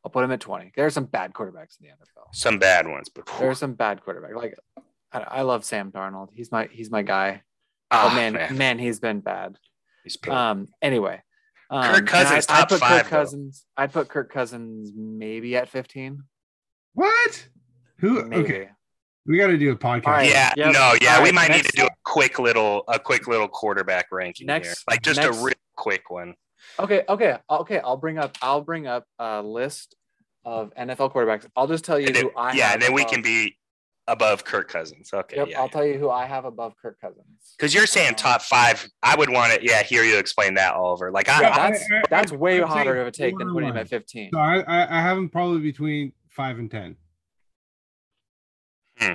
I'll 0.06 0.12
put 0.12 0.24
him 0.24 0.32
at 0.32 0.40
20. 0.40 0.72
There 0.76 0.86
are 0.86 0.90
some 0.92 1.06
bad 1.06 1.34
quarterbacks 1.34 1.78
in 1.82 1.88
the 1.88 1.90
NFL. 1.90 2.28
Some 2.34 2.60
bad 2.60 2.88
ones, 2.88 3.10
but 3.10 3.26
There 3.40 3.50
are 3.50 3.56
some 3.56 3.74
bad 3.74 4.02
quarterbacks. 4.06 4.36
Like 4.36 4.56
I, 5.12 5.20
I 5.20 5.42
love 5.42 5.66
Sam 5.66 5.92
Darnold. 5.92 6.30
He's 6.34 6.52
my 6.52 6.70
he's 6.72 6.90
my 6.92 7.02
guy. 7.02 7.42
Ah, 7.92 8.12
oh 8.12 8.16
man, 8.16 8.56
man, 8.56 8.78
he's 8.80 9.00
been 9.00 9.20
bad. 9.20 9.58
He's 10.04 10.16
put- 10.16 10.32
Um. 10.34 10.68
Anyway, 10.82 11.22
um, 11.70 11.84
Kirk 11.94 12.08
Cousins, 12.08 12.46
I'd, 12.50 12.62
I'd 12.64 12.70
put 12.70 12.80
five, 12.80 13.02
Kirk 13.04 13.10
though. 13.12 13.18
Cousins. 13.18 13.66
I'd 13.78 13.94
put 13.94 14.10
Kirk 14.10 14.32
Cousins 14.32 14.92
maybe 14.96 15.56
at 15.56 15.70
15. 15.70 16.24
What? 16.94 17.48
Who? 18.00 18.26
Maybe. 18.26 18.44
Okay, 18.44 18.70
we 19.26 19.38
got 19.38 19.48
to 19.48 19.58
do 19.58 19.72
a 19.72 19.76
podcast. 19.76 20.08
All 20.08 20.14
right. 20.14 20.30
yeah, 20.30 20.54
Yep. 20.58 20.74
no, 20.74 20.94
yeah, 21.02 21.16
All 21.18 21.22
we 21.24 21.30
right, 21.30 21.34
might 21.36 21.52
need 21.52 21.66
to 21.66 21.72
do 21.76 21.86
a 21.86 21.90
quick 22.04 22.40
little, 22.40 22.84
a 22.88 23.00
quick 23.00 23.28
little 23.28 23.48
quarterback 23.48 24.08
ranking 24.12 24.48
here, 24.48 24.64
like 24.90 25.02
just 25.02 25.20
next- 25.22 25.38
a 25.38 25.44
real 25.44 25.54
quick 25.76 26.10
one. 26.10 26.34
Okay, 26.78 27.04
okay, 27.08 27.38
okay. 27.50 27.80
I'll 27.80 27.98
bring 27.98 28.18
up. 28.18 28.38
I'll 28.42 28.62
bring 28.62 28.86
up 28.88 29.06
a 29.18 29.42
list 29.42 29.96
of 30.46 30.74
NFL 30.76 31.14
quarterbacks. 31.14 31.46
I'll 31.56 31.68
just 31.68 31.84
tell 31.86 32.00
you 32.00 32.08
And 32.08 32.16
then, 32.16 32.24
who 32.26 32.32
I 32.38 32.54
yeah, 32.54 32.66
have 32.66 32.74
and 32.76 32.82
then 32.84 32.94
we 32.94 33.06
can 33.06 33.22
be 33.22 33.56
above 34.10 34.44
Kirk 34.44 34.68
Cousins. 34.70 35.10
Okay, 35.14 35.38
Yep, 35.38 35.48
yeah, 35.50 35.60
I'll 35.62 35.70
tell 35.70 35.86
you 35.86 35.98
who 35.98 36.10
I 36.10 36.26
have 36.26 36.46
above 36.46 36.74
Kirk 36.82 37.00
Cousins. 37.00 37.56
because 37.58 37.74
you're 37.74 37.86
saying 37.86 38.10
Um, 38.10 38.16
top 38.16 38.42
five. 38.42 38.88
I 39.04 39.16
would 39.16 39.30
want 39.30 39.54
to, 39.54 39.64
yeah, 39.66 39.84
hear 39.84 40.04
you 40.04 40.18
explain 40.18 40.56
that, 40.56 40.74
Oliver. 40.76 41.12
Like, 41.12 41.30
I, 41.30 41.42
Yeah, 41.42 41.50
I- 41.54 41.70
that's 41.72 41.92
I- 41.92 41.96
I- 41.98 42.02
that's 42.10 42.32
way 42.32 42.62
I'd 42.62 42.68
hotter 42.68 42.96
of 43.00 43.08
a 43.08 43.12
take 43.12 43.38
than 43.38 43.52
putting 43.54 43.70
him 43.70 43.78
at 43.78 43.88
15. 43.88 44.32
So 44.34 44.40
I, 44.40 44.60
I 44.62 44.98
I 44.98 45.02
have 45.02 45.18
him 45.18 45.30
probably 45.30 45.62
between 45.62 46.14
five 46.30 46.58
and 46.60 46.70
ten. 46.70 46.96
Hmm. 48.98 49.14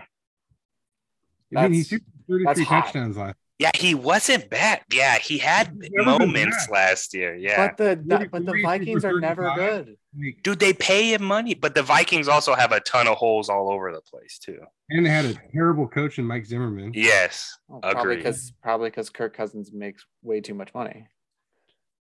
I 1.56 1.68
mean, 1.68 1.72
he 1.74 1.82
That's- 1.82 1.88
threw 1.88 1.98
33 2.38 2.44
that's 2.44 2.60
hot. 2.62 2.84
touchdowns 2.84 3.16
last. 3.16 3.36
Yeah, 3.58 3.70
he 3.74 3.94
wasn't 3.94 4.50
bad. 4.50 4.80
Yeah, 4.92 5.16
he 5.18 5.38
had 5.38 5.76
He's 5.80 5.90
moments 6.04 6.68
last 6.70 7.14
year. 7.14 7.36
Yeah, 7.36 7.68
But 7.68 7.76
the 7.76 8.02
that, 8.06 8.30
but 8.30 8.44
the 8.46 8.60
Vikings 8.62 9.04
are 9.04 9.20
never 9.20 9.52
good. 9.54 9.96
Like, 10.16 10.42
dude, 10.42 10.58
they 10.60 10.72
pay 10.72 11.12
him 11.14 11.24
money, 11.24 11.54
but 11.54 11.74
the 11.74 11.82
Vikings 11.82 12.28
also 12.28 12.54
have 12.54 12.72
a 12.72 12.80
ton 12.80 13.06
of 13.08 13.16
holes 13.16 13.48
all 13.48 13.70
over 13.70 13.92
the 13.92 14.00
place 14.00 14.38
too. 14.38 14.58
and 14.90 15.04
they 15.06 15.10
had 15.10 15.24
a 15.24 15.34
terrible 15.52 15.86
coach 15.88 16.18
in 16.18 16.24
Mike 16.24 16.46
Zimmerman. 16.46 16.92
Yes, 16.94 17.56
Well, 17.68 17.80
probably 17.80 18.00
Agreed. 18.00 18.16
because 18.18 18.52
probably 18.62 18.90
because 18.90 19.10
Kirk 19.10 19.36
Cousins 19.36 19.72
makes 19.72 20.04
way 20.22 20.40
too 20.40 20.54
much 20.54 20.72
money. 20.74 21.08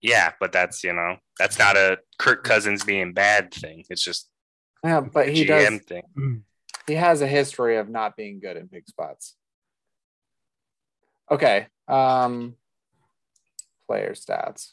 yeah, 0.01 0.33
but 0.39 0.51
that's 0.51 0.83
you 0.83 0.93
know 0.93 1.17
that's 1.39 1.57
not 1.59 1.77
a 1.77 1.97
Kirk 2.19 2.43
Cousins 2.43 2.83
being 2.83 3.13
bad 3.13 3.53
thing. 3.53 3.83
It's 3.89 4.03
just 4.03 4.29
Yeah, 4.83 5.01
but 5.01 5.29
he 5.29 5.45
GM 5.45 5.77
does. 5.77 5.81
thing. 5.87 6.03
Mm. 6.17 6.41
He 6.87 6.93
has 6.93 7.21
a 7.21 7.27
history 7.27 7.77
of 7.77 7.89
not 7.89 8.15
being 8.15 8.39
good 8.39 8.57
in 8.57 8.67
big 8.67 8.85
spots. 8.87 9.35
Okay. 11.31 11.67
Um 11.87 12.55
player 13.87 14.13
stats. 14.13 14.71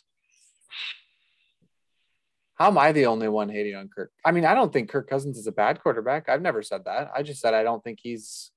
How 2.54 2.68
am 2.68 2.78
I 2.78 2.92
the 2.92 3.06
only 3.06 3.28
one 3.28 3.48
hating 3.48 3.74
on 3.74 3.88
Kirk? 3.88 4.12
I 4.24 4.30
mean, 4.30 4.44
I 4.44 4.54
don't 4.54 4.72
think 4.72 4.88
Kirk 4.88 5.08
Cousins 5.08 5.36
is 5.36 5.46
a 5.46 5.52
bad 5.52 5.82
quarterback. 5.82 6.28
I've 6.28 6.42
never 6.42 6.62
said 6.62 6.84
that. 6.84 7.10
I 7.14 7.22
just 7.22 7.40
said 7.40 7.54
I 7.54 7.62
don't 7.62 7.82
think 7.82 7.98
he's. 8.00 8.50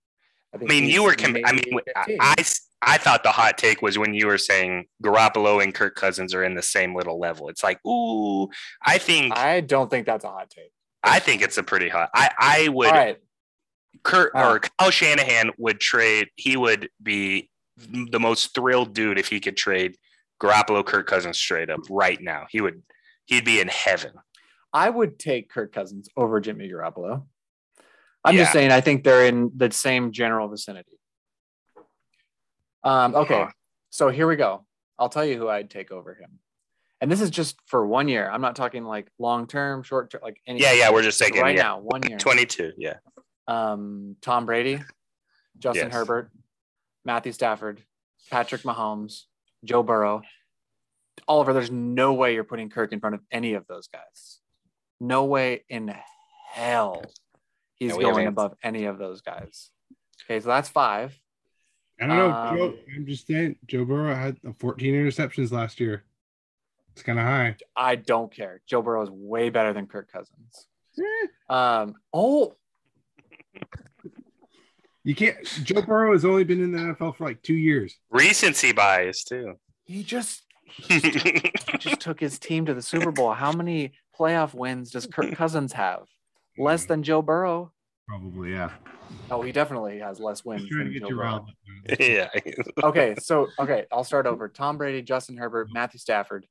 I 0.53 0.57
think 0.57 0.69
mean, 0.69 0.83
he's 0.83 0.93
you 0.93 1.03
were. 1.03 1.15
Com- 1.15 1.37
I 1.43 1.53
mean, 1.53 1.79
I, 1.95 2.03
15. 2.05 2.17
I 2.21 2.35
I 2.83 2.97
thought 2.97 3.23
the 3.23 3.31
hot 3.31 3.57
take 3.57 3.81
was 3.81 3.97
when 3.97 4.13
you 4.13 4.27
were 4.27 4.37
saying 4.37 4.85
Garoppolo 5.03 5.63
and 5.63 5.73
Kirk 5.73 5.95
Cousins 5.95 6.35
are 6.35 6.43
in 6.43 6.53
the 6.53 6.61
same 6.61 6.95
little 6.95 7.19
level. 7.19 7.49
It's 7.49 7.63
like, 7.63 7.83
ooh, 7.85 8.47
I 8.85 8.99
think 8.99 9.35
I, 9.35 9.55
I 9.55 9.61
don't 9.61 9.89
think 9.89 10.05
that's 10.05 10.23
a 10.23 10.29
hot 10.29 10.51
take. 10.51 10.71
I 11.03 11.19
think 11.19 11.41
it's 11.41 11.57
a 11.57 11.63
pretty 11.63 11.89
hot. 11.89 12.09
I 12.13 12.29
I 12.37 12.67
would 12.69 12.87
All 12.89 12.93
right. 12.93 13.17
Kurt 14.03 14.35
All 14.35 14.53
or 14.53 14.59
Kyle 14.59 14.91
Shanahan 14.91 15.51
would 15.57 15.79
trade. 15.79 16.29
He 16.35 16.57
would 16.57 16.89
be 17.01 17.49
the 17.77 18.19
most 18.19 18.53
thrilled 18.55 18.93
dude 18.93 19.19
if 19.19 19.27
he 19.27 19.39
could 19.39 19.57
trade 19.57 19.97
Garoppolo, 20.41 20.85
Kirk 20.85 21.07
Cousins 21.07 21.37
straight 21.37 21.69
up 21.69 21.81
right 21.89 22.21
now. 22.21 22.45
He 22.49 22.61
would. 22.61 22.81
He'd 23.25 23.45
be 23.45 23.59
in 23.59 23.67
heaven. 23.67 24.11
I 24.71 24.89
would 24.89 25.17
take 25.17 25.49
Kirk 25.49 25.73
Cousins 25.73 26.09
over 26.15 26.39
Jimmy 26.39 26.69
Garoppolo. 26.69 27.25
I'm 28.23 28.35
Yeah. 28.35 28.41
just 28.43 28.53
saying, 28.53 28.71
I 28.71 28.81
think 28.81 29.03
they're 29.03 29.25
in 29.25 29.51
the 29.55 29.71
same 29.71 30.11
general 30.11 30.47
vicinity. 30.47 30.91
Um, 32.83 33.15
okay, 33.15 33.47
so 33.89 34.09
here 34.09 34.27
we 34.27 34.35
go. 34.35 34.65
I'll 34.99 35.09
tell 35.09 35.25
you 35.25 35.37
who 35.37 35.49
I'd 35.49 35.69
take 35.69 35.91
over 35.91 36.13
him. 36.13 36.39
And 37.01 37.11
this 37.11 37.19
is 37.19 37.29
just 37.29 37.57
for 37.65 37.85
one 37.85 38.07
year. 38.07 38.29
I'm 38.29 38.41
not 38.41 38.55
talking 38.55 38.85
like 38.85 39.07
long 39.19 39.47
term, 39.47 39.83
short 39.83 40.11
term, 40.11 40.21
like 40.23 40.39
any. 40.47 40.61
Yeah, 40.61 40.73
yeah. 40.73 40.91
We're 40.91 41.01
just 41.03 41.19
taking 41.19 41.41
right 41.41 41.55
yeah, 41.55 41.63
now, 41.63 41.79
one 41.79 42.01
year. 42.07 42.17
Twenty-two. 42.17 42.73
Yeah. 42.77 42.95
Um, 43.47 44.15
Tom 44.21 44.45
Brady, 44.45 44.81
Justin 45.57 45.87
Yes. 45.87 45.93
Herbert, 45.93 46.31
Matthew 47.05 47.31
Stafford, 47.31 47.81
Patrick 48.29 48.63
Mahomes, 48.63 49.23
Joe 49.63 49.83
Burrow. 49.83 50.21
Oliver, 51.27 51.53
there's 51.53 51.71
no 51.71 52.13
way 52.13 52.33
you're 52.33 52.43
putting 52.43 52.69
Kirk 52.69 52.91
in 52.91 52.99
front 52.99 53.15
of 53.15 53.21
any 53.31 53.53
of 53.53 53.65
those 53.67 53.87
guys. 53.87 54.39
No 54.99 55.25
way 55.25 55.63
in 55.69 55.93
hell 56.51 57.03
he's 57.75 57.91
Yeah, 57.91 57.97
going 58.01 58.07
haven't- 58.15 58.27
above 58.27 58.55
any 58.63 58.85
of 58.85 58.97
those 58.97 59.21
guys. 59.21 59.71
Okay, 60.25 60.39
so 60.39 60.47
that's 60.49 60.69
five. 60.69 61.19
I 62.01 62.07
don't 62.07 62.17
know. 62.17 62.31
Um, 62.31 62.57
Joe, 62.57 62.77
I'm 62.93 63.05
just 63.05 63.27
saying, 63.27 63.57
Joe 63.67 63.85
Burrow 63.85 64.13
had 64.13 64.37
14 64.59 64.93
interceptions 64.93 65.51
last 65.51 65.79
year. 65.79 66.03
It's 66.91 67.03
kind 67.03 67.19
of 67.19 67.25
high. 67.25 67.55
I 67.75 67.95
don't 67.95 68.31
care. 68.33 68.61
Joe 68.65 68.81
Burrow 68.81 69.01
is 69.03 69.09
way 69.09 69.49
better 69.49 69.71
than 69.73 69.87
Kirk 69.87 70.11
Cousins. 70.11 70.67
Eh, 70.97 71.27
Um, 71.53 71.95
oh, 72.13 72.55
You 75.05 75.13
can't. 75.13 75.37
Joe 75.63 75.83
Burrow 75.83 76.13
has 76.13 76.25
only 76.25 76.43
been 76.43 76.61
in 76.61 76.71
the 76.71 76.79
NFL 76.79 77.15
for 77.15 77.25
like 77.25 77.41
two 77.43 77.53
years. 77.53 77.99
Recency 78.09 78.71
bias 78.71 79.23
too. 79.23 79.53
he 79.85 80.03
just 80.03 80.43
he 80.65 80.99
just 81.77 81.99
took 82.01 82.19
his 82.19 82.39
team 82.39 82.65
to 82.65 82.73
the 82.73 82.81
Super 82.81 83.11
Bowl. 83.11 83.31
How 83.31 83.51
many 83.51 83.93
playoff 84.19 84.55
wins 84.55 84.89
does 84.89 85.05
Kirk 85.05 85.33
Cousins 85.35 85.73
have? 85.73 86.01
Less 86.57 86.85
than 86.85 87.03
Joe 87.03 87.21
Burrow. 87.21 87.71
Probably, 88.07 88.51
yeah. 88.51 88.71
Oh, 89.29 89.43
he 89.43 89.51
definitely 89.51 89.99
has 89.99 90.19
less 90.19 90.43
wins 90.43 90.67
than 90.69 90.91
Joe 90.99 91.09
Burrow. 91.09 91.17
riled. 91.17 91.51
yeah. 91.99 92.29
okay, 92.83 93.13
so 93.19 93.47
okay, 93.59 93.85
I'll 93.91 94.03
start 94.03 94.25
over. 94.25 94.49
Tom 94.49 94.77
Brady, 94.77 95.03
Justin 95.03 95.37
Herbert, 95.37 95.69
Matthew 95.71 95.99
Stafford, 95.99 96.47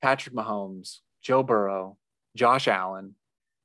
Patrick 0.00 0.34
Mahomes, 0.34 0.98
Joe 1.22 1.42
Burrow, 1.42 1.96
Josh 2.36 2.68
Allen, 2.68 3.16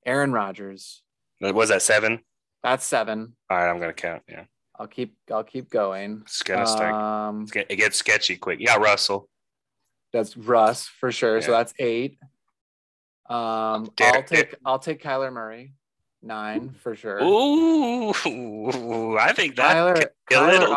Aaron 0.04 0.32
Rodgers. 0.32 1.04
Was 1.42 1.70
that 1.70 1.84
seven? 1.84 2.22
That's 2.64 2.86
seven. 2.86 3.34
All 3.50 3.58
right, 3.58 3.70
I'm 3.70 3.80
gonna 3.80 3.94
count. 3.94 4.24
Yeah, 4.30 4.44
I'll 4.80 4.88
keep 4.88 5.16
I'll 5.32 5.44
keep 5.44 5.70
going. 5.70 6.22
it's 6.26 6.42
gonna. 6.44 6.94
Um, 6.94 7.44
It's 7.44 7.52
It 7.70 7.76
gets 7.78 7.98
sketchy 7.98 8.38
quick. 8.38 8.60
Yeah, 8.62 8.78
Russell. 8.78 9.28
that's 10.14 10.36
Russ 10.38 10.86
for 10.88 11.12
sure. 11.12 11.42
So 11.42 11.52
that's 11.52 11.74
eight. 11.80 12.18
Um, 13.30 13.38
I'll 13.38 13.86
Derek- 13.96 14.28
take 14.28 14.56
I'll 14.66 14.80
take 14.80 15.02
Kyler 15.02 15.32
Murray, 15.32 15.74
nine 16.22 16.76
for 16.84 16.96
sure. 16.96 17.24
Ooh, 17.24 18.10
I 19.18 19.32
think 19.34 19.56
that 19.56 19.76
Kyler, 19.76 19.96
could 19.96 20.10
be 20.30 20.36
a 20.36 20.40
Kyler, 20.40 20.60
little. 20.60 20.76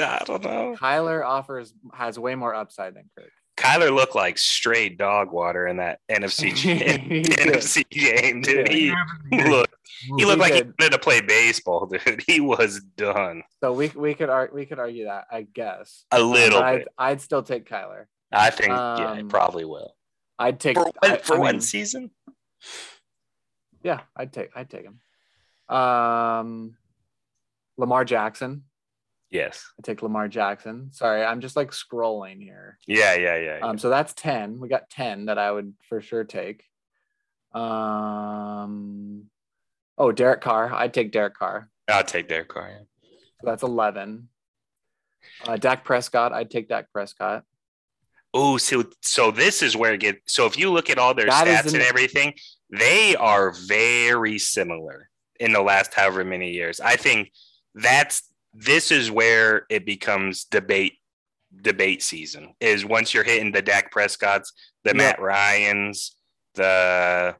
I 0.00 0.22
don't 0.26 0.42
know. 0.44 0.76
Kyler 0.80 1.24
offers 1.24 1.74
has 1.92 2.18
way 2.18 2.34
more 2.34 2.54
upside 2.54 2.94
than 2.94 3.10
Kirk. 3.18 3.30
Kyler 3.56 3.94
looked 3.94 4.14
like 4.16 4.36
straight 4.38 4.98
dog 4.98 5.30
water 5.32 5.66
in 5.66 5.76
that 5.76 6.00
NFC 6.10 6.54
game. 6.60 7.22
NFC 7.24 7.88
game, 7.88 8.40
dude. 8.42 8.68
He 8.68 8.92
He 9.30 9.44
looked 9.44 9.74
he 10.00 10.10
looked 10.12 10.20
He 10.20 10.24
like 10.40 10.52
he 10.54 10.60
did. 10.60 10.74
wanted 10.78 10.90
to 10.92 10.98
play 10.98 11.20
baseball, 11.20 11.86
dude. 11.86 12.22
He 12.26 12.40
was 12.40 12.80
done 12.96 13.42
So 13.62 13.72
we 13.72 13.88
we 13.88 14.14
could 14.14 14.28
ar- 14.28 14.50
we 14.52 14.66
could 14.66 14.78
argue 14.78 15.04
that 15.04 15.26
I 15.30 15.42
guess. 15.42 16.04
a 16.10 16.20
little 16.20 16.58
But 16.60 16.66
I'd, 16.66 16.78
bit. 16.78 16.88
I'd 16.98 17.20
still 17.20 17.42
take 17.42 17.68
Kyler. 17.68 18.06
I 18.32 18.50
think 18.50 18.68
yeah, 18.70 19.10
um, 19.12 19.18
it 19.18 19.28
probably 19.28 19.64
will 19.64 19.94
I'd 20.38 20.58
take 20.58 20.76
for 20.76 20.84
one, 20.84 20.92
I- 21.02 21.16
for 21.18 21.36
I 21.36 21.38
one 21.38 21.52
mean, 21.54 21.60
season. 21.60 22.10
Yeah, 23.84 24.00
I'd 24.16 24.32
take 24.32 24.50
I'd 24.56 24.68
take 24.68 24.84
him. 24.84 25.00
Um, 25.74 26.76
Lamar 27.76 28.04
Jackson. 28.04 28.64
Yes. 29.34 29.66
I 29.76 29.82
take 29.82 30.00
Lamar 30.00 30.28
Jackson. 30.28 30.92
Sorry, 30.92 31.24
I'm 31.24 31.40
just 31.40 31.56
like 31.56 31.72
scrolling 31.72 32.40
here. 32.40 32.78
Yeah, 32.86 33.14
yeah, 33.14 33.36
yeah. 33.36 33.58
yeah. 33.58 33.66
Um, 33.66 33.78
so 33.78 33.88
that's 33.90 34.14
ten. 34.14 34.60
We 34.60 34.68
got 34.68 34.88
ten 34.88 35.26
that 35.26 35.38
I 35.38 35.50
would 35.50 35.74
for 35.88 36.00
sure 36.00 36.22
take. 36.22 36.62
Um, 37.52 39.24
oh, 39.98 40.12
Derek 40.12 40.40
Carr. 40.40 40.72
I'd 40.72 40.94
take 40.94 41.10
Derek 41.10 41.34
Carr. 41.36 41.68
I'll 41.88 42.04
take 42.04 42.28
Derek 42.28 42.48
Carr. 42.48 42.70
Yeah. 42.70 43.08
So 43.40 43.46
that's 43.46 43.64
eleven. 43.64 44.28
Uh, 45.44 45.56
Dak 45.56 45.84
Prescott. 45.84 46.32
I'd 46.32 46.50
take 46.50 46.68
Dak 46.68 46.92
Prescott. 46.92 47.42
Oh, 48.32 48.56
so 48.56 48.84
so 49.02 49.32
this 49.32 49.62
is 49.62 49.76
where 49.76 49.94
it 49.94 50.00
gets. 50.00 50.32
So 50.32 50.46
if 50.46 50.56
you 50.56 50.70
look 50.70 50.90
at 50.90 50.98
all 50.98 51.12
their 51.12 51.26
That 51.26 51.46
stats 51.46 51.70
an- 51.74 51.80
and 51.80 51.84
everything, 51.84 52.34
they 52.70 53.16
are 53.16 53.52
very 53.66 54.38
similar 54.38 55.10
in 55.40 55.52
the 55.52 55.62
last 55.62 55.92
however 55.92 56.24
many 56.24 56.52
years. 56.52 56.78
I 56.78 56.94
think 56.94 57.32
that's 57.74 58.22
this 58.54 58.90
is 58.90 59.10
where 59.10 59.66
it 59.68 59.84
becomes 59.84 60.44
debate 60.44 60.94
debate 61.62 62.02
season. 62.02 62.54
Is 62.60 62.84
once 62.84 63.12
you're 63.14 63.24
hitting 63.24 63.52
the 63.52 63.62
Dak 63.62 63.92
Prescotts, 63.92 64.52
the 64.84 64.90
Yep. 64.90 64.96
Matt 64.96 65.20
Ryan's, 65.20 66.16
the 66.54 67.36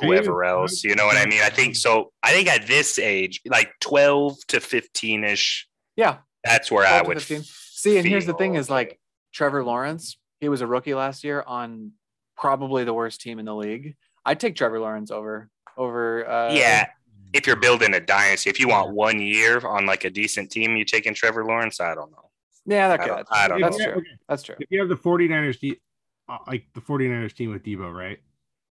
whoever 0.00 0.44
else. 0.44 0.84
You 0.84 0.94
know 0.94 1.06
what 1.06 1.16
I 1.16 1.26
mean? 1.26 1.40
I 1.42 1.50
think 1.50 1.76
so. 1.76 2.12
I 2.22 2.32
think 2.32 2.48
at 2.48 2.66
this 2.66 2.98
age, 2.98 3.40
like 3.46 3.72
twelve 3.80 4.36
to 4.48 4.60
fifteen 4.60 5.24
ish, 5.24 5.68
Yeah. 5.96 6.18
that's 6.44 6.70
where 6.70 6.84
I 6.86 7.00
12 7.02 7.06
would 7.08 7.22
15. 7.22 7.42
See, 7.44 7.98
and 7.98 8.06
here's 8.06 8.26
the 8.26 8.34
thing: 8.34 8.54
is 8.54 8.70
like 8.70 8.98
Trevor 9.32 9.64
Lawrence. 9.64 10.16
He 10.40 10.48
was 10.48 10.60
a 10.60 10.66
rookie 10.66 10.94
last 10.94 11.24
year 11.24 11.42
on 11.46 11.92
probably 12.36 12.84
the 12.84 12.94
worst 12.94 13.20
team 13.20 13.38
in 13.38 13.44
the 13.44 13.54
league. 13.54 13.94
I'd 14.24 14.40
take 14.40 14.56
Trevor 14.56 14.80
Lawrence 14.80 15.10
over 15.10 15.48
over. 15.76 16.28
Uh, 16.28 16.52
yeah. 16.54 16.86
If 17.34 17.46
you're 17.46 17.56
building 17.56 17.92
a 17.94 18.00
dynasty, 18.00 18.48
if 18.48 18.60
you 18.60 18.68
want 18.68 18.94
one 18.94 19.20
year 19.20 19.58
on 19.66 19.86
like 19.86 20.04
a 20.04 20.10
decent 20.10 20.50
team, 20.50 20.76
you 20.76 20.84
taking 20.84 21.14
Trevor 21.14 21.44
Lawrence. 21.44 21.80
I 21.80 21.94
don't 21.94 22.10
know. 22.12 22.30
Yeah, 22.64 22.88
that 22.88 23.00
I 23.00 23.02
could. 23.02 23.08
don't- 23.10 23.26
I 23.32 23.48
don't 23.48 23.60
that's 23.60 23.78
know. 23.78 23.92
true. 23.94 24.02
That's 24.28 24.42
true. 24.44 24.54
If 24.60 24.70
you 24.70 24.78
have 24.80 24.88
the 24.88 24.96
49ers, 24.96 25.58
de- 25.60 25.80
uh, 26.28 26.38
like 26.46 26.64
the 26.74 26.80
49ers 26.80 27.34
team 27.34 27.50
with 27.52 27.62
Debo, 27.64 27.92
right? 27.92 28.20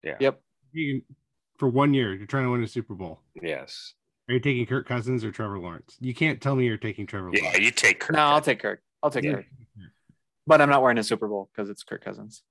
Yeah. 0.02 0.16
Yep. 0.20 0.40
You 0.72 1.02
can, 1.02 1.16
for 1.59 1.68
one 1.68 1.92
year, 1.92 2.14
you're 2.14 2.26
trying 2.26 2.44
to 2.44 2.50
win 2.50 2.62
a 2.62 2.66
Super 2.68 2.94
Bowl. 2.94 3.20
Yes. 3.42 3.94
Are 4.28 4.34
you 4.34 4.40
taking 4.40 4.64
Kirk 4.66 4.86
Cousins 4.88 5.22
or 5.24 5.30
Trevor 5.32 5.59
Lawrence? 5.59 5.96
You 6.00 6.14
can't 6.14 6.40
tell 6.40 6.55
me 6.57 6.64
you're 6.64 6.76
taking 6.78 7.07
Trevor 7.07 7.30
Yeah, 7.34 7.42
Lawrence. 7.44 7.59
you 7.64 7.70
take 7.72 8.00
Kirk. 8.00 8.16
No, 8.16 8.22
I'll 8.22 8.40
take 8.40 8.61
Kirk. 8.61 8.80
I'll 9.02 9.11
take 9.11 9.24
Yeah. 9.24 9.34
Kirk. 9.34 9.46
But 10.46 10.61
I'm 10.61 10.68
not 10.70 10.80
wearing 10.80 10.98
a 10.98 11.02
Super 11.05 11.26
Bowl 11.28 11.50
because 11.52 11.68
it's 11.70 11.82
Kirk 11.82 12.05
Cousins. 12.05 12.42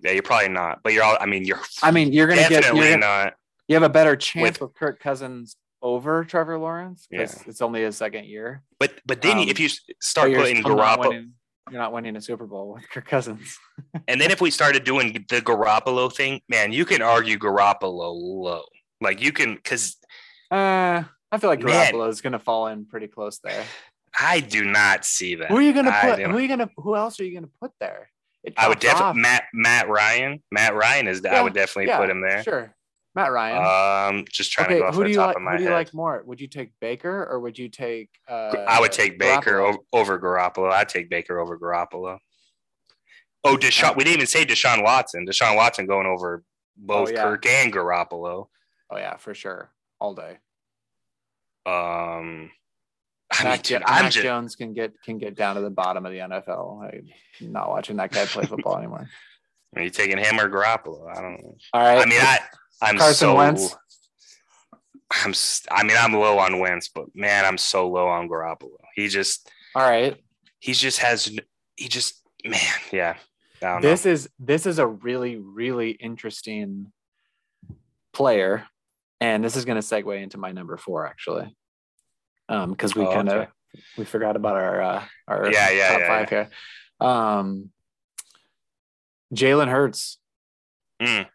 Yeah, 0.00 0.10
you're 0.12 0.22
probably 0.22 0.48
not, 0.50 0.82
but 0.82 0.92
you're 0.92 1.02
all. 1.04 1.16
I 1.20 1.26
mean, 1.26 1.44
you're 1.44 1.60
I 1.82 1.90
mean, 1.90 2.12
you're 2.12 2.26
gonna 2.26 2.42
get 2.42 2.50
definitely 2.50 2.80
you're 2.90 2.98
gonna, 3.00 3.24
not. 3.24 3.34
You 3.68 3.74
have 3.74 3.82
a 3.82 3.88
better 3.88 4.16
chance 4.16 4.42
With- 4.42 4.60
with 4.60 4.74
Kirk 4.74 5.00
Cousins 5.00 5.56
over 5.82 6.24
Trevor 6.24 6.58
Lawrence 6.58 7.06
because 7.10 7.34
Yeah. 7.36 7.42
it's 7.48 7.60
only 7.60 7.82
his 7.82 7.96
second 7.96 8.24
year. 8.26 8.62
But 8.80 9.00
but 9.06 9.22
then 9.22 9.38
Um, 9.38 9.48
if 9.48 9.60
you 9.60 9.68
start 10.00 10.32
putting 10.34 10.62
Garoppolo, 10.62 11.30
You're 11.68 11.80
not 11.80 11.92
winning 11.92 12.14
a 12.14 12.20
Super 12.20 12.46
Bowl 12.46 12.74
with 12.74 12.88
Kirk 12.90 13.08
Cousins. 13.08 13.58
and 14.08 14.20
then 14.20 14.30
if 14.30 14.40
we 14.40 14.52
started 14.52 14.84
doing 14.84 15.12
the 15.28 15.40
Garoppolo 15.42 16.14
thing, 16.14 16.40
man, 16.48 16.70
you 16.72 16.84
can 16.84 17.02
argue 17.02 17.38
Garoppolo 17.38 18.14
low. 18.14 18.62
Like 19.00 19.20
you 19.20 19.32
can, 19.32 19.56
because 19.56 19.96
Uh, 20.50 21.02
I 21.32 21.38
feel 21.38 21.50
like 21.50 21.60
Man. 21.60 21.92
Garoppolo 21.92 22.08
is 22.08 22.20
gonna 22.20 22.38
fall 22.38 22.68
in 22.68 22.86
pretty 22.86 23.08
close 23.08 23.40
there. 23.40 23.64
I 24.18 24.38
do 24.40 24.64
not 24.64 25.04
see 25.04 25.34
that. 25.34 25.48
Who 25.50 25.56
are 25.56 25.60
you 25.60 25.72
gonna 25.74 25.90
put? 26.00 26.18
don't- 26.18 26.30
Who 26.30 26.36
are 26.36 26.40
you 26.40 26.46
gonna? 26.48 26.70
Who 26.76 26.94
else 26.94 27.18
are 27.18 27.24
you 27.24 27.34
gonna 27.34 27.50
put 27.60 27.72
there? 27.80 28.10
I 28.56 28.68
would 28.68 28.78
definitely 28.78 29.20
Matt 29.20 29.46
Matt 29.52 29.88
Ryan. 29.88 30.42
Matt 30.52 30.74
Ryan 30.76 31.08
is. 31.08 31.24
I 31.24 31.42
would 31.42 31.52
definitely 31.52 31.88
Yeah, 31.88 31.98
put 31.98 32.08
him 32.10 32.20
there. 32.20 32.44
Sure, 32.44 32.75
Matt 33.16 33.32
Ryan. 33.32 34.18
Um, 34.18 34.24
just 34.30 34.52
trying 34.52 34.66
okay, 34.66 34.74
to 34.74 34.80
go 34.82 34.86
off 34.88 34.94
who 34.94 35.00
the 35.00 35.06
do 35.06 35.10
you 35.10 35.16
top 35.16 35.26
like? 35.28 35.36
of 35.36 35.42
my 35.42 35.52
Who 35.52 35.56
do 35.56 35.62
you 35.64 35.68
head. 35.70 35.74
like 35.74 35.94
more? 35.94 36.22
Would 36.26 36.40
you 36.40 36.46
take 36.46 36.70
Baker 36.80 37.26
or 37.28 37.40
would 37.40 37.58
you 37.58 37.68
take? 37.68 38.10
Uh, 38.28 38.64
I 38.68 38.78
would 38.78 38.92
take 38.92 39.18
Baker 39.18 39.52
Garoppolo? 39.52 39.76
over, 39.92 40.20
Garoppolo. 40.20 40.70
I'd 40.70 40.88
take 40.90 41.08
Baker 41.10 41.40
over 41.40 41.58
Garoppolo. 41.58 42.18
Oh, 43.42 43.56
Deshaun. 43.56 43.96
We 43.96 44.04
didn't 44.04 44.16
even 44.18 44.26
say 44.26 44.44
Deshaun 44.44 44.82
Watson. 44.84 45.26
Deshaun 45.26 45.56
Watson 45.56 45.86
going 45.86 46.06
over 46.06 46.44
both 46.76 47.08
Oh, 47.08 47.12
yeah. 47.12 47.22
Kirk 47.22 47.46
and 47.46 47.72
Garoppolo. 47.72 48.48
Oh 48.90 48.96
yeah, 48.96 49.16
for 49.16 49.34
sure, 49.34 49.72
all 49.98 50.14
day. 50.14 50.38
Um, 51.64 52.50
I 53.32 53.42
mean, 53.42 53.44
Mac, 53.52 53.62
dude, 53.62 53.80
Jo- 53.80 53.84
I'm 53.86 54.04
Mac 54.04 54.12
just. 54.12 54.24
Jones 54.24 54.54
can 54.56 54.72
get 54.74 54.92
can 55.02 55.18
get 55.18 55.34
down 55.34 55.56
to 55.56 55.60
the 55.62 55.70
bottom 55.70 56.06
of 56.06 56.12
the 56.12 56.18
NFL. 56.18 56.82
I'm 57.40 57.52
not 57.52 57.68
watching 57.70 57.96
that 57.96 58.12
guy 58.12 58.24
play 58.26 58.44
football 58.44 58.76
anymore. 58.78 59.08
Are 59.76 59.82
you 59.82 59.90
taking 59.90 60.18
him 60.18 60.38
or 60.38 60.48
Garoppolo? 60.48 61.10
I 61.10 61.20
don't 61.20 61.42
know. 61.42 61.56
All 61.72 61.82
right. 61.82 61.98
I 61.98 62.04
mean, 62.08 62.20
I 62.20 62.38
I'm 62.82 62.98
Carson 62.98 63.28
so. 63.28 63.34
Wentz? 63.34 63.76
I'm. 65.10 65.34
I 65.70 65.82
mean, 65.84 65.96
I'm 65.98 66.12
low 66.12 66.38
on 66.38 66.58
Wentz, 66.58 66.88
but 66.88 67.06
man, 67.14 67.44
I'm 67.44 67.58
so 67.58 67.88
low 67.88 68.08
on 68.08 68.28
Garoppolo. 68.28 68.76
He 68.94 69.08
just. 69.08 69.50
all 69.74 69.88
right. 69.88 70.16
He 70.58 70.72
just 70.72 70.98
has. 70.98 71.30
He 71.76 71.88
just. 71.88 72.22
Man, 72.44 72.60
yeah. 72.92 73.16
This 73.80 74.04
know. 74.04 74.12
is 74.12 74.28
this 74.38 74.66
is 74.66 74.78
a 74.78 74.86
really 74.86 75.36
really 75.36 75.90
interesting 75.90 76.92
player, 78.12 78.66
and 79.20 79.42
this 79.42 79.56
is 79.56 79.64
going 79.64 79.80
to 79.80 79.86
segue 79.86 80.22
into 80.22 80.38
my 80.38 80.52
number 80.52 80.76
four 80.76 81.06
actually, 81.06 81.56
um, 82.48 82.70
because 82.70 82.94
we 82.94 83.04
Oh, 83.06 83.12
kind 83.12 83.28
of 83.28 83.34
okay. 83.34 83.50
we 83.96 84.04
forgot 84.04 84.36
about 84.36 84.56
our 84.56 84.80
uh, 84.82 85.04
our 85.26 85.50
Yeah, 85.50 85.70
yeah, 85.70 85.88
top 85.88 86.00
yeah, 86.00 86.08
five 86.08 86.28
here. 86.28 86.48
Um, 87.00 87.70
Jalen 89.34 89.68
Hurts. 89.68 90.18
Mm. 91.00 91.26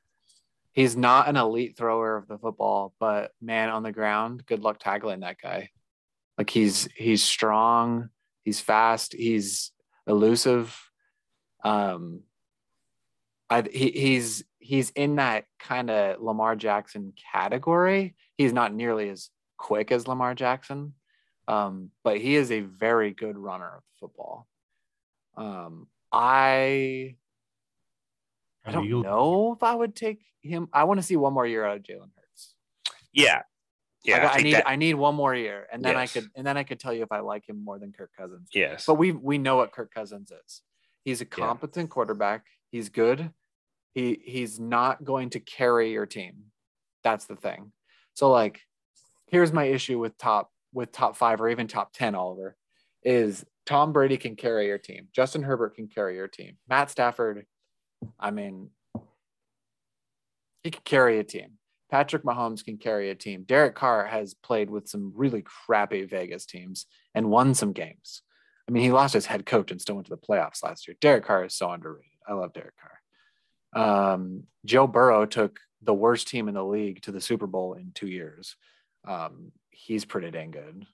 He's 0.73 0.95
not 0.95 1.27
an 1.27 1.35
elite 1.35 1.75
thrower 1.75 2.15
of 2.15 2.27
the 2.27 2.37
football, 2.37 2.93
but 2.99 3.31
man, 3.41 3.69
on 3.69 3.83
the 3.83 3.91
ground, 3.91 4.45
good 4.45 4.61
luck 4.61 4.79
tackling 4.79 5.19
that 5.21 5.37
guy. 5.41 5.69
Like 6.37 6.49
he's 6.49 6.87
he's 6.95 7.23
strong, 7.23 8.09
he's 8.43 8.61
fast, 8.61 9.13
he's 9.13 9.71
elusive. 10.07 10.77
Um, 11.63 12.21
I 13.49 13.63
he, 13.71 13.91
he's 13.91 14.43
he's 14.59 14.91
in 14.91 15.17
that 15.17 15.45
kind 15.59 15.89
of 15.89 16.21
Lamar 16.21 16.55
Jackson 16.55 17.13
category. 17.31 18.15
He's 18.37 18.53
not 18.53 18.73
nearly 18.73 19.09
as 19.09 19.29
quick 19.57 19.91
as 19.91 20.07
Lamar 20.07 20.33
Jackson, 20.33 20.93
um, 21.47 21.91
but 22.03 22.17
he 22.17 22.35
is 22.35 22.49
a 22.51 22.61
very 22.61 23.11
good 23.11 23.37
runner 23.37 23.77
of 23.77 23.83
football. 23.99 24.47
Um, 25.35 25.87
I 26.11 27.17
I 28.65 28.71
don't 28.71 28.85
Eagles- 28.85 29.03
know 29.05 29.53
if 29.53 29.63
I 29.63 29.73
would 29.75 29.95
take 29.95 30.23
him. 30.41 30.67
I 30.73 30.83
want 30.85 30.99
to 30.99 31.05
see 31.05 31.15
one 31.15 31.33
more 31.33 31.45
year 31.47 31.65
out 31.65 31.77
of 31.77 31.83
Jalen 31.83 32.09
Hurts. 32.15 32.55
Yeah. 33.13 33.41
Yeah. 34.03 34.27
I, 34.27 34.27
I, 34.27 34.33
I 34.33 34.41
need 34.41 34.53
that- 34.55 34.67
I 34.69 34.75
need 34.75 34.93
one 34.95 35.15
more 35.15 35.33
year, 35.35 35.67
and 35.71 35.83
then 35.83 35.95
I 35.95 36.07
could 36.07 36.27
and 36.35 36.45
then 36.45 36.57
I 36.57 36.63
could 36.63 36.79
tell 36.79 36.93
you 36.93 37.03
if 37.03 37.11
I 37.11 37.19
like 37.19 37.47
him 37.47 37.63
more 37.63 37.79
than 37.79 37.91
Kirk 37.91 38.11
Cousins. 38.17 38.49
yes. 38.53 38.85
But 38.85 38.95
we 38.95 39.11
we 39.11 39.37
know 39.37 39.57
what 39.57 39.71
Kirk 39.71 39.93
Cousins 39.93 40.31
is. 40.31 40.61
He's 41.03 41.21
a 41.21 41.25
competent 41.25 41.89
quarterback. 41.89 42.45
He's 42.71 42.89
good. 42.89 43.31
He 43.93 44.21
he's 44.23 44.59
not 44.59 45.03
going 45.03 45.31
to 45.31 45.39
carry 45.39 45.91
your 45.91 46.05
team. 46.05 46.45
That's 47.03 47.25
the 47.25 47.35
thing. 47.35 47.71
So 48.13 48.29
like, 48.31 48.61
here's 49.27 49.51
my 49.51 49.65
issue 49.65 49.97
with 49.99 50.17
top 50.17 50.51
with 50.73 50.91
top 50.91 51.15
five 51.17 51.41
or 51.41 51.49
even 51.49 51.67
top 51.67 51.91
ten. 51.93 52.15
Oliver 52.15 52.55
is 53.03 53.43
Tom 53.65 53.91
Brady 53.93 54.17
can 54.17 54.35
carry 54.35 54.67
your 54.67 54.77
team. 54.77 55.07
Justin 55.13 55.43
Herbert 55.43 55.75
can 55.75 55.87
carry 55.87 56.15
your 56.15 56.27
team. 56.27 56.57
Matt 56.69 56.89
Stafford, 56.89 57.45
I 58.19 58.31
mean, 58.31 58.69
he 60.63 60.71
could 60.71 60.83
carry 60.83 61.19
a 61.19 61.23
team. 61.23 61.57
Patrick 61.89 62.23
Mahomes 62.23 62.63
can 62.63 62.77
carry 62.77 63.09
a 63.09 63.15
team. 63.15 63.43
Derek 63.43 63.75
Carr 63.75 64.05
has 64.05 64.33
played 64.33 64.69
with 64.69 64.87
some 64.87 65.11
really 65.15 65.41
crappy 65.41 66.05
Vegas 66.05 66.45
teams 66.45 66.85
and 67.13 67.29
won 67.29 67.53
some 67.53 67.73
games. 67.73 68.21
I 68.67 68.71
mean, 68.71 68.83
he 68.83 68.91
lost 68.91 69.13
his 69.13 69.25
head 69.25 69.45
coach 69.45 69.71
and 69.71 69.81
still 69.81 69.95
went 69.95 70.07
to 70.07 70.15
the 70.15 70.17
playoffs 70.17 70.63
last 70.63 70.87
year. 70.87 70.95
Derek 71.01 71.25
Carr 71.25 71.45
is 71.45 71.53
so 71.53 71.69
underrated. 71.69 72.11
I 72.27 72.33
love 72.33 72.53
Derek 72.53 72.75
Carr. 72.77 74.13
Um, 74.13 74.43
Joe 74.65 74.87
Burrow 74.87 75.25
took 75.25 75.59
the 75.81 75.93
worst 75.93 76.27
team 76.27 76.47
in 76.47 76.53
the 76.53 76.63
league 76.63 77.01
to 77.03 77.11
the 77.11 77.19
Super 77.19 77.47
Bowl 77.47 77.73
in 77.73 77.91
two 77.93 78.07
years. 78.07 78.55
Um, 79.05 79.51
he's 79.71 80.05
pretty 80.05 80.31
dang 80.31 80.51
good. 80.51 80.85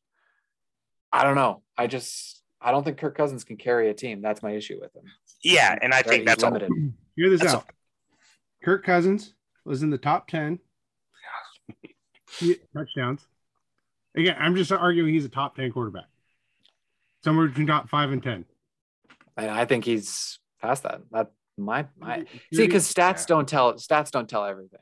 I 1.11 1.23
don't 1.23 1.35
know. 1.35 1.61
I 1.77 1.87
just 1.87 2.41
I 2.61 2.71
don't 2.71 2.83
think 2.83 2.97
Kirk 2.97 3.15
Cousins 3.15 3.43
can 3.43 3.57
carry 3.57 3.89
a 3.89 3.93
team. 3.93 4.21
That's 4.21 4.41
my 4.41 4.51
issue 4.51 4.79
with 4.81 4.95
him. 4.95 5.03
Yeah. 5.43 5.77
And 5.81 5.93
I 5.93 6.01
think 6.01 6.21
He's 6.21 6.25
that's 6.25 6.43
all. 6.43 6.51
limited. 6.51 6.71
Hear 7.15 7.29
this 7.29 7.41
That's 7.41 7.55
out. 7.55 7.69
Kirk 8.63 8.85
Cousins 8.85 9.33
was 9.65 9.81
in 9.83 9.89
the 9.89 9.97
top 9.97 10.27
10 10.27 10.59
touchdowns. 12.75 13.25
Again, 14.15 14.35
I'm 14.39 14.55
just 14.55 14.71
arguing 14.71 15.13
he's 15.13 15.25
a 15.25 15.29
top 15.29 15.55
10 15.55 15.71
quarterback. 15.71 16.05
Somewhere 17.23 17.47
between 17.47 17.67
top 17.67 17.89
five 17.89 18.11
and 18.11 18.21
10. 18.21 18.45
And 19.37 19.51
I 19.51 19.65
think 19.65 19.85
he's 19.85 20.39
past 20.61 20.83
that. 20.83 21.01
That 21.11 21.31
my 21.57 21.85
my 21.97 22.25
see 22.53 22.65
because 22.65 22.91
stats 22.91 23.25
don't 23.25 23.47
tell 23.47 23.73
stats 23.73 24.11
don't 24.11 24.29
tell 24.29 24.45
everything. 24.45 24.79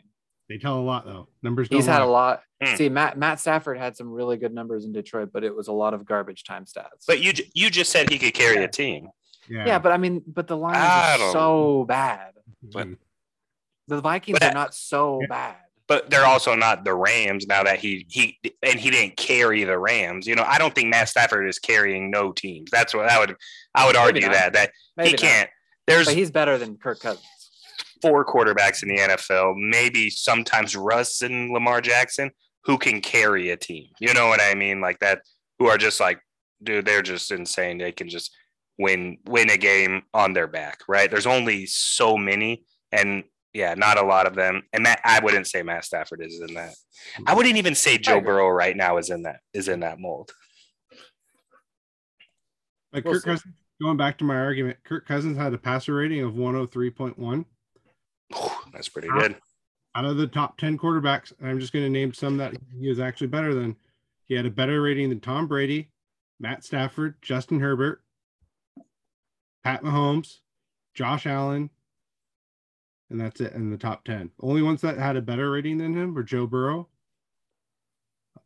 they 0.49 0.57
tell 0.57 0.77
a 0.77 0.81
lot 0.81 1.05
though. 1.05 1.27
Numbers 1.41 1.69
don't 1.69 1.77
He's 1.77 1.85
had 1.85 2.01
a 2.01 2.05
lot. 2.05 2.41
Hmm. 2.61 2.75
See, 2.75 2.89
Matt 2.89 3.17
Matt 3.17 3.39
Stafford 3.39 3.77
had 3.77 3.95
some 3.97 4.09
really 4.09 4.37
good 4.37 4.53
numbers 4.53 4.85
in 4.85 4.91
Detroit, 4.91 5.29
but 5.33 5.43
it 5.43 5.55
was 5.55 5.67
a 5.67 5.73
lot 5.73 5.93
of 5.93 6.05
garbage 6.05 6.43
time 6.43 6.65
stats. 6.65 7.05
But 7.07 7.21
you 7.21 7.33
you 7.53 7.69
just 7.69 7.91
said 7.91 8.09
he 8.09 8.17
could 8.17 8.33
carry 8.33 8.63
a 8.63 8.67
team. 8.67 9.09
Yeah. 9.49 9.65
yeah, 9.65 9.79
but 9.79 9.91
I 9.91 9.97
mean, 9.97 10.23
but 10.25 10.47
the 10.47 10.57
Lions 10.57 10.77
I 10.79 11.13
are 11.15 11.17
don't- 11.17 11.31
so 11.33 11.85
bad. 11.87 12.33
but- 12.73 12.87
The 13.87 14.01
Vikings 14.01 14.39
But 14.39 14.49
are 14.49 14.53
not 14.53 14.73
so 14.73 15.19
Yeah. 15.21 15.27
bad. 15.27 15.55
But 15.87 16.09
they're 16.09 16.25
also 16.25 16.55
not 16.55 16.83
the 16.83 16.95
Rams 16.95 17.45
now 17.45 17.61
that 17.61 17.77
he 17.77 18.07
he 18.09 18.39
and 18.63 18.79
he 18.79 18.89
didn't 18.89 19.17
carry 19.17 19.63
the 19.63 19.77
Rams. 19.77 20.25
You 20.25 20.33
know, 20.35 20.41
I 20.43 20.57
don't 20.57 20.73
think 20.73 20.89
Matt 20.89 21.09
Stafford 21.09 21.47
is 21.47 21.59
carrying 21.59 22.09
no 22.09 22.31
teams. 22.31 22.71
That's 22.71 22.95
what 22.95 23.07
I 23.07 23.19
would 23.19 23.35
I 23.75 23.85
would 23.85 23.95
argue 23.95 24.27
that 24.27 24.53
that 24.53 24.71
Maybe 24.97 25.09
he 25.09 25.13
not. 25.13 25.21
can't. 25.21 25.49
There's 25.85 26.07
But 26.07 26.15
he's 26.15 26.31
better 26.31 26.57
than 26.57 26.77
Kirk 26.77 26.99
Cousins. 27.01 27.23
four 28.01 28.25
quarterbacks 28.25 28.81
in 28.81 28.89
the 28.89 28.97
NFL, 28.99 29.53
maybe 29.55 30.09
sometimes 30.09 30.75
Russ 30.75 31.21
and 31.21 31.51
Lamar 31.51 31.81
Jackson, 31.81 32.31
who 32.63 32.79
can 32.79 33.01
carry 33.01 33.51
a 33.51 33.57
team. 33.57 33.89
You 33.99 34.13
know 34.15 34.27
what 34.27 34.41
I 34.41 34.55
mean? 34.55 34.81
Like 34.81 34.97
that, 34.99 35.21
who 35.59 35.67
are 35.67 35.77
just 35.77 35.99
like, 35.99 36.19
dude, 36.63 36.85
they're 36.85 37.03
just 37.03 37.31
insane. 37.31 37.77
They 37.77 37.91
can 37.91 38.09
just 38.09 38.35
win 38.77 39.17
win 39.25 39.49
a 39.49 39.57
game 39.57 40.03
on 40.13 40.33
their 40.33 40.47
back, 40.47 40.79
right? 40.87 41.09
There's 41.09 41.27
only 41.27 41.65
so 41.65 42.17
many, 42.17 42.65
and 42.91 43.23
yeah, 43.53 43.73
not 43.73 43.97
a 43.97 44.05
lot 44.05 44.27
of 44.27 44.35
them. 44.35 44.63
And 44.73 44.83
Matt, 44.83 44.99
I 45.05 45.19
wouldn't 45.21 45.47
say 45.47 45.63
Matt 45.63 45.85
Stafford 45.85 46.21
is 46.21 46.41
in 46.41 46.55
that. 46.55 46.73
I 47.17 47.21
mm-hmm. 47.21 47.37
wouldn't 47.37 47.57
even 47.57 47.75
say 47.75 47.97
Joe. 47.97 48.19
Burrow 48.19 48.49
right 48.49 48.75
now 48.75 48.97
is 48.97 49.09
in 49.09 49.23
that 49.23 49.39
is 49.53 49.67
in 49.67 49.79
that 49.81 49.99
mold. 49.99 50.31
Like 52.91 53.03
Kirk. 53.03 53.23
Cousins, 53.23 53.55
going 53.81 53.97
back 53.97 54.17
to 54.19 54.23
my 54.23 54.37
argument, 54.37 54.77
Kirk 54.83 55.07
Cousins 55.07 55.37
had 55.37 55.53
a 55.53 55.57
passer 55.57 55.93
rating 55.93 56.21
of 56.21 56.33
103.1. 56.33 57.45
That's 58.73 58.89
pretty 58.89 59.09
good. 59.09 59.35
Out 59.95 60.05
of 60.05 60.17
the 60.17 60.27
top 60.27 60.57
10 60.57 60.77
quarterbacks, 60.77 61.33
I'm 61.41 61.59
just 61.59 61.73
going 61.73 61.85
to 61.85 61.89
name 61.89 62.13
some 62.13 62.37
that 62.37 62.53
he 62.77 62.89
is 62.89 62.99
actually 62.99 63.27
better 63.27 63.53
than. 63.53 63.75
He 64.27 64.33
had 64.33 64.45
a 64.45 64.49
better 64.49 64.81
rating 64.81 65.09
than 65.09 65.19
Tom 65.19 65.47
Brady, 65.47 65.91
Matt 66.39 66.63
Stafford, 66.63 67.15
Justin 67.21 67.59
Herbert, 67.59 68.01
Pat 69.65 69.81
Mahomes, 69.81 70.41
Josh 70.93 71.25
Allen, 71.25 71.71
and 73.09 73.19
that's 73.19 73.41
it 73.41 73.53
in 73.53 73.71
the 73.71 73.77
top 73.77 74.05
10. 74.05 74.29
Only 74.39 74.61
ones 74.61 74.81
that 74.81 74.99
had 74.99 75.15
a 75.15 75.23
better 75.23 75.49
rating 75.49 75.79
than 75.79 75.95
him 75.95 76.13
were 76.13 76.21
Joe 76.21 76.45
Burrow, 76.45 76.87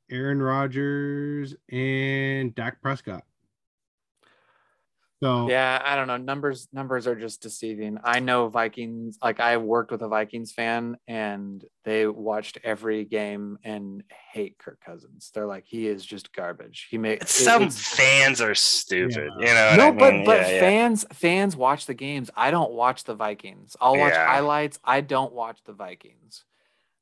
Aaron 0.09 0.41
Rodgers, 0.41 1.55
and 1.67 2.55
Dak 2.55 2.81
Prescott. 2.81 3.25
So 5.21 5.49
Yeah, 5.49 5.81
I 5.83 5.95
don't 5.95 6.07
know. 6.07 6.17
Numbers 6.17 6.67
numbers 6.71 7.05
are 7.07 7.15
just 7.15 7.41
deceiving. 7.41 7.97
I 8.03 8.19
know 8.19 8.47
Vikings. 8.47 9.17
Like 9.21 9.39
I 9.39 9.57
worked 9.57 9.91
with 9.91 10.01
a 10.01 10.07
Vikings 10.07 10.53
fan, 10.53 10.97
and 11.07 11.63
they 11.83 12.07
watched 12.07 12.57
every 12.63 13.03
game 13.05 13.57
and 13.63 14.03
hate 14.31 14.57
Kirk 14.57 14.79
Cousins. 14.79 15.31
They're 15.33 15.45
like, 15.45 15.65
he 15.65 15.87
is 15.87 16.05
just 16.05 16.31
garbage. 16.33 16.87
He 16.89 16.97
made 16.97 17.27
Some 17.27 17.69
fans 17.69 18.39
are 18.39 18.55
stupid. 18.55 19.29
Yeah. 19.39 19.47
You 19.47 19.53
know 19.53 19.69
what 19.71 19.77
no, 19.77 19.87
I 19.87 19.91
but 19.91 20.13
mean? 20.13 20.25
but 20.25 20.37
Yeah, 20.39 20.49
yeah. 20.51 20.59
fans 20.61 21.05
fans 21.11 21.55
watch 21.55 21.85
the 21.85 21.93
games. 21.93 22.29
I 22.35 22.51
don't 22.51 22.71
watch 22.71 23.03
the 23.03 23.15
Vikings. 23.15 23.75
I'll 23.81 23.97
watch 23.97 24.13
Yeah. 24.13 24.25
highlights. 24.25 24.79
I 24.83 25.01
don't 25.01 25.33
watch 25.33 25.59
the 25.65 25.73
Vikings. 25.73 26.45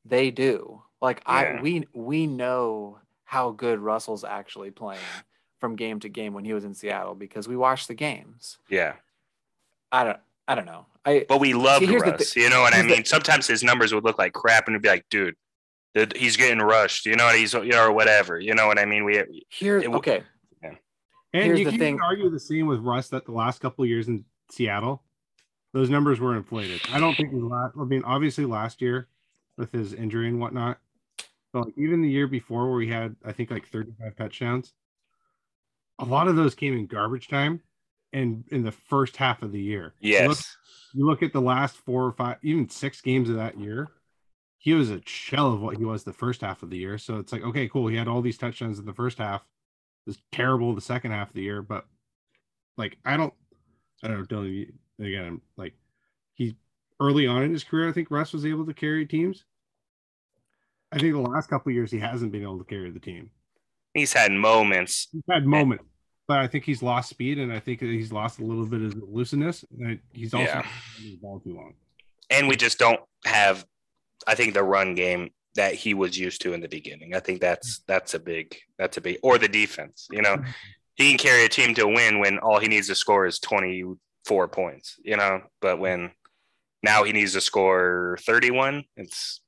They 0.05 0.31
do. 0.31 0.81
Like 1.01 1.21
I 1.25 1.61
we 1.61 1.85
we 1.93 2.25
know 2.25 2.99
how 3.25 3.51
good 3.51 3.79
Russell's 3.79 4.23
actually 4.23 4.71
playing 4.71 5.01
from 5.59 5.75
game 5.75 5.99
to 6.01 6.09
game 6.09 6.33
when 6.33 6.45
he 6.45 6.53
was 6.53 6.63
in 6.65 6.73
Seattle 6.73 7.15
because 7.15 7.47
we 7.47 7.55
watched 7.57 7.87
the 7.87 7.93
games. 7.95 8.57
yeah. 8.69 8.93
I 9.91 10.03
don't 10.03 10.17
I 10.49 10.55
don't 10.55 10.65
know. 10.65 10.85
I 11.05 11.25
But 11.27 11.39
we 11.39 11.53
love 11.53 11.79
See, 11.79 11.85
the 11.87 11.97
Russ. 11.97 12.33
thi- 12.33 12.41
you 12.41 12.49
know 12.49 12.61
what 12.61 12.73
I 12.73 12.77
here's 12.77 12.89
the- 12.89 12.95
mean? 12.97 13.05
Sometimes 13.05 13.47
his 13.47 13.63
numbers 13.63 13.93
would 13.93 14.03
look 14.03 14.17
like 14.17 14.33
crap, 14.33 14.67
and 14.67 14.73
it'd 14.75 14.81
be 14.81 14.89
like, 14.89 15.05
dude, 15.09 15.35
th- 15.95 16.11
he's 16.15 16.35
getting 16.37 16.59
rushed. 16.59 17.05
You 17.05 17.15
know, 17.15 17.25
what 17.25 17.37
he's 17.37 17.53
you 17.53 17.65
know, 17.67 17.85
or 17.85 17.91
whatever. 17.93 18.39
You 18.39 18.53
know 18.53 18.67
what 18.67 18.77
I 18.79 18.85
mean? 18.85 19.03
We 19.05 19.23
here 19.49 19.77
it 19.77 19.83
w- 19.83 19.97
okay. 19.97 20.23
And 21.33 21.43
Here's 21.43 21.59
you 21.59 21.65
the 21.65 21.71
can 21.71 21.79
thing. 21.79 21.99
argue 22.01 22.29
the 22.29 22.39
same 22.39 22.67
with 22.67 22.79
Russ 22.79 23.09
that 23.09 23.25
the 23.25 23.33
last 23.33 23.59
couple 23.59 23.83
of 23.83 23.89
years 23.89 24.07
in 24.07 24.23
Seattle, 24.49 25.03
those 25.73 25.89
numbers 25.89 26.19
were 26.21 26.35
inflated. 26.35 26.79
I 26.91 26.99
don't 27.01 27.15
think 27.15 27.31
his 27.33 27.43
last, 27.43 27.75
I 27.79 27.83
mean, 27.83 28.01
obviously 28.05 28.45
last 28.45 28.81
year 28.81 29.07
with 29.57 29.71
his 29.73 29.93
injury 29.93 30.29
and 30.29 30.39
whatnot, 30.39 30.77
but 31.51 31.65
like 31.65 31.77
even 31.77 32.01
the 32.01 32.09
year 32.09 32.27
before 32.27 32.71
where 32.71 32.81
he 32.81 32.87
had, 32.87 33.15
I 33.25 33.33
think 33.33 33.51
like 33.51 33.67
35 33.67 34.15
touchdowns, 34.15 34.73
a 35.99 36.05
lot 36.05 36.27
of 36.27 36.35
those 36.35 36.55
came 36.55 36.77
in 36.77 36.87
garbage 36.87 37.27
time 37.27 37.61
and 38.13 38.43
in 38.49 38.63
the 38.63 38.71
first 38.71 39.17
half 39.17 39.41
of 39.41 39.51
the 39.51 39.61
year. 39.61 39.93
You 39.99 40.27
look, 40.27 40.37
yes, 40.37 40.57
you 40.93 41.05
look 41.05 41.23
at 41.23 41.33
the 41.33 41.41
last 41.41 41.77
four 41.77 42.05
or 42.05 42.11
five, 42.11 42.37
even 42.43 42.69
six 42.69 43.01
games 43.01 43.29
of 43.29 43.35
that 43.35 43.59
year, 43.59 43.89
he 44.57 44.73
was 44.73 44.89
a 44.89 45.01
shell 45.05 45.53
of 45.53 45.61
what 45.61 45.77
he 45.77 45.85
was 45.85 46.03
the 46.03 46.13
first 46.13 46.41
half 46.41 46.63
of 46.63 46.69
the 46.69 46.77
year. 46.77 46.97
So 46.97 47.17
it's 47.17 47.31
like, 47.31 47.43
okay, 47.43 47.67
cool. 47.67 47.87
He 47.87 47.95
had 47.95 48.07
all 48.07 48.21
these 48.21 48.37
touchdowns 48.37 48.79
in 48.79 48.85
the 48.85 48.93
first 48.93 49.17
half. 49.17 49.41
It 50.05 50.11
was 50.11 50.17
terrible 50.31 50.73
the 50.73 50.81
second 50.81 51.11
half 51.11 51.29
of 51.29 51.35
the 51.35 51.41
year, 51.41 51.61
but 51.61 51.85
like 52.77 52.97
I 53.05 53.17
don't, 53.17 53.33
I 54.03 54.07
don't 54.07 54.19
know. 54.19 54.25
Dylan, 54.25 54.71
again, 54.99 55.25
I'm 55.25 55.41
like 55.57 55.73
he 56.33 56.55
early 56.99 57.27
on 57.27 57.43
in 57.43 57.51
his 57.51 57.63
career, 57.63 57.89
I 57.89 57.91
think 57.91 58.09
Russ 58.09 58.33
was 58.33 58.45
able 58.45 58.65
to 58.65 58.73
carry 58.73 59.05
teams. 59.05 59.43
I 60.91 60.99
think 60.99 61.13
the 61.13 61.19
last 61.19 61.49
couple 61.49 61.69
of 61.69 61.75
years 61.75 61.91
he 61.91 61.99
hasn't 61.99 62.31
been 62.31 62.43
able 62.43 62.59
to 62.59 62.63
carry 62.63 62.89
the 62.89 62.99
team. 62.99 63.29
He's 63.97 64.13
had 64.13 64.31
moments. 64.31 65.07
He's 65.11 65.23
had 65.29 65.45
moments, 65.45 65.83
but 66.27 66.39
I 66.39 66.47
think 66.47 66.63
he's 66.65 66.81
lost 66.83 67.09
speed, 67.09 67.37
and 67.39 67.51
I 67.51 67.59
think 67.59 67.79
he's 67.81 68.11
lost 68.11 68.39
a 68.39 68.43
little 68.45 68.65
bit 68.65 68.81
of 68.81 68.95
looseness. 69.09 69.63
And 69.79 69.99
he's 70.13 70.33
also 70.33 70.45
Yeah. 70.47 70.65
the 70.99 71.17
ball 71.17 71.39
too 71.39 71.55
long. 71.55 71.73
and 72.29 72.47
we 72.47 72.55
just 72.57 72.77
don't 72.77 72.99
have 73.25 73.65
i 74.27 74.35
think 74.35 74.53
the 74.53 74.63
run 74.63 74.95
game 74.95 75.29
that 75.55 75.73
he 75.73 75.93
was 75.93 76.17
used 76.19 76.41
to 76.41 76.53
in 76.53 76.59
the 76.59 76.67
beginning 76.67 77.15
i 77.15 77.19
think 77.19 77.39
that's 77.39 77.79
that's 77.87 78.13
a 78.13 78.19
big 78.19 78.55
that's 78.77 78.97
a 78.97 79.01
big 79.01 79.17
or 79.23 79.37
the 79.37 79.47
defense 79.47 80.07
you 80.11 80.21
know 80.21 80.35
he 80.95 81.09
can 81.09 81.17
carry 81.17 81.45
a 81.45 81.49
team 81.49 81.73
to 81.73 81.87
win 81.87 82.19
when 82.19 82.37
all 82.39 82.59
he 82.59 82.67
needs 82.67 82.87
to 82.87 82.95
score 82.95 83.25
is 83.25 83.39
24 83.39 84.47
points 84.49 84.95
you 85.03 85.15
know 85.15 85.41
but 85.61 85.79
when 85.79 86.11
now 86.83 87.03
he 87.03 87.13
needs 87.13 87.31
to 87.33 87.39
score 87.41 88.17
31 88.21 88.83
it's 88.97 89.41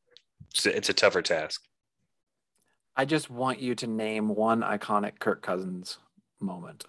it's 0.52 0.66
it's 0.66 0.90
a 0.90 0.94
tougher 0.94 1.22
task 1.22 1.62
I 3.00 3.06
just 3.06 3.30
want 3.30 3.62
you 3.62 3.76
to 3.76 3.88
name 3.88 4.28
one 4.28 4.60
iconic 4.60 5.20
Kirk 5.20 5.42
Cousins 5.42 6.00
moment. 6.42 6.84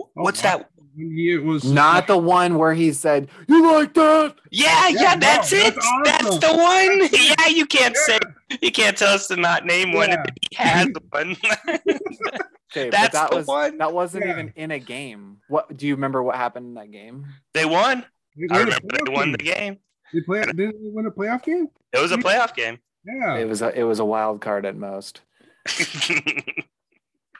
Oh, 0.00 0.08
what's 0.14 0.38
Oh, 0.38 0.42
that 0.44 0.70
He 0.96 1.36
was 1.38 1.64
Not 1.64 2.06
the 2.06 2.16
one 2.16 2.56
where 2.56 2.72
he 2.72 2.92
said, 2.92 3.28
You 3.48 3.66
like 3.72 3.94
that? 3.94 4.36
yeah 4.52 4.86
yeah, 4.86 5.00
Yeah, 5.00 5.14
no, 5.14 5.18
that's 5.18 5.52
it 5.52 5.74
that's 5.74 5.88
that's, 6.04 6.38
the 6.38 6.56
one 6.56 7.08
yeah 7.12 7.48
you 7.48 7.66
can't 7.66 7.96
say 7.96 8.20
you 8.62 8.70
can't 8.70 8.96
tell 8.96 9.12
us 9.12 9.26
to 9.26 9.34
not 9.34 9.66
name 9.66 9.92
one 9.92 10.10
Yeah. 10.10 10.22
if 10.22 10.34
he 10.50 10.56
has 10.56 10.88
one 11.10 11.36
Okay, 12.70 12.90
That's 12.90 13.14
that 13.14 13.30
the 13.30 13.36
was 13.38 13.46
one. 13.48 13.78
that 13.78 13.92
wasn't 13.92 14.24
Yeah. 14.24 14.30
even 14.34 14.52
in 14.54 14.70
a 14.70 14.78
game. 14.78 15.38
What 15.48 15.76
do 15.76 15.88
you 15.88 15.96
remember 15.96 16.22
what 16.22 16.36
happened 16.36 16.66
in 16.66 16.74
that 16.74 16.92
game? 16.92 17.26
they 17.54 17.64
won 17.64 18.04
They 18.36 18.46
I 18.54 18.60
remember 18.60 18.86
they 18.92 18.98
four 19.06 19.14
won 19.16 19.32
the 19.32 19.38
game. 19.38 19.78
They 20.14 20.20
play. 20.20 20.42
Didn't 20.42 20.58
they 20.80 20.90
win 20.92 21.06
a 21.06 21.10
playoff 21.10 21.42
game? 21.42 21.66
It 21.92 22.00
was 22.00 22.12
a 22.12 22.18
playoff 22.18 22.54
game. 22.54 22.78
Yeah. 23.08 23.36
It 23.36 23.48
was 23.48 23.62
a, 23.62 23.78
it 23.78 23.84
was 23.84 24.00
a 24.00 24.04
wild 24.04 24.40
card 24.40 24.66
at 24.66 24.76
most. 24.76 25.22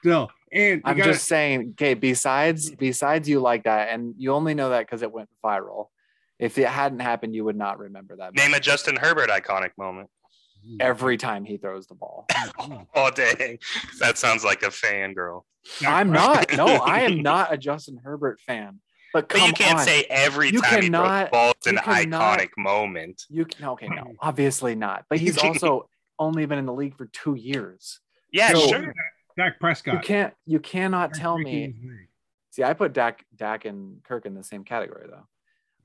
no, 0.04 0.28
and 0.52 0.82
I'm 0.84 0.96
gotta- 0.96 1.12
just 1.12 1.26
saying, 1.26 1.70
okay, 1.72 1.94
besides 1.94 2.70
besides 2.70 3.28
you 3.28 3.40
like 3.40 3.64
that, 3.64 3.88
and 3.90 4.14
you 4.18 4.32
only 4.32 4.54
know 4.54 4.70
that 4.70 4.80
because 4.86 5.02
it 5.02 5.12
went 5.12 5.28
viral. 5.44 5.88
If 6.38 6.56
it 6.56 6.68
hadn't 6.68 7.00
happened, 7.00 7.34
you 7.34 7.44
would 7.44 7.56
not 7.56 7.78
remember 7.78 8.16
that. 8.16 8.34
Name 8.34 8.54
a 8.54 8.60
Justin 8.60 8.96
Herbert 8.96 9.28
iconic 9.30 9.70
moment. 9.76 10.08
Mm-hmm. 10.66 10.78
every 10.80 11.16
time 11.16 11.44
he 11.44 11.56
throws 11.56 11.86
the 11.86 11.94
ball. 11.94 12.26
Oh 12.94 13.10
dang, 13.14 13.58
that 14.00 14.18
sounds 14.18 14.42
like 14.44 14.62
a 14.64 14.70
fangirl. 14.70 15.42
I'm 15.86 16.10
not. 16.10 16.52
No, 16.56 16.66
I 16.66 17.02
am 17.02 17.22
not 17.22 17.52
a 17.52 17.56
Justin 17.56 18.00
Herbert 18.02 18.40
fan. 18.40 18.80
But 19.12 19.28
But 19.28 19.47
you 19.47 19.52
can't 19.52 19.78
on. 19.78 19.85
say 19.85 20.05
every 20.10 20.51
You 20.51 20.60
time 20.60 20.82
he 20.82 20.89
throws 20.89 21.02
cannot- 21.02 21.24
the 21.26 21.30
ball 21.30 21.52
an 21.66 21.76
cannot- 21.78 22.39
iconic 22.40 22.51
moment. 22.59 23.24
you 23.30 23.44
can, 23.47 23.64
okay, 23.70 23.89
no, 23.89 24.14
obviously 24.20 24.74
not. 24.74 25.06
But 25.09 25.18
he's 25.18 25.39
also 25.39 25.89
only 26.18 26.44
been 26.47 26.59
in 26.59 26.66
the 26.66 26.74
league 26.74 26.97
for 26.97 27.06
two 27.06 27.35
years. 27.35 28.01
Yeah, 28.30 28.52
So- 28.52 28.66
sure. 28.68 28.94
Dak 29.36 29.60
Prescott. 29.60 29.94
You 29.94 30.01
can't. 30.01 30.35
You 30.47 30.59
cannot 30.60 31.12
Dak 31.12 31.20
tell 31.22 31.39
me. 31.39 31.74
See, 32.51 32.64
I 32.64 32.72
put 32.74 32.93
Dak, 32.93 33.24
Dak, 33.36 33.64
and 33.64 34.02
Kirk 34.02 34.26
in 34.26 34.35
the 34.35 34.43
same 34.43 34.64
category, 34.64 35.06
though. 35.09 35.26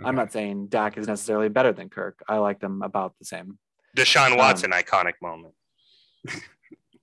I'm 0.03 0.15
not 0.15 0.31
saying 0.31 0.67
Dak 0.67 0.97
is 0.97 1.07
necessarily 1.07 1.49
better 1.49 1.71
than 1.71 1.87
Kirk. 1.89 2.23
I 2.27 2.37
like 2.37 2.59
them 2.59 2.81
about 2.81 3.13
the 3.19 3.25
same. 3.25 3.59
Deshaun 3.95 4.37
Watson 4.37 4.71
iconic 4.71 5.13
moment. 5.21 5.53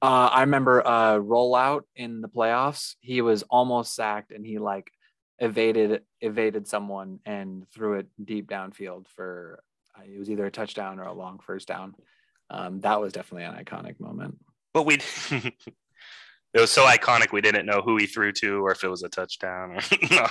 Uh, 0.03 0.31
I 0.33 0.41
remember 0.41 0.81
uh, 0.87 1.17
rollout 1.17 1.83
in 1.95 2.23
the 2.23 2.29
playoffs. 2.29 2.95
He 3.01 3.21
was 3.21 3.43
almost 3.51 3.95
sacked, 3.95 4.33
and 4.33 4.47
he 4.47 4.59
like 4.59 4.91
evaded 5.41 6.03
evaded 6.21 6.69
someone 6.69 7.19
and 7.25 7.69
threw 7.71 7.95
it 7.95 8.07
deep 8.25 8.49
downfield 8.49 9.09
for. 9.09 9.63
Uh, 9.97 10.03
it 10.05 10.19
was 10.19 10.31
either 10.31 10.47
a 10.47 10.51
touchdown 10.51 11.01
or 11.01 11.05
a 11.05 11.13
long 11.13 11.41
first 11.41 11.67
down. 11.67 11.95
Um, 12.51 12.81
that 12.81 13.01
was 13.01 13.13
definitely 13.13 13.45
an 13.45 13.65
iconic 13.65 13.99
moment. 13.99 14.39
But 14.73 14.85
we 14.85 14.99
it 16.53 16.61
was 16.61 16.71
so 16.71 16.85
iconic 16.85 17.31
we 17.33 17.41
didn't 17.41 17.65
know 17.67 17.81
who 17.81 17.97
he 17.97 18.07
threw 18.07 18.33
to 18.33 18.65
or 18.65 18.73
if 18.73 18.83
it 18.83 18.89
was 18.89 19.03
a 19.03 19.09
touchdown. 19.09 19.79
No, 20.11 20.27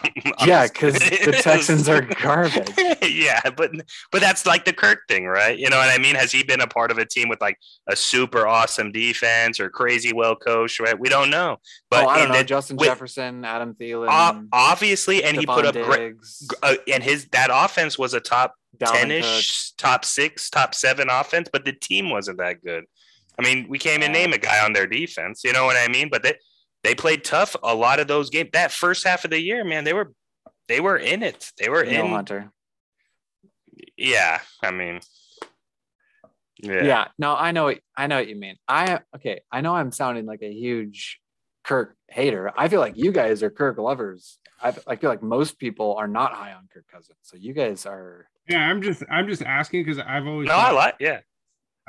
Yeah, 0.46 0.68
because 0.72 0.96
the 0.96 1.40
Texans 1.41 1.88
are 1.88 2.02
garbage. 2.22 2.70
yeah, 3.08 3.40
but 3.56 3.72
but 4.12 4.20
that's 4.22 4.46
like 4.46 4.66
the 4.66 4.74
Kirk 4.74 5.00
thing, 5.08 5.26
right? 5.26 5.58
You 5.58 5.70
know 5.70 5.78
what 5.78 5.90
I 5.90 5.98
mean? 6.02 6.16
Has 6.16 6.32
he 6.32 6.44
been 6.44 6.60
a 6.62 6.68
part 6.68 6.91
of 6.91 6.98
a 6.98 7.06
team 7.06 7.30
with 7.30 7.40
like 7.41 7.58
a 7.88 7.96
super 7.96 8.46
awesome 8.48 8.91
defense 8.91 9.60
or 9.60 9.70
crazy 9.70 10.12
well 10.14 10.36
coached? 10.36 10.80
Right? 10.80 11.00
We 11.00 11.08
don't 11.10 11.30
know. 11.30 11.58
But 11.90 12.04
oh, 12.06 12.10
I 12.10 12.18
don't 12.20 12.30
know. 12.30 12.38
the- 12.40 12.44
Justin 12.44 12.76
with- 12.78 12.88
Jefferson, 12.90 13.46
Adam 13.46 13.74
Thielen, 13.74 14.08
ob- 14.10 14.48
obviously, 14.52 15.24
and 15.24 15.38
he 15.38 15.46
put 15.46 15.66
up 15.66 15.74
great. 15.76 16.16
Uh, 16.62 16.76
and 16.91 17.02
his 17.04 17.28
that 17.32 17.50
offense 17.52 17.98
was 17.98 18.14
a 18.14 18.20
top 18.20 18.56
Dalvin 18.78 18.91
ten 18.94 19.08
Cook. 19.10 19.26
ish, 19.40 19.72
top 19.78 20.04
six, 20.06 20.50
top 20.50 20.76
seven 20.76 21.10
offense, 21.10 21.50
but 21.52 21.64
the 21.66 21.74
team 21.74 22.10
wasn't 22.10 22.38
that 22.40 22.64
good. 22.64 22.84
I 23.40 23.41
mean, 23.41 23.68
we 23.70 23.80
can't 23.80 24.03
even 24.03 24.11
name 24.11 24.34
a 24.34 24.38
guy 24.38 24.64
on 24.64 24.74
their 24.74 24.86
defense. 24.86 25.44
You 25.44 25.53
know 25.53 25.66
what 25.66 25.78
I 25.78 25.88
mean? 25.88 26.10
But 26.10 26.24
they 26.24 26.34
they 26.84 26.94
played 26.94 27.24
tough 27.24 27.56
a 27.64 27.74
lot 27.74 27.99
of 27.99 28.07
those 28.07 28.30
games. 28.30 28.49
That 28.53 28.72
first 28.72 29.07
half 29.07 29.24
of 29.24 29.32
the 29.32 29.40
year, 29.40 29.64
man, 29.64 29.86
they 29.86 29.94
were 29.94 30.14
they 30.68 30.82
were 30.82 30.98
in 30.98 31.24
it. 31.24 31.52
They 31.57 31.70
were 31.70 31.84
Daniel 31.84 32.07
in. 32.07 32.11
Hunter. 32.11 32.52
Yeah, 33.98 34.40
I 34.61 34.72
mean, 34.72 34.99
yeah. 36.61 36.84
Yeah. 36.84 37.07
no, 37.18 37.36
I 37.36 37.52
know. 37.52 37.66
What, 37.66 37.80
I 37.95 38.07
know 38.07 38.18
what 38.18 38.28
you 38.28 38.36
mean. 38.36 38.56
I 38.68 38.99
okay. 39.16 39.41
I 39.52 39.61
know 39.61 39.76
I'm 39.76 39.91
sounding 39.91 40.26
like 40.26 40.41
a 40.41 40.52
huge 40.52 41.20
Kirk 41.64 41.95
hater. 42.07 42.52
I 42.57 42.68
feel 42.68 42.80
like 42.82 42.98
you 42.98 43.11
guys 43.11 43.41
are 43.44 43.49
Kirk 43.49 43.78
lovers. 43.78 44.38
I, 44.61 44.74
I 44.88 44.95
feel 44.98 45.10
like 45.10 45.24
most 45.24 45.60
people 45.60 45.95
are 45.95 46.07
not 46.07 46.34
high 46.34 46.53
on 46.53 46.68
Kirk 46.74 46.86
Cousins. 46.91 47.18
So 47.22 47.38
you 47.38 47.53
guys 47.53 47.86
are. 47.86 48.28
Yeah, 48.49 48.68
I'm 48.68 48.82
just 48.82 49.03
I'm 49.10 49.28
just 49.28 49.44
asking 49.44 49.86
because 49.86 49.99
I've 49.99 50.28
always 50.28 50.48
No, 50.48 50.56
I 50.56 50.72
like. 50.72 50.95
Yeah, 50.99 51.20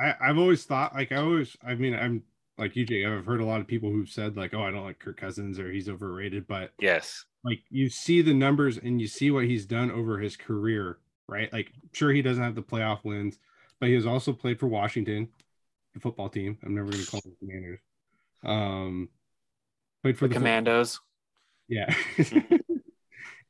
I, 0.01 0.15
I've 0.21 0.39
always 0.39 0.65
thought 0.65 0.95
like 0.95 1.13
I 1.13 1.17
always 1.17 1.57
I 1.67 1.75
mean 1.75 1.95
I'm 1.95 2.23
like 2.59 2.77
you 2.77 2.87
I've 3.19 3.27
heard 3.27 3.41
a 3.41 3.45
lot 3.47 3.61
of 3.61 3.67
people 3.67 3.91
who've 3.91 4.09
said 4.09 4.37
like 4.37 4.55
oh 4.55 4.63
I 4.63 4.71
don't 4.71 4.85
like 4.85 4.99
Kirk 4.99 5.19
Cousins 5.19 5.59
or 5.59 5.71
he's 5.71 5.89
overrated 5.89 6.47
but 6.47 6.73
yes, 6.81 7.25
like 7.45 7.61
you 7.71 7.89
see 7.91 8.23
the 8.23 8.35
numbers 8.35 8.79
and 8.79 9.01
you 9.01 9.09
see 9.09 9.31
what 9.31 9.45
he's 9.47 9.67
done 9.67 9.91
over 9.91 10.19
his 10.19 10.37
career 10.37 10.99
right? 11.29 11.53
Like 11.53 11.73
sure 11.93 12.13
he 12.13 12.23
doesn't 12.23 12.43
have 12.43 12.55
the 12.55 12.63
playoff 12.63 13.05
wins 13.05 13.39
but 13.81 13.89
he 13.89 13.95
has 13.95 14.07
also 14.07 14.33
played 14.33 14.61
for 14.61 14.69
Washington 14.69 15.29
the 15.95 16.01
football 16.01 16.29
team. 16.29 16.59
I'm 16.65 16.75
never 16.75 16.91
going 16.93 17.05
to 17.05 17.11
call 17.11 17.23
them 17.23 17.37
Commanders. 17.41 17.81
Um 18.45 19.11
played 20.03 20.19
for 20.19 20.29
The 20.29 20.35
the, 20.35 20.37
commandos. 20.37 21.01
yeah. 21.69 21.95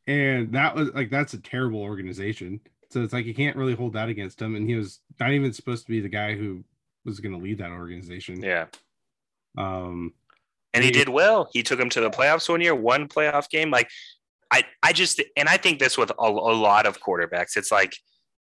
And 0.06 0.52
that 0.54 0.74
was 0.74 0.90
like 0.94 1.10
that's 1.10 1.34
a 1.34 1.38
terrible 1.40 1.80
organization 1.82 2.60
so 2.90 3.02
it's 3.02 3.12
like 3.12 3.26
you 3.26 3.34
can't 3.34 3.56
really 3.56 3.74
hold 3.74 3.92
that 3.94 4.08
against 4.08 4.40
him 4.40 4.56
and 4.56 4.68
he 4.68 4.74
was 4.74 5.00
not 5.18 5.32
even 5.32 5.52
supposed 5.52 5.86
to 5.86 5.90
be 5.90 6.00
the 6.00 6.08
guy 6.08 6.34
who 6.34 6.64
was 7.04 7.20
going 7.20 7.32
to 7.32 7.42
lead 7.42 7.58
that 7.58 7.70
organization 7.70 8.42
yeah. 8.42 8.66
um 9.56 10.12
and 10.72 10.84
he 10.84 10.88
He- 10.88 10.92
did 10.92 11.08
well. 11.08 11.48
He 11.52 11.62
took 11.62 11.80
him 11.80 11.90
to 11.90 12.00
the 12.00 12.10
playoffs 12.10 12.48
one 12.48 12.60
year, 12.60 12.74
one 12.74 13.08
playoff 13.08 13.48
game. 13.50 13.70
Like 13.70 13.90
I, 14.50 14.64
I 14.82 14.92
just, 14.92 15.22
and 15.36 15.48
I 15.48 15.56
think 15.56 15.78
this 15.78 15.96
with 15.98 16.10
a, 16.10 16.14
a 16.22 16.54
lot 16.54 16.86
of 16.86 17.00
quarterbacks, 17.00 17.56
it's 17.56 17.72
like 17.72 17.96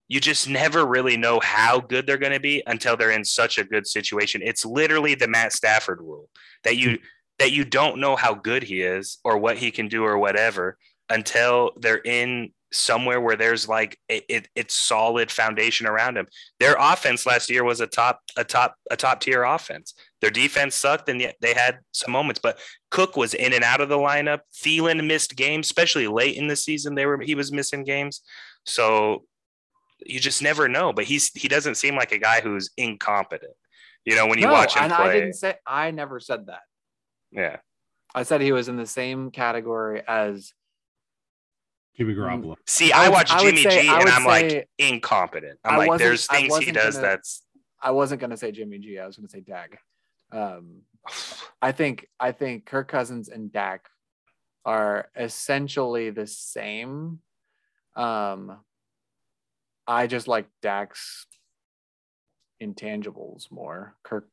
you 0.08 0.20
just 0.20 0.48
never 0.48 0.86
really 0.86 1.16
know 1.16 1.40
how 1.40 1.80
good 1.80 2.06
they're 2.06 2.18
going 2.18 2.32
to 2.32 2.40
be 2.40 2.62
until 2.66 2.96
they're 2.96 3.12
in 3.12 3.24
such 3.24 3.58
a 3.58 3.64
good 3.64 3.86
situation. 3.86 4.42
It's 4.44 4.64
literally 4.64 5.14
the 5.14 5.28
Matt 5.28 5.52
Stafford 5.52 6.00
rule 6.00 6.28
that 6.64 6.76
you 6.76 6.98
that 7.38 7.52
you 7.52 7.64
don't 7.64 7.98
know 7.98 8.16
how 8.16 8.34
good 8.34 8.62
he 8.62 8.82
is 8.82 9.18
or 9.24 9.38
what 9.38 9.56
he 9.56 9.70
can 9.70 9.88
do 9.88 10.04
or 10.04 10.18
whatever 10.18 10.76
until 11.08 11.72
they're 11.76 12.02
in 12.04 12.52
somewhere 12.72 13.20
where 13.20 13.36
there's 13.36 13.68
like 13.68 13.98
it, 14.08 14.24
it, 14.28 14.48
it's 14.54 14.74
solid 14.74 15.30
foundation 15.30 15.86
around 15.86 16.16
him. 16.16 16.26
Their 16.58 16.76
offense 16.78 17.26
last 17.26 17.50
year 17.50 17.64
was 17.64 17.80
a 17.80 17.86
top 17.86 18.20
a 18.36 18.44
top 18.44 18.74
a 18.90 18.96
top 18.96 19.20
tier 19.20 19.42
offense. 19.42 19.94
Their 20.20 20.30
defense 20.30 20.74
sucked, 20.74 21.08
and 21.08 21.20
yet 21.20 21.36
they 21.40 21.54
had 21.54 21.78
some 21.92 22.12
moments. 22.12 22.40
But 22.42 22.58
Cook 22.90 23.16
was 23.16 23.34
in 23.34 23.52
and 23.52 23.64
out 23.64 23.80
of 23.80 23.88
the 23.88 23.96
lineup. 23.96 24.40
Thielen 24.62 25.06
missed 25.06 25.36
games, 25.36 25.66
especially 25.66 26.06
late 26.06 26.36
in 26.36 26.46
the 26.46 26.56
season. 26.56 26.94
They 26.94 27.06
were 27.06 27.20
he 27.20 27.34
was 27.34 27.52
missing 27.52 27.84
games, 27.84 28.22
so 28.64 29.24
you 30.06 30.20
just 30.20 30.42
never 30.42 30.68
know. 30.68 30.92
But 30.92 31.04
he's 31.04 31.30
he 31.32 31.48
doesn't 31.48 31.76
seem 31.76 31.96
like 31.96 32.12
a 32.12 32.18
guy 32.18 32.40
who's 32.40 32.70
incompetent. 32.76 33.52
You 34.04 34.16
know, 34.16 34.26
when 34.26 34.38
you 34.38 34.46
no, 34.46 34.52
watch 34.52 34.74
him 34.74 34.84
and 34.84 34.92
I 34.92 35.12
didn't 35.12 35.34
say. 35.34 35.56
I 35.66 35.90
never 35.90 36.20
said 36.20 36.46
that. 36.46 36.62
yeah, 37.30 37.56
I 38.14 38.22
said 38.22 38.40
he 38.40 38.52
was 38.52 38.68
in 38.68 38.76
the 38.76 38.86
same 38.86 39.30
category 39.30 40.02
as. 40.06 40.52
Jimmy 42.00 42.14
Garoppolo. 42.14 42.56
See, 42.66 42.92
I 42.92 43.04
I, 43.04 43.08
watch 43.10 43.30
I 43.30 43.42
would 43.42 43.56
Jimmy 43.56 43.62
say- 43.70 43.82
G, 43.82 43.88
I 43.90 44.00
and 44.00 44.08
I'm 44.08 44.24
like 44.24 44.70
incompetent. 44.78 45.58
I'm 45.62 45.74
I 45.80 45.86
like, 45.86 45.98
there's 45.98 46.26
I 46.30 46.36
things 46.36 46.46
he 46.46 46.50
wasn't 46.50 46.74
does 46.76 46.94
gonna- 46.94 47.06
that's. 47.08 47.42
I 47.82 47.90
wasn't 47.90 48.20
going 48.22 48.30
to 48.30 48.38
say 48.38 48.52
Jimmy 48.52 48.78
G. 48.78 48.98
I 48.98 49.06
was 49.06 49.16
going 49.16 49.26
to 49.26 49.30
say 49.32 49.40
Dak. 49.40 49.78
Um, 50.32 50.80
I 51.62 51.72
think 51.72 52.06
I 52.18 52.32
think 52.32 52.64
Kirk 52.64 52.88
Cousins 52.88 53.28
and 53.28 53.52
Dak 53.52 53.90
are 54.64 55.10
essentially 55.14 56.08
the 56.08 56.26
same. 56.26 57.18
Um, 57.96 58.60
I 59.86 60.06
just 60.06 60.26
like 60.26 60.46
Dak's 60.62 61.26
intangibles 62.62 63.50
more. 63.52 63.94
Kirk 64.04 64.26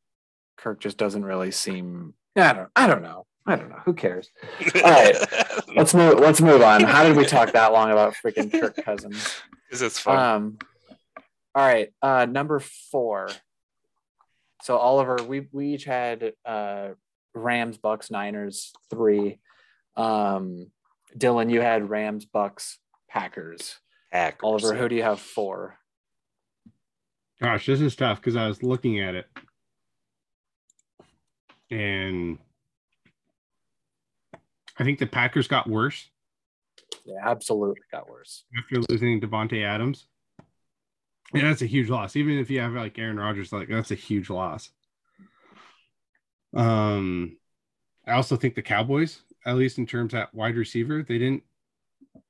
Kirk 0.56 0.80
just 0.80 0.98
doesn't 0.98 1.26
really 1.26 1.52
seem. 1.52 2.14
I 2.38 2.54
don't. 2.54 2.70
I 2.78 2.88
don't 2.88 3.02
know. 3.02 3.26
I 3.48 3.56
don't 3.56 3.70
know. 3.70 3.80
Who 3.86 3.94
cares? 3.94 4.30
All 4.76 4.92
right, 4.92 5.16
Let's 5.76 5.94
move. 5.94 6.20
Let's 6.20 6.42
move 6.42 6.62
on. 6.62 6.84
How 6.84 7.04
did 7.04 7.16
we 7.16 7.26
talk 7.26 7.54
that 7.54 7.72
long 7.72 7.92
about 7.92 8.14
freaking 8.16 8.52
Kirk 8.52 8.76
Cousins? 8.86 9.42
This 9.72 9.82
is 9.82 9.98
fun. 9.98 10.18
Um, 10.18 10.58
all 11.56 11.66
right, 11.66 11.92
uh, 12.02 12.26
number 12.26 12.60
four. 12.60 13.30
So 14.64 14.78
Oliver, 14.78 15.18
we 15.26 15.48
we 15.52 15.74
each 15.74 15.86
had 15.86 16.34
uh, 16.46 16.90
Rams, 17.34 17.78
Bucks, 17.78 18.12
Niners, 18.12 18.74
three. 18.90 19.40
Um, 19.96 20.72
Dylan, 21.18 21.52
you 21.52 21.62
had 21.62 21.90
Rams, 21.90 22.26
Bucks, 22.26 22.80
Packers. 23.10 23.78
Packers. 24.12 24.40
Oliver, 24.44 24.76
who 24.76 24.90
do 24.90 24.96
you 24.96 25.04
have 25.04 25.20
four? 25.20 25.78
Gosh, 27.42 27.66
this 27.66 27.82
is 27.82 27.96
tough 27.96 28.20
because 28.20 28.36
I 28.36 28.48
was 28.48 28.62
looking 28.62 29.00
at 29.00 29.16
it, 29.16 29.26
and 31.72 32.40
I 34.80 34.84
think 34.84 35.00
the 35.00 35.08
Packers 35.08 35.48
got 35.48 35.68
worse 35.68 36.10
Yeah, 37.06 37.20
absolutely 37.24 37.82
got 37.92 38.10
worse. 38.10 38.46
after 38.58 38.82
losing 38.90 39.20
Davante 39.20 39.64
Adams. 39.64 40.08
Yeah, 41.34 41.42
that's 41.44 41.62
a 41.62 41.66
huge 41.66 41.90
loss. 41.90 42.16
Even 42.16 42.38
if 42.38 42.50
you 42.50 42.60
have 42.62 42.74
like 42.74 42.98
Aaron 42.98 43.18
Rodgers, 43.20 43.52
like 43.52 43.68
that's 43.68 43.92
a 43.92 43.96
huge 43.96 44.30
loss. 44.30 44.70
Um, 46.54 47.38
I 48.06 48.14
also 48.14 48.38
think 48.38 48.56
the 48.56 48.62
Cowboys, 48.62 49.20
at 49.46 49.58
least 49.58 49.78
in 49.78 49.86
terms 49.86 50.14
at 50.14 50.34
wide 50.34 50.56
receiver, 50.56 51.04
they 51.04 51.18
didn't 51.18 51.44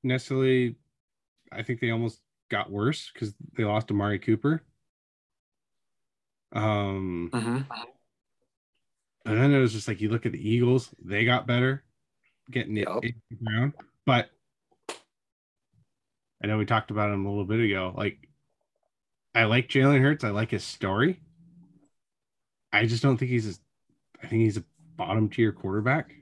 necessarily. 0.02 0.76
I 1.52 1.62
think 1.62 1.80
they 1.80 1.90
almost 1.90 2.20
got 2.50 2.70
worse 2.70 3.10
because 3.12 3.34
they 3.56 3.64
lost 3.64 3.90
Amari 3.90 4.18
Cooper. 4.18 4.62
Um, 6.52 7.30
Mhm. 7.32 7.66
and 9.26 9.38
then 9.38 9.52
it 9.52 9.60
was 9.60 9.72
just 9.72 9.86
like 9.86 10.00
you 10.00 10.08
look 10.08 10.26
at 10.26 10.32
the 10.32 10.48
Eagles, 10.48 10.94
they 11.02 11.24
got 11.24 11.46
better, 11.46 11.84
getting 12.50 12.76
it 12.76 12.88
the 13.02 13.36
ground. 13.44 13.74
But 14.06 14.30
I 16.42 16.46
know 16.46 16.58
we 16.58 16.64
talked 16.64 16.90
about 16.90 17.12
him 17.12 17.26
a 17.26 17.28
little 17.28 17.44
bit 17.44 17.60
ago. 17.60 17.92
Like 17.96 18.28
I 19.34 19.44
like 19.44 19.68
Jalen 19.68 20.00
Hurts. 20.00 20.24
I 20.24 20.30
like 20.30 20.50
his 20.50 20.64
story. 20.64 21.20
I 22.72 22.86
just 22.86 23.02
don't 23.02 23.16
think 23.16 23.30
he's. 23.30 23.56
A, 23.56 23.60
I 24.22 24.26
think 24.26 24.42
he's 24.42 24.56
a 24.56 24.64
bottom 24.96 25.28
tier 25.28 25.52
quarterback. 25.52 26.12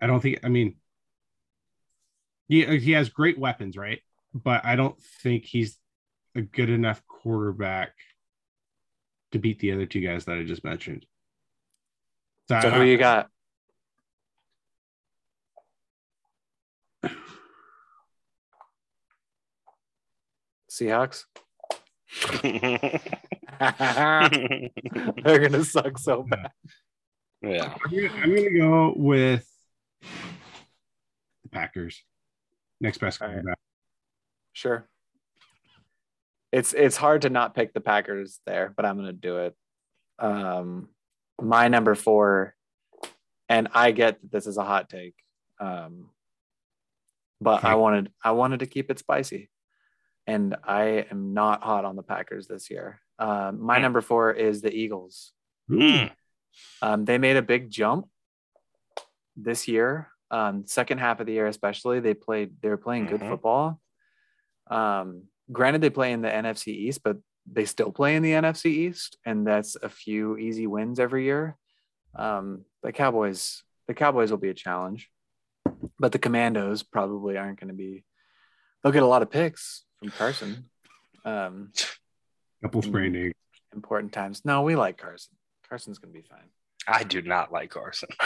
I 0.00 0.06
don't 0.06 0.20
think. 0.20 0.40
I 0.42 0.48
mean, 0.48 0.76
he 2.48 2.64
he 2.78 2.92
has 2.92 3.08
great 3.08 3.38
weapons, 3.38 3.76
right? 3.76 4.00
But 4.34 4.64
I 4.64 4.76
don't 4.76 5.00
think 5.22 5.44
he's 5.44 5.78
a 6.34 6.42
good 6.42 6.70
enough 6.70 7.02
quarterback 7.06 7.92
to 9.32 9.38
beat 9.38 9.58
the 9.58 9.72
other 9.72 9.86
two 9.86 10.00
guys 10.00 10.24
that 10.24 10.38
I 10.38 10.44
just 10.44 10.64
mentioned. 10.64 11.06
So, 12.48 12.60
so 12.60 12.70
who 12.70 12.82
you 12.82 12.96
got? 12.96 13.28
Seahawks. 20.70 21.24
They're 25.22 25.38
gonna 25.40 25.64
suck 25.64 25.98
so 25.98 26.22
bad. 26.22 26.50
Yeah, 27.42 27.74
I'm 27.84 27.90
gonna, 27.90 28.10
I'm 28.22 28.34
gonna 28.34 28.58
go 28.58 28.94
with 28.96 29.48
the 31.42 31.48
Packers. 31.50 32.02
Next 32.80 32.98
best 32.98 33.18
quarterback. 33.18 33.44
Right. 33.44 33.56
Sure. 34.52 34.88
It's 36.52 36.72
it's 36.72 36.96
hard 36.96 37.22
to 37.22 37.30
not 37.30 37.54
pick 37.54 37.74
the 37.74 37.80
Packers 37.80 38.40
there, 38.46 38.72
but 38.76 38.84
I'm 38.84 38.96
gonna 38.96 39.12
do 39.12 39.38
it. 39.38 39.56
Um, 40.18 40.88
my 41.40 41.68
number 41.68 41.94
four, 41.94 42.54
and 43.48 43.68
I 43.74 43.90
get 43.92 44.20
that 44.22 44.30
this 44.30 44.46
is 44.46 44.56
a 44.56 44.64
hot 44.64 44.88
take, 44.88 45.14
um, 45.60 46.10
but 47.40 47.58
okay. 47.58 47.68
I 47.68 47.74
wanted 47.74 48.12
I 48.22 48.32
wanted 48.32 48.60
to 48.60 48.66
keep 48.66 48.90
it 48.90 48.98
spicy 48.98 49.50
and 50.28 50.56
I 50.62 51.06
am 51.10 51.32
not 51.32 51.62
hot 51.62 51.86
on 51.86 51.96
the 51.96 52.02
Packers 52.02 52.46
this 52.46 52.70
year. 52.70 53.00
Uh, 53.18 53.50
my 53.56 53.78
mm. 53.78 53.82
number 53.82 54.02
four 54.02 54.30
is 54.30 54.60
the 54.60 54.70
Eagles. 54.70 55.32
Mm. 55.70 56.10
Um, 56.82 57.06
they 57.06 57.16
made 57.16 57.38
a 57.38 57.42
big 57.42 57.70
jump 57.70 58.08
this 59.36 59.66
year. 59.66 60.08
Um, 60.30 60.66
second 60.66 60.98
half 60.98 61.20
of 61.20 61.26
the 61.26 61.32
year, 61.32 61.46
especially, 61.46 62.00
they 62.00 62.12
played. 62.12 62.50
They 62.60 62.68
were 62.68 62.76
playing 62.76 63.06
mm-hmm. 63.06 63.16
good 63.16 63.26
football. 63.26 63.80
Um, 64.70 65.22
granted, 65.50 65.80
they 65.80 65.88
play 65.88 66.12
in 66.12 66.20
the 66.20 66.28
NFC 66.28 66.68
East, 66.74 67.02
but 67.02 67.16
they 67.50 67.64
still 67.64 67.90
play 67.90 68.14
in 68.14 68.22
the 68.22 68.32
NFC 68.32 68.66
East, 68.66 69.16
and 69.24 69.46
that's 69.46 69.76
a 69.76 69.88
few 69.88 70.36
easy 70.36 70.66
wins 70.66 71.00
every 71.00 71.24
year. 71.24 71.56
Um, 72.14 72.66
the 72.82 72.92
Cowboys, 72.92 73.62
the 73.86 73.94
Cowboys 73.94 74.30
will 74.30 74.36
be 74.36 74.50
a 74.50 74.54
challenge, 74.54 75.08
but 75.98 76.12
the 76.12 76.18
Commandos 76.18 76.82
probably 76.82 77.38
aren't 77.38 77.58
going 77.58 77.68
to 77.68 77.74
be. 77.74 78.04
They'll 78.82 78.92
get 78.92 79.02
a 79.02 79.06
lot 79.06 79.22
of 79.22 79.30
picks, 79.30 79.84
from 79.98 80.10
Carson. 80.10 80.64
Um, 81.24 81.72
Couple 82.62 82.82
sprained 82.82 83.34
Important 83.74 84.12
times. 84.12 84.44
No, 84.44 84.62
we 84.62 84.76
like 84.76 84.98
Carson. 84.98 85.34
Carson's 85.68 85.98
gonna 85.98 86.12
be 86.12 86.22
fine. 86.22 86.48
I 86.86 87.04
do 87.04 87.20
not 87.22 87.52
like 87.52 87.70
Carson. 87.70 88.08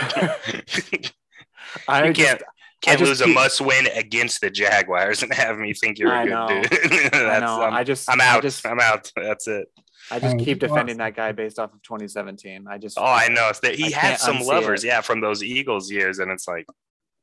I 1.89 2.07
you 2.07 2.13
can't 2.13 2.43
can't 2.81 3.01
lose 3.01 3.21
keep, 3.21 3.29
a 3.29 3.35
must 3.35 3.61
win 3.61 3.87
against 3.89 4.41
the 4.41 4.51
Jaguars 4.51 5.23
and 5.23 5.33
have 5.33 5.59
me 5.59 5.75
think 5.75 5.99
you're 5.99 6.13
a 6.15 6.25
good 6.25 6.71
dude. 6.71 7.15
I 7.15 7.41
know. 7.41 7.63
I'm, 7.63 7.75
I 7.75 7.85
just 7.85 8.11
I'm 8.11 8.21
out. 8.21 8.39
I 8.39 8.41
just, 8.41 8.67
I'm 8.67 8.81
out. 8.81 9.11
That's 9.17 9.49
it. 9.49 9.69
I 10.11 10.19
just 10.19 10.39
keep 10.39 10.59
defending 10.59 10.99
that 10.99 11.15
guy 11.15 11.33
based 11.33 11.59
off 11.59 11.73
of 11.73 11.83
2017. 11.83 12.67
I 12.69 12.79
just 12.79 12.99
oh 12.99 13.05
I 13.05 13.29
know 13.29 13.51
that 13.63 13.75
he 13.75 13.95
I 13.95 13.99
had 13.99 14.21
some 14.21 14.41
lovers, 14.41 14.85
it. 14.85 14.89
yeah, 14.89 15.01
from 15.01 15.21
those 15.21 15.43
Eagles 15.43 15.91
years, 15.91 16.19
and 16.19 16.31
it's 16.31 16.47
like, 16.47 16.67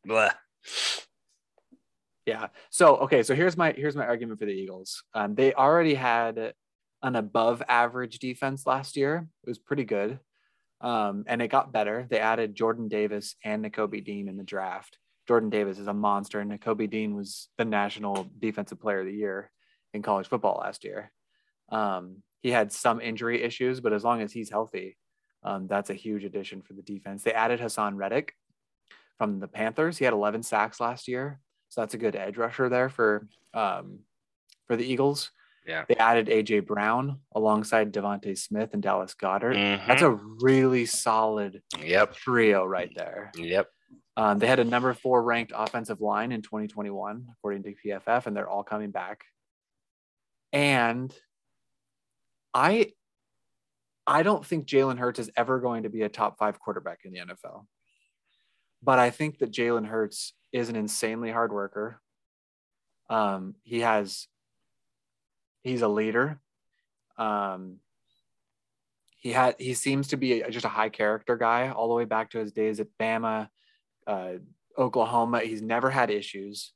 blah. 0.06 0.32
Yeah. 2.30 2.48
So 2.70 2.98
okay. 2.98 3.24
So 3.24 3.34
here's 3.34 3.58
my 3.58 3.72
here's 3.72 3.96
my 3.96 4.06
argument 4.06 4.40
for 4.40 4.46
the 4.46 4.52
Eagles. 4.52 5.04
Um, 5.16 5.34
they 5.34 5.52
already 5.52 5.96
had 5.96 6.54
an 7.02 7.16
above 7.16 7.64
average 7.68 8.20
defense 8.20 8.68
last 8.68 8.96
year. 8.96 9.28
It 9.44 9.50
was 9.50 9.58
pretty 9.58 9.84
good, 9.84 10.20
um, 10.80 11.24
and 11.26 11.42
it 11.42 11.48
got 11.48 11.74
better. 11.74 12.06
They 12.08 12.20
added 12.20 12.54
Jordan 12.54 12.88
Davis 12.88 13.36
and 13.44 13.66
Nakobe 13.66 14.06
Dean 14.06 14.28
in 14.28 14.38
the 14.38 14.44
draft. 14.44 15.00
Jordan 15.28 15.50
Davis 15.50 15.80
is 15.80 15.88
a 15.88 15.94
monster, 15.94 16.40
and 16.40 16.52
Nakobe 16.52 16.88
Dean 16.88 17.16
was 17.16 17.50
the 17.58 17.66
National 17.66 18.28
Defensive 18.38 18.80
Player 18.80 19.00
of 19.00 19.08
the 19.08 19.14
Year 19.14 19.50
in 19.96 20.04
college 20.04 20.28
football 20.28 20.60
last 20.62 20.84
year. 20.84 21.12
Um, 21.70 22.22
he 22.42 22.52
had 22.52 22.72
some 22.72 23.02
injury 23.02 23.42
issues, 23.42 23.80
but 23.80 23.94
as 23.94 24.04
long 24.04 24.22
as 24.22 24.32
he's 24.32 24.52
healthy, 24.52 24.98
um, 25.44 25.66
that's 25.66 25.90
a 25.90 25.96
huge 25.96 26.26
addition 26.26 26.62
for 26.62 26.74
the 26.74 26.84
defense. 26.84 27.24
They 27.24 27.34
added 27.34 27.60
Haason 27.60 27.96
Reddick 27.96 28.34
from 29.18 29.40
the 29.40 29.48
Panthers. 29.48 29.98
He 29.98 30.06
had 30.06 30.14
11 30.14 30.44
sacks 30.44 30.80
last 30.80 31.08
year. 31.08 31.40
So 31.70 31.82
that's 31.82 31.94
a 31.94 32.00
good 32.00 32.16
edge 32.16 32.38
rusher 32.38 32.70
there 32.70 32.90
for 32.90 33.28
um, 33.54 34.00
for 34.68 34.76
the 34.76 34.86
Eagles. 34.86 35.32
Yeah. 35.68 35.86
They 35.88 35.96
added 35.96 36.28
AJ 36.28 36.66
Brown 36.66 37.20
alongside 37.36 37.94
DeVonta 37.94 38.36
Smith 38.38 38.72
and 38.74 38.82
Dallas 38.82 39.14
Goedert. 39.14 39.56
Mm-hmm. 39.56 39.88
That's 39.88 40.02
a 40.02 40.12
really 40.42 40.86
solid 40.88 41.62
yep. 41.84 42.16
trio 42.16 42.66
right 42.66 42.92
there. 42.96 43.32
Yep. 43.38 43.68
Um, 44.18 44.40
they 44.40 44.48
had 44.48 44.60
a 44.60 44.64
number 44.64 44.94
four 44.94 45.22
ranked 45.24 45.54
offensive 45.56 46.02
line 46.02 46.32
in 46.32 46.42
2021, 46.42 47.28
according 47.32 47.64
to 47.64 47.76
PFF, 47.86 48.26
and 48.26 48.36
they're 48.36 48.50
all 48.50 48.64
coming 48.64 48.92
back. 48.92 49.24
And 50.52 51.14
I 52.54 52.94
I 54.08 54.24
don't 54.24 54.44
think 54.44 54.66
Jalen 54.66 54.98
Hurts 54.98 55.20
is 55.20 55.30
ever 55.38 55.60
going 55.60 55.84
to 55.84 55.90
be 55.90 56.02
a 56.02 56.10
top 56.10 56.40
five 56.40 56.60
quarterback 56.60 57.02
in 57.06 57.14
the 57.14 57.20
NFL. 57.20 57.66
But 58.82 58.98
I 58.98 59.12
think 59.12 59.38
that 59.38 59.52
Jalen 59.52 59.86
Hurts 59.86 60.34
is 60.52 60.70
an 60.70 60.76
insanely 60.76 61.32
hard 61.32 61.52
worker. 61.52 62.02
Um, 63.10 63.56
he 63.64 63.82
has, 63.82 64.28
he's 65.62 65.82
a 65.82 65.88
leader. 65.88 66.40
Um, 67.18 67.78
he 69.18 69.32
had, 69.32 69.56
he 69.60 69.74
seems 69.74 70.10
to 70.10 70.18
be 70.18 70.44
just 70.50 70.66
a 70.66 70.70
high 70.70 70.90
character 70.90 71.36
guy 71.36 71.70
all 71.70 71.90
the 71.90 71.96
way 71.96 72.06
back 72.06 72.32
to 72.32 72.40
his 72.40 72.52
days 72.52 72.80
at 72.80 72.88
Bama, 73.00 73.50
uh, 74.08 74.34
Oklahoma. 74.78 75.42
He's 75.42 75.62
never 75.62 75.90
had 75.90 76.10
issues. 76.10 76.74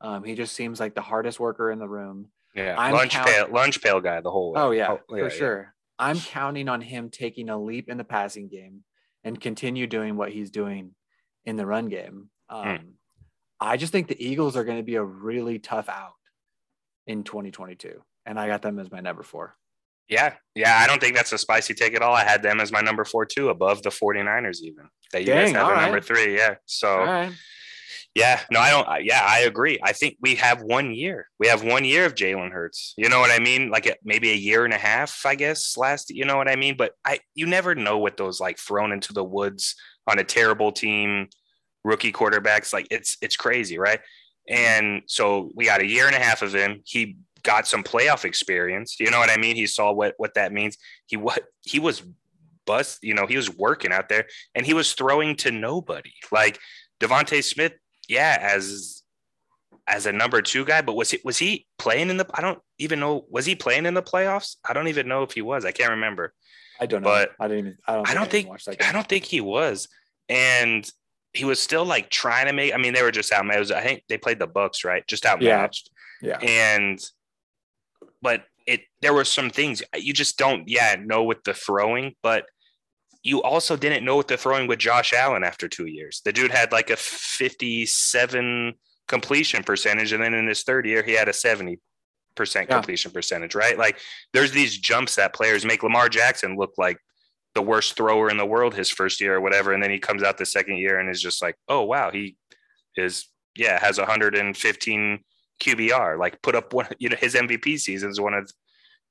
Um, 0.00 0.24
he 0.24 0.34
just 0.34 0.54
seems 0.54 0.80
like 0.80 0.94
the 0.94 1.00
hardest 1.00 1.38
worker 1.38 1.70
in 1.70 1.78
the 1.78 1.88
room. 1.88 2.30
Yeah, 2.54 2.74
I'm 2.78 2.94
lunch 2.94 3.12
count- 3.12 3.28
pail, 3.28 3.48
lunch 3.50 3.82
pail 3.82 4.00
guy 4.00 4.20
the 4.20 4.30
whole 4.30 4.52
way. 4.52 4.60
Oh 4.60 4.70
yeah, 4.70 4.90
oh, 4.92 5.00
for 5.08 5.18
yeah, 5.18 5.28
sure. 5.28 5.58
Yeah. 5.58 5.66
I'm 5.98 6.18
counting 6.18 6.68
on 6.68 6.80
him 6.80 7.10
taking 7.10 7.48
a 7.48 7.58
leap 7.60 7.88
in 7.88 7.98
the 7.98 8.04
passing 8.04 8.48
game 8.48 8.84
and 9.22 9.40
continue 9.40 9.86
doing 9.86 10.16
what 10.16 10.32
he's 10.32 10.50
doing 10.50 10.94
in 11.44 11.56
the 11.56 11.66
run 11.66 11.88
game. 11.88 12.30
Um, 12.48 12.66
mm. 12.66 12.80
I 13.64 13.76
just 13.76 13.92
think 13.92 14.08
the 14.08 14.24
Eagles 14.24 14.56
are 14.56 14.64
going 14.64 14.78
to 14.78 14.84
be 14.84 14.96
a 14.96 15.02
really 15.02 15.58
tough 15.58 15.88
out 15.88 16.14
in 17.06 17.24
2022. 17.24 18.02
And 18.26 18.38
I 18.38 18.46
got 18.46 18.62
them 18.62 18.78
as 18.78 18.90
my 18.90 19.00
number 19.00 19.22
four. 19.22 19.56
Yeah. 20.08 20.34
Yeah. 20.54 20.78
I 20.78 20.86
don't 20.86 21.00
think 21.00 21.16
that's 21.16 21.32
a 21.32 21.38
spicy 21.38 21.74
take 21.74 21.94
at 21.94 22.02
all. 22.02 22.14
I 22.14 22.24
had 22.24 22.42
them 22.42 22.60
as 22.60 22.70
my 22.70 22.80
number 22.80 23.04
four, 23.04 23.24
too, 23.24 23.48
above 23.48 23.82
the 23.82 23.90
49ers, 23.90 24.60
even 24.60 24.88
that 25.12 25.20
you 25.20 25.28
Dang, 25.28 25.52
guys 25.52 25.62
have 25.62 25.68
right. 25.68 25.82
number 25.82 26.00
three. 26.00 26.36
Yeah. 26.36 26.56
So, 26.66 27.30
yeah, 28.14 28.40
no, 28.50 28.60
I 28.60 28.70
don't. 28.70 29.04
Yeah, 29.04 29.26
I 29.26 29.40
agree. 29.40 29.78
I 29.82 29.92
think 29.92 30.18
we 30.20 30.36
have 30.36 30.62
one 30.62 30.94
year. 30.94 31.28
We 31.40 31.48
have 31.48 31.64
one 31.64 31.84
year 31.84 32.04
of 32.04 32.14
Jalen 32.14 32.52
Hurts. 32.52 32.94
You 32.96 33.08
know 33.08 33.18
what 33.18 33.32
I 33.32 33.40
mean? 33.40 33.70
Like 33.70 33.98
maybe 34.04 34.30
a 34.30 34.36
year 34.36 34.64
and 34.64 34.72
a 34.72 34.78
half, 34.78 35.26
I 35.26 35.34
guess. 35.34 35.76
Last, 35.76 36.10
you 36.10 36.24
know 36.24 36.36
what 36.36 36.48
I 36.48 36.54
mean? 36.54 36.76
But 36.76 36.92
I, 37.04 37.18
you 37.34 37.46
never 37.46 37.74
know 37.74 37.98
what 37.98 38.16
those 38.16 38.40
like 38.40 38.58
thrown 38.58 38.92
into 38.92 39.12
the 39.12 39.24
woods 39.24 39.74
on 40.06 40.18
a 40.20 40.24
terrible 40.24 40.70
team 40.70 41.28
rookie 41.84 42.12
quarterbacks. 42.12 42.72
Like 42.72 42.88
it's 42.90 43.16
it's 43.20 43.36
crazy, 43.36 43.78
right? 43.78 44.00
And 44.48 45.02
so 45.06 45.50
we 45.54 45.66
got 45.66 45.80
a 45.80 45.86
year 45.86 46.06
and 46.06 46.16
a 46.16 46.20
half 46.20 46.42
of 46.42 46.54
him. 46.54 46.82
He 46.84 47.16
got 47.42 47.66
some 47.66 47.82
playoff 47.84 48.24
experience. 48.24 48.98
You 48.98 49.10
know 49.10 49.18
what 49.18 49.30
I 49.30 49.36
mean? 49.36 49.56
He 49.56 49.66
saw 49.66 49.92
what 49.92 50.14
what 50.16 50.34
that 50.34 50.52
means. 50.52 50.76
He 51.06 51.16
what 51.16 51.44
he 51.62 51.78
was 51.78 52.02
bust. 52.66 52.98
You 53.02 53.14
know, 53.14 53.26
he 53.26 53.36
was 53.36 53.54
working 53.54 53.92
out 53.92 54.08
there, 54.08 54.26
and 54.54 54.66
he 54.66 54.74
was 54.74 54.92
throwing 54.94 55.36
to 55.36 55.50
nobody. 55.50 56.12
Like 56.32 56.58
DeVonta 57.00 57.42
Smith, 57.42 57.74
yeah, 58.08 58.38
as 58.40 59.02
as 59.86 60.06
a 60.06 60.12
number 60.12 60.40
two 60.42 60.64
guy, 60.64 60.82
but 60.82 60.96
was 60.96 61.10
he 61.10 61.20
was 61.24 61.38
he 61.38 61.66
playing 61.78 62.10
in 62.10 62.16
the? 62.16 62.26
I 62.34 62.40
don't 62.40 62.58
even 62.78 63.00
know. 63.00 63.26
Was 63.30 63.46
he 63.46 63.54
playing 63.54 63.86
in 63.86 63.94
the 63.94 64.02
playoffs? 64.02 64.56
I 64.68 64.72
don't 64.72 64.88
even 64.88 65.08
know 65.08 65.22
if 65.22 65.32
he 65.32 65.42
was. 65.42 65.64
I 65.64 65.72
can't 65.72 65.90
remember. 65.90 66.34
I 66.80 66.86
don't 66.86 67.02
know. 67.02 67.08
But 67.08 67.32
I 67.38 67.48
didn't 67.48 67.66
even. 67.66 67.78
I 67.86 67.94
don't. 67.94 68.10
I 68.10 68.14
don't 68.14 68.30
think. 68.30 68.48
I 68.80 68.92
don't 68.92 69.06
think 69.06 69.24
he 69.24 69.40
was. 69.40 69.88
And 70.28 70.90
he 71.34 71.44
was 71.44 71.60
still 71.60 71.84
like 71.84 72.10
trying 72.10 72.46
to 72.46 72.52
make. 72.52 72.72
I 72.72 72.76
mean, 72.78 72.94
they 72.94 73.02
were 73.02 73.10
just 73.10 73.32
out. 73.32 73.46
Was, 73.46 73.72
I 73.72 73.82
think 73.82 74.04
they 74.08 74.16
played 74.16 74.38
the 74.38 74.46
Bucks, 74.46 74.84
right? 74.84 75.06
Just 75.06 75.26
outmatched. 75.26 75.90
Yeah. 76.22 76.38
yeah. 76.40 76.48
And, 76.48 77.04
but 78.22 78.44
it 78.66 78.82
there 79.02 79.12
were 79.12 79.24
some 79.24 79.50
things 79.50 79.82
uh, 79.94 79.98
you 79.98 80.12
just 80.12 80.38
don't, 80.38 80.68
yeah, 80.68 80.96
know 80.98 81.24
with 81.24 81.42
the 81.44 81.52
throwing, 81.52 82.14
but 82.22 82.46
you 83.22 83.42
also 83.42 83.76
didn't 83.76 84.04
know 84.04 84.16
with 84.16 84.28
the 84.28 84.36
throwing 84.36 84.68
with 84.68 84.78
Josh 84.78 85.12
Allen 85.12 85.44
after 85.44 85.68
two 85.68 85.86
years. 85.86 86.22
The 86.24 86.32
dude 86.32 86.52
had 86.52 86.72
like 86.72 86.90
a 86.90 86.96
fifty-seven 86.96 88.74
completion 89.08 89.64
percentage, 89.64 90.12
and 90.12 90.22
then 90.22 90.34
in 90.34 90.46
his 90.46 90.62
third 90.62 90.86
year, 90.86 91.02
he 91.02 91.12
had 91.12 91.28
a 91.28 91.32
seventy 91.32 91.80
percent 92.36 92.68
completion 92.68 93.10
yeah. 93.10 93.14
percentage, 93.14 93.54
right? 93.54 93.78
Like 93.78 93.98
there's 94.32 94.52
these 94.52 94.78
jumps 94.78 95.16
that 95.16 95.34
players 95.34 95.64
make. 95.64 95.82
Lamar 95.82 96.08
Jackson 96.08 96.56
look 96.56 96.74
like 96.78 96.98
the 97.54 97.62
worst 97.62 97.96
thrower 97.96 98.30
in 98.30 98.36
the 98.36 98.46
world 98.46 98.74
his 98.74 98.90
first 98.90 99.20
year 99.20 99.36
or 99.36 99.40
whatever. 99.40 99.72
And 99.72 99.82
then 99.82 99.90
he 99.90 99.98
comes 99.98 100.22
out 100.22 100.38
the 100.38 100.46
second 100.46 100.78
year 100.78 100.98
and 100.98 101.08
is 101.08 101.22
just 101.22 101.40
like, 101.40 101.56
oh, 101.68 101.82
wow, 101.82 102.10
he 102.10 102.36
is, 102.96 103.28
yeah, 103.56 103.78
has 103.78 103.98
115 103.98 105.24
QBR. 105.62 106.18
Like 106.18 106.42
put 106.42 106.54
up 106.54 106.72
one, 106.72 106.88
you 106.98 107.08
know, 107.08 107.16
his 107.16 107.34
MVP 107.34 107.78
season 107.78 108.10
is 108.10 108.20
one 108.20 108.34
of, 108.34 108.50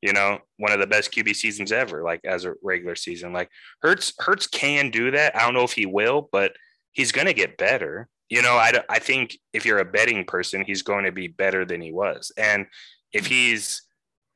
you 0.02 0.12
know, 0.12 0.40
one 0.58 0.74
of 0.74 0.80
the 0.80 0.88
best 0.88 1.12
QB 1.14 1.36
seasons 1.36 1.72
ever. 1.72 2.04
Like 2.04 2.22
as 2.26 2.44
a 2.46 2.56
regular 2.62 2.96
season, 2.96 3.32
like 3.32 3.50
Hurts 3.82 4.14
Hurts 4.20 4.48
can 4.48 4.92
do 4.92 5.12
that. 5.12 5.36
I 5.36 5.44
don't 5.44 5.54
know 5.54 5.64
if 5.64 5.74
he 5.74 5.86
will, 5.86 6.30
but 6.32 6.54
he's 6.92 7.12
to 7.14 7.34
get 7.34 7.58
better. 7.58 8.10
You 8.30 8.42
know, 8.42 8.56
I 8.56 8.74
I 8.90 9.00
think 9.00 9.38
if 9.54 9.66
you're 9.66 9.80
a 9.80 9.86
betting 9.86 10.26
person, 10.26 10.64
he's 10.66 10.82
going 10.82 11.06
to 11.06 11.12
be 11.12 11.28
better 11.28 11.66
than 11.66 11.80
he 11.80 11.92
was, 11.92 12.32
and 12.38 12.66
if 13.14 13.28
he's 13.28 13.84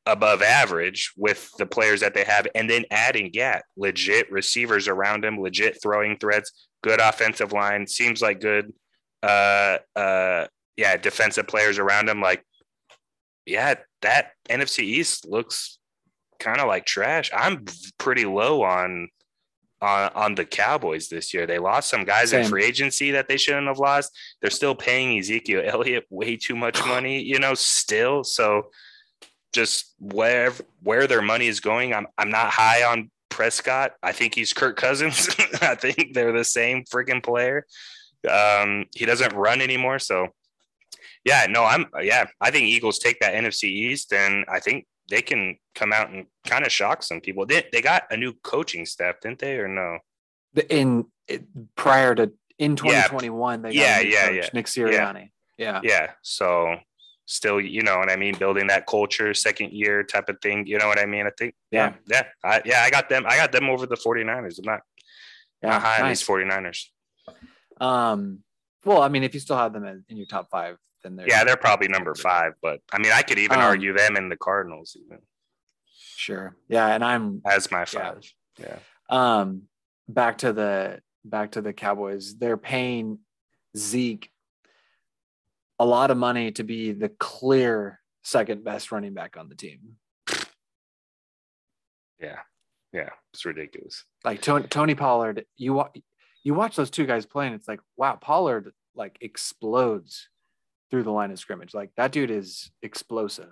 above 0.08 0.42
average 0.42 1.14
with 1.18 1.52
the 1.58 1.66
players 1.66 2.00
that 2.00 2.14
they 2.14 2.24
have, 2.24 2.48
and 2.56 2.70
then 2.70 2.86
adding, 2.90 3.30
yeah, 3.34 3.60
legit 3.76 4.32
receivers 4.32 4.88
around 4.88 5.24
him, 5.24 5.40
legit 5.40 5.80
throwing 5.82 6.18
threats, 6.18 6.68
good 6.82 7.00
offensive 7.00 7.52
line, 7.52 7.86
seems 7.86 8.22
like 8.22 8.40
good, 8.40 8.74
uh, 9.22 9.78
uh, 9.96 10.48
yeah, 10.78 10.96
defensive 10.96 11.48
players 11.48 11.78
around 11.78 12.08
him. 12.08 12.22
Like, 12.22 12.44
yeah, 13.46 13.76
that 14.02 14.32
NFC 14.50 14.80
East 14.80 15.28
looks 15.28 15.78
kind 16.40 16.60
of 16.60 16.68
like 16.68 16.86
trash. 16.86 17.30
I'm 17.36 17.66
pretty 17.98 18.26
low 18.26 18.64
on 18.64 19.10
on 19.82 20.12
on 20.16 20.36
the 20.36 20.46
Cowboys 20.46 21.10
this 21.10 21.34
year. 21.34 21.46
They 21.46 21.60
lost 21.60 21.90
some 21.90 22.06
guys 22.06 22.30
Same. 22.30 22.44
in 22.44 22.50
free 22.50 22.64
agency 22.64 23.12
that 23.12 23.28
they 23.28 23.38
shouldn't 23.38 23.68
have 23.68 23.80
lost. 23.80 24.12
They're 24.42 24.50
still 24.50 24.76
paying 24.76 25.18
Ezekiel 25.18 25.64
Elliott 25.66 26.06
way 26.10 26.38
too 26.38 26.56
much 26.56 26.84
money, 26.88 27.22
you 27.22 27.40
know, 27.40 27.54
still. 27.54 28.24
So 28.24 28.70
just 29.58 29.96
where 30.00 30.54
where 30.84 31.08
their 31.08 31.22
money 31.24 31.48
is 31.48 31.60
going. 31.60 31.94
I'm 31.94 32.08
I'm 32.18 32.30
not 32.30 32.52
high 32.52 32.84
on 32.84 33.10
Prescott. 33.30 33.94
I 34.04 34.12
think 34.12 34.36
he's 34.36 34.54
Kirk 34.54 34.78
Cousins. 34.78 35.30
I 35.62 35.74
think 35.74 36.14
they're 36.14 36.32
the 36.32 36.46
same 36.46 36.84
freaking 36.84 37.24
player. 37.24 37.66
Um, 38.30 38.86
he 38.96 39.06
doesn't 39.06 39.34
run 39.34 39.62
anymore, 39.62 39.98
so 39.98 40.28
yeah, 41.26 41.48
no, 41.50 41.64
I'm 41.64 41.88
yeah. 42.02 42.28
I 42.40 42.52
think 42.52 42.68
Eagles 42.68 43.00
take 43.00 43.20
that 43.20 43.34
NFC 43.34 43.64
East, 43.64 44.14
and 44.14 44.46
I 44.48 44.60
think 44.60 44.86
they 45.10 45.24
can 45.24 45.58
come 45.74 45.92
out 45.92 46.12
and 46.12 46.28
kind 46.46 46.64
of 46.64 46.72
shock 46.72 47.02
some 47.02 47.20
people. 47.20 47.48
They 47.48 47.66
they 47.72 47.82
got 47.82 48.04
a 48.12 48.16
new 48.16 48.34
coaching 48.44 48.86
staff, 48.86 49.16
didn't 49.22 49.40
they, 49.40 49.58
or 49.58 49.68
no? 49.68 49.98
In 50.70 51.06
prior 51.76 52.14
to 52.14 52.32
in 52.60 52.76
2021, 52.76 53.60
yeah. 53.60 53.62
they 53.62 53.76
got 53.76 53.82
yeah, 53.82 54.00
yeah, 54.02 54.30
yeah, 54.30 54.50
Nick 54.54 54.68
Sirianni. 54.68 55.32
Yeah. 55.58 55.82
yeah, 55.82 55.82
yeah. 55.84 56.12
So 56.22 56.78
still, 57.28 57.62
you 57.62 57.84
know 57.84 58.00
what 58.00 58.10
I 58.10 58.16
mean, 58.16 58.36
building 58.38 58.68
that 58.68 58.88
culture, 58.88 59.34
second 59.34 59.74
year 59.74 60.02
type 60.02 60.30
of 60.30 60.42
thing. 60.42 60.66
You 60.66 60.80
know 60.80 60.88
what 60.88 61.00
I 61.00 61.06
mean? 61.06 61.28
I 61.28 61.32
think, 61.38 61.54
yeah, 61.72 61.94
yeah, 62.08 62.24
I, 62.44 62.62
yeah. 62.66 62.82
I 62.82 62.90
got 62.90 63.10
them. 63.10 63.26
I 63.28 63.38
got 63.38 63.52
them 63.52 63.70
over 63.70 63.86
the 63.86 63.96
49ers. 63.96 64.58
I'm 64.58 64.66
not, 64.66 64.82
yeah, 65.62 65.70
not 65.70 65.82
high 65.82 66.00
nice. 66.00 66.28
on 66.30 66.38
these 66.38 66.50
49ers. 66.50 66.86
Um, 67.80 68.40
well, 68.84 69.04
I 69.04 69.10
mean, 69.10 69.24
if 69.24 69.34
you 69.34 69.40
still 69.40 69.58
have 69.58 69.74
them 69.74 69.86
in, 69.86 70.04
in 70.10 70.18
your 70.18 70.26
top 70.26 70.50
five, 70.50 70.78
then 71.04 71.16
they're 71.16 71.28
yeah, 71.28 71.44
they're 71.44 71.58
probably 71.58 71.90
number 71.90 72.16
five. 72.16 72.54
But 72.62 72.80
I 72.92 72.98
mean, 72.98 73.12
I 73.14 73.22
could 73.22 73.38
even 73.38 73.58
um, 73.58 73.66
argue 73.66 73.94
them 73.94 74.16
in 74.16 74.30
the 74.30 74.38
Cardinals 74.38 74.98
even. 75.00 75.20
Sure. 76.16 76.56
Yeah, 76.68 76.88
and 76.88 77.04
I'm 77.04 77.42
as 77.46 77.70
my 77.70 77.86
five. 77.86 78.24
Yeah. 78.58 78.78
yeah. 79.12 79.40
Um, 79.40 79.64
back 80.08 80.40
to 80.40 80.54
the 80.54 81.02
back 81.24 81.52
to 81.52 81.62
the 81.62 81.74
Cowboys. 81.74 82.38
They're 82.38 82.58
paying 82.58 83.20
Zeke 83.76 84.32
a 85.80 85.86
lot 85.86 86.12
of 86.12 86.18
money 86.18 86.52
to 86.54 86.64
be 86.64 86.92
the 86.92 87.10
clear 87.10 88.00
second 88.24 88.64
best 88.64 88.92
running 88.92 89.14
back 89.14 89.38
on 89.38 89.50
the 89.50 89.56
team. 89.56 89.98
Yeah. 92.20 92.40
Yeah. 92.92 93.10
It's 93.34 93.46
ridiculous. 93.46 94.04
Like 94.26 94.42
Tony, 94.42 94.68
Tony 94.68 94.96
Pollard, 94.96 95.46
you 95.56 95.84
you 96.44 96.54
watch 96.54 96.76
those 96.76 96.90
two 96.90 97.06
guys 97.06 97.26
playing, 97.26 97.54
it's 97.54 97.68
like, 97.68 97.82
wow, 97.96 98.16
Pollard 98.16 98.72
like 98.96 99.18
explodes 99.22 100.30
through 100.90 101.04
the 101.04 101.12
line 101.12 101.32
of 101.32 101.40
scrimmage. 101.40 101.74
Like 101.74 101.92
that 101.98 102.12
dude 102.12 102.32
is 102.32 102.72
explosive. 102.82 103.52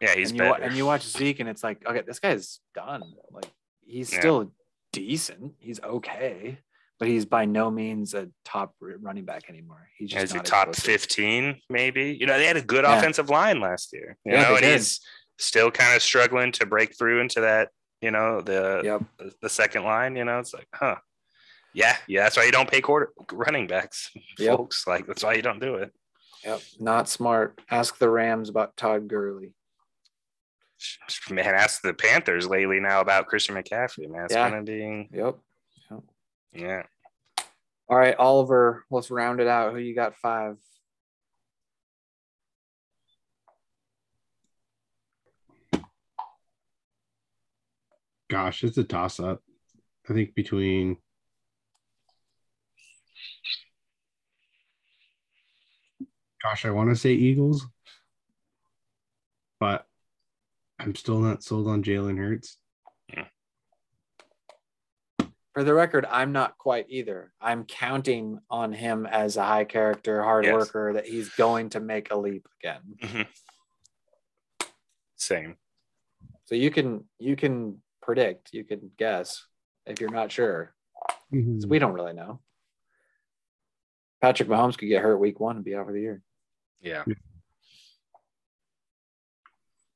Yeah, 0.00 0.14
he's 0.14 0.30
and 0.30 0.38
you, 0.38 0.44
and 0.44 0.76
you 0.76 0.86
watch 0.86 1.02
Zeke 1.02 1.40
and 1.40 1.48
it's 1.48 1.64
like, 1.64 1.86
okay, 1.86 2.02
this 2.06 2.18
guy's 2.18 2.60
done. 2.74 3.02
Like 3.30 3.50
he's 3.80 4.12
yeah. 4.12 4.20
still 4.20 4.52
decent. 4.92 5.54
He's 5.58 5.80
okay 5.80 6.58
but 7.04 7.10
he's 7.10 7.26
by 7.26 7.44
no 7.44 7.70
means 7.70 8.14
a 8.14 8.30
top 8.46 8.74
running 8.80 9.26
back 9.26 9.50
anymore. 9.50 9.90
He's 9.98 10.08
just 10.08 10.32
he 10.32 10.38
top 10.38 10.68
explosive. 10.68 11.02
15 11.02 11.60
maybe 11.68 12.16
you 12.18 12.24
know 12.24 12.38
they 12.38 12.46
had 12.46 12.56
a 12.56 12.62
good 12.62 12.84
yeah. 12.84 12.96
offensive 12.96 13.28
line 13.28 13.60
last 13.60 13.92
year 13.92 14.16
you 14.24 14.32
yeah, 14.32 14.42
know 14.42 14.54
and 14.54 14.62
did. 14.62 14.72
he's 14.72 15.00
still 15.38 15.70
kind 15.70 15.94
of 15.94 16.00
struggling 16.00 16.50
to 16.52 16.64
break 16.64 16.96
through 16.96 17.20
into 17.20 17.42
that 17.42 17.68
you 18.00 18.10
know 18.10 18.40
the, 18.40 18.80
yep. 18.82 19.32
the, 19.42 19.50
second 19.50 19.84
line 19.84 20.16
you 20.16 20.24
know 20.24 20.38
it's 20.38 20.54
like 20.54 20.66
huh 20.72 20.96
yeah 21.74 21.94
yeah 22.08 22.22
that's 22.22 22.38
why 22.38 22.44
you 22.44 22.52
don't 22.52 22.70
pay 22.70 22.80
quarter 22.80 23.12
running 23.32 23.66
backs 23.66 24.10
yep. 24.38 24.56
folks 24.56 24.86
like 24.86 25.06
that's 25.06 25.22
why 25.22 25.34
you 25.34 25.42
don't 25.42 25.60
do 25.60 25.74
it 25.74 25.92
yep 26.42 26.62
not 26.80 27.06
smart 27.06 27.60
ask 27.70 27.98
the 27.98 28.08
rams 28.08 28.48
about 28.48 28.78
todd 28.78 29.08
Gurley 29.08 29.52
man 31.28 31.54
ask 31.54 31.82
the 31.82 31.92
panthers 31.92 32.46
lately 32.46 32.80
now 32.80 33.02
about 33.02 33.26
christian 33.26 33.54
mccaffrey 33.54 34.08
man 34.08 34.24
it's 34.24 34.34
yeah. 34.34 34.48
gonna 34.48 34.62
be 34.62 35.06
yep 35.12 35.36
yeah. 36.54 36.84
All 37.88 37.98
right, 37.98 38.16
Oliver, 38.16 38.84
let's 38.90 39.10
round 39.10 39.40
it 39.40 39.46
out. 39.46 39.72
Who 39.72 39.78
you 39.78 39.94
got 39.94 40.16
five? 40.16 40.56
Gosh, 48.30 48.64
it's 48.64 48.78
a 48.78 48.84
toss 48.84 49.20
up. 49.20 49.42
I 50.08 50.14
think 50.14 50.34
between 50.34 50.96
gosh, 56.42 56.64
I 56.64 56.70
want 56.70 56.90
to 56.90 56.96
say 56.96 57.12
Eagles, 57.12 57.66
but 59.60 59.86
I'm 60.78 60.94
still 60.94 61.20
not 61.20 61.42
sold 61.42 61.68
on 61.68 61.82
Jalen 61.82 62.18
Hurts 62.18 62.58
for 65.54 65.62
the 65.62 65.72
record, 65.72 66.04
I'm 66.10 66.32
not 66.32 66.58
quite 66.58 66.86
either. 66.88 67.32
I'm 67.40 67.64
counting 67.64 68.40
on 68.50 68.72
him 68.72 69.06
as 69.06 69.36
a 69.36 69.44
high 69.44 69.64
character, 69.64 70.22
hard 70.22 70.44
yes. 70.44 70.52
worker, 70.52 70.92
that 70.94 71.06
he's 71.06 71.28
going 71.30 71.70
to 71.70 71.80
make 71.80 72.10
a 72.10 72.18
leap 72.18 72.46
again. 72.60 72.80
Mm-hmm. 73.02 73.22
Same. 75.16 75.56
So 76.46 76.56
you 76.56 76.70
can 76.70 77.04
you 77.18 77.36
can 77.36 77.80
predict, 78.02 78.50
you 78.52 78.64
can 78.64 78.90
guess 78.98 79.46
if 79.86 80.00
you're 80.00 80.10
not 80.10 80.32
sure. 80.32 80.74
Mm-hmm. 81.32 81.60
So 81.60 81.68
we 81.68 81.78
don't 81.78 81.94
really 81.94 82.12
know. 82.12 82.40
Patrick 84.20 84.48
Mahomes 84.48 84.76
could 84.76 84.88
get 84.88 85.02
hurt 85.02 85.18
week 85.18 85.38
one 85.38 85.56
and 85.56 85.64
be 85.64 85.76
out 85.76 85.86
for 85.86 85.92
the 85.92 86.00
year. 86.00 86.20
Yeah. 86.80 87.04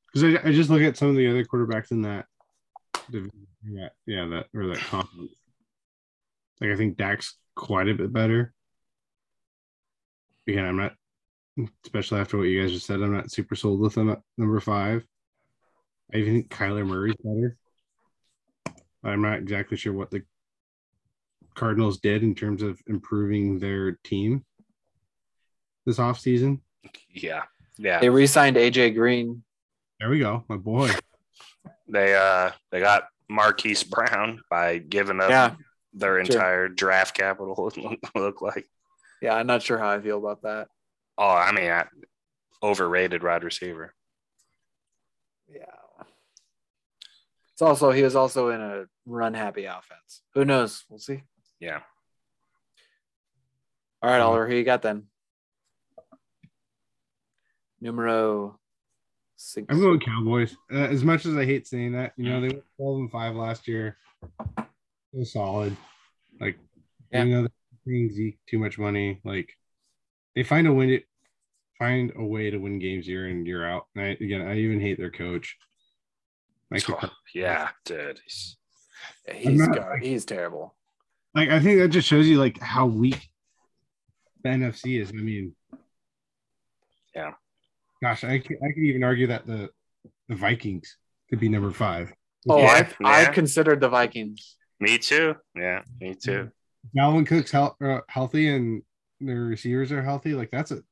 Because 0.07 0.25
I, 0.25 0.49
I 0.49 0.53
just 0.53 0.71
look 0.71 0.83
at 0.83 0.97
some 0.97 1.09
of 1.09 1.17
the 1.17 1.29
other 1.29 1.45
quarterbacks 1.45 1.91
in 1.91 2.03
that 2.03 2.27
yeah, 3.11 3.89
yeah, 4.07 4.27
that 4.27 4.47
or 4.55 4.69
that 4.69 4.79
conference. 4.79 5.33
Like 6.61 6.71
I 6.71 6.77
think 6.77 6.97
Dak's 6.97 7.37
quite 7.55 7.89
a 7.89 7.95
bit 7.95 8.13
better. 8.13 8.53
Again, 10.47 10.65
I'm 10.65 10.77
not, 10.77 10.95
especially 11.85 12.21
after 12.21 12.39
what 12.39 12.45
you 12.45 12.61
guys 12.61 12.73
just 12.73 12.87
said, 12.87 13.03
I'm 13.03 13.13
not 13.13 13.31
super 13.31 13.55
sold 13.55 13.81
with 13.81 13.97
him 13.97 14.11
at 14.11 14.21
number 14.37 14.61
five. 14.61 15.05
I 16.13 16.19
even 16.19 16.35
think 16.35 16.51
Kyler 16.51 16.87
Murray's 16.87 17.17
better. 17.23 17.57
I'm 19.05 19.23
not 19.23 19.39
exactly 19.39 19.77
sure 19.77 19.93
what 19.93 20.11
the 20.11 20.23
Cardinals 21.55 21.99
did 21.99 22.23
in 22.23 22.35
terms 22.35 22.63
of 22.63 22.81
improving 22.87 23.59
their 23.59 23.99
team 24.05 24.45
this 25.85 25.99
offseason. 25.99 26.61
Yeah. 27.11 27.43
Yeah. 27.77 28.01
They 28.01 28.09
re-signed 28.09 28.57
AJ 28.57 28.95
Green. 28.95 29.43
There 30.01 30.09
we 30.09 30.21
go, 30.21 30.45
my 30.49 30.57
boy. 30.57 30.91
They 31.89 32.15
uh 32.15 32.53
they 32.71 32.81
got 32.81 33.05
Marquise 33.29 33.83
Brown 33.83 34.41
by 34.51 34.79
giving 34.79 35.21
up 35.21 35.31
yeah 35.31 35.55
their 35.93 36.19
entire 36.19 36.67
sure. 36.67 36.75
draft 36.75 37.17
capital 37.17 37.73
look, 37.77 37.99
look 38.15 38.43
like. 38.43 38.69
Yeah, 39.21 39.35
I'm 39.35 39.47
not 39.47 39.63
sure 39.63 39.79
how 39.79 39.91
I 39.91 40.01
feel 40.01 40.19
about 40.19 40.43
that. 40.43 40.69
Oh, 41.17 41.29
I 41.29 41.53
mean, 41.53 41.71
I, 41.71 41.87
overrated 42.63 43.23
wide 43.23 43.45
receiver. 43.45 43.95
Yeah. 45.49 45.65
It's 47.53 47.63
also 47.63 47.91
he 47.91 48.03
was 48.03 48.15
also 48.15 48.51
in 48.51 48.61
a 48.61 48.85
run 49.07 49.35
happy 49.35 49.65
offense. 49.65 50.23
Who 50.35 50.45
knows? 50.45 50.85
We'll 50.89 51.01
see. 51.01 51.23
Yeah. 51.59 51.81
All 54.01 54.11
right, 54.11 54.21
Oliver, 54.21 54.47
who 54.47 54.55
you 54.55 54.65
got 54.65 54.83
then? 54.83 55.05
Numero 57.81 58.59
six. 59.37 59.67
I'm 59.69 59.81
going 59.81 59.99
Cowboys. 59.99 60.57
Uh, 60.73 60.79
as 60.79 61.03
much 61.03 61.27
as 61.27 61.37
I 61.37 61.45
hate 61.45 61.67
saying 61.67 61.93
that, 61.93 62.13
you 62.17 62.31
know, 62.31 62.41
they 62.41 62.49
went 62.49 62.65
12 62.77 62.99
and 62.99 63.11
5 63.11 63.35
last 63.35 63.67
year 63.67 63.97
so 65.15 65.25
solid. 65.25 65.77
Like, 66.41 66.59
yeah. 67.13 67.25
you 67.25 67.43
know, 67.43 67.49
paying 67.87 68.11
Zeke 68.11 68.39
too 68.49 68.59
much 68.59 68.79
money. 68.79 69.21
Like, 69.25 69.51
they 70.35 70.43
find 70.43 70.67
a 70.67 70.73
win 70.73 71.01
find 71.79 72.13
a 72.17 72.25
way 72.25 72.51
to 72.51 72.59
win 72.59 72.79
games 72.79 73.07
year 73.07 73.29
in 73.29 73.47
year 73.47 73.67
out. 73.67 73.87
And 73.95 74.05
I, 74.05 74.09
again, 74.09 74.43
I 74.43 74.57
even 74.57 74.81
hate 74.81 74.99
their 74.99 75.11
coach. 75.11 75.57
oh, 76.89 77.11
yeah, 77.35 77.69
dude, 77.85 78.21
he's 78.25 78.57
he's 79.33 79.59
not, 79.69 79.99
he's 80.01 80.25
terrible. 80.25 80.75
Like, 81.35 81.51
I 81.51 81.61
think 81.61 81.79
that 81.81 81.89
just 81.89 82.09
shows 82.09 82.27
you 82.27 82.39
like 82.39 82.59
how 82.61 82.87
weak 82.87 83.29
the 84.43 84.51
NFC 84.51 85.01
is. 85.01 85.11
I 85.11 85.21
mean, 85.21 85.55
yeah, 87.15 87.33
Gosh, 88.03 88.23
I 88.25 88.39
could, 88.39 88.59
I 88.63 88.69
could 88.73 88.83
even 88.83 89.03
argue 89.03 89.27
that 89.29 89.47
the 89.47 89.71
the 90.29 90.35
Vikings 90.35 90.97
could 91.31 91.41
be 91.41 91.49
number 91.49 91.71
five. 91.71 92.13
Oh, 92.49 92.59
Yeah, 92.59 92.89
I 93.03 93.09
I 93.09 93.23
yeah. 93.23 93.33
considered 93.33 93.81
the 93.81 93.89
Vikings. 93.89 94.57
Me 94.81 94.99
too. 94.99 95.35
Yeah, 95.57 95.83
me 96.01 96.15
too. 96.15 96.51
Dalvin 96.97 97.27
Cook's 97.27 97.51
health, 97.51 97.77
uh, 97.83 98.01
healthy 98.09 98.49
and 98.49 98.83
their 99.21 99.43
receivers 99.43 99.91
are 99.93 100.03
healthy. 100.03 100.35
Like 100.35 100.51
that's 100.51 100.71
a 100.71 100.83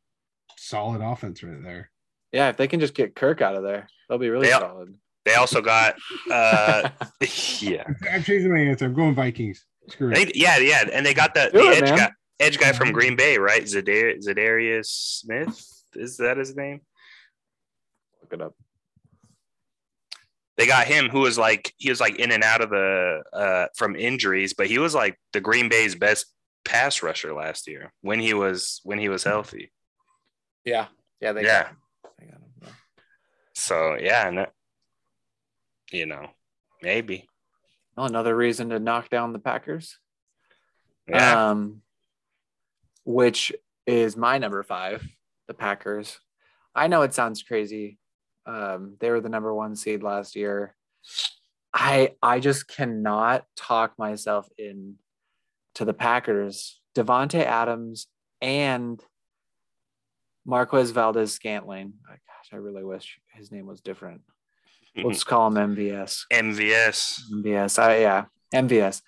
solid 0.59 1.01
offense 1.01 1.43
right 1.43 1.63
there. 1.63 1.91
Yeah, 2.33 2.49
if 2.49 2.57
they 2.57 2.67
can 2.69 2.81
just 2.81 2.95
get 2.95 3.15
Kirk 3.15 3.41
out 3.41 3.55
of 3.55 3.63
there, 3.63 3.89
they'll 4.09 4.19
be 4.19 4.31
really 4.31 4.49
Yeah. 4.49 4.59
solid. 4.61 4.95
They 5.25 5.35
also 5.35 5.61
got 5.61 5.97
uh 6.31 6.89
yeah. 7.61 7.85
I'm 8.13 8.23
changing 8.23 8.53
my 8.53 8.59
answer. 8.61 8.85
I'm 8.87 8.95
going 8.95 9.15
Vikings. 9.15 9.65
Screw 9.89 10.13
it. 10.13 10.35
Yeah, 10.37 10.59
yeah, 10.59 10.85
and 10.93 11.07
they 11.07 11.15
got 11.15 11.33
the, 11.35 11.49
Do 11.53 11.63
the 11.63 11.71
it, 11.71 11.83
edge 11.85 11.91
man. 11.91 11.99
guy, 11.99 12.11
edge 12.41 12.59
guy 12.59 12.73
from 12.73 12.91
Green 12.91 13.15
Bay, 13.15 13.39
right? 13.39 13.63
Zadar- 13.63 14.19
Za'Darius 14.19 14.87
Smith 14.87 15.65
is 15.95 16.17
that 16.17 16.37
his 16.39 16.57
name? 16.57 16.81
Look 18.21 18.33
it 18.33 18.43
up. 18.43 18.55
They 20.57 20.67
got 20.67 20.87
him, 20.87 21.09
who 21.11 21.21
was 21.21 21.37
like 21.37 21.73
he 21.77 21.91
was 21.91 22.01
like 22.01 22.17
in 22.17 22.33
and 22.33 22.43
out 22.43 22.61
of 22.63 22.71
the 22.71 23.23
uh 23.33 23.67
from 23.77 23.95
injuries, 23.97 24.55
but 24.55 24.67
he 24.69 24.79
was 24.79 24.95
like 24.95 25.19
the 25.33 25.41
Green 25.41 25.69
Bay's 25.69 25.95
best 25.95 26.27
pass 26.65 27.03
rusher 27.03 27.33
last 27.35 27.69
year 27.69 27.93
when 28.01 28.19
he 28.21 28.33
was 28.35 28.81
when 28.85 28.99
he 28.99 29.09
was 29.09 29.23
healthy. 29.25 29.71
Yeah, 30.65 30.87
yeah, 31.21 31.33
they 31.33 31.43
Yeah. 31.45 31.63
got 31.63 31.69
him. 31.71 31.77
They 32.19 32.27
got 32.27 32.35
him. 32.41 32.51
yeah. 32.63 32.69
So 33.55 33.97
yeah, 34.01 34.27
and 34.29 34.39
that, 34.39 34.53
you 35.93 36.07
know, 36.07 36.31
maybe. 36.83 37.29
Well, 37.97 38.07
another 38.07 38.35
reason 38.37 38.71
to 38.71 38.79
knock 38.79 39.09
down 39.11 39.33
the 39.33 39.39
Packers. 39.39 39.99
Yeah, 41.09 41.51
Um, 41.51 41.83
which 43.05 43.53
is 43.87 44.17
my 44.17 44.39
number 44.39 44.63
five, 44.63 45.07
the 45.47 45.55
Packers. 45.55 46.19
I 46.75 46.89
know 46.89 47.03
it 47.03 47.15
sounds 47.15 47.43
crazy. 47.43 47.99
Um, 48.47 48.97
they 49.01 49.11
were 49.11 49.21
the 49.21 49.29
number 49.29 49.53
one 49.53 49.75
seed 49.77 50.03
last 50.03 50.37
year. 50.37 50.75
I 51.75 52.15
I 52.23 52.41
just 52.41 52.69
cannot 52.69 53.45
talk 53.57 53.99
myself 53.99 54.49
in 54.57 54.95
to 55.75 55.85
the 55.85 55.93
Packers. 55.95 56.81
Davante 56.95 57.43
Adams 57.45 58.07
and 58.41 59.03
Marquez 60.47 60.91
Valdes 60.91 61.33
Scantling. 61.33 61.95
Oh, 62.09 62.13
gosh, 62.13 62.49
I 62.53 62.57
really 62.57 62.85
wish 62.85 63.19
his 63.35 63.51
name 63.53 63.67
was 63.67 63.81
different. 63.81 64.23
Let's 64.97 65.25
call 65.25 65.49
him 65.55 65.75
MVS. 65.77 66.23
MVS, 66.33 67.21
MVS. 67.31 67.79
I, 67.79 67.99
yeah, 67.99 68.25
MVS. 68.55 69.03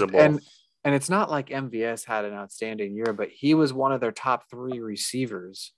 Of 0.00 0.12
their- 0.12 0.20
and 0.22 0.40
and 0.84 0.94
it's 0.94 1.10
not 1.10 1.30
like 1.30 1.48
MVS 1.48 2.06
had 2.06 2.24
an 2.24 2.32
outstanding 2.34 2.94
year, 2.94 3.12
but 3.12 3.28
he 3.30 3.54
was 3.54 3.72
one 3.72 3.92
of 3.92 4.00
their 4.00 4.12
top 4.12 4.48
three 4.50 4.80
receivers. 4.80 5.72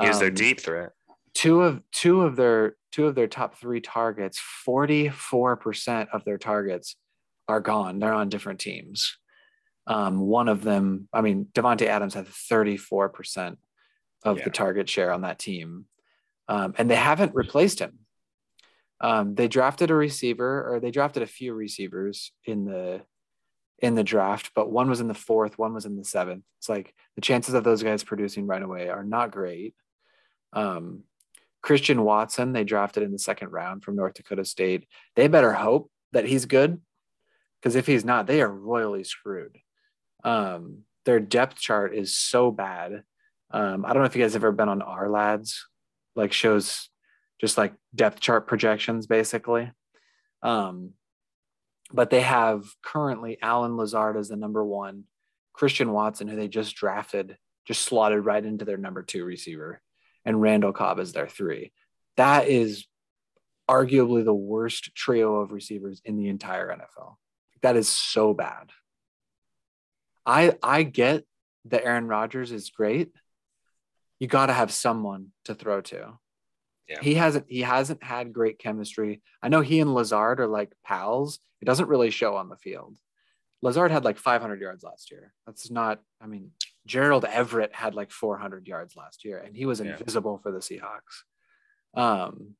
he 0.00 0.08
was 0.08 0.18
their 0.20 0.28
Um, 0.28 0.34
deep 0.34 0.60
threat. 0.60 0.92
Two 1.34 1.62
of 1.62 1.82
two 1.92 2.22
of 2.22 2.36
their 2.36 2.76
two 2.92 3.06
of 3.06 3.14
their 3.14 3.26
top 3.26 3.56
three 3.56 3.80
targets, 3.80 4.38
forty 4.38 5.08
four 5.08 5.56
percent 5.56 6.10
of 6.12 6.24
their 6.24 6.38
targets 6.38 6.96
are 7.48 7.60
gone. 7.60 7.98
They're 7.98 8.12
on 8.12 8.28
different 8.28 8.60
teams. 8.60 9.16
Um, 9.86 10.20
one 10.20 10.48
of 10.48 10.62
them, 10.62 11.08
I 11.12 11.22
mean, 11.22 11.46
Davante 11.52 11.86
Adams 11.86 12.14
had 12.14 12.28
thirty 12.28 12.76
four 12.76 13.08
percent 13.08 13.58
of 14.24 14.38
Yeah. 14.38 14.44
the 14.44 14.50
target 14.50 14.88
share 14.88 15.12
on 15.12 15.22
that 15.22 15.38
team, 15.38 15.86
um, 16.48 16.74
and 16.78 16.88
they 16.90 16.96
haven't 16.96 17.34
replaced 17.34 17.80
him. 17.80 17.98
Um, 19.00 19.34
they 19.34 19.48
drafted 19.48 19.90
a 19.90 19.94
receiver, 19.96 20.72
or 20.72 20.78
they 20.78 20.92
drafted 20.92 21.24
a 21.24 21.26
few 21.26 21.54
receivers 21.54 22.30
in 22.44 22.64
the 22.64 23.02
in 23.80 23.96
the 23.96 24.04
draft, 24.04 24.52
but 24.54 24.70
one 24.70 24.88
was 24.88 25.00
in 25.00 25.08
the 25.08 25.14
fourth, 25.14 25.58
one 25.58 25.74
was 25.74 25.86
in 25.86 25.96
the 25.96 26.04
seventh. 26.04 26.44
It's 26.58 26.68
like 26.68 26.94
the 27.16 27.20
chances 27.20 27.54
of 27.54 27.64
those 27.64 27.82
guys 27.82 28.04
producing 28.04 28.46
right 28.46 28.62
away 28.62 28.88
are 28.90 29.02
not 29.02 29.32
great. 29.32 29.74
Um, 30.52 31.02
Christian 31.62 32.02
Watson, 32.02 32.52
they 32.52 32.64
drafted 32.64 33.02
in 33.02 33.12
the 33.12 33.18
second 33.18 33.50
round 33.50 33.84
from 33.84 33.96
North 33.96 34.14
Dakota 34.14 34.44
State. 34.44 34.86
They 35.16 35.28
better 35.28 35.52
hope 35.52 35.90
that 36.12 36.26
he's 36.26 36.44
good, 36.44 36.80
because 37.60 37.76
if 37.76 37.86
he's 37.86 38.04
not, 38.04 38.26
they 38.26 38.42
are 38.42 38.52
royally 38.52 39.04
screwed. 39.04 39.58
Um, 40.24 40.80
their 41.04 41.20
depth 41.20 41.58
chart 41.58 41.94
is 41.94 42.16
so 42.16 42.50
bad. 42.50 43.04
Um, 43.50 43.84
I 43.84 43.92
don't 43.92 44.02
know 44.02 44.06
if 44.06 44.16
you 44.16 44.22
guys 44.22 44.34
have 44.34 44.42
ever 44.42 44.52
been 44.52 44.68
on 44.68 44.80
Ourlads, 44.80 45.58
like 46.16 46.32
shows 46.32 46.88
just 47.40 47.58
like 47.58 47.74
depth 47.94 48.20
chart 48.20 48.46
projections, 48.46 49.06
basically. 49.06 49.70
Um, 50.42 50.92
but 51.92 52.10
they 52.10 52.20
have 52.20 52.64
currently 52.82 53.38
Allen 53.42 53.76
Lazard 53.76 54.16
as 54.16 54.28
the 54.28 54.36
number 54.36 54.64
one, 54.64 55.04
Christian 55.52 55.92
Watson, 55.92 56.28
who 56.28 56.36
they 56.36 56.48
just 56.48 56.74
drafted, 56.74 57.36
just 57.66 57.82
slotted 57.82 58.24
right 58.24 58.44
into 58.44 58.64
their 58.64 58.78
number 58.78 59.02
two 59.02 59.24
receiver, 59.24 59.82
and 60.24 60.40
Randall 60.40 60.72
Cobb 60.72 61.00
as 61.00 61.12
their 61.12 61.28
three. 61.28 61.72
That 62.16 62.48
is 62.48 62.86
arguably 63.68 64.24
the 64.24 64.34
worst 64.34 64.94
trio 64.94 65.36
of 65.36 65.52
receivers 65.52 66.02
in 66.04 66.16
the 66.16 66.28
entire 66.28 66.68
NFL. 66.68 67.16
That 67.62 67.76
is 67.76 67.88
so 67.88 68.34
bad. 68.34 68.70
I 70.26 70.56
I 70.62 70.82
get 70.82 71.24
that 71.66 71.84
Aaron 71.84 72.06
Rodgers 72.06 72.52
is 72.52 72.70
great. 72.70 73.10
You 74.18 74.28
got 74.28 74.46
to 74.46 74.52
have 74.52 74.70
someone 74.70 75.28
to 75.44 75.54
throw 75.54 75.80
to. 75.80 76.18
Yeah. 76.88 77.00
He 77.00 77.14
hasn't 77.14 77.46
he 77.48 77.60
hasn't 77.62 78.02
had 78.02 78.32
great 78.32 78.58
chemistry. 78.58 79.22
I 79.42 79.48
know 79.48 79.60
he 79.60 79.80
and 79.80 79.94
Lazard 79.94 80.40
are 80.40 80.46
like 80.46 80.72
pals. 80.84 81.38
It 81.60 81.64
doesn't 81.64 81.88
really 81.88 82.10
show 82.10 82.36
on 82.36 82.48
the 82.48 82.56
field. 82.56 82.96
Lazard 83.62 83.90
had 83.92 84.04
like 84.04 84.18
500 84.18 84.60
yards 84.60 84.82
last 84.82 85.10
year. 85.10 85.32
That's 85.46 85.70
not 85.70 86.00
I 86.20 86.26
mean 86.26 86.50
Gerald 86.86 87.24
Everett 87.24 87.74
had 87.74 87.94
like 87.94 88.10
400 88.10 88.66
yards 88.66 88.96
last 88.96 89.24
year 89.24 89.38
and 89.38 89.56
he 89.56 89.66
was 89.66 89.80
Yeah. 89.80 89.92
invisible 89.92 90.38
for 90.42 90.50
the 90.50 90.58
Seahawks. 90.58 91.22
Um 91.94 92.56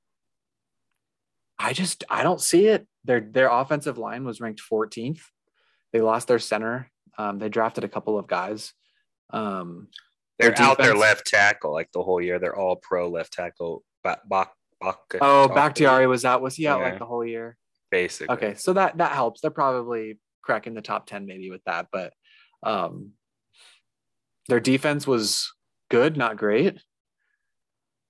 I 1.59 1.73
just 1.73 2.05
I 2.11 2.23
don't 2.23 2.41
see 2.41 2.67
it. 2.67 2.87
Their 3.05 3.21
their 3.21 3.49
offensive 3.49 3.99
line 3.99 4.25
was 4.25 4.41
ranked 4.41 4.61
14th. 4.71 5.21
They 5.93 6.01
lost 6.01 6.29
their 6.29 6.39
center. 6.39 6.91
Um, 7.19 7.39
they 7.39 7.49
drafted 7.49 7.85
a 7.85 7.89
couple 7.89 8.19
of 8.19 8.27
guys. 8.27 8.73
Um, 9.31 9.89
They're 10.39 10.51
their 10.53 10.63
out 10.63 10.79
their 10.79 10.97
left 10.97 11.27
tackle 11.27 11.73
like 11.73 11.91
the 11.93 12.03
whole 12.03 12.21
year. 12.21 12.39
They're 12.39 12.57
all 12.57 12.77
pro 12.77 13.09
left 13.11 13.33
tackle. 13.35 13.85
Bak, 14.03 14.21
Bak, 14.27 14.51
Bak, 14.81 14.99
oh, 15.21 15.49
Bakhtiari 15.49 16.07
was 16.07 16.25
out. 16.25 16.41
Was 16.41 16.57
he 16.57 16.67
out 16.67 16.81
Yeah. 16.81 16.87
like 16.91 16.99
the 16.99 17.07
whole 17.07 17.25
year? 17.25 17.57
basically. 17.91 18.35
Okay, 18.35 18.55
so 18.55 18.73
that 18.73 18.97
that 18.99 19.13
helps. 19.13 19.43
They're 19.43 19.51
probably 19.51 20.19
cracking 20.43 20.75
the 20.75 20.83
top 20.83 21.07
10 21.07 21.27
maybe 21.27 21.51
with 21.51 21.65
that, 21.65 21.89
but 21.93 22.13
um, 22.63 23.13
their 24.49 24.61
defense 24.61 25.07
was 25.07 25.53
good, 25.91 26.17
not 26.17 26.37
great. 26.37 26.79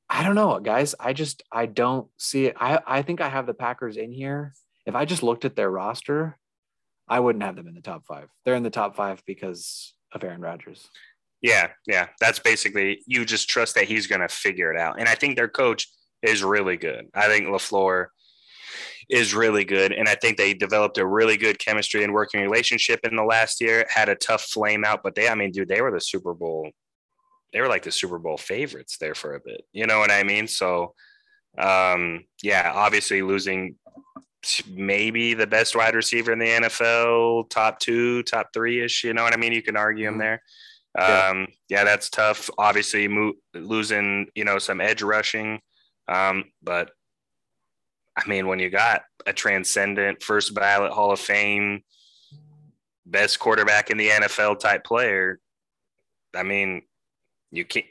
I 0.09 0.23
don't 0.23 0.35
know, 0.35 0.61
guys. 0.61 0.95
I 1.01 1.15
just 1.15 1.43
I 1.51 1.65
don't 1.65 2.09
see 2.19 2.47
it. 2.47 2.57
I 2.61 2.79
I 2.87 3.03
think 3.03 3.23
I 3.23 3.31
have 3.31 3.47
the 3.47 3.55
Packers 3.55 3.97
in 3.97 4.13
here. 4.13 4.53
If 4.85 4.95
I 4.95 5.07
just 5.07 5.23
looked 5.23 5.47
at 5.47 5.57
their 5.57 5.71
roster, 5.71 6.37
I 7.09 7.21
wouldn't 7.21 7.43
have 7.43 7.57
them 7.57 7.67
in 7.67 7.75
the 7.75 7.81
top 7.81 8.05
five. 8.07 8.29
They're 8.45 8.55
in 8.55 8.63
the 8.63 8.71
top 8.71 8.95
five 8.95 9.23
because 9.27 9.95
of 10.13 10.23
Aaron 10.23 10.43
Rodgers. 10.43 10.87
Yeah, 11.41 11.71
yeah. 11.87 12.09
That's 12.21 12.39
basically 12.39 13.03
you 13.07 13.25
just 13.25 13.49
trust 13.49 13.75
that 13.75 13.85
he's 13.85 14.07
to 14.07 14.29
figure 14.29 14.73
it 14.73 14.79
out. 14.79 14.99
And 14.99 15.09
I 15.09 15.15
think 15.15 15.37
their 15.37 15.49
coach 15.49 15.89
is 16.23 16.45
really 16.45 16.77
good. 16.77 17.07
I 17.15 17.27
think 17.29 17.47
LaFleur 17.47 18.07
is 19.09 19.35
really 19.35 19.65
good. 19.65 19.93
And 19.93 20.09
I 20.09 20.15
think 20.15 20.37
they 20.37 20.55
developed 20.55 20.99
a 20.99 21.07
really 21.07 21.37
good 21.37 21.59
chemistry 21.59 22.05
and 22.05 22.13
working 22.13 22.41
relationship 22.41 23.01
in 23.05 23.17
the 23.17 23.25
last 23.25 23.61
year. 23.61 23.87
Had 23.89 24.09
a 24.09 24.15
tough 24.15 24.43
flame 24.43 24.85
out, 24.85 25.03
but 25.03 25.15
they, 25.15 25.29
I 25.29 25.35
mean, 25.35 25.51
dude, 25.53 25.69
they 25.69 25.81
were 25.81 25.91
the 25.91 26.01
Super 26.01 26.35
Bowl. 26.35 26.71
They 27.53 27.61
were 27.61 27.69
like 27.69 27.83
the 27.83 27.93
Super 27.93 28.19
Bowl 28.19 28.37
favorites 28.39 28.97
there 28.99 29.15
for 29.15 29.35
a 29.35 29.41
bit. 29.41 29.63
You 29.73 29.87
know 29.87 29.99
what 29.99 30.11
I 30.11 30.23
mean? 30.23 30.49
So, 30.49 30.95
um, 31.59 32.25
yeah, 32.43 32.73
obviously 32.75 33.21
losing 33.23 33.77
maybe 34.71 35.35
the 35.35 35.47
best 35.47 35.77
wide 35.77 35.95
receiver 35.95 36.33
in 36.33 36.39
the 36.39 36.47
NFL, 36.47 37.49
top 37.51 37.79
two, 37.79 38.23
top 38.25 38.49
three 38.53 38.83
ish. 38.85 39.05
You 39.05 39.15
know 39.15 39.23
what 39.23 39.35
I 39.35 39.37
mean? 39.37 39.53
You 39.53 39.63
can 39.63 39.77
argue 39.77 40.09
him 40.09 40.15
Mhm. 40.17 40.19
there. 40.19 40.43
Yeah. 40.99 41.29
Um, 41.29 41.49
yeah, 41.69 41.85
that's 41.85 42.11
tough. 42.11 42.51
Obviously, 42.59 43.09
mo- 43.09 43.35
losing 43.55 44.29
you 44.35 44.45
know 44.45 44.59
some 44.59 44.81
edge 44.81 45.01
rushing, 45.03 45.61
um, 46.09 46.53
but 46.63 46.91
I 48.17 48.29
mean, 48.29 48.47
when 48.47 48.59
you 48.59 48.71
got 48.71 49.03
a 49.27 49.33
transcendent 49.33 50.23
first 50.23 50.55
ballot 50.55 50.93
Hall 50.93 51.13
of 51.13 51.21
Fame, 51.21 51.83
best 53.07 53.39
quarterback 53.39 53.91
in 53.91 53.97
the 53.97 54.09
NFL 54.09 54.59
type 54.59 54.85
player, 54.85 55.41
I 56.35 56.43
mean, 56.43 56.83
you 57.51 57.65
can't. 57.65 57.87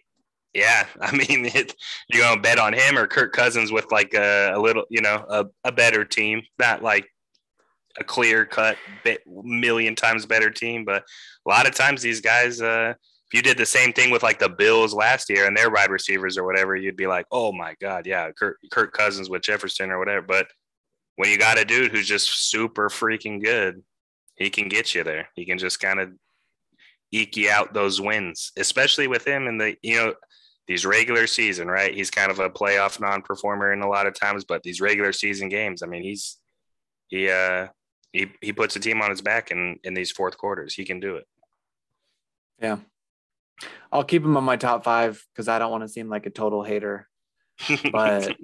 Yeah, 0.54 0.86
I 1.02 1.12
mean, 1.12 1.46
it, 1.46 1.76
you're 2.10 2.24
gonna 2.24 2.42
bet 2.42 2.60
on 2.60 2.74
him 2.74 2.98
or 2.98 3.08
Kirk 3.08 3.34
Cousins 3.34 3.72
with 3.72 3.92
like 3.92 4.14
a, 4.14 4.52
a 4.54 4.60
little, 4.60 4.86
you 4.90 5.02
know, 5.02 5.26
a, 5.30 5.46
a 5.64 5.72
better 5.72 6.04
team, 6.04 6.42
not 6.60 6.84
like 6.84 7.08
a 8.00 8.04
clear 8.04 8.46
cut 8.46 8.78
bit, 9.04 9.22
million 9.26 9.96
times 9.96 10.26
better 10.26 10.50
team, 10.50 10.86
but 10.86 11.04
a 11.46 11.50
lot 11.50 11.68
of 11.68 11.76
times 11.76 12.02
these 12.02 12.22
guys, 12.22 12.62
uh, 12.62 12.94
if 13.32 13.38
you 13.38 13.42
did 13.42 13.58
the 13.58 13.66
same 13.66 13.94
thing 13.94 14.12
with 14.12 14.24
like 14.24 14.40
the 14.40 14.50
Bills 14.50 14.94
last 14.94 15.30
year 15.30 15.48
and 15.48 15.56
their 15.56 15.70
wide 15.70 15.90
receivers 15.90 16.38
or 16.38 16.44
whatever, 16.44 16.76
you'd 16.76 16.98
be 16.98 17.08
like, 17.08 17.26
oh 17.32 17.54
my 17.54 17.76
God, 17.80 18.06
yeah, 18.06 18.30
Kirk, 18.32 18.58
Kirk 18.72 18.92
Cousins 18.92 19.30
with 19.30 19.42
Jefferson 19.42 19.90
or 19.90 20.00
whatever. 20.00 20.22
But 20.22 20.48
when 21.16 21.30
you 21.30 21.38
got 21.38 21.58
a 21.58 21.64
dude 21.64 21.92
who's 21.92 22.08
just 22.08 22.50
super 22.50 22.90
freaking 22.90 23.42
good, 23.42 23.84
he 24.36 24.50
can 24.50 24.68
get 24.68 24.94
you 24.94 25.06
there. 25.06 25.30
He 25.34 25.46
can 25.46 25.58
just 25.58 25.80
kind 25.80 26.02
of 26.02 26.12
eke 27.14 27.38
you 27.38 27.50
out 27.50 27.74
those 27.74 28.02
wins, 28.02 28.52
especially 28.58 29.08
with 29.08 29.26
him 29.26 29.48
in 29.48 29.58
the, 29.58 29.78
you 29.82 29.96
know, 29.96 30.14
these 30.68 30.86
regular 30.86 31.26
season, 31.26 31.70
right? 31.70 31.94
He's 31.94 32.12
kind 32.12 32.32
of 32.32 32.40
a 32.40 32.50
playoff 32.50 33.00
non-performer 33.00 33.72
in 33.72 33.82
a 33.82 33.88
lot 33.88 34.08
of 34.08 34.14
times, 34.14 34.44
but 34.44 34.62
these 34.62 34.82
regular 34.82 35.14
season 35.14 35.48
games, 35.48 35.84
I 35.84 35.86
mean, 35.86 36.04
he's 36.04 36.38
he 37.08 37.30
uh 37.30 37.68
he 38.12 38.30
he 38.42 38.52
puts 38.52 38.76
a 38.76 38.80
team 38.80 39.02
on 39.02 39.10
his 39.10 39.22
back 39.22 39.52
in 39.52 39.80
in 39.86 39.94
these 39.94 40.12
fourth 40.12 40.38
quarters. 40.38 40.74
He 40.74 40.84
can 40.84 41.00
do 41.00 41.16
it. 41.16 41.26
Yeah. 42.62 42.78
I'll 43.92 44.04
keep 44.04 44.24
him 44.24 44.38
on 44.38 44.44
my 44.44 44.58
top 44.58 44.84
five 44.84 45.24
because 45.34 45.48
I 45.48 45.60
don't 45.60 45.72
want 45.72 45.84
to 45.84 45.90
seem 45.90 46.10
like 46.10 46.26
a 46.26 46.30
total 46.30 46.64
hater. 46.64 47.08
But 47.92 48.36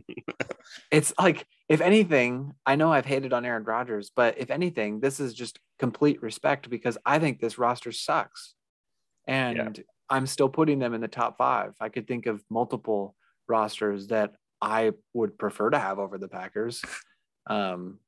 it's 0.91 1.13
like, 1.19 1.45
if 1.69 1.81
anything, 1.81 2.53
I 2.65 2.75
know 2.75 2.91
I've 2.91 3.05
hated 3.05 3.33
on 3.33 3.45
Aaron 3.45 3.63
Rodgers, 3.63 4.11
but 4.15 4.37
if 4.37 4.49
anything, 4.49 4.99
this 4.99 5.19
is 5.19 5.33
just 5.33 5.59
complete 5.79 6.21
respect 6.21 6.69
because 6.69 6.97
I 7.05 7.19
think 7.19 7.39
this 7.39 7.57
roster 7.57 7.91
sucks. 7.91 8.53
And 9.25 9.77
yeah. 9.77 9.83
I'm 10.09 10.27
still 10.27 10.49
putting 10.49 10.79
them 10.79 10.93
in 10.93 11.01
the 11.01 11.07
top 11.07 11.37
five. 11.37 11.73
I 11.81 11.89
could 11.89 12.07
think 12.07 12.25
of 12.25 12.43
multiple 12.49 13.15
rosters 13.47 14.07
that 14.07 14.35
I 14.61 14.91
would 15.13 15.37
prefer 15.37 15.69
to 15.69 15.79
have 15.79 15.99
over 15.99 16.17
the 16.17 16.27
Packers. 16.27 16.81
Um, 17.47 17.99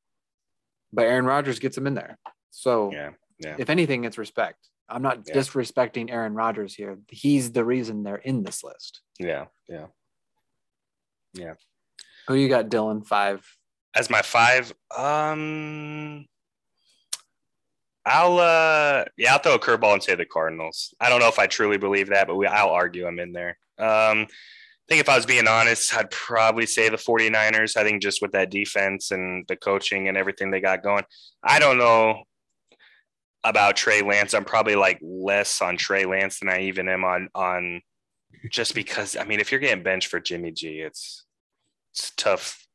but 0.92 1.06
Aaron 1.06 1.26
Rodgers 1.26 1.60
gets 1.60 1.76
them 1.76 1.88
in 1.88 1.94
there. 1.94 2.18
So 2.52 2.92
yeah, 2.92 3.12
yeah. 3.40 3.56
if 3.58 3.70
anything, 3.70 4.04
it's 4.04 4.18
respect. 4.18 4.68
I'm 4.88 5.02
not 5.02 5.22
yeah. 5.28 5.36
disrespecting 5.36 6.12
Aaron 6.12 6.34
Rodgers 6.34 6.74
here. 6.74 6.98
He's 7.10 7.52
the 7.52 7.64
reason 7.64 8.04
they're 8.04 8.16
in 8.16 8.44
this 8.44 8.64
list. 8.64 9.02
Yeah, 9.20 9.46
yeah, 9.68 9.88
yeah. 11.34 11.54
Who 12.28 12.36
you 12.36 12.50
got, 12.50 12.70
Dylan? 12.70 13.06
Five. 13.06 13.46
As 13.96 14.10
my 14.10 14.22
five, 14.22 14.74
um, 14.96 16.26
I'll 18.06 18.40
uh, 18.40 19.06
yeah, 19.18 19.34
I'll 19.34 19.40
throw 19.40 19.56
a 19.56 19.60
curveball 19.60 19.94
and 19.94 20.04
say 20.04 20.16
the 20.16 20.26
Cardinals. 20.26 20.94
I 21.00 21.10
don't 21.10 21.20
know 21.20 21.28
if 21.28 21.40
I 21.40 21.48
truly 21.48 21.78
believe 21.78 22.10
that, 22.10 22.28
but 22.28 22.36
we, 22.36 22.48
I'll 22.48 22.70
argue 22.70 23.08
I'm 23.08 23.20
in 23.20 23.34
there. 23.34 23.58
Um, 23.78 24.28
I 24.28 24.88
think 24.90 25.02
if 25.02 25.10
I 25.10 25.16
was 25.16 25.28
being 25.28 25.48
honest, 25.48 25.96
I'd 25.96 26.10
probably 26.10 26.66
say 26.66 26.90
the 26.90 26.98
49ers. 26.98 27.78
I 27.78 27.84
think 27.84 28.02
just 28.02 28.24
with 28.24 28.32
that 28.32 28.50
defense 28.50 29.12
and 29.12 29.46
the 29.48 29.56
coaching 29.56 30.08
and 30.08 30.18
everything 30.18 30.50
they 30.50 30.62
got 30.62 30.82
going, 30.82 31.04
I 31.44 31.60
don't 31.60 31.78
know 31.78 32.24
about 33.44 33.76
Trey 33.76 34.02
Lance. 34.02 34.34
I'm 34.34 34.46
probably 34.46 34.76
like 34.76 35.00
less 35.02 35.62
on 35.62 35.78
Trey 35.78 36.06
Lance 36.06 36.40
than 36.40 36.50
I 36.50 36.62
even 36.62 36.90
am 36.90 37.04
on 37.04 37.30
on 37.34 37.82
just 38.52 38.76
because 38.76 39.16
I 39.16 39.24
mean 39.24 39.40
if 39.40 39.52
you're 39.52 39.60
getting 39.60 39.84
benched 39.84 40.08
for 40.08 40.20
Jimmy 40.20 40.52
G, 40.52 40.80
it's 40.80 41.26
it's 41.92 42.12
tough. 42.16 42.66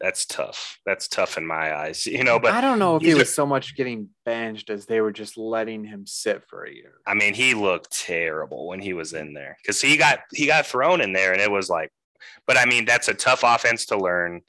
That's 0.00 0.24
tough. 0.24 0.78
That's 0.86 1.08
tough 1.08 1.36
in 1.36 1.46
my 1.46 1.74
eyes, 1.76 2.06
you 2.06 2.24
know. 2.24 2.38
But 2.38 2.54
I 2.54 2.62
don't 2.62 2.78
know 2.78 2.96
if 2.96 3.02
he 3.02 3.14
was 3.14 3.32
so 3.32 3.44
much 3.44 3.76
getting 3.76 4.08
benched 4.24 4.70
as 4.70 4.86
they 4.86 5.02
were 5.02 5.12
just 5.12 5.36
letting 5.36 5.84
him 5.84 6.06
sit 6.06 6.42
for 6.48 6.64
a 6.64 6.72
year. 6.72 6.94
I 7.06 7.12
mean, 7.12 7.34
he 7.34 7.52
looked 7.52 7.90
terrible 7.92 8.66
when 8.66 8.80
he 8.80 8.94
was 8.94 9.12
in 9.12 9.34
there 9.34 9.58
because 9.62 9.80
he 9.80 9.98
got 9.98 10.20
he 10.32 10.46
got 10.46 10.66
thrown 10.66 11.00
in 11.02 11.12
there, 11.12 11.32
and 11.32 11.40
it 11.40 11.50
was 11.50 11.68
like. 11.68 11.90
But 12.46 12.56
I 12.56 12.64
mean, 12.64 12.84
that's 12.84 13.08
a 13.08 13.14
tough 13.14 13.42
offense 13.44 13.86
to 13.86 13.98
learn. 13.98 14.42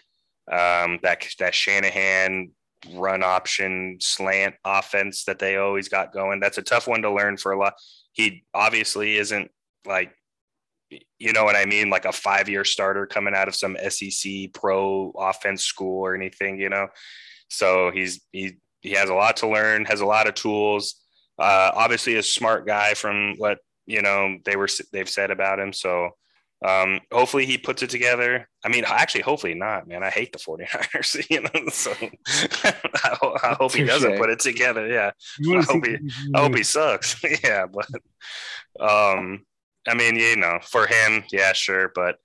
Um, 0.52 1.00
that 1.04 1.26
that 1.40 1.54
Shanahan 1.54 2.52
run 2.94 3.24
option 3.24 3.98
slant 4.00 4.56
offense 4.66 5.26
that 5.26 5.40
they 5.40 5.58
always 5.58 5.90
got 5.90 6.14
going. 6.14 6.40
That's 6.40 6.58
a 6.58 6.64
tough 6.64 6.88
one 6.88 7.02
to 7.04 7.12
learn 7.12 7.38
for 7.38 7.52
a 7.52 7.60
lot. 7.60 7.74
He 8.14 8.44
obviously 8.54 9.18
isn't 9.18 9.52
like, 9.86 10.14
you 11.20 11.32
know 11.34 11.44
what 11.44 11.56
I 11.56 11.66
mean? 11.66 11.90
Like 11.90 12.06
a 12.06 12.12
five 12.12 12.50
year 12.50 12.66
starter 12.66 13.06
coming 13.06 13.36
out 13.36 13.48
of 13.48 13.56
some 13.56 13.78
SEC 13.90 14.54
pro 14.54 15.12
offense 15.18 15.64
school 15.64 16.02
or 16.02 16.16
anything, 16.16 16.60
you 16.60 16.70
know? 16.70 16.88
So 17.50 17.92
he's, 17.92 18.22
he, 18.32 18.54
he 18.82 18.92
has 18.92 19.10
a 19.10 19.14
lot 19.14 19.38
to 19.38 19.48
learn, 19.48 19.86
has 19.86 20.02
a 20.02 20.06
lot 20.06 20.28
of 20.28 20.36
tools. 20.36 20.96
Uh, 21.40 21.72
obviously 21.74 22.16
a 22.16 22.24
smart 22.24 22.68
guy 22.68 22.94
from 22.94 23.36
what, 23.38 23.60
you 23.86 24.02
know, 24.02 24.38
they 24.46 24.56
were, 24.56 24.68
they've 24.92 25.10
said 25.10 25.32
about 25.32 25.60
him. 25.60 25.72
So, 25.72 26.12
um, 26.64 27.00
hopefully 27.12 27.46
he 27.46 27.58
puts 27.58 27.82
it 27.82 27.90
together. 27.90 28.48
I 28.64 28.70
mean, 28.70 28.84
actually, 28.86 29.22
hopefully 29.22 29.56
not, 29.56 29.88
man. 29.88 30.04
I 30.04 30.12
hate 30.12 30.32
the 30.32 30.38
49ers, 30.38 31.30
you 31.30 31.42
know, 31.42 31.70
so 31.70 31.92
I, 33.04 33.50
I, 33.50 33.56
hope 33.60 33.74
he 33.74 33.84
doesn't 33.84 34.18
put 34.18 34.30
it 34.30 34.40
together. 34.40 34.88
Yeah. 34.88 35.12
I 35.44 35.64
hope 35.64 35.86
he, 35.86 35.98
I 36.36 36.42
hope 36.42 36.56
he 36.56 36.64
sucks. 36.64 37.22
yeah. 37.44 37.66
But, 37.66 37.88
um, 38.80 39.46
I 39.88 39.96
mean, 39.96 40.16
you 40.16 40.36
know, 40.36 40.60
for 40.62 40.86
him, 40.86 41.24
yeah, 41.32 41.54
sure. 41.54 41.92
But, 41.96 42.18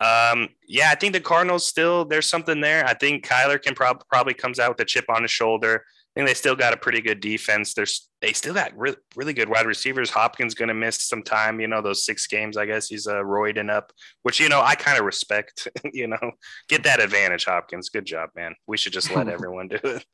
um, 0.00 0.48
yeah, 0.66 0.90
I 0.90 0.96
think 0.96 1.12
the 1.12 1.20
Cardinals 1.20 1.66
still, 1.66 2.04
there's 2.04 2.28
something 2.28 2.60
there. 2.60 2.84
I 2.84 2.94
think 2.94 3.24
Kyler 3.24 3.62
can 3.62 3.74
prob- 3.74 4.04
probably 4.08 4.34
comes 4.34 4.58
out 4.58 4.70
with 4.70 4.80
a 4.80 4.84
chip 4.84 5.04
on 5.08 5.22
his 5.22 5.30
shoulder 5.30 5.84
think 6.18 6.28
they 6.28 6.34
still 6.34 6.56
got 6.56 6.72
a 6.72 6.76
pretty 6.76 7.00
good 7.00 7.20
defense. 7.20 7.74
There's 7.74 8.08
they 8.20 8.32
still 8.32 8.52
got 8.52 8.76
re- 8.76 8.96
really 9.14 9.32
good 9.32 9.48
wide 9.48 9.66
receivers. 9.66 10.10
Hopkins 10.10 10.54
going 10.54 10.68
to 10.68 10.74
miss 10.74 11.00
some 11.02 11.22
time. 11.22 11.60
You 11.60 11.68
know 11.68 11.80
those 11.80 12.04
six 12.04 12.26
games. 12.26 12.56
I 12.56 12.66
guess 12.66 12.88
he's 12.88 13.06
uh, 13.06 13.22
roiding 13.22 13.70
up, 13.70 13.92
which 14.24 14.40
you 14.40 14.48
know 14.48 14.60
I 14.60 14.74
kind 14.74 14.98
of 14.98 15.04
respect. 15.04 15.68
you 15.92 16.08
know, 16.08 16.32
get 16.68 16.82
that 16.82 17.00
advantage, 17.00 17.44
Hopkins. 17.44 17.88
Good 17.88 18.04
job, 18.04 18.30
man. 18.34 18.56
We 18.66 18.76
should 18.76 18.92
just 18.92 19.14
let 19.14 19.28
everyone 19.28 19.68
do 19.68 19.78
it. 19.84 20.04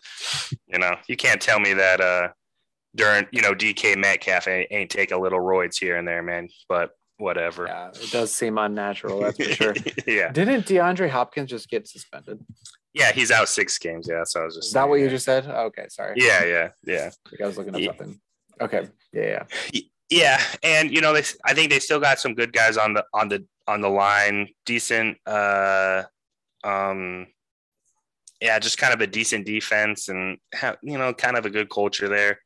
You 0.67 0.79
know, 0.79 0.95
you 1.09 1.17
can't 1.17 1.41
tell 1.41 1.59
me 1.59 1.73
that 1.73 2.01
uh 2.03 2.29
during 2.95 3.27
you 3.33 3.41
know 3.41 3.55
DK 3.55 3.97
Metcalf 3.97 4.47
ain't, 4.47 4.69
ain't 4.71 4.91
take 4.91 5.11
a 5.11 5.19
little 5.19 5.41
roids 5.41 5.79
here 5.79 5.97
and 5.97 6.07
there, 6.07 6.23
man. 6.23 6.49
But 6.69 6.91
whatever. 7.17 7.67
Yeah, 7.67 7.89
it 7.95 8.11
does 8.11 8.33
seem 8.33 8.59
unnatural. 8.59 9.21
That's 9.21 9.37
for 9.37 9.53
sure. 9.53 9.75
yeah. 10.07 10.33
Didn't 10.33 10.67
DeAndre 10.67 11.09
Hopkins 11.09 11.51
just 11.51 11.69
get 11.69 11.89
suspended? 11.89 12.45
Yeah, 12.95 13.13
he's 13.13 13.33
out 13.33 13.49
six 13.49 13.77
games. 13.77 14.07
Yeah, 14.09 14.23
so 14.25 14.41
I 14.41 14.45
was 14.45 14.55
just. 14.55 14.69
Is 14.69 14.73
that 14.73 14.89
what 14.89 15.01
you 15.01 15.11
just 15.11 15.25
said? 15.25 15.47
okay, 15.47 15.87
sorry. 15.89 16.15
Yeah, 16.17 16.45
yeah, 16.45 16.69
yeah. 16.87 17.11
I 17.43 17.47
was 17.47 17.59
looking 17.59 17.75
up 17.75 17.81
yeah. 17.81 17.89
something. 17.89 18.21
Okay. 18.61 18.89
Yeah, 19.13 19.45
yeah. 19.73 19.81
Yeah, 20.11 20.41
and 20.63 20.93
you 20.93 21.01
know, 21.01 21.13
they, 21.13 21.25
I 21.45 21.55
think 21.55 21.71
they 21.71 21.81
still 21.81 21.99
got 21.99 22.21
some 22.21 22.35
good 22.35 22.53
guys 22.53 22.77
on 22.77 22.95
the 22.95 23.05
on 23.13 23.29
the 23.29 23.45
on 23.67 23.81
the 23.81 23.89
line. 23.89 24.49
Decent. 24.65 25.19
Uh, 25.27 26.05
um, 26.63 27.27
yeah, 28.41 28.59
just 28.59 28.79
kind 28.79 28.95
of 28.95 29.01
a 29.01 29.07
decent 29.07 29.47
defense, 29.47 30.09
and 30.09 30.39
have, 30.53 30.77
you 30.83 30.99
know, 30.99 31.13
kind 31.13 31.37
of 31.37 31.47
a 31.47 31.51
good 31.51 31.71
culture 31.71 32.09
there. 32.09 32.39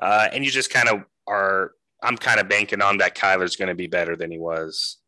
Uh, 0.00 0.28
and 0.32 0.44
you 0.44 0.50
just 0.50 0.70
kind 0.70 0.88
of 0.88 1.02
are. 1.26 1.72
I'm 2.02 2.16
kind 2.16 2.38
of 2.38 2.48
banking 2.48 2.82
on 2.82 2.98
that 2.98 3.16
Kyler's 3.16 3.56
going 3.56 3.68
to 3.68 3.74
be 3.74 3.86
better 3.86 4.14
than 4.14 4.30
he 4.30 4.38
was 4.38 4.98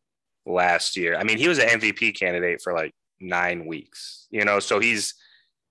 last 0.46 0.96
year. 0.96 1.16
I 1.16 1.22
mean, 1.22 1.38
he 1.38 1.46
was 1.46 1.58
an 1.58 1.68
MVP 1.68 2.18
candidate 2.18 2.62
for 2.62 2.72
like 2.72 2.94
nine 3.20 3.66
weeks, 3.66 4.26
you 4.30 4.44
know, 4.44 4.60
so 4.60 4.80
he's 4.80 5.14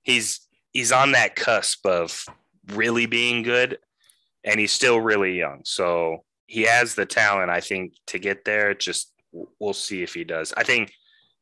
he's 0.04 0.48
he's 0.72 0.92
on 0.92 1.12
that 1.14 1.36
cusp 1.36 1.86
of 1.86 2.26
really 2.74 3.06
being 3.06 3.44
good 3.44 3.80
and 4.44 4.60
he's 4.60 4.72
still 4.72 5.00
really 5.00 5.38
young. 5.38 5.62
So 5.66 6.24
he 6.48 6.64
has 6.64 6.96
the 6.96 7.06
talent, 7.06 7.50
I 7.50 7.60
think, 7.62 7.94
to 8.08 8.20
get 8.20 8.46
there. 8.46 8.74
Just 8.74 9.14
we'll 9.60 9.74
see 9.74 10.04
if 10.04 10.14
he 10.14 10.24
does. 10.24 10.54
I 10.56 10.64
think 10.64 10.94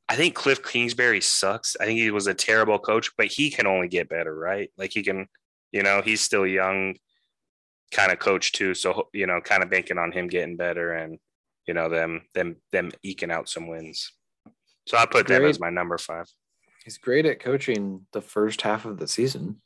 I 0.07 0.15
think 0.15 0.35
Cliff 0.35 0.63
Kingsbury 0.63 1.21
sucks. 1.21 1.75
I 1.79 1.85
think 1.85 1.99
he 1.99 2.11
was 2.11 2.27
a 2.27 2.33
terrible 2.33 2.77
coach, 2.77 3.11
but 3.17 3.27
he 3.27 3.49
can 3.49 3.65
only 3.67 3.87
get 3.87 4.09
better, 4.09 4.35
right? 4.35 4.69
Like 4.77 4.91
he 4.91 5.01
can, 5.01 5.27
you 5.71 5.81
know, 5.83 6.01
he's 6.03 6.21
still 6.21 6.45
young 6.45 6.95
kind 7.91 8.11
of 8.11 8.19
coach 8.19 8.51
too. 8.51 8.73
So, 8.73 9.07
you 9.13 9.25
know, 9.25 9.41
kind 9.41 9.63
of 9.63 9.69
banking 9.69 9.97
on 9.97 10.11
him 10.11 10.27
getting 10.27 10.57
better 10.57 10.93
and, 10.93 11.17
you 11.67 11.73
know, 11.73 11.89
them 11.89 12.21
them 12.33 12.57
them 12.71 12.91
eking 13.03 13.31
out 13.31 13.49
some 13.49 13.67
wins. 13.67 14.11
So 14.87 14.97
I 14.97 15.05
put 15.05 15.27
great. 15.27 15.39
them 15.39 15.45
as 15.45 15.59
my 15.59 15.69
number 15.69 15.97
five. 15.97 16.27
He's 16.83 16.97
great 16.97 17.25
at 17.25 17.39
coaching 17.39 18.05
the 18.13 18.21
first 18.21 18.61
half 18.61 18.85
of 18.85 18.99
the 18.99 19.07
season. 19.07 19.61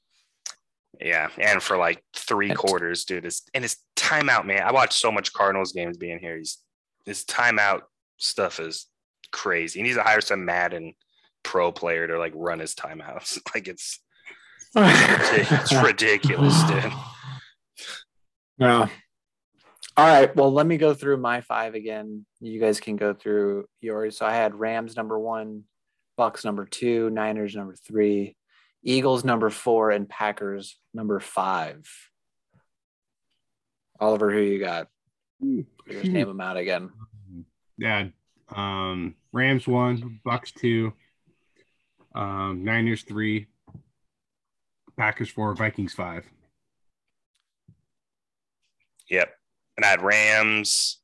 Yeah, 0.99 1.29
and 1.37 1.61
for 1.61 1.77
like 1.77 2.03
three 2.15 2.49
and 2.49 2.57
quarters, 2.57 3.05
dude. 3.05 3.25
It's, 3.25 3.43
and 3.53 3.63
his 3.63 3.77
timeout, 3.95 4.45
man. 4.45 4.63
I 4.63 4.71
watched 4.71 4.93
so 4.93 5.11
much 5.11 5.33
Cardinals 5.33 5.71
games 5.71 5.97
being 5.97 6.19
here. 6.19 6.37
He's 6.37 6.57
his 7.05 7.23
timeout 7.25 7.81
stuff 8.17 8.59
is 8.59 8.87
crazy. 9.31 9.79
He 9.79 9.83
needs 9.83 9.97
to 9.97 10.03
hire 10.03 10.21
some 10.21 10.45
Madden 10.45 10.93
pro 11.43 11.71
player 11.71 12.07
to 12.07 12.17
like 12.17 12.33
run 12.35 12.59
his 12.59 12.75
timeouts. 12.75 13.39
like 13.53 13.67
it's 13.67 13.99
it's 14.75 15.73
ridiculous, 15.73 16.61
dude. 16.63 16.93
Yeah. 18.57 18.87
All 19.99 20.05
right. 20.05 20.33
Well, 20.33 20.53
let 20.53 20.65
me 20.65 20.77
go 20.77 20.93
through 20.93 21.17
my 21.17 21.41
five 21.41 21.75
again. 21.75 22.25
You 22.39 22.57
guys 22.57 22.79
can 22.79 22.95
go 22.95 23.13
through 23.13 23.65
yours. 23.81 24.17
So 24.17 24.25
I 24.25 24.33
had 24.33 24.55
Rams 24.55 24.95
number 24.95 25.19
one, 25.19 25.65
Bucks 26.15 26.45
number 26.45 26.63
two, 26.63 27.09
Niners 27.09 27.53
number 27.53 27.75
three, 27.75 28.37
Eagles 28.81 29.25
number 29.25 29.49
four, 29.49 29.91
and 29.91 30.07
Packers 30.07 30.79
number 30.93 31.19
five. 31.19 31.85
Oliver, 33.99 34.31
who 34.31 34.39
you 34.39 34.57
got? 34.57 34.87
Just 35.91 36.05
name 36.05 36.29
them 36.29 36.41
out 36.41 36.55
again. 36.55 36.91
Yeah. 37.77 38.09
Um, 38.53 39.15
Rams 39.31 39.65
one, 39.65 40.19
Bucks 40.25 40.51
two, 40.51 40.91
um, 42.13 42.65
Niners 42.65 43.03
three, 43.03 43.47
Packers 44.97 45.29
four, 45.29 45.55
Vikings 45.55 45.93
five. 45.93 46.25
Yep 49.09 49.38
and 49.79 49.85
I 49.85 49.91
had 49.91 50.01
Rams, 50.01 50.97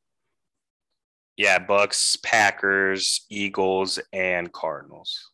yeah, 1.37 1.59
Bucks, 1.59 2.17
Packers, 2.17 3.25
Eagles, 3.29 3.99
and 4.11 4.51
Cardinals. 4.51 5.31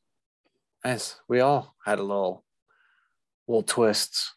Nice. 0.86 1.16
We 1.28 1.40
all 1.40 1.74
had 1.84 1.98
a 1.98 2.04
little 2.04 2.44
little 3.48 3.64
twists. 3.64 4.36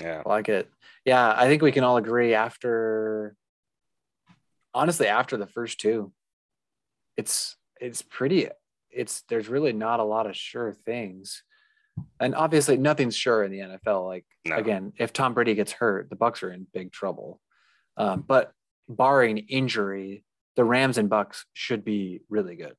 Yeah. 0.00 0.24
I 0.26 0.28
like 0.28 0.48
it. 0.48 0.68
Yeah, 1.04 1.32
I 1.36 1.46
think 1.46 1.62
we 1.62 1.70
can 1.70 1.84
all 1.84 1.98
agree 1.98 2.34
after 2.34 3.36
honestly, 4.74 5.06
after 5.06 5.36
the 5.36 5.46
first 5.46 5.78
two. 5.78 6.12
it's 7.16 7.54
it's 7.80 8.02
pretty 8.02 8.48
it's 8.90 9.22
there's 9.28 9.48
really 9.48 9.72
not 9.72 10.00
a 10.00 10.04
lot 10.04 10.26
of 10.26 10.34
sure 10.36 10.72
things. 10.72 11.44
And 12.18 12.34
obviously 12.34 12.76
nothing's 12.76 13.14
sure 13.14 13.44
in 13.44 13.52
the 13.52 13.60
NFL. 13.60 14.04
Like 14.04 14.24
No. 14.44 14.56
again, 14.56 14.94
if 14.98 15.12
Tom 15.12 15.32
Brady 15.32 15.54
gets 15.54 15.70
hurt, 15.70 16.10
the 16.10 16.16
Bucks 16.16 16.42
are 16.42 16.50
in 16.52 16.66
big 16.74 16.90
trouble. 16.90 17.38
Um, 17.96 18.24
but 18.26 18.52
barring 18.88 19.38
injury, 19.38 20.24
the 20.56 20.64
Rams 20.64 20.98
and 20.98 21.08
Bucks 21.10 21.44
should 21.52 21.84
be 21.84 22.20
really 22.28 22.56
good. 22.56 22.74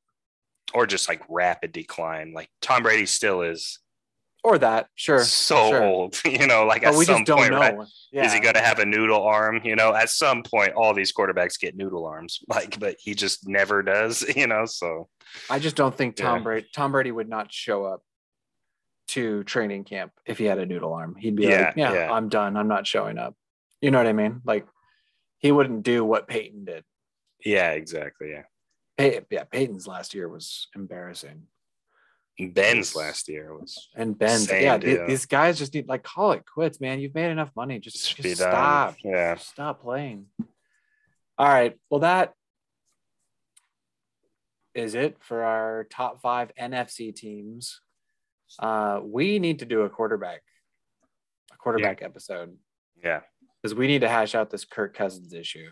or 0.74 0.86
just 0.88 1.08
like 1.10 1.22
rapid 1.30 1.72
decline. 1.72 2.34
Like 2.34 2.50
Tom 2.62 2.84
Brady 2.84 3.06
still 3.06 3.42
is 3.44 3.80
Or 4.44 4.58
that, 4.58 4.88
sure. 4.96 5.24
so 5.24 5.70
sure. 5.70 5.84
old, 5.84 6.20
you 6.26 6.48
know, 6.48 6.66
like 6.66 6.82
But 6.84 6.94
at 6.94 6.98
we 6.98 7.06
some 7.06 7.18
just 7.20 7.26
don't 7.28 7.38
point, 7.38 7.52
know. 7.52 7.60
right? 7.60 7.78
Yeah. 8.12 8.26
Is 8.26 8.34
he 8.34 8.40
going 8.40 8.56
to 8.56 8.62
have 8.62 8.80
a 8.80 8.86
noodle 8.86 9.22
arm? 9.24 9.62
You 9.64 9.76
know, 9.76 9.94
at 9.94 10.10
some 10.10 10.42
point, 10.44 10.74
all 10.74 10.94
these 10.94 11.14
quarterbacks 11.14 11.60
get 11.60 11.76
noodle 11.76 12.06
arms, 12.06 12.40
like, 12.48 12.80
but 12.80 12.96
he 13.00 13.14
just 13.16 13.48
never 13.48 13.82
does, 13.84 14.24
you 14.36 14.48
know. 14.48 14.66
So, 14.66 15.10
I 15.50 15.60
just 15.60 15.76
don't 15.76 15.96
think 15.96 16.16
Tom 16.16 16.38
Yeah. 16.40 16.44
Brady 16.44 16.68
Tom 16.74 16.92
Brady 16.92 17.12
would 17.12 17.30
not 17.30 17.52
show 17.54 17.86
up 17.86 18.02
to 19.10 19.44
training 19.44 19.84
camp 19.84 20.12
if 20.26 20.38
he 20.38 20.46
had 20.46 20.58
a 20.60 20.66
noodle 20.66 20.94
arm. 20.94 21.16
He'd 21.20 21.36
be 21.36 21.44
Yeah, 21.44 21.66
like, 21.68 21.74
yeah, 21.76 21.94
yeah. 21.94 22.12
I'm 22.12 22.30
done. 22.30 22.58
I'm 22.58 22.68
not 22.68 22.88
showing 22.88 23.18
up. 23.18 23.36
You 23.82 23.92
know 23.92 23.98
what 24.00 24.08
I 24.08 24.14
mean? 24.14 24.42
Like 24.46 24.66
he 25.44 25.52
wouldn't 25.52 25.84
do 25.84 26.04
what 26.04 26.28
Peyton 26.28 26.66
did. 26.66 26.84
yeah, 27.46 27.72
exactly. 27.72 28.32
Yeah. 28.32 28.44
Pey- 28.98 29.22
yeah, 29.30 29.44
Peyton's 29.44 29.86
last 29.86 30.16
year 30.16 30.28
was 30.28 30.68
embarrassing. 30.76 31.44
Ben's 32.40 32.96
last 32.96 33.28
year 33.30 33.54
was 33.56 33.90
And 33.96 34.18
Ben's, 34.18 34.50
yeah, 34.52 34.78
th- 34.80 35.08
these 35.08 35.28
guys 35.28 35.60
just 35.60 35.74
need 35.76 35.88
like 35.88 36.02
call 36.02 36.32
it 36.32 36.44
quits, 36.52 36.82
man. 36.82 37.00
You've 37.00 37.14
made 37.14 37.30
enough 37.30 37.52
money. 37.56 37.78
Just, 37.80 37.98
just 37.98 38.18
be 38.18 38.30
done. 38.30 38.36
stop. 38.38 38.96
Yeah. 39.04 39.36
Stop 39.36 39.84
playing. 39.84 40.26
All 41.38 41.48
right. 41.48 41.78
Well, 41.92 42.00
that 42.00 42.34
is 44.74 44.96
it 44.96 45.18
for 45.20 45.44
our 45.44 45.86
top 45.92 46.22
five 46.22 46.52
NFC 46.60 47.16
teams. 47.16 47.82
Uh, 48.58 49.00
we 49.04 49.38
need 49.38 49.60
to 49.60 49.66
do 49.66 49.82
a 49.82 49.90
quarterback, 49.90 50.42
a 51.52 51.58
quarterback 51.58 52.02
episode 52.02 52.58
Yeah. 53.04 53.22
Because 53.64 53.76
we 53.76 53.88
need 53.88 54.02
to 54.02 54.10
hash 54.10 54.36
out 54.36 54.50
this 54.50 54.66
Kirk 54.66 54.94
Cousins 54.94 55.34
issue, 55.34 55.70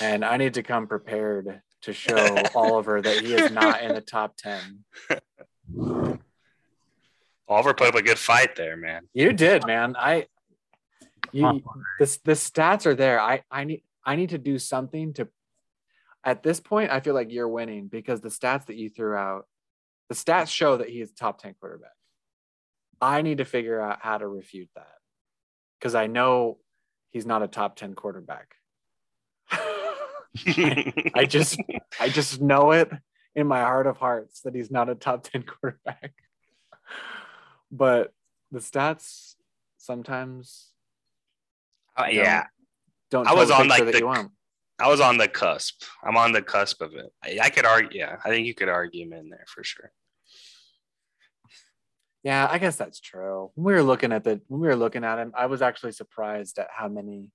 and 0.00 0.24
I 0.24 0.38
need 0.38 0.54
to 0.54 0.62
come 0.62 0.86
prepared 0.86 1.60
to 1.82 1.92
show 1.92 2.38
Oliver 2.54 3.02
that 3.02 3.24
he 3.24 3.34
is 3.34 3.50
not 3.50 3.82
in 3.82 3.94
the 3.94 4.00
top 4.00 4.36
ten. 4.38 4.84
Oliver 7.46 7.74
put 7.74 7.88
up 7.88 7.94
a 7.94 8.02
good 8.02 8.18
fight 8.18 8.56
there, 8.56 8.76
man. 8.76 9.02
You 9.12 9.34
did, 9.34 9.66
man. 9.66 9.96
I 9.98 10.26
you 11.32 11.62
this 11.98 12.16
the 12.18 12.32
stats 12.32 12.86
are 12.86 12.94
there. 12.94 13.20
I 13.20 13.42
I 13.50 13.64
need 13.64 13.82
I 14.04 14.16
need 14.16 14.30
to 14.30 14.38
do 14.38 14.58
something 14.58 15.12
to 15.14 15.28
at 16.24 16.42
this 16.42 16.58
point 16.58 16.90
I 16.90 17.00
feel 17.00 17.14
like 17.14 17.30
you're 17.30 17.48
winning 17.48 17.88
because 17.88 18.22
the 18.22 18.30
stats 18.30 18.66
that 18.66 18.76
you 18.76 18.88
threw 18.88 19.14
out, 19.14 19.46
the 20.08 20.14
stats 20.14 20.48
show 20.48 20.78
that 20.78 20.88
he 20.88 21.02
is 21.02 21.12
top 21.12 21.38
10 21.38 21.54
quarterback. 21.60 21.90
I 22.98 23.20
need 23.20 23.38
to 23.38 23.44
figure 23.44 23.78
out 23.78 23.98
how 24.00 24.16
to 24.16 24.26
refute 24.26 24.70
that. 24.74 24.94
Because 25.84 25.94
I 25.94 26.06
know 26.06 26.56
he's 27.10 27.26
not 27.26 27.42
a 27.42 27.46
top 27.46 27.76
10 27.76 27.92
quarterback. 27.92 28.54
I 29.52 31.26
just 31.28 31.60
I 32.00 32.08
just 32.08 32.40
know 32.40 32.72
it 32.72 32.90
in 33.34 33.46
my 33.46 33.60
heart 33.60 33.86
of 33.86 33.98
hearts 33.98 34.40
that 34.40 34.54
he's 34.54 34.70
not 34.70 34.88
a 34.88 34.94
top 34.94 35.24
10 35.24 35.42
quarterback. 35.42 36.14
But 37.70 38.14
the 38.50 38.60
stats 38.60 39.34
sometimes 39.76 40.70
Uh, 41.98 42.06
yeah. 42.10 42.46
don't 43.10 43.28
I 43.28 43.34
was 43.34 43.50
on, 43.50 43.68
like, 43.68 43.84
the-. 43.84 44.30
I 44.78 44.88
was 44.88 45.02
on 45.02 45.18
the 45.18 45.28
cusp. 45.28 45.82
I'm 46.02 46.16
on 46.16 46.32
the 46.32 46.40
cusp 46.40 46.80
of 46.80 46.94
it. 46.94 47.12
I, 47.22 47.40
I 47.42 47.50
could 47.50 47.66
argue. 47.66 48.00
Yeah. 48.00 48.16
I 48.24 48.30
think 48.30 48.46
you 48.46 48.54
could 48.54 48.70
argue 48.70 49.04
him 49.04 49.12
in 49.12 49.28
there 49.28 49.44
for 49.48 49.62
sure. 49.62 49.92
Yeah, 52.24 52.48
I 52.50 52.58
guess 52.58 52.76
that's 52.76 53.00
true. 53.00 53.50
When 53.54 53.64
we 53.66 53.72
were 53.74 53.82
looking 53.82 54.10
at 54.10 54.24
the 54.24 54.40
when 54.48 54.60
we 54.60 54.66
were 54.66 54.76
looking 54.76 55.04
at 55.04 55.18
him, 55.18 55.32
I 55.36 55.46
was 55.46 55.60
actually 55.60 55.92
surprised 55.92 56.58
at 56.58 56.68
how 56.74 56.88
many 56.88 57.30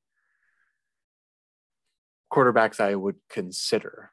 quarterbacks 2.33 2.79
I 2.79 2.95
would 2.95 3.17
consider 3.29 4.11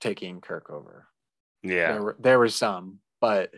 taking 0.00 0.42
Kirk 0.42 0.70
over. 0.70 1.08
Yeah. 1.62 1.92
There 1.92 2.02
were 2.02 2.16
there 2.20 2.38
were 2.38 2.50
some, 2.50 2.98
but 3.18 3.50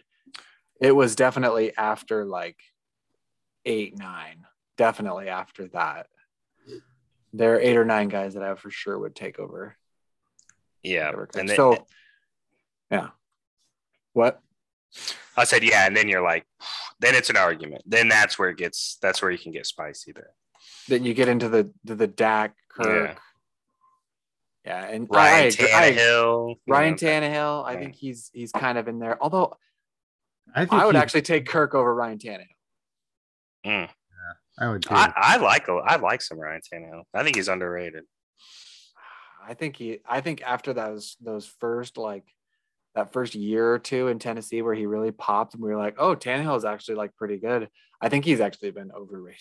it 0.80 0.92
was 0.92 1.16
definitely 1.16 1.76
after 1.76 2.24
like 2.24 2.58
eight, 3.64 3.98
nine. 3.98 4.46
Definitely 4.78 5.28
after 5.28 5.66
that. 5.68 6.06
There 7.32 7.56
are 7.56 7.60
eight 7.60 7.76
or 7.76 7.84
nine 7.84 8.08
guys 8.08 8.34
that 8.34 8.42
I 8.44 8.54
for 8.54 8.70
sure 8.70 8.98
would 8.98 9.16
take 9.16 9.40
over. 9.40 9.76
Yeah. 10.82 11.12
And 11.36 11.48
then, 11.48 11.56
so 11.56 11.86
yeah. 12.90 13.08
What? 14.12 14.40
I 15.36 15.44
said, 15.44 15.62
yeah. 15.62 15.86
And 15.86 15.96
then 15.96 16.08
you're 16.08 16.22
like, 16.22 16.44
then 17.00 17.14
it's 17.14 17.30
an 17.30 17.36
argument. 17.36 17.82
Then 17.86 18.08
that's 18.08 18.38
where 18.38 18.48
it 18.50 18.56
gets, 18.56 18.98
that's 19.00 19.22
where 19.22 19.30
you 19.30 19.38
can 19.38 19.52
get 19.52 19.66
spicy 19.66 20.12
there. 20.12 20.30
Then 20.88 21.04
you 21.04 21.14
get 21.14 21.28
into 21.28 21.48
the 21.48 21.72
the, 21.84 21.94
the 21.94 22.06
Dak, 22.06 22.54
Kirk. 22.68 23.16
Yeah, 24.64 24.84
and 24.84 25.06
Ryan 25.10 25.48
agree- 25.48 25.72
I- 25.72 25.92
Tannehill. 25.92 26.48
you 26.66 26.72
Ryan 26.74 26.90
know, 26.92 26.96
Tannehill, 26.96 27.64
I 27.64 27.76
think 27.76 27.94
he's 27.94 28.30
he's 28.34 28.52
kind 28.52 28.76
of 28.76 28.88
in 28.88 28.98
there. 28.98 29.16
Although 29.22 29.56
I 30.54 30.60
think 30.66 30.72
I 30.82 30.84
would 30.86 30.96
he- 30.96 31.00
actually 31.00 31.22
take 31.22 31.46
Kirk 31.46 31.74
over 31.74 31.94
Ryan 31.94 32.18
Tannehill. 32.18 32.46
mm. 33.66 33.88
I 34.58 34.68
would 34.70 34.82
too. 34.82 34.94
I, 34.94 35.12
I 35.16 35.36
like 35.38 35.68
I 35.68 35.96
like 35.96 36.20
some 36.20 36.38
Ryan 36.38 36.60
Tannehill. 36.72 37.02
I 37.14 37.22
think 37.22 37.36
he's 37.36 37.48
underrated. 37.48 38.04
I 39.46 39.54
think 39.54 39.76
he 39.76 40.00
I 40.06 40.20
think 40.20 40.42
after 40.42 40.72
those 40.74 41.16
those 41.20 41.46
first 41.46 41.96
like 41.96 42.24
that 42.94 43.12
first 43.12 43.34
year 43.34 43.72
or 43.72 43.78
two 43.78 44.08
in 44.08 44.18
Tennessee 44.18 44.62
where 44.62 44.74
he 44.74 44.86
really 44.86 45.12
popped 45.12 45.54
and 45.54 45.62
we 45.62 45.70
were 45.70 45.78
like, 45.78 45.96
oh, 45.98 46.16
Tannehill 46.16 46.56
is 46.56 46.64
actually 46.64 46.96
like 46.96 47.14
pretty 47.16 47.38
good. 47.38 47.68
I 48.00 48.08
think 48.08 48.24
he's 48.24 48.40
actually 48.40 48.70
been 48.72 48.90
overrated. 48.92 49.40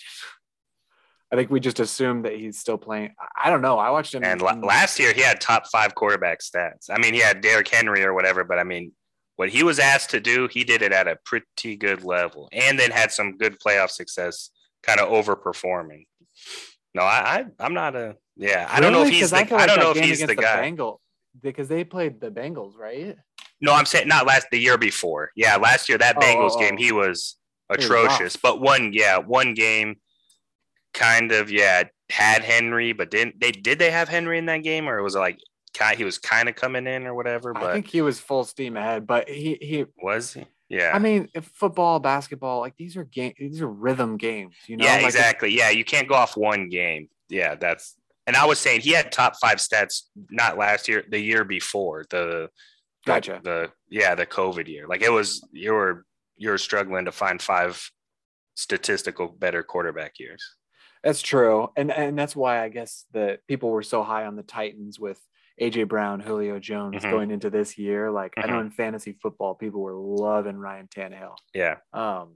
I 1.31 1.35
think 1.35 1.51
we 1.51 1.59
just 1.59 1.79
assumed 1.79 2.25
that 2.25 2.33
he's 2.35 2.57
still 2.57 2.77
playing. 2.77 3.13
I- 3.19 3.47
I 3.47 3.49
don't 3.51 3.61
know. 3.61 3.77
I 3.77 3.89
watched 3.91 4.13
him 4.15 4.23
And 4.23 4.41
in- 4.41 4.61
last 4.61 4.99
year 4.99 5.13
he 5.13 5.21
had 5.21 5.39
top 5.39 5.67
five 5.67 5.93
quarterback 5.95 6.39
stats. 6.39 6.89
I 6.89 6.97
mean, 6.97 7.13
he 7.13 7.19
had 7.19 7.41
Derrick 7.41 7.67
Henry 7.67 8.03
or 8.03 8.13
whatever, 8.13 8.43
but 8.43 8.59
I 8.59 8.63
mean, 8.63 8.91
what 9.35 9.49
he 9.49 9.63
was 9.63 9.79
asked 9.79 10.09
to 10.09 10.19
do, 10.19 10.47
he 10.51 10.63
did 10.63 10.81
it 10.81 10.91
at 10.91 11.07
a 11.07 11.17
pretty 11.23 11.77
good 11.77 12.03
level, 12.03 12.49
and 12.51 12.77
then 12.77 12.91
had 12.91 13.09
some 13.11 13.37
good 13.37 13.57
playoff 13.65 13.89
success, 13.89 14.49
kind 14.83 14.99
of 14.99 15.07
overperforming. 15.07 16.07
No, 16.93 17.03
I, 17.03 17.07
I 17.07 17.45
I'm 17.57 17.73
not 17.73 17.95
a 17.95 18.17
yeah. 18.35 18.67
I 18.69 18.81
don't 18.81 18.91
know 18.91 19.03
if 19.03 19.09
he's 19.09 19.29
the, 19.29 19.37
I, 19.37 19.39
like 19.39 19.49
don't 19.67 19.79
know 19.79 19.91
if 19.91 19.99
he's 19.99 20.19
the 20.25 20.35
guy. 20.35 20.59
Bengal 20.59 20.99
because 21.41 21.67
they 21.67 21.83
played 21.83 22.19
the 22.19 22.31
Bengals, 22.31 22.77
right? 22.77 23.15
No, 23.61 23.73
I'm 23.73 23.85
saying 23.85 24.07
not 24.07 24.25
last 24.25 24.47
the 24.51 24.59
year 24.59 24.77
before. 24.77 25.31
Yeah, 25.35 25.57
last 25.57 25.89
year 25.89 25.97
that 25.97 26.17
Oh, 26.17 26.19
Bengals 26.21 26.51
oh, 26.53 26.59
game 26.59 26.75
oh. 26.75 26.81
he 26.81 26.91
was 26.91 27.37
atrocious. 27.69 28.35
but 28.35 28.61
one 28.61 28.91
yeah, 28.93 29.17
one 29.17 29.53
game 29.53 29.97
kind 30.93 31.31
of 31.31 31.51
yeah 31.51 31.83
had 32.09 32.43
Henry, 32.43 32.93
but 32.93 33.11
didn't 33.11 33.39
they 33.39 33.51
did 33.51 33.79
they 33.79 33.91
have 33.91 34.09
Henry 34.09 34.37
in 34.37 34.45
that 34.47 34.63
game 34.63 34.87
or 34.87 35.01
was 35.03 35.15
it 35.15 35.19
like 35.19 35.39
he 35.95 36.03
was 36.03 36.17
kind 36.17 36.49
of 36.49 36.55
coming 36.55 36.87
in 36.87 37.05
or 37.05 37.13
whatever? 37.13 37.55
I 37.57 37.73
think 37.73 37.87
he 37.87 38.01
was 38.01 38.19
full 38.19 38.43
steam 38.43 38.75
ahead, 38.75 39.07
but 39.07 39.29
he 39.29 39.57
he 39.61 39.85
was 40.01 40.33
he? 40.33 40.45
Yeah. 40.69 40.91
I 40.93 40.99
mean, 40.99 41.29
if 41.33 41.45
football, 41.45 41.99
basketball, 41.99 42.59
like 42.59 42.75
these 42.77 42.95
are 42.95 43.03
game, 43.03 43.33
these 43.37 43.61
are 43.61 43.67
rhythm 43.67 44.17
games. 44.17 44.55
You 44.67 44.77
know, 44.77 44.85
yeah, 44.85 44.97
Like, 44.97 45.05
exactly. 45.05 45.55
Yeah, 45.55 45.71
you 45.71 45.83
can't 45.83 46.07
go 46.07 46.13
off 46.15 46.37
one 46.37 46.69
game. 46.69 47.09
Yeah, 47.27 47.55
that's 47.55 47.95
and 48.29 48.37
I 48.37 48.45
was 48.45 48.59
saying 48.59 48.81
he 48.81 48.91
had 48.91 49.11
top 49.11 49.33
five 49.41 49.57
stats 49.57 50.03
not 50.29 50.55
last 50.55 50.87
year, 50.87 51.03
the 51.09 51.19
year 51.19 51.43
before 51.43 52.05
the 52.11 52.49
the- 53.05 53.11
Gotcha. 53.13 53.41
the 53.43 53.71
yeah 53.89 54.13
the 54.13 54.25
COVID 54.27 54.67
year. 54.67 54.85
Like 54.87 55.01
it 55.01 55.11
was 55.11 55.43
you 55.51 55.73
were 55.73 56.05
you 56.37 56.49
were 56.51 56.57
struggling 56.59 57.05
to 57.05 57.11
find 57.11 57.41
five 57.41 57.73
statistical 58.55 59.27
better 59.27 59.63
quarterback 59.63 60.19
years. 60.19 60.43
That's 61.03 61.21
true, 61.21 61.69
and 61.75 61.91
and 61.91 62.17
that's 62.19 62.35
why 62.35 62.61
I 62.63 62.69
guess 62.69 63.05
that 63.13 63.39
people 63.47 63.69
were 63.71 63.83
so 63.83 64.03
high 64.03 64.25
on 64.25 64.35
the 64.35 64.43
Titans 64.43 64.99
with 64.99 65.19
AJ 65.61 65.87
Brown, 65.87 66.19
Julio 66.19 66.59
Jones 66.59 67.03
Mhm. 67.03 67.09
going 67.11 67.31
into 67.31 67.49
this 67.49 67.77
year. 67.77 68.11
Like 68.11 68.33
I 68.37 68.45
know 68.47 68.57
Mhm. 68.59 68.65
in 68.65 68.71
fantasy 68.71 69.13
football, 69.13 69.55
people 69.55 69.81
were 69.81 69.95
loving 69.95 70.57
Ryan 70.57 70.87
Tannehill, 70.87 71.35
Yeah, 71.53 71.77
um, 71.93 72.35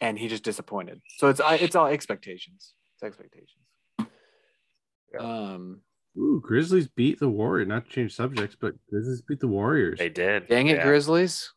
and 0.00 0.18
he 0.18 0.26
just 0.28 0.42
disappointed. 0.42 1.00
So 1.18 1.28
it's 1.28 1.40
it's 1.44 1.76
all 1.76 1.86
expectations. 1.86 2.74
It's 2.94 3.02
expectations. 3.02 3.61
Yeah. 5.12 5.20
Um, 5.20 5.80
Ooh, 6.18 6.40
Grizzlies 6.44 6.88
beat 6.88 7.18
the 7.20 7.28
Warriors. 7.28 7.68
Not 7.68 7.86
to 7.86 7.90
change 7.90 8.14
subjects, 8.14 8.56
but 8.60 8.74
Grizzlies 8.90 9.22
beat 9.22 9.40
the 9.40 9.48
Warriors. 9.48 9.98
they 9.98 10.08
did. 10.10 10.46
dang 10.48 10.66
it, 10.68 10.76
Yeah. 10.76 10.84
Grizzlies, 10.84 11.50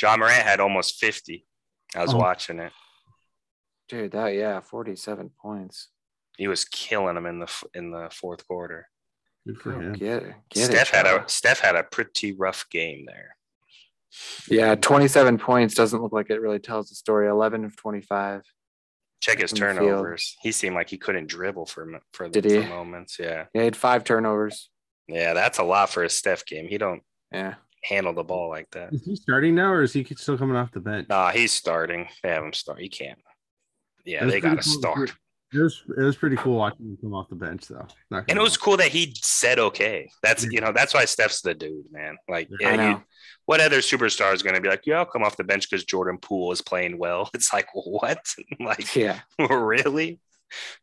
Ja 0.00 0.16
Morant 0.16 0.42
had 0.42 0.60
almost 0.60 0.98
fifty. 0.98 1.46
I 1.94 2.02
was 2.02 2.12
Oh. 2.14 2.18
watching 2.18 2.58
it. 2.58 2.72
dude. 3.88 4.10
That 4.12 4.28
yeah, 4.34 4.60
forty-seven 4.60 5.30
points. 5.40 5.88
He 6.36 6.48
was 6.48 6.64
killing 6.64 7.14
them 7.14 7.24
in 7.26 7.38
the 7.38 7.64
in 7.74 7.90
the 7.92 8.10
fourth 8.12 8.46
quarter. 8.48 8.88
Good 9.46 9.58
for 9.60 9.74
Oh, 9.74 9.80
him. 9.80 9.92
get 9.92 10.22
it, 10.24 10.34
get 10.50 10.64
Steph 10.66 10.88
it, 10.92 10.96
had 10.96 11.06
a 11.06 11.28
Steph 11.28 11.60
had 11.60 11.76
a 11.76 11.84
pretty 11.84 12.32
rough 12.32 12.68
game 12.68 13.04
there. 13.06 13.36
Yeah, 14.48 14.74
27 14.74 15.38
points 15.38 15.74
doesn't 15.74 16.02
look 16.02 16.12
like 16.12 16.30
it 16.30 16.40
really 16.40 16.58
tells 16.58 16.88
the 16.88 16.94
story. 16.96 17.28
11 17.28 17.64
of 17.64 17.76
25. 17.76 18.42
Check 19.20 19.40
his 19.40 19.50
From 19.50 19.60
the 19.60 19.66
field. 19.66 19.76
turnovers. 19.88 20.36
He 20.42 20.52
seemed 20.52 20.74
like 20.74 20.90
he 20.90 20.98
couldn't 20.98 21.26
dribble 21.28 21.66
for 21.66 21.82
m- 21.94 22.00
for, 22.12 22.28
Did 22.28 22.44
for 22.44 22.50
he? 22.62 22.68
moments. 22.68 23.18
Yeah. 23.18 23.46
He 23.52 23.58
had 23.60 23.74
five 23.76 24.04
turnovers. 24.04 24.70
Yeah, 25.08 25.32
that's 25.34 25.58
a 25.58 25.62
lot 25.64 25.90
for 25.90 26.02
a 26.04 26.10
Steph 26.10 26.44
game. 26.46 26.66
He 26.68 26.78
don't 26.78 27.02
Yeah. 27.32 27.54
handle 27.84 28.12
the 28.12 28.24
ball 28.24 28.48
like 28.48 28.70
that. 28.72 28.92
Is 28.92 29.04
he 29.04 29.16
starting 29.16 29.54
now, 29.54 29.72
or 29.72 29.82
is 29.82 29.92
he 29.92 30.04
still 30.04 30.36
coming 30.36 30.56
off 30.56 30.72
the 30.72 30.80
bench? 30.80 31.08
Nah, 31.08 31.30
he's 31.30 31.52
starting. 31.52 32.08
They 32.22 32.28
have 32.30 32.44
him 32.44 32.52
start. 32.52 32.80
He 32.80 32.88
can't. 32.88 33.18
Yeah, 34.04 34.20
That's 34.20 34.32
they 34.32 34.40
got 34.40 34.60
to 34.62 34.62
cool. 34.62 34.72
start. 34.80 35.12
It 35.52 35.60
was 35.60 35.82
it 35.96 36.02
was 36.02 36.16
pretty 36.16 36.36
cool 36.36 36.56
watching 36.56 36.86
him 36.86 36.98
come 37.00 37.14
off 37.14 37.28
the 37.28 37.36
bench, 37.36 37.68
though. 37.68 37.86
And 38.10 38.30
it 38.30 38.40
was 38.40 38.58
lie. 38.58 38.64
cool 38.64 38.76
that 38.78 38.88
he 38.88 39.14
said 39.20 39.58
okay. 39.58 40.10
That's 40.22 40.44
you 40.44 40.60
know 40.60 40.72
that's 40.72 40.92
why 40.92 41.04
Steph's 41.04 41.40
the 41.40 41.54
dude, 41.54 41.84
man. 41.90 42.16
Like, 42.28 42.48
Yeah. 42.60 42.68
I 42.68 42.76
know. 42.76 42.88
you, 42.88 43.02
what 43.44 43.60
other 43.60 43.78
superstar 43.78 44.34
is 44.34 44.42
going 44.42 44.56
to 44.56 44.60
be 44.60 44.68
like? 44.68 44.82
Yeah, 44.86 44.98
I'll 44.98 45.04
come 45.04 45.22
off 45.22 45.36
the 45.36 45.44
bench 45.44 45.70
because 45.70 45.84
Jordan 45.84 46.18
Poole 46.18 46.50
is 46.52 46.60
playing 46.62 46.98
well. 46.98 47.30
It's 47.34 47.52
like 47.52 47.68
what? 47.74 48.18
like 48.60 48.94
Yeah. 48.96 49.20
really? 49.50 50.18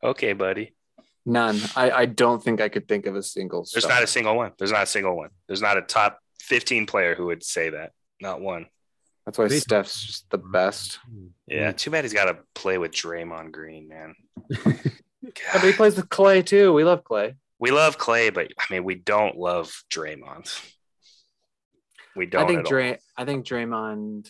Okay, 0.01 0.33
buddy. 0.33 0.73
None. 1.25 1.59
I, 1.75 1.91
I 1.91 2.05
don't 2.05 2.41
think 2.43 2.61
I 2.61 2.69
could 2.69 2.87
think 2.87 3.05
of 3.05 3.15
a 3.15 3.23
single. 3.23 3.65
There's 3.73 3.83
star. 3.83 3.95
not 3.95 4.03
a 4.03 4.07
single 4.07 4.35
one. 4.35 4.51
There's 4.57 4.71
not 4.71 4.83
a 4.83 4.87
single 4.87 5.15
one. 5.15 5.29
There's 5.47 5.61
not 5.61 5.77
a 5.77 5.81
top 5.81 6.19
15 6.41 6.85
player 6.85 7.15
who 7.15 7.27
would 7.27 7.43
say 7.43 7.69
that. 7.69 7.91
Not 8.21 8.41
one. 8.41 8.67
That's 9.25 9.37
why 9.37 9.47
They- 9.47 9.59
Steph's 9.59 10.05
just 10.05 10.29
the 10.29 10.37
best. 10.37 10.99
Yeah. 11.47 11.71
Too 11.71 11.91
bad 11.91 12.03
he's 12.03 12.13
got 12.13 12.25
to 12.25 12.39
play 12.55 12.77
with 12.77 12.91
Draymond 12.91 13.51
Green, 13.51 13.87
man. 13.87 14.15
Yeah, 15.25 15.53
but 15.53 15.63
he 15.63 15.71
plays 15.71 15.95
with 15.95 16.09
Klay 16.09 16.45
too. 16.45 16.73
We 16.73 16.83
love 16.83 17.05
Klay. 17.05 17.35
We 17.57 17.71
love 17.71 17.97
Klay, 17.97 18.31
but 18.33 18.49
I 18.59 18.73
mean, 18.73 18.83
we 18.83 18.95
don't 18.95 19.37
love 19.37 19.71
Draymond. 19.89 20.53
We 22.13 22.25
don't. 22.25 22.43
I 22.43 22.47
think 22.47 22.59
at. 22.59 22.65
Dray. 22.65 22.97
I 23.17 23.23
think 23.25 23.45
Draymond. 23.45 24.29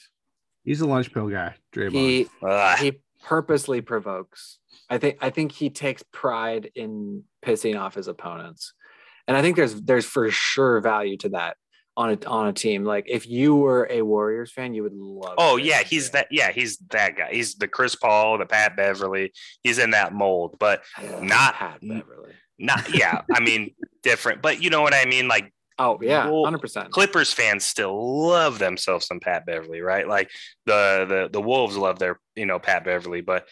He's 0.64 0.82
a 0.82 0.88
lunch 0.88 1.11
pill 1.11 1.30
guy, 1.30 1.56
Draymond. 1.76 1.91
He 1.94 2.28
Ugh. 2.48 2.78
he 2.78 3.02
purposely 3.24 3.82
provokes. 3.82 4.60
I 4.90 4.99
think 4.99 5.18
I 5.20 5.32
think 5.32 5.52
he 5.52 5.72
takes 5.72 6.03
pride 6.11 6.70
in 6.76 7.24
pissing 7.44 7.78
off 7.80 7.95
his 7.95 8.07
opponents, 8.07 8.74
and 9.28 9.36
I 9.36 9.41
think 9.41 9.56
there's 9.56 9.74
there's 9.82 10.06
for 10.06 10.30
sure 10.30 10.80
value 10.80 11.18
to 11.18 11.30
that 11.30 11.57
on 11.95 12.11
a 12.11 12.26
on 12.28 12.48
a 12.48 12.53
team. 12.53 12.84
Like 12.84 13.06
if 13.07 13.28
you 13.28 13.56
were 13.56 13.88
a 13.90 14.02
Warriors 14.02 14.52
fan, 14.52 14.74
you 14.74 14.84
would 14.84 14.94
love. 14.94 15.36
Oh 15.38 15.57
yeah, 15.57 15.84
he's 15.84 16.11
that. 16.11 16.28
Yeah, 16.32 16.52
he's 16.52 16.78
that 16.91 17.15
guy. 17.18 17.30
He's 17.32 17.56
the 17.56 17.68
Chris 17.68 17.95
Paul, 17.95 18.38
the 18.38 18.45
Pat 18.45 18.76
Beverley. 18.76 19.32
He's 19.64 19.78
in 19.78 19.91
that 19.91 20.14
mold, 20.14 20.57
but 20.60 20.84
not- 21.22 21.56
Pat 21.56 21.80
Beverley. 21.82 22.34
not. 22.57 22.94
Yeah, 22.94 23.22
I 23.34 23.40
mean, 23.40 23.74
different. 24.03 24.41
But 24.41 24.61
you 24.61 24.70
know 24.70 24.82
what 24.82 24.94
I 24.94 25.06
mean? 25.06 25.28
Like 25.28 25.53
Oh 25.80 25.98
yeah, 26.02 26.30
hundred 26.30 26.60
percent. 26.61 26.91
Clippers 26.91 27.34
fans 27.34 27.65
still 27.65 28.28
love 28.28 28.60
themselves 28.60 29.07
some 29.07 29.20
Pat 29.20 29.45
Beverley, 29.45 29.82
right? 29.82 30.07
Like 30.07 30.30
the 30.68 31.06
the 31.10 31.30
the 31.34 31.41
Wolves 31.41 31.76
love 31.76 31.98
their 31.98 32.20
you 32.36 32.45
know 32.45 32.60
Pat 32.60 32.84
Beverley, 32.86 33.22
but 33.22 33.48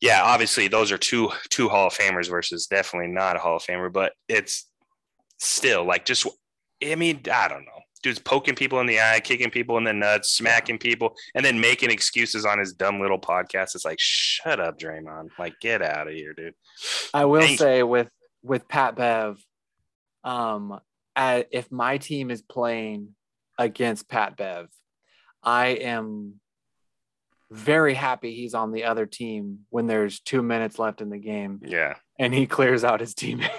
yeah, 0.00 0.22
obviously 0.22 0.68
those 0.68 0.90
are 0.90 0.98
two 0.98 1.30
two 1.50 1.68
Hall 1.68 1.88
of 1.88 1.94
Famers 1.94 2.30
versus 2.30 2.66
definitely 2.66 3.12
not 3.12 3.36
a 3.36 3.38
Hall 3.38 3.56
of 3.56 3.62
Famer, 3.62 3.92
but 3.92 4.12
it's 4.26 4.66
still 5.38 5.84
like 5.84 6.06
just 6.06 6.26
I 6.82 6.94
mean 6.94 7.20
I 7.32 7.48
don't 7.48 7.64
know, 7.64 7.80
dude's 8.02 8.18
poking 8.18 8.54
people 8.54 8.80
in 8.80 8.86
the 8.86 9.00
eye, 9.00 9.20
kicking 9.20 9.50
people 9.50 9.78
in 9.78 9.84
the 9.84 9.92
nuts, 9.92 10.30
smacking 10.30 10.78
people, 10.78 11.14
and 11.34 11.44
then 11.44 11.60
making 11.60 11.90
excuses 11.90 12.44
on 12.44 12.58
his 12.58 12.72
dumb 12.72 13.00
little 13.00 13.18
podcast. 13.18 13.74
It's 13.74 13.84
like 13.84 13.98
shut 14.00 14.60
up, 14.60 14.78
Draymond, 14.78 15.28
like 15.38 15.54
get 15.60 15.82
out 15.82 16.08
of 16.08 16.14
here, 16.14 16.32
dude. 16.34 16.54
I 17.12 17.24
will 17.24 17.40
Thank- 17.42 17.58
say 17.58 17.82
with 17.82 18.10
with 18.42 18.68
Pat 18.68 18.94
Bev, 18.96 19.38
um, 20.22 20.78
uh, 21.16 21.42
if 21.50 21.72
my 21.72 21.98
team 21.98 22.30
is 22.30 22.42
playing 22.42 23.14
against 23.58 24.08
Pat 24.08 24.36
Bev, 24.36 24.68
I 25.42 25.68
am 25.68 26.40
very 27.50 27.94
happy 27.94 28.34
he's 28.34 28.54
on 28.54 28.72
the 28.72 28.84
other 28.84 29.06
team 29.06 29.60
when 29.70 29.86
there's 29.86 30.18
two 30.20 30.42
minutes 30.42 30.78
left 30.78 31.00
in 31.00 31.08
the 31.08 31.18
game 31.18 31.60
Yeah, 31.64 31.94
and 32.18 32.34
he 32.34 32.46
clears 32.46 32.84
out 32.84 33.00
his 33.00 33.14
teammates. 33.14 33.52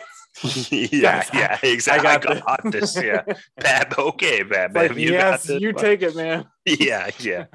yeah, 0.71 1.23
yeah, 1.33 1.57
exactly. 1.63 2.07
I 2.09 2.17
got 2.17 2.45
got, 2.45 2.61
this. 2.71 2.95
Yeah, 3.01 3.23
Pat. 3.59 3.97
Okay, 3.97 4.43
Pat. 4.43 4.73
Like, 4.73 4.89
Bev, 4.89 4.99
you 4.99 5.11
yes, 5.13 5.47
you 5.49 5.71
take 5.73 6.01
it, 6.01 6.15
man. 6.15 6.45
yeah, 6.65 7.09
yeah. 7.19 7.45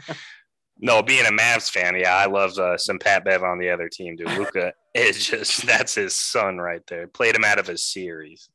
No, 0.78 1.02
being 1.02 1.26
a 1.26 1.30
Mavs 1.30 1.70
fan, 1.70 1.94
yeah, 1.98 2.14
I 2.16 2.24
love 2.24 2.56
uh, 2.58 2.78
some 2.78 2.98
Pat 2.98 3.22
Bev 3.24 3.42
on 3.42 3.58
the 3.58 3.68
other 3.70 3.90
team, 3.90 4.16
dude. 4.16 4.30
Luka 4.38 4.72
is 4.94 5.26
just 5.26 5.66
that's 5.66 5.94
his 5.94 6.18
son 6.18 6.56
right 6.56 6.80
there. 6.88 7.06
Played 7.06 7.36
him 7.36 7.44
out 7.44 7.58
of 7.58 7.68
a 7.68 7.76
series. 7.76 8.48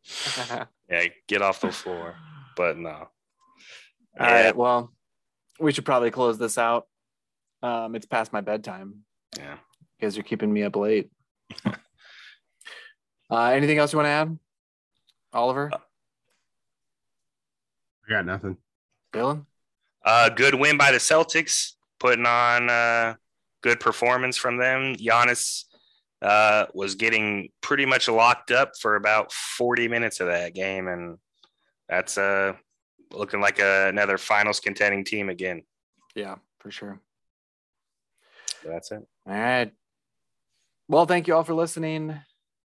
Yeah, 0.90 1.06
get 1.28 1.42
off 1.44 1.62
the 1.62 1.72
floor. 1.72 2.16
But 2.58 2.78
no. 2.78 2.90
All 2.90 3.08
Yeah. 4.20 4.46
right. 4.46 4.56
Well, 4.56 4.92
we 5.60 5.72
should 5.72 5.86
probably 5.86 6.10
close 6.10 6.38
this 6.40 6.58
out. 6.58 6.88
Um, 7.62 7.96
it's 7.96 8.06
past 8.06 8.34
my 8.34 8.42
bedtime. 8.42 9.02
Yeah. 9.38 9.58
Because 10.00 10.16
You 10.16 10.22
guys 10.22 10.26
are 10.26 10.28
keeping 10.28 10.52
me 10.52 10.64
up 10.64 10.76
late. 10.76 11.10
Uh, 13.30 13.46
anything 13.46 13.78
else 13.78 13.94
you 13.94 13.98
want 13.98 14.08
to 14.08 14.12
add, 14.12 14.40
Oliver, 15.34 15.72
I 15.74 15.80
got 18.10 18.26
nothing. 18.26 18.58
Dylan? 19.14 19.46
Uh, 20.04 20.30
good 20.30 20.56
win 20.56 20.78
by 20.78 20.92
the 20.92 20.98
Celtics, 20.98 21.74
putting 22.00 22.26
on 22.26 22.70
uh, 22.70 23.16
good 23.62 23.80
performance 23.80 24.38
from 24.38 24.58
them. 24.58 24.96
Giannis 24.96 25.64
uh, 26.22 26.66
was 26.74 26.96
getting 26.96 27.50
pretty 27.62 27.86
much 27.86 28.08
locked 28.08 28.52
up 28.52 28.74
for 28.80 28.96
about 28.96 29.32
40 29.32 29.88
minutes 29.88 30.20
of 30.20 30.28
that 30.28 30.54
game, 30.54 30.88
and 30.88 31.18
that's 31.90 32.18
uh, 32.18 32.54
looking 33.12 33.42
like 33.42 33.60
a, 33.60 33.88
another 33.88 34.18
finals 34.18 34.60
contending 34.60 35.04
team 35.04 35.30
again. 35.30 35.64
Yeah, 36.14 36.36
for 36.60 36.70
sure. 36.70 37.00
So 38.62 38.70
that's 38.70 38.92
it. 38.92 39.08
All 39.28 39.34
right. 39.34 39.72
Well, 40.88 41.06
thank 41.08 41.28
you 41.28 41.36
all 41.36 41.44
for 41.44 41.56
listening. 41.56 42.20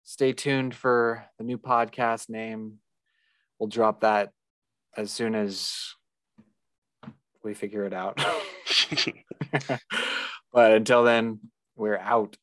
Stay 0.09 0.33
tuned 0.33 0.75
for 0.75 1.27
the 1.37 1.45
new 1.45 1.59
podcast 1.59 2.31
name. 2.31 2.79
We'll 3.59 3.69
drop 3.69 4.01
that 4.01 4.31
as 4.97 5.11
soon 5.11 5.35
as 5.35 5.97
we 7.45 7.53
figure 7.53 7.85
it 7.85 7.93
out. 7.93 8.19
but 10.51 10.73
until 10.73 11.05
then, 11.05 11.41
we're 11.77 11.99
out. 11.99 12.39